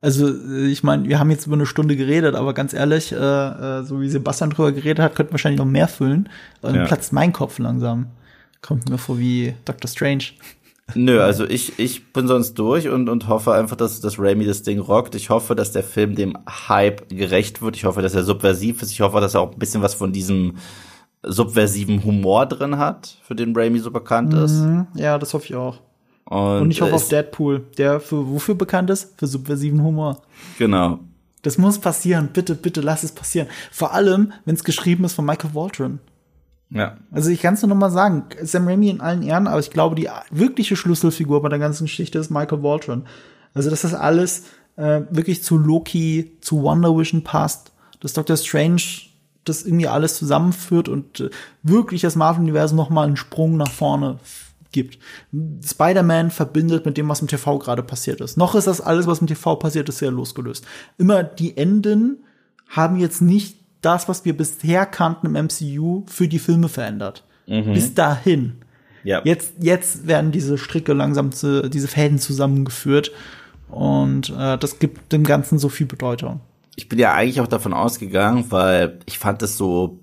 Also, 0.00 0.28
äh, 0.28 0.66
ich 0.66 0.82
meine, 0.82 1.08
wir 1.08 1.18
haben 1.18 1.30
jetzt 1.30 1.46
über 1.46 1.56
eine 1.56 1.66
Stunde 1.66 1.96
geredet, 1.96 2.34
aber 2.34 2.52
ganz 2.52 2.72
ehrlich, 2.74 3.12
äh, 3.12 3.16
äh, 3.16 3.82
so 3.82 4.00
wie 4.00 4.08
Sebastian 4.10 4.50
drüber 4.50 4.72
geredet 4.72 5.00
hat, 5.00 5.14
könnte 5.14 5.32
wahrscheinlich 5.32 5.58
noch 5.58 5.64
mehr 5.66 5.88
füllen. 5.88 6.28
Dann 6.60 6.74
Ja. 6.74 6.84
platzt 6.84 7.12
mein 7.12 7.32
Kopf 7.32 7.58
langsam. 7.58 8.06
Kommt 8.60 8.88
mir 8.90 8.98
vor 8.98 9.18
wie 9.18 9.54
Doctor 9.64 9.88
Strange. 9.88 10.24
Nö, 10.94 11.20
also 11.20 11.44
ich, 11.44 11.78
ich 11.78 12.12
bin 12.12 12.28
sonst 12.28 12.54
durch 12.54 12.88
und, 12.88 13.08
und 13.08 13.26
hoffe 13.28 13.52
einfach, 13.52 13.76
dass, 13.76 14.00
dass 14.00 14.18
Raimi 14.18 14.44
das 14.46 14.62
Ding 14.62 14.78
rockt. 14.78 15.14
Ich 15.14 15.30
hoffe, 15.30 15.54
dass 15.54 15.72
der 15.72 15.82
Film 15.82 16.14
dem 16.14 16.36
Hype 16.68 17.08
gerecht 17.08 17.60
wird. 17.62 17.76
Ich 17.76 17.84
hoffe, 17.84 18.02
dass 18.02 18.14
er 18.14 18.24
subversiv 18.24 18.82
ist. 18.82 18.90
Ich 18.92 19.00
hoffe, 19.00 19.20
dass 19.20 19.34
er 19.34 19.40
auch 19.42 19.52
ein 19.52 19.58
bisschen 19.58 19.82
was 19.82 19.94
von 19.94 20.12
diesem 20.12 20.56
subversiven 21.22 22.04
Humor 22.04 22.46
drin 22.46 22.78
hat, 22.78 23.18
für 23.22 23.34
den 23.34 23.54
Raimi 23.56 23.78
so 23.80 23.90
bekannt 23.90 24.32
ist. 24.34 24.62
Ja, 24.94 25.18
das 25.18 25.34
hoffe 25.34 25.46
ich 25.46 25.54
auch. 25.56 25.80
Und, 26.28 26.62
Und 26.62 26.70
ich 26.70 26.82
hoffe 26.82 26.94
auf 26.94 27.08
Deadpool, 27.08 27.64
der 27.78 28.00
für 28.00 28.28
wofür 28.28 28.54
bekannt 28.54 28.90
ist? 28.90 29.14
Für 29.16 29.26
subversiven 29.26 29.82
Humor. 29.82 30.20
Genau. 30.58 30.98
Das 31.40 31.56
muss 31.56 31.78
passieren. 31.78 32.28
Bitte, 32.34 32.54
bitte 32.54 32.82
lass 32.82 33.02
es 33.02 33.12
passieren. 33.12 33.48
Vor 33.72 33.94
allem, 33.94 34.32
wenn 34.44 34.54
es 34.54 34.62
geschrieben 34.62 35.04
ist 35.04 35.14
von 35.14 35.24
Michael 35.24 35.54
Waldron. 35.54 36.00
Ja. 36.68 36.98
Also 37.10 37.30
ich 37.30 37.40
kann 37.40 37.54
es 37.54 37.62
nur 37.62 37.70
noch 37.70 37.76
mal 37.76 37.90
sagen, 37.90 38.24
Sam 38.42 38.68
Raimi 38.68 38.90
in 38.90 39.00
allen 39.00 39.22
Ehren, 39.22 39.46
aber 39.46 39.60
ich 39.60 39.70
glaube, 39.70 39.94
die 39.94 40.10
wirkliche 40.30 40.76
Schlüsselfigur 40.76 41.40
bei 41.40 41.48
der 41.48 41.58
ganzen 41.58 41.84
Geschichte 41.84 42.18
ist 42.18 42.30
Michael 42.30 42.62
Waldron. 42.62 43.06
Also 43.54 43.70
dass 43.70 43.80
das 43.80 43.94
alles 43.94 44.44
äh, 44.76 45.00
wirklich 45.08 45.42
zu 45.42 45.56
Loki, 45.56 46.36
zu 46.42 46.62
Wonder 46.62 46.94
Vision 46.94 47.24
passt, 47.24 47.72
dass 48.00 48.12
Doctor 48.12 48.36
Strange 48.36 48.82
das 49.44 49.64
irgendwie 49.64 49.88
alles 49.88 50.18
zusammenführt 50.18 50.90
und 50.90 51.20
äh, 51.20 51.30
wirklich 51.62 52.02
das 52.02 52.16
Marvel-Universum 52.16 52.76
noch 52.76 52.90
mal 52.90 53.06
einen 53.06 53.16
Sprung 53.16 53.56
nach 53.56 53.70
vorne 53.70 54.18
gibt. 54.72 54.98
Spider-Man 55.64 56.30
verbindet 56.30 56.86
mit 56.86 56.96
dem, 56.96 57.08
was 57.08 57.20
im 57.20 57.28
TV 57.28 57.58
gerade 57.58 57.82
passiert 57.82 58.20
ist. 58.20 58.36
Noch 58.36 58.54
ist 58.54 58.66
das 58.66 58.80
alles, 58.80 59.06
was 59.06 59.20
im 59.20 59.26
TV 59.26 59.56
passiert 59.56 59.88
ist, 59.88 59.98
sehr 59.98 60.10
losgelöst. 60.10 60.64
Immer 60.98 61.22
die 61.22 61.56
Enden 61.56 62.24
haben 62.68 62.98
jetzt 62.98 63.22
nicht 63.22 63.56
das, 63.80 64.08
was 64.08 64.24
wir 64.24 64.36
bisher 64.36 64.86
kannten 64.86 65.26
im 65.26 65.46
MCU, 65.46 66.04
für 66.06 66.28
die 66.28 66.38
Filme 66.38 66.68
verändert. 66.68 67.24
Bis 67.46 67.94
dahin. 67.94 68.56
Ja. 69.04 69.22
Jetzt, 69.24 69.54
jetzt 69.60 70.06
werden 70.06 70.32
diese 70.32 70.58
Stricke 70.58 70.92
langsam, 70.92 71.32
zu, 71.32 71.70
diese 71.70 71.88
Fäden 71.88 72.18
zusammengeführt. 72.18 73.10
Und 73.70 74.30
äh, 74.36 74.58
das 74.58 74.78
gibt 74.78 75.12
dem 75.12 75.24
Ganzen 75.24 75.58
so 75.58 75.68
viel 75.68 75.86
Bedeutung. 75.86 76.40
ich 76.78 76.88
bin 76.88 76.98
ja 76.98 77.12
eigentlich 77.12 77.40
auch 77.40 77.48
davon 77.48 77.72
ausgegangen, 77.72 78.44
weil 78.50 79.00
ich 79.06 79.18
fand 79.18 79.42
es 79.42 79.56
so, 79.56 79.98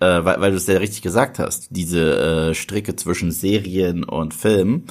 äh, 0.00 0.24
weil, 0.24 0.40
weil 0.40 0.50
du 0.50 0.56
es 0.56 0.66
ja 0.66 0.78
richtig 0.78 1.02
gesagt 1.02 1.38
hast, 1.38 1.68
diese 1.70 2.50
äh, 2.50 2.54
Stricke 2.54 2.96
zwischen 2.96 3.30
Serien 3.30 4.04
und 4.04 4.34
Filmen. 4.34 4.86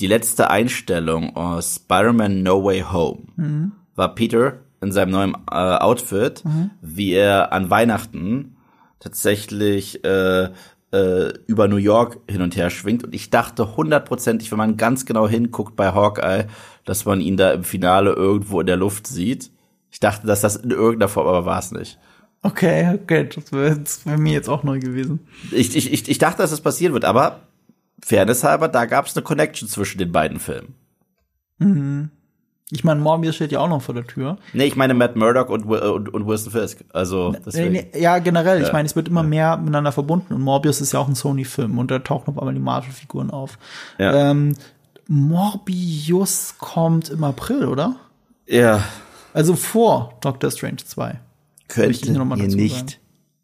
Die 0.00 0.06
letzte 0.06 0.50
Einstellung 0.50 1.36
aus 1.36 1.76
Spider-Man 1.76 2.42
No 2.42 2.64
Way 2.64 2.84
Home 2.92 3.22
mhm. 3.36 3.72
war 3.94 4.14
Peter 4.14 4.60
in 4.80 4.90
seinem 4.92 5.12
neuen 5.12 5.34
äh, 5.50 5.54
Outfit, 5.54 6.44
mhm. 6.44 6.70
wie 6.80 7.12
er 7.12 7.52
an 7.52 7.70
Weihnachten 7.70 8.56
tatsächlich 8.98 10.04
äh, 10.04 10.50
äh, 10.92 11.32
über 11.46 11.68
New 11.68 11.76
York 11.76 12.18
hin 12.28 12.42
und 12.42 12.56
her 12.56 12.70
schwingt. 12.70 13.04
Und 13.04 13.14
ich 13.14 13.30
dachte 13.30 13.76
hundertprozentig, 13.76 14.50
wenn 14.50 14.58
man 14.58 14.76
ganz 14.76 15.06
genau 15.06 15.28
hinguckt 15.28 15.76
bei 15.76 15.92
Hawkeye, 15.92 16.46
dass 16.84 17.04
man 17.04 17.20
ihn 17.20 17.36
da 17.36 17.52
im 17.52 17.64
Finale 17.64 18.12
irgendwo 18.12 18.60
in 18.60 18.66
der 18.66 18.76
Luft 18.76 19.06
sieht. 19.06 19.50
Ich 19.90 20.00
dachte, 20.00 20.26
dass 20.26 20.40
das 20.40 20.56
in 20.56 20.70
irgendeiner 20.70 21.08
Form, 21.08 21.26
aber 21.26 21.44
war 21.44 21.58
es 21.58 21.72
nicht. 21.72 21.98
Okay, 22.42 22.98
okay, 23.02 23.28
das 23.32 23.52
wäre 23.52 23.78
wär 24.04 24.18
mir 24.18 24.32
jetzt 24.32 24.48
auch 24.48 24.64
neu 24.64 24.80
gewesen. 24.80 25.20
Ich, 25.52 25.76
ich, 25.76 25.92
ich, 25.92 26.08
ich 26.08 26.18
dachte, 26.18 26.38
dass 26.38 26.50
das 26.50 26.60
passieren 26.60 26.92
wird, 26.92 27.04
aber 27.04 27.40
Fairness 28.04 28.42
halber, 28.42 28.68
da 28.68 28.86
gab 28.86 29.06
es 29.06 29.16
eine 29.16 29.22
Connection 29.22 29.68
zwischen 29.68 29.98
den 29.98 30.10
beiden 30.10 30.40
Filmen. 30.40 30.74
Mhm. 31.58 32.10
Ich 32.74 32.84
meine, 32.84 33.00
Morbius 33.00 33.36
steht 33.36 33.52
ja 33.52 33.60
auch 33.60 33.68
noch 33.68 33.82
vor 33.82 33.94
der 33.94 34.06
Tür. 34.06 34.38
Nee, 34.54 34.64
ich 34.64 34.76
meine 34.76 34.94
Matt 34.94 35.14
Murdock 35.14 35.50
und, 35.50 35.66
und, 35.66 36.08
und 36.08 36.26
Wilson 36.26 36.52
Fisk. 36.52 36.82
Also, 36.92 37.34
nee, 37.52 37.68
nee, 37.68 37.86
ja, 37.94 38.18
generell. 38.18 38.60
Ja. 38.60 38.66
Ich 38.66 38.72
meine, 38.72 38.86
es 38.86 38.96
wird 38.96 39.08
immer 39.08 39.20
ja. 39.20 39.28
mehr 39.28 39.56
miteinander 39.58 39.92
verbunden 39.92 40.32
und 40.32 40.40
Morbius 40.40 40.80
ist 40.80 40.92
ja 40.92 40.98
auch 40.98 41.06
ein 41.06 41.14
Sony-Film 41.14 41.78
und 41.78 41.90
da 41.90 41.98
tauchen 41.98 42.30
auf 42.30 42.38
einmal 42.38 42.54
die 42.54 42.60
Marvel-Figuren 42.60 43.30
auf. 43.30 43.58
Ja. 43.98 44.30
Ähm, 44.30 44.54
Morbius 45.06 46.54
kommt 46.58 47.10
im 47.10 47.22
April, 47.24 47.66
oder? 47.66 47.96
Ja. 48.46 48.82
Also 49.34 49.54
vor 49.54 50.14
Doctor 50.22 50.50
Strange 50.50 50.78
2. 50.84 51.20
Könnte 51.72 52.12
mir 52.12 52.36
nicht 52.36 52.76
sagen. 52.76 52.92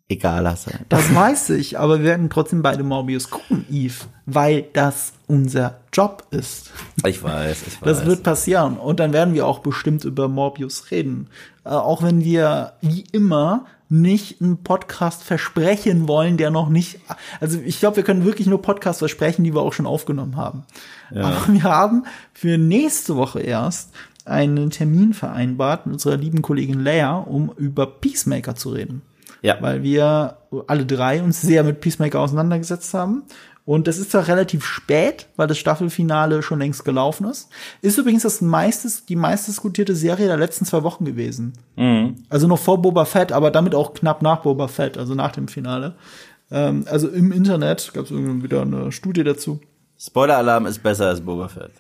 egaler 0.09 0.57
sein. 0.57 0.81
Das 0.89 1.15
weiß 1.15 1.51
ich, 1.51 1.79
aber 1.79 1.99
wir 1.99 2.05
werden 2.05 2.31
trotzdem 2.31 2.63
beide 2.63 2.83
Morbius 2.83 3.31
gucken, 3.31 3.65
Eve, 3.71 4.05
weil 4.27 4.67
das 4.73 5.15
unser 5.27 5.81
Job 5.93 6.27
ist. 6.31 6.71
Ich 7.07 7.23
weiß, 7.23 7.63
ich 7.67 7.81
weiß. 7.81 7.85
Das 7.85 8.07
wird 8.07 8.23
passieren 8.23 8.77
und 8.77 9.01
dann 9.01 9.13
werden 9.13 9.35
wir 9.35 9.47
auch 9.47 9.61
bestimmt 9.61 10.05
über 10.05 10.29
Morbius 10.29 10.91
reden. 10.91 11.29
Äh, 11.65 11.71
auch 11.71 12.03
wenn 12.03 12.23
wir 12.23 12.75
wie 12.83 13.05
immer 13.13 13.67
nicht 13.91 14.43
einen 14.43 14.63
Podcast 14.63 15.23
versprechen 15.23 16.09
wollen, 16.09 16.37
der 16.37 16.51
noch 16.51 16.69
nicht, 16.69 17.01
also 17.41 17.59
ich 17.59 17.81
glaube, 17.81 17.97
wir 17.97 18.03
können 18.05 18.25
wirklich 18.25 18.47
nur 18.47 18.61
Podcasts 18.61 18.99
versprechen, 18.99 19.45
die 19.45 19.55
wir 19.55 19.63
auch 19.63 19.73
schon 19.73 19.87
aufgenommen 19.87 20.37
haben. 20.37 20.65
Ja. 21.11 21.23
Aber 21.23 21.53
wir 21.53 21.63
haben 21.63 22.05
für 22.35 22.59
nächste 22.59 23.17
Woche 23.17 23.41
erst 23.41 23.91
einen 24.29 24.71
Termin 24.71 25.15
vereinbart 25.15 25.87
mit 25.87 25.95
unserer 25.95 26.17
lieben 26.17 26.43
Kollegin 26.43 26.83
Leia, 26.83 27.17
um 27.17 27.53
über 27.57 27.87
Peacemaker 27.87 28.55
zu 28.55 28.71
reden. 28.71 29.03
Ja. 29.43 29.57
Weil 29.61 29.83
wir 29.83 30.39
alle 30.67 30.87
drei 30.87 31.23
uns 31.23 31.41
sehr 31.41 31.63
mit 31.65 31.81
Peacemaker 31.81 32.21
auseinandergesetzt 32.21 32.93
haben. 32.95 33.23
Und 33.65 33.87
das 33.87 33.99
ist 33.99 34.13
zwar 34.13 34.27
relativ 34.29 34.65
spät, 34.65 35.27
weil 35.37 35.47
das 35.47 35.59
Staffelfinale 35.59 36.43
schon 36.43 36.59
längst 36.59 36.87
gelaufen 36.87 37.27
ist. 37.29 37.51
Ist 37.83 37.99
übrigens 37.99 38.23
das 38.23 38.41
meistes, 38.41 39.05
die 39.05 39.15
meistdiskutierte 39.15 39.95
Serie 39.95 40.27
der 40.27 40.39
letzten 40.39 40.65
zwei 40.65 40.83
Wochen 40.85 41.05
gewesen. 41.05 41.53
Mhm. 41.77 42.17
Also 42.31 42.47
noch 42.47 42.59
vor 42.59 42.81
Boba 42.81 43.05
Fett, 43.05 43.31
aber 43.31 43.51
damit 43.51 43.75
auch 43.75 43.93
knapp 43.93 44.23
nach 44.23 44.41
Boba 44.41 44.69
Fett, 44.69 44.97
also 44.97 45.15
nach 45.15 45.33
dem 45.33 45.49
Finale. 45.49 45.97
Ähm, 46.51 46.87
also 46.91 47.09
im 47.09 47.31
Internet 47.31 47.93
gab 47.93 48.07
es 48.07 48.11
wieder 48.11 48.63
eine 48.63 48.91
Studie 48.91 49.23
dazu. 49.23 49.61
Spoiler-Alarm 49.99 50.65
ist 50.65 50.83
besser 50.83 51.09
als 51.09 51.21
Boba 51.21 51.49
Fett. 51.49 51.73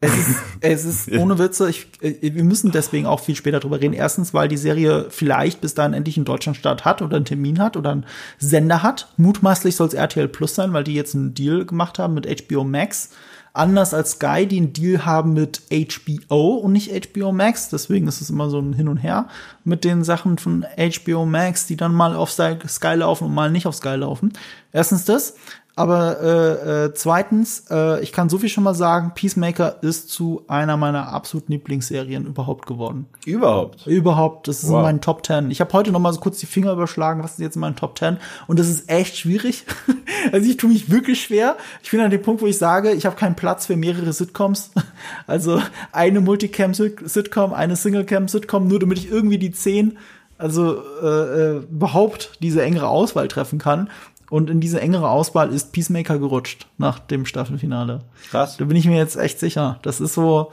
Es 0.00 0.16
ist, 0.16 0.36
es 0.60 0.84
ist 0.84 1.12
ohne 1.18 1.38
Witze, 1.38 1.68
ich, 1.68 1.88
äh, 2.00 2.34
wir 2.34 2.44
müssen 2.44 2.70
deswegen 2.70 3.06
auch 3.06 3.20
viel 3.20 3.34
später 3.34 3.58
drüber 3.58 3.80
reden. 3.80 3.94
Erstens, 3.94 4.32
weil 4.32 4.48
die 4.48 4.56
Serie 4.56 5.06
vielleicht 5.10 5.60
bis 5.60 5.74
dahin 5.74 5.92
endlich 5.92 6.16
einen 6.16 6.24
Deutschlandstart 6.24 6.84
hat 6.84 7.02
oder 7.02 7.16
einen 7.16 7.24
Termin 7.24 7.58
hat 7.58 7.76
oder 7.76 7.90
einen 7.90 8.06
Sender 8.38 8.82
hat. 8.82 9.12
Mutmaßlich 9.16 9.74
soll 9.74 9.88
es 9.88 9.94
RTL 9.94 10.28
Plus 10.28 10.54
sein, 10.54 10.72
weil 10.72 10.84
die 10.84 10.94
jetzt 10.94 11.16
einen 11.16 11.34
Deal 11.34 11.64
gemacht 11.64 11.98
haben 11.98 12.14
mit 12.14 12.26
HBO 12.46 12.62
Max. 12.62 13.10
Anders 13.54 13.92
als 13.92 14.12
Sky, 14.12 14.46
die 14.46 14.58
einen 14.58 14.72
Deal 14.72 15.04
haben 15.04 15.32
mit 15.32 15.62
HBO 15.72 16.54
und 16.58 16.72
nicht 16.72 16.92
HBO 17.08 17.32
Max. 17.32 17.70
Deswegen 17.70 18.06
ist 18.06 18.20
es 18.20 18.30
immer 18.30 18.50
so 18.50 18.60
ein 18.60 18.72
Hin 18.72 18.86
und 18.86 18.98
Her 18.98 19.26
mit 19.64 19.82
den 19.82 20.04
Sachen 20.04 20.38
von 20.38 20.64
HBO 20.76 21.26
Max, 21.26 21.66
die 21.66 21.76
dann 21.76 21.92
mal 21.92 22.14
auf 22.14 22.30
Sky 22.30 22.94
laufen 22.94 23.24
und 23.24 23.34
mal 23.34 23.50
nicht 23.50 23.66
auf 23.66 23.74
Sky 23.74 23.96
laufen. 23.96 24.32
Erstens 24.72 25.06
das. 25.06 25.34
Aber 25.78 26.20
äh, 26.20 26.86
äh, 26.86 26.92
zweitens, 26.92 27.66
äh, 27.70 28.02
ich 28.02 28.10
kann 28.10 28.28
so 28.28 28.38
viel 28.38 28.48
schon 28.48 28.64
mal 28.64 28.74
sagen, 28.74 29.12
Peacemaker 29.14 29.76
ist 29.80 30.10
zu 30.10 30.42
einer 30.48 30.76
meiner 30.76 31.12
absoluten 31.12 31.52
Lieblingsserien 31.52 32.26
überhaupt 32.26 32.66
geworden. 32.66 33.06
Überhaupt? 33.24 33.86
Überhaupt. 33.86 34.48
Das 34.48 34.64
ist 34.64 34.70
wow. 34.70 34.78
in 34.78 34.82
meinen 34.82 35.00
Top 35.00 35.22
Ten. 35.22 35.52
Ich 35.52 35.60
habe 35.60 35.72
heute 35.72 35.92
noch 35.92 36.00
mal 36.00 36.12
so 36.12 36.18
kurz 36.18 36.38
die 36.38 36.46
Finger 36.46 36.72
überschlagen, 36.72 37.22
was 37.22 37.34
ist 37.34 37.38
jetzt 37.38 37.54
in 37.54 37.60
meinen 37.60 37.76
Top 37.76 37.94
Ten? 37.94 38.16
Und 38.48 38.58
das 38.58 38.68
ist 38.68 38.90
echt 38.90 39.16
schwierig. 39.16 39.66
also 40.32 40.50
ich 40.50 40.56
tue 40.56 40.68
mich 40.68 40.90
wirklich 40.90 41.22
schwer. 41.22 41.56
Ich 41.84 41.92
bin 41.92 42.00
an 42.00 42.10
dem 42.10 42.22
Punkt, 42.22 42.42
wo 42.42 42.46
ich 42.46 42.58
sage, 42.58 42.90
ich 42.90 43.06
habe 43.06 43.14
keinen 43.14 43.36
Platz 43.36 43.66
für 43.66 43.76
mehrere 43.76 44.12
Sitcoms. 44.12 44.72
also 45.28 45.62
eine 45.92 46.20
Multicam-Sitcom, 46.20 47.52
eine 47.52 47.76
Single-Cam-Sitcom, 47.76 48.66
nur 48.66 48.80
damit 48.80 48.98
ich 48.98 49.12
irgendwie 49.12 49.38
die 49.38 49.52
zehn 49.52 49.96
also 50.38 50.82
äh, 51.02 51.06
äh, 51.06 51.56
überhaupt 51.64 52.38
diese 52.40 52.62
engere 52.62 52.86
Auswahl 52.86 53.26
treffen 53.26 53.58
kann. 53.58 53.90
Und 54.30 54.50
in 54.50 54.60
diese 54.60 54.80
engere 54.80 55.08
Auswahl 55.08 55.52
ist 55.52 55.72
Peacemaker 55.72 56.18
gerutscht 56.18 56.66
nach 56.76 56.98
dem 56.98 57.24
Staffelfinale. 57.26 58.04
Krass. 58.30 58.56
Da 58.56 58.64
bin 58.64 58.76
ich 58.76 58.86
mir 58.86 58.96
jetzt 58.96 59.16
echt 59.16 59.38
sicher. 59.38 59.78
Das 59.82 60.00
ist 60.00 60.14
so, 60.14 60.52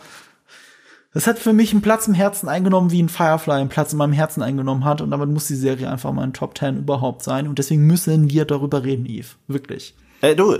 das 1.13 1.27
hat 1.27 1.39
für 1.39 1.53
mich 1.53 1.71
einen 1.71 1.81
Platz 1.81 2.07
im 2.07 2.13
Herzen 2.13 2.49
eingenommen, 2.49 2.91
wie 2.91 3.01
ein 3.01 3.09
Firefly 3.09 3.53
einen 3.53 3.69
Platz 3.69 3.93
in 3.93 3.97
meinem 3.97 4.13
Herzen 4.13 4.41
eingenommen 4.41 4.85
hat. 4.85 5.01
Und 5.01 5.11
damit 5.11 5.29
muss 5.29 5.47
die 5.47 5.55
Serie 5.55 5.89
einfach 5.89 6.11
mal 6.11 6.23
in 6.23 6.33
Top 6.33 6.55
Ten 6.55 6.77
überhaupt 6.77 7.23
sein. 7.23 7.47
Und 7.47 7.59
deswegen 7.59 7.85
müssen 7.85 8.29
wir 8.29 8.45
darüber 8.45 8.83
reden, 8.83 9.05
Eve. 9.05 9.29
Wirklich. 9.47 9.95
Äh, 10.25 10.35
du, 10.35 10.57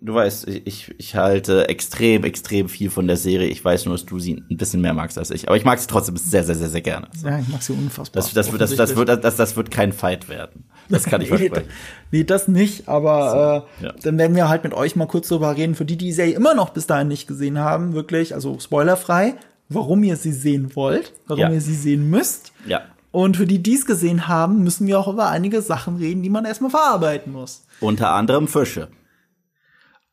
du 0.00 0.14
weißt, 0.14 0.48
ich, 0.48 0.94
ich 0.98 1.16
halte 1.16 1.68
extrem, 1.68 2.24
extrem 2.24 2.68
viel 2.68 2.90
von 2.90 3.06
der 3.06 3.16
Serie. 3.16 3.48
Ich 3.48 3.64
weiß 3.64 3.86
nur, 3.86 3.94
dass 3.94 4.06
du 4.06 4.18
sie 4.18 4.42
ein 4.50 4.56
bisschen 4.56 4.80
mehr 4.80 4.94
magst 4.94 5.18
als 5.18 5.30
ich. 5.30 5.48
Aber 5.48 5.56
ich 5.56 5.64
mag 5.64 5.78
sie 5.78 5.86
trotzdem 5.86 6.16
sehr, 6.16 6.44
sehr, 6.44 6.54
sehr, 6.54 6.68
sehr 6.68 6.80
gerne. 6.80 7.08
Ja, 7.24 7.38
ich 7.38 7.48
mag 7.48 7.62
sie 7.62 7.72
unfassbar. 7.72 8.22
Das, 8.22 8.32
das, 8.32 8.50
das, 8.56 8.76
das, 8.76 8.96
wird, 8.96 9.08
das, 9.08 9.36
das 9.36 9.56
wird 9.56 9.70
kein 9.70 9.92
Fight 9.92 10.28
werden. 10.28 10.64
Das 10.88 11.04
kann 11.04 11.20
ich 11.20 11.28
versprechen. 11.28 11.68
nee, 12.10 12.24
das 12.24 12.48
nicht, 12.48 12.88
aber 12.88 13.66
so, 13.78 13.84
äh, 13.84 13.88
ja. 13.88 13.94
dann 14.02 14.18
werden 14.18 14.36
wir 14.36 14.48
halt 14.48 14.64
mit 14.64 14.74
euch 14.74 14.96
mal 14.96 15.06
kurz 15.06 15.28
darüber 15.28 15.56
reden, 15.56 15.74
für 15.74 15.84
die, 15.84 15.96
die 15.96 16.06
die 16.06 16.12
Serie 16.12 16.34
immer 16.34 16.54
noch 16.54 16.70
bis 16.70 16.86
dahin 16.86 17.08
nicht 17.08 17.26
gesehen 17.26 17.58
haben, 17.58 17.92
wirklich, 17.92 18.34
also 18.34 18.58
spoilerfrei, 18.58 19.34
warum 19.68 20.02
ihr 20.02 20.16
sie 20.16 20.32
sehen 20.32 20.74
wollt, 20.74 21.12
warum 21.26 21.42
ja. 21.42 21.50
ihr 21.50 21.60
sie 21.60 21.74
sehen 21.74 22.10
müsst. 22.10 22.52
Ja. 22.66 22.82
Und 23.12 23.36
für 23.36 23.46
die, 23.46 23.60
die 23.60 23.74
es 23.74 23.86
gesehen 23.86 24.28
haben, 24.28 24.62
müssen 24.62 24.86
wir 24.86 24.98
auch 24.98 25.08
über 25.08 25.28
einige 25.28 25.62
Sachen 25.62 25.96
reden, 25.96 26.22
die 26.22 26.30
man 26.30 26.44
erstmal 26.44 26.70
verarbeiten 26.70 27.32
muss. 27.32 27.64
Unter 27.80 28.12
anderem 28.12 28.46
Fische. 28.46 28.88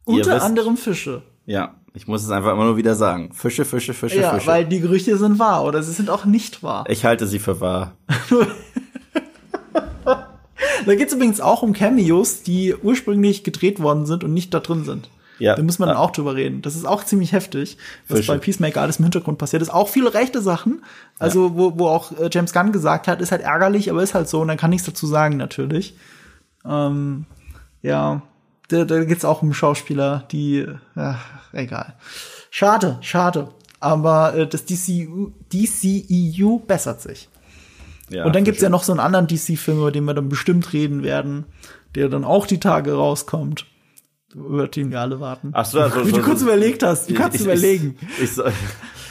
Unter 0.07 0.35
wisst, 0.35 0.45
anderem 0.45 0.77
Fische. 0.77 1.21
Ja, 1.45 1.75
ich 1.93 2.07
muss 2.07 2.23
es 2.23 2.29
einfach 2.29 2.53
immer 2.53 2.63
nur 2.63 2.77
wieder 2.77 2.95
sagen. 2.95 3.33
Fische, 3.33 3.65
Fische, 3.65 3.93
Fische, 3.93 4.21
ja, 4.21 4.33
Fische. 4.33 4.47
weil 4.47 4.65
die 4.65 4.79
Gerüchte 4.79 5.17
sind 5.17 5.37
wahr 5.37 5.65
oder 5.65 5.83
sie 5.83 5.91
sind 5.91 6.09
auch 6.09 6.23
nicht 6.25 6.63
wahr. 6.63 6.85
Ich 6.87 7.03
halte 7.03 7.27
sie 7.27 7.39
für 7.39 7.59
wahr. 7.59 7.93
da 10.05 10.95
geht 10.95 11.09
es 11.09 11.13
übrigens 11.13 11.41
auch 11.41 11.61
um 11.61 11.73
Cameos, 11.73 12.41
die 12.41 12.73
ursprünglich 12.73 13.43
gedreht 13.43 13.81
worden 13.81 14.05
sind 14.05 14.23
und 14.23 14.33
nicht 14.33 14.53
da 14.53 14.61
drin 14.61 14.85
sind. 14.85 15.09
Ja. 15.39 15.55
Da 15.55 15.61
muss 15.61 15.77
man 15.77 15.89
dann 15.89 15.97
auch 15.97 16.11
drüber 16.11 16.35
reden. 16.35 16.61
Das 16.61 16.75
ist 16.75 16.85
auch 16.85 17.03
ziemlich 17.03 17.33
heftig, 17.33 17.77
was 18.07 18.19
Fische. 18.19 18.31
bei 18.31 18.37
Peacemaker 18.39 18.81
alles 18.81 18.99
im 18.99 19.03
Hintergrund 19.03 19.37
passiert 19.37 19.61
ist. 19.61 19.69
Auch 19.69 19.89
viele 19.89 20.13
rechte 20.13 20.41
Sachen. 20.41 20.83
Also, 21.19 21.47
ja. 21.47 21.55
wo, 21.55 21.77
wo 21.77 21.87
auch 21.87 22.11
äh, 22.13 22.29
James 22.31 22.53
Gunn 22.53 22.71
gesagt 22.71 23.07
hat, 23.07 23.21
ist 23.21 23.31
halt 23.31 23.41
ärgerlich, 23.41 23.91
aber 23.91 24.01
ist 24.01 24.13
halt 24.13 24.29
so 24.29 24.39
und 24.41 24.47
dann 24.47 24.57
kann 24.57 24.69
nichts 24.69 24.85
dazu 24.85 25.05
sagen, 25.05 25.37
natürlich. 25.37 25.95
Ähm, 26.65 27.25
ja, 27.81 28.21
da, 28.67 28.85
da 28.85 29.03
geht's 29.03 29.25
auch 29.25 29.41
um 29.41 29.53
Schauspieler, 29.53 30.25
die, 30.31 30.65
ach, 30.95 31.25
egal. 31.53 31.95
Schade, 32.49 32.97
schade. 33.01 33.49
Aber 33.79 34.33
äh, 34.35 34.47
das 34.47 34.65
DCU, 34.65 35.31
DCEU 35.53 36.59
bessert 36.59 37.01
sich. 37.01 37.29
Ja, 38.09 38.25
und 38.25 38.35
dann 38.35 38.43
gibt's 38.43 38.61
ja 38.61 38.69
noch 38.69 38.83
so 38.83 38.93
einen 38.93 38.99
anderen 38.99 39.27
DC-Film, 39.27 39.79
über 39.79 39.91
den 39.91 40.05
wir 40.05 40.13
dann 40.13 40.29
bestimmt 40.29 40.71
reden 40.73 41.03
werden, 41.03 41.45
der 41.95 42.09
dann 42.09 42.23
auch 42.23 42.47
die 42.47 42.59
Tage 42.59 42.93
rauskommt. 42.93 43.65
Über 44.33 44.67
den 44.67 44.91
wir 44.91 45.01
alle 45.01 45.19
warten. 45.19 45.51
Ach 45.53 45.65
so, 45.65 45.79
also, 45.79 46.05
Wie 46.05 46.11
du 46.11 46.21
kurz 46.21 46.39
so, 46.39 46.45
überlegt 46.45 46.83
hast, 46.83 47.09
du 47.09 47.13
kannst 47.13 47.35
ich, 47.35 47.43
überlegen. 47.43 47.97
Ich, 48.21 48.37
ich, 48.37 48.43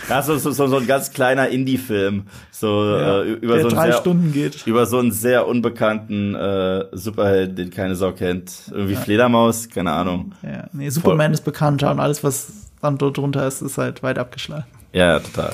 ja, 0.09 0.23
so, 0.23 0.39
so, 0.39 0.53
so 0.53 0.77
ein 0.77 0.87
ganz 0.87 1.12
kleiner 1.12 1.49
Indie-Film. 1.49 2.24
So, 2.51 2.85
ja, 2.85 3.23
äh, 3.23 3.33
über 3.33 3.61
so 3.61 3.69
drei 3.69 3.91
sehr, 3.91 4.01
Stunden 4.01 4.33
geht. 4.33 4.66
Über 4.66 4.87
so 4.87 4.99
einen 4.99 5.12
sehr 5.12 5.47
unbekannten 5.47 6.35
äh, 6.35 6.87
Superheld, 6.93 7.59
den 7.59 7.70
keine 7.70 7.97
Sau 7.97 8.12
kennt. 8.12 8.53
Irgendwie 8.70 8.95
ja. 8.95 9.01
Fledermaus, 9.01 9.69
keine 9.69 9.93
Ahnung. 9.93 10.35
Ja, 10.43 10.69
nee, 10.73 10.89
Superman 10.91 11.28
Voll. 11.28 11.35
ist 11.35 11.45
bekannter 11.45 11.91
und 11.91 12.01
alles, 12.01 12.24
was 12.24 12.53
dann 12.81 12.99
dort 12.99 13.16
drunter 13.16 13.47
ist, 13.47 13.62
ist 13.62 13.78
halt 13.78 14.03
weit 14.03 14.19
abgeschlagen. 14.19 14.66
Ja, 14.93 15.19
total. 15.20 15.53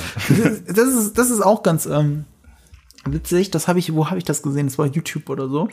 das, 0.68 0.88
ist, 0.88 1.18
das 1.18 1.30
ist 1.30 1.40
auch 1.40 1.62
ganz 1.62 1.86
ähm, 1.86 2.24
witzig. 3.04 3.50
Das 3.50 3.68
habe 3.68 3.78
ich, 3.78 3.94
wo 3.94 4.08
habe 4.08 4.18
ich 4.18 4.24
das 4.24 4.42
gesehen? 4.42 4.66
Das 4.66 4.78
war 4.78 4.86
YouTube 4.86 5.28
oder 5.30 5.48
so. 5.48 5.68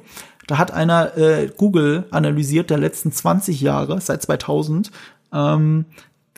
Da 0.47 0.57
hat 0.57 0.71
einer 0.71 1.17
äh, 1.17 1.51
Google 1.55 2.05
analysiert 2.11 2.69
der 2.69 2.77
letzten 2.77 3.11
20 3.11 3.61
Jahre, 3.61 4.01
seit 4.01 4.21
2000, 4.21 4.91
ähm, 5.33 5.85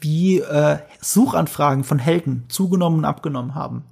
wie 0.02 0.40
äh, 0.40 0.80
Suchanfragen 1.00 1.84
von 1.84 2.00
Helden 2.00 2.46
zugenommen 2.50 3.00
und 3.00 3.06
abgenommen 3.06 3.56
haben. 3.56 3.86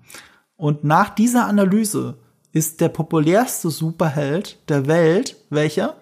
Und 0.56 0.84
nach 0.84 1.10
dieser 1.10 1.46
Analyse 1.46 2.18
ist 2.52 2.82
der 2.82 2.90
populärste 2.90 3.70
Superheld 3.70 4.60
der 4.70 4.88
Welt 4.88 5.38
welcher? 5.50 5.96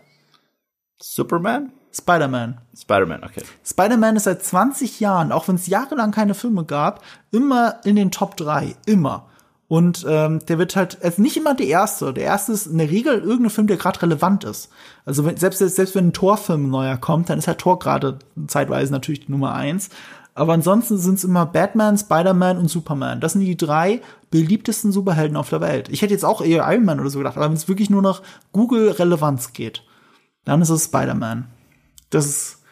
Superman? 0.99 1.71
Spider-Man. 1.93 2.61
Spider-Man, 2.75 3.23
okay. 3.23 3.43
Spider-Man 3.65 4.17
ist 4.17 4.25
seit 4.25 4.43
20 4.43 4.99
Jahren, 4.99 5.31
auch 5.31 5.47
wenn 5.47 5.55
es 5.55 5.67
jahrelang 5.67 6.11
keine 6.11 6.34
Filme 6.34 6.63
gab, 6.63 7.03
immer 7.31 7.79
in 7.85 7.95
den 7.95 8.11
Top 8.11 8.38
3. 8.38 8.75
Immer. 8.85 9.27
Und 9.69 10.06
ähm, 10.07 10.39
der 10.45 10.60
wird 10.60 10.77
halt, 10.77 11.03
also 11.03 11.22
nicht 11.22 11.35
immer 11.35 11.53
der 11.53 11.68
erste. 11.68 12.14
Der 12.14 12.23
erste 12.23 12.53
ist 12.53 12.68
in 12.68 12.77
der 12.77 12.89
Regel 12.89 13.19
irgendein 13.19 13.49
Film, 13.49 13.68
der 13.68 13.76
gerade 13.76 14.02
relevant 14.02 14.45
ist. 14.45 14.69
Also 15.06 15.26
wenn, 15.26 15.35
selbst, 15.35 15.60
selbst 15.60 15.94
wenn 15.94 16.07
ein 16.07 16.14
Torfilm 16.14 16.69
neuer 16.69 16.95
kommt, 16.95 17.30
dann 17.30 17.38
ist 17.38 17.48
halt 17.48 17.60
Tor 17.60 17.77
gerade 17.77 18.19
zeitweise 18.48 18.94
natürlich 18.94 19.26
die 19.26 19.31
Nummer 19.31 19.53
eins. 19.53 19.89
Aber 20.35 20.53
ansonsten 20.53 20.98
sind 20.98 21.15
es 21.15 21.23
immer 21.23 21.45
Batman, 21.48 21.98
Spider-Man 21.98 22.60
und 22.60 22.69
Superman. 22.69 23.19
Das 23.19 23.34
sind 23.34 23.41
die 23.41 23.57
drei 23.57 24.02
beliebtesten 24.30 24.91
Superhelden 24.91 25.35
auf 25.35 25.49
der 25.49 25.61
Welt. 25.61 25.89
Ich 25.89 26.02
hätte 26.02 26.14
jetzt 26.14 26.23
auch 26.23 26.41
eher 26.41 26.72
Iron 26.72 26.85
Man 26.85 26.99
oder 26.99 27.10
so 27.10 27.18
gedacht, 27.18 27.38
aber 27.38 27.48
wenn 27.48 27.53
es 27.53 27.68
wirklich 27.68 27.89
nur 27.89 28.03
nach 28.03 28.22
Google-Relevanz 28.52 29.52
geht, 29.53 29.84
dann 30.45 30.61
ist 30.61 30.69
es 30.69 30.85
Spider-Man. 30.85 31.48
Das 32.11 32.26
ist, 32.27 32.64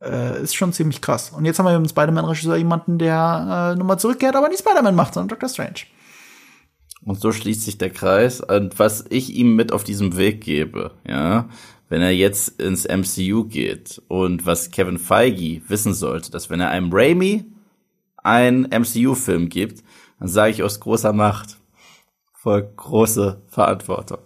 äh, 0.00 0.42
ist 0.42 0.54
schon 0.54 0.72
ziemlich 0.72 1.00
krass. 1.00 1.30
Und 1.30 1.44
jetzt 1.44 1.58
haben 1.58 1.66
wir 1.66 1.78
mit 1.78 1.90
dem 1.90 1.90
Spider-Man-Regisseur 1.90 2.56
jemanden, 2.56 2.98
der 2.98 3.72
äh, 3.72 3.76
nochmal 3.76 3.98
zurückkehrt, 3.98 4.36
aber 4.36 4.48
nicht 4.48 4.60
Spider-Man 4.60 4.94
macht, 4.94 5.14
sondern 5.14 5.28
Doctor 5.28 5.48
Strange. 5.48 5.80
Und 7.04 7.20
so 7.20 7.32
schließt 7.32 7.62
sich 7.62 7.78
der 7.78 7.90
Kreis. 7.90 8.40
Und 8.40 8.78
was 8.78 9.04
ich 9.10 9.34
ihm 9.34 9.56
mit 9.56 9.72
auf 9.72 9.84
diesem 9.84 10.16
Weg 10.16 10.40
gebe, 10.40 10.92
ja, 11.06 11.48
wenn 11.88 12.00
er 12.00 12.12
jetzt 12.12 12.60
ins 12.60 12.86
MCU 12.86 13.44
geht 13.44 14.00
und 14.08 14.46
was 14.46 14.70
Kevin 14.70 14.98
Feige 14.98 15.60
wissen 15.68 15.92
sollte, 15.92 16.30
dass 16.30 16.48
wenn 16.48 16.60
er 16.60 16.70
einem 16.70 16.90
Raimi 16.92 17.44
einen 18.16 18.62
MCU-Film 18.62 19.48
gibt, 19.48 19.82
dann 20.18 20.28
sage 20.28 20.52
ich 20.52 20.62
aus 20.62 20.80
großer 20.80 21.12
Macht, 21.12 21.58
voll 22.32 22.72
große 22.76 23.42
Verantwortung. 23.48 24.18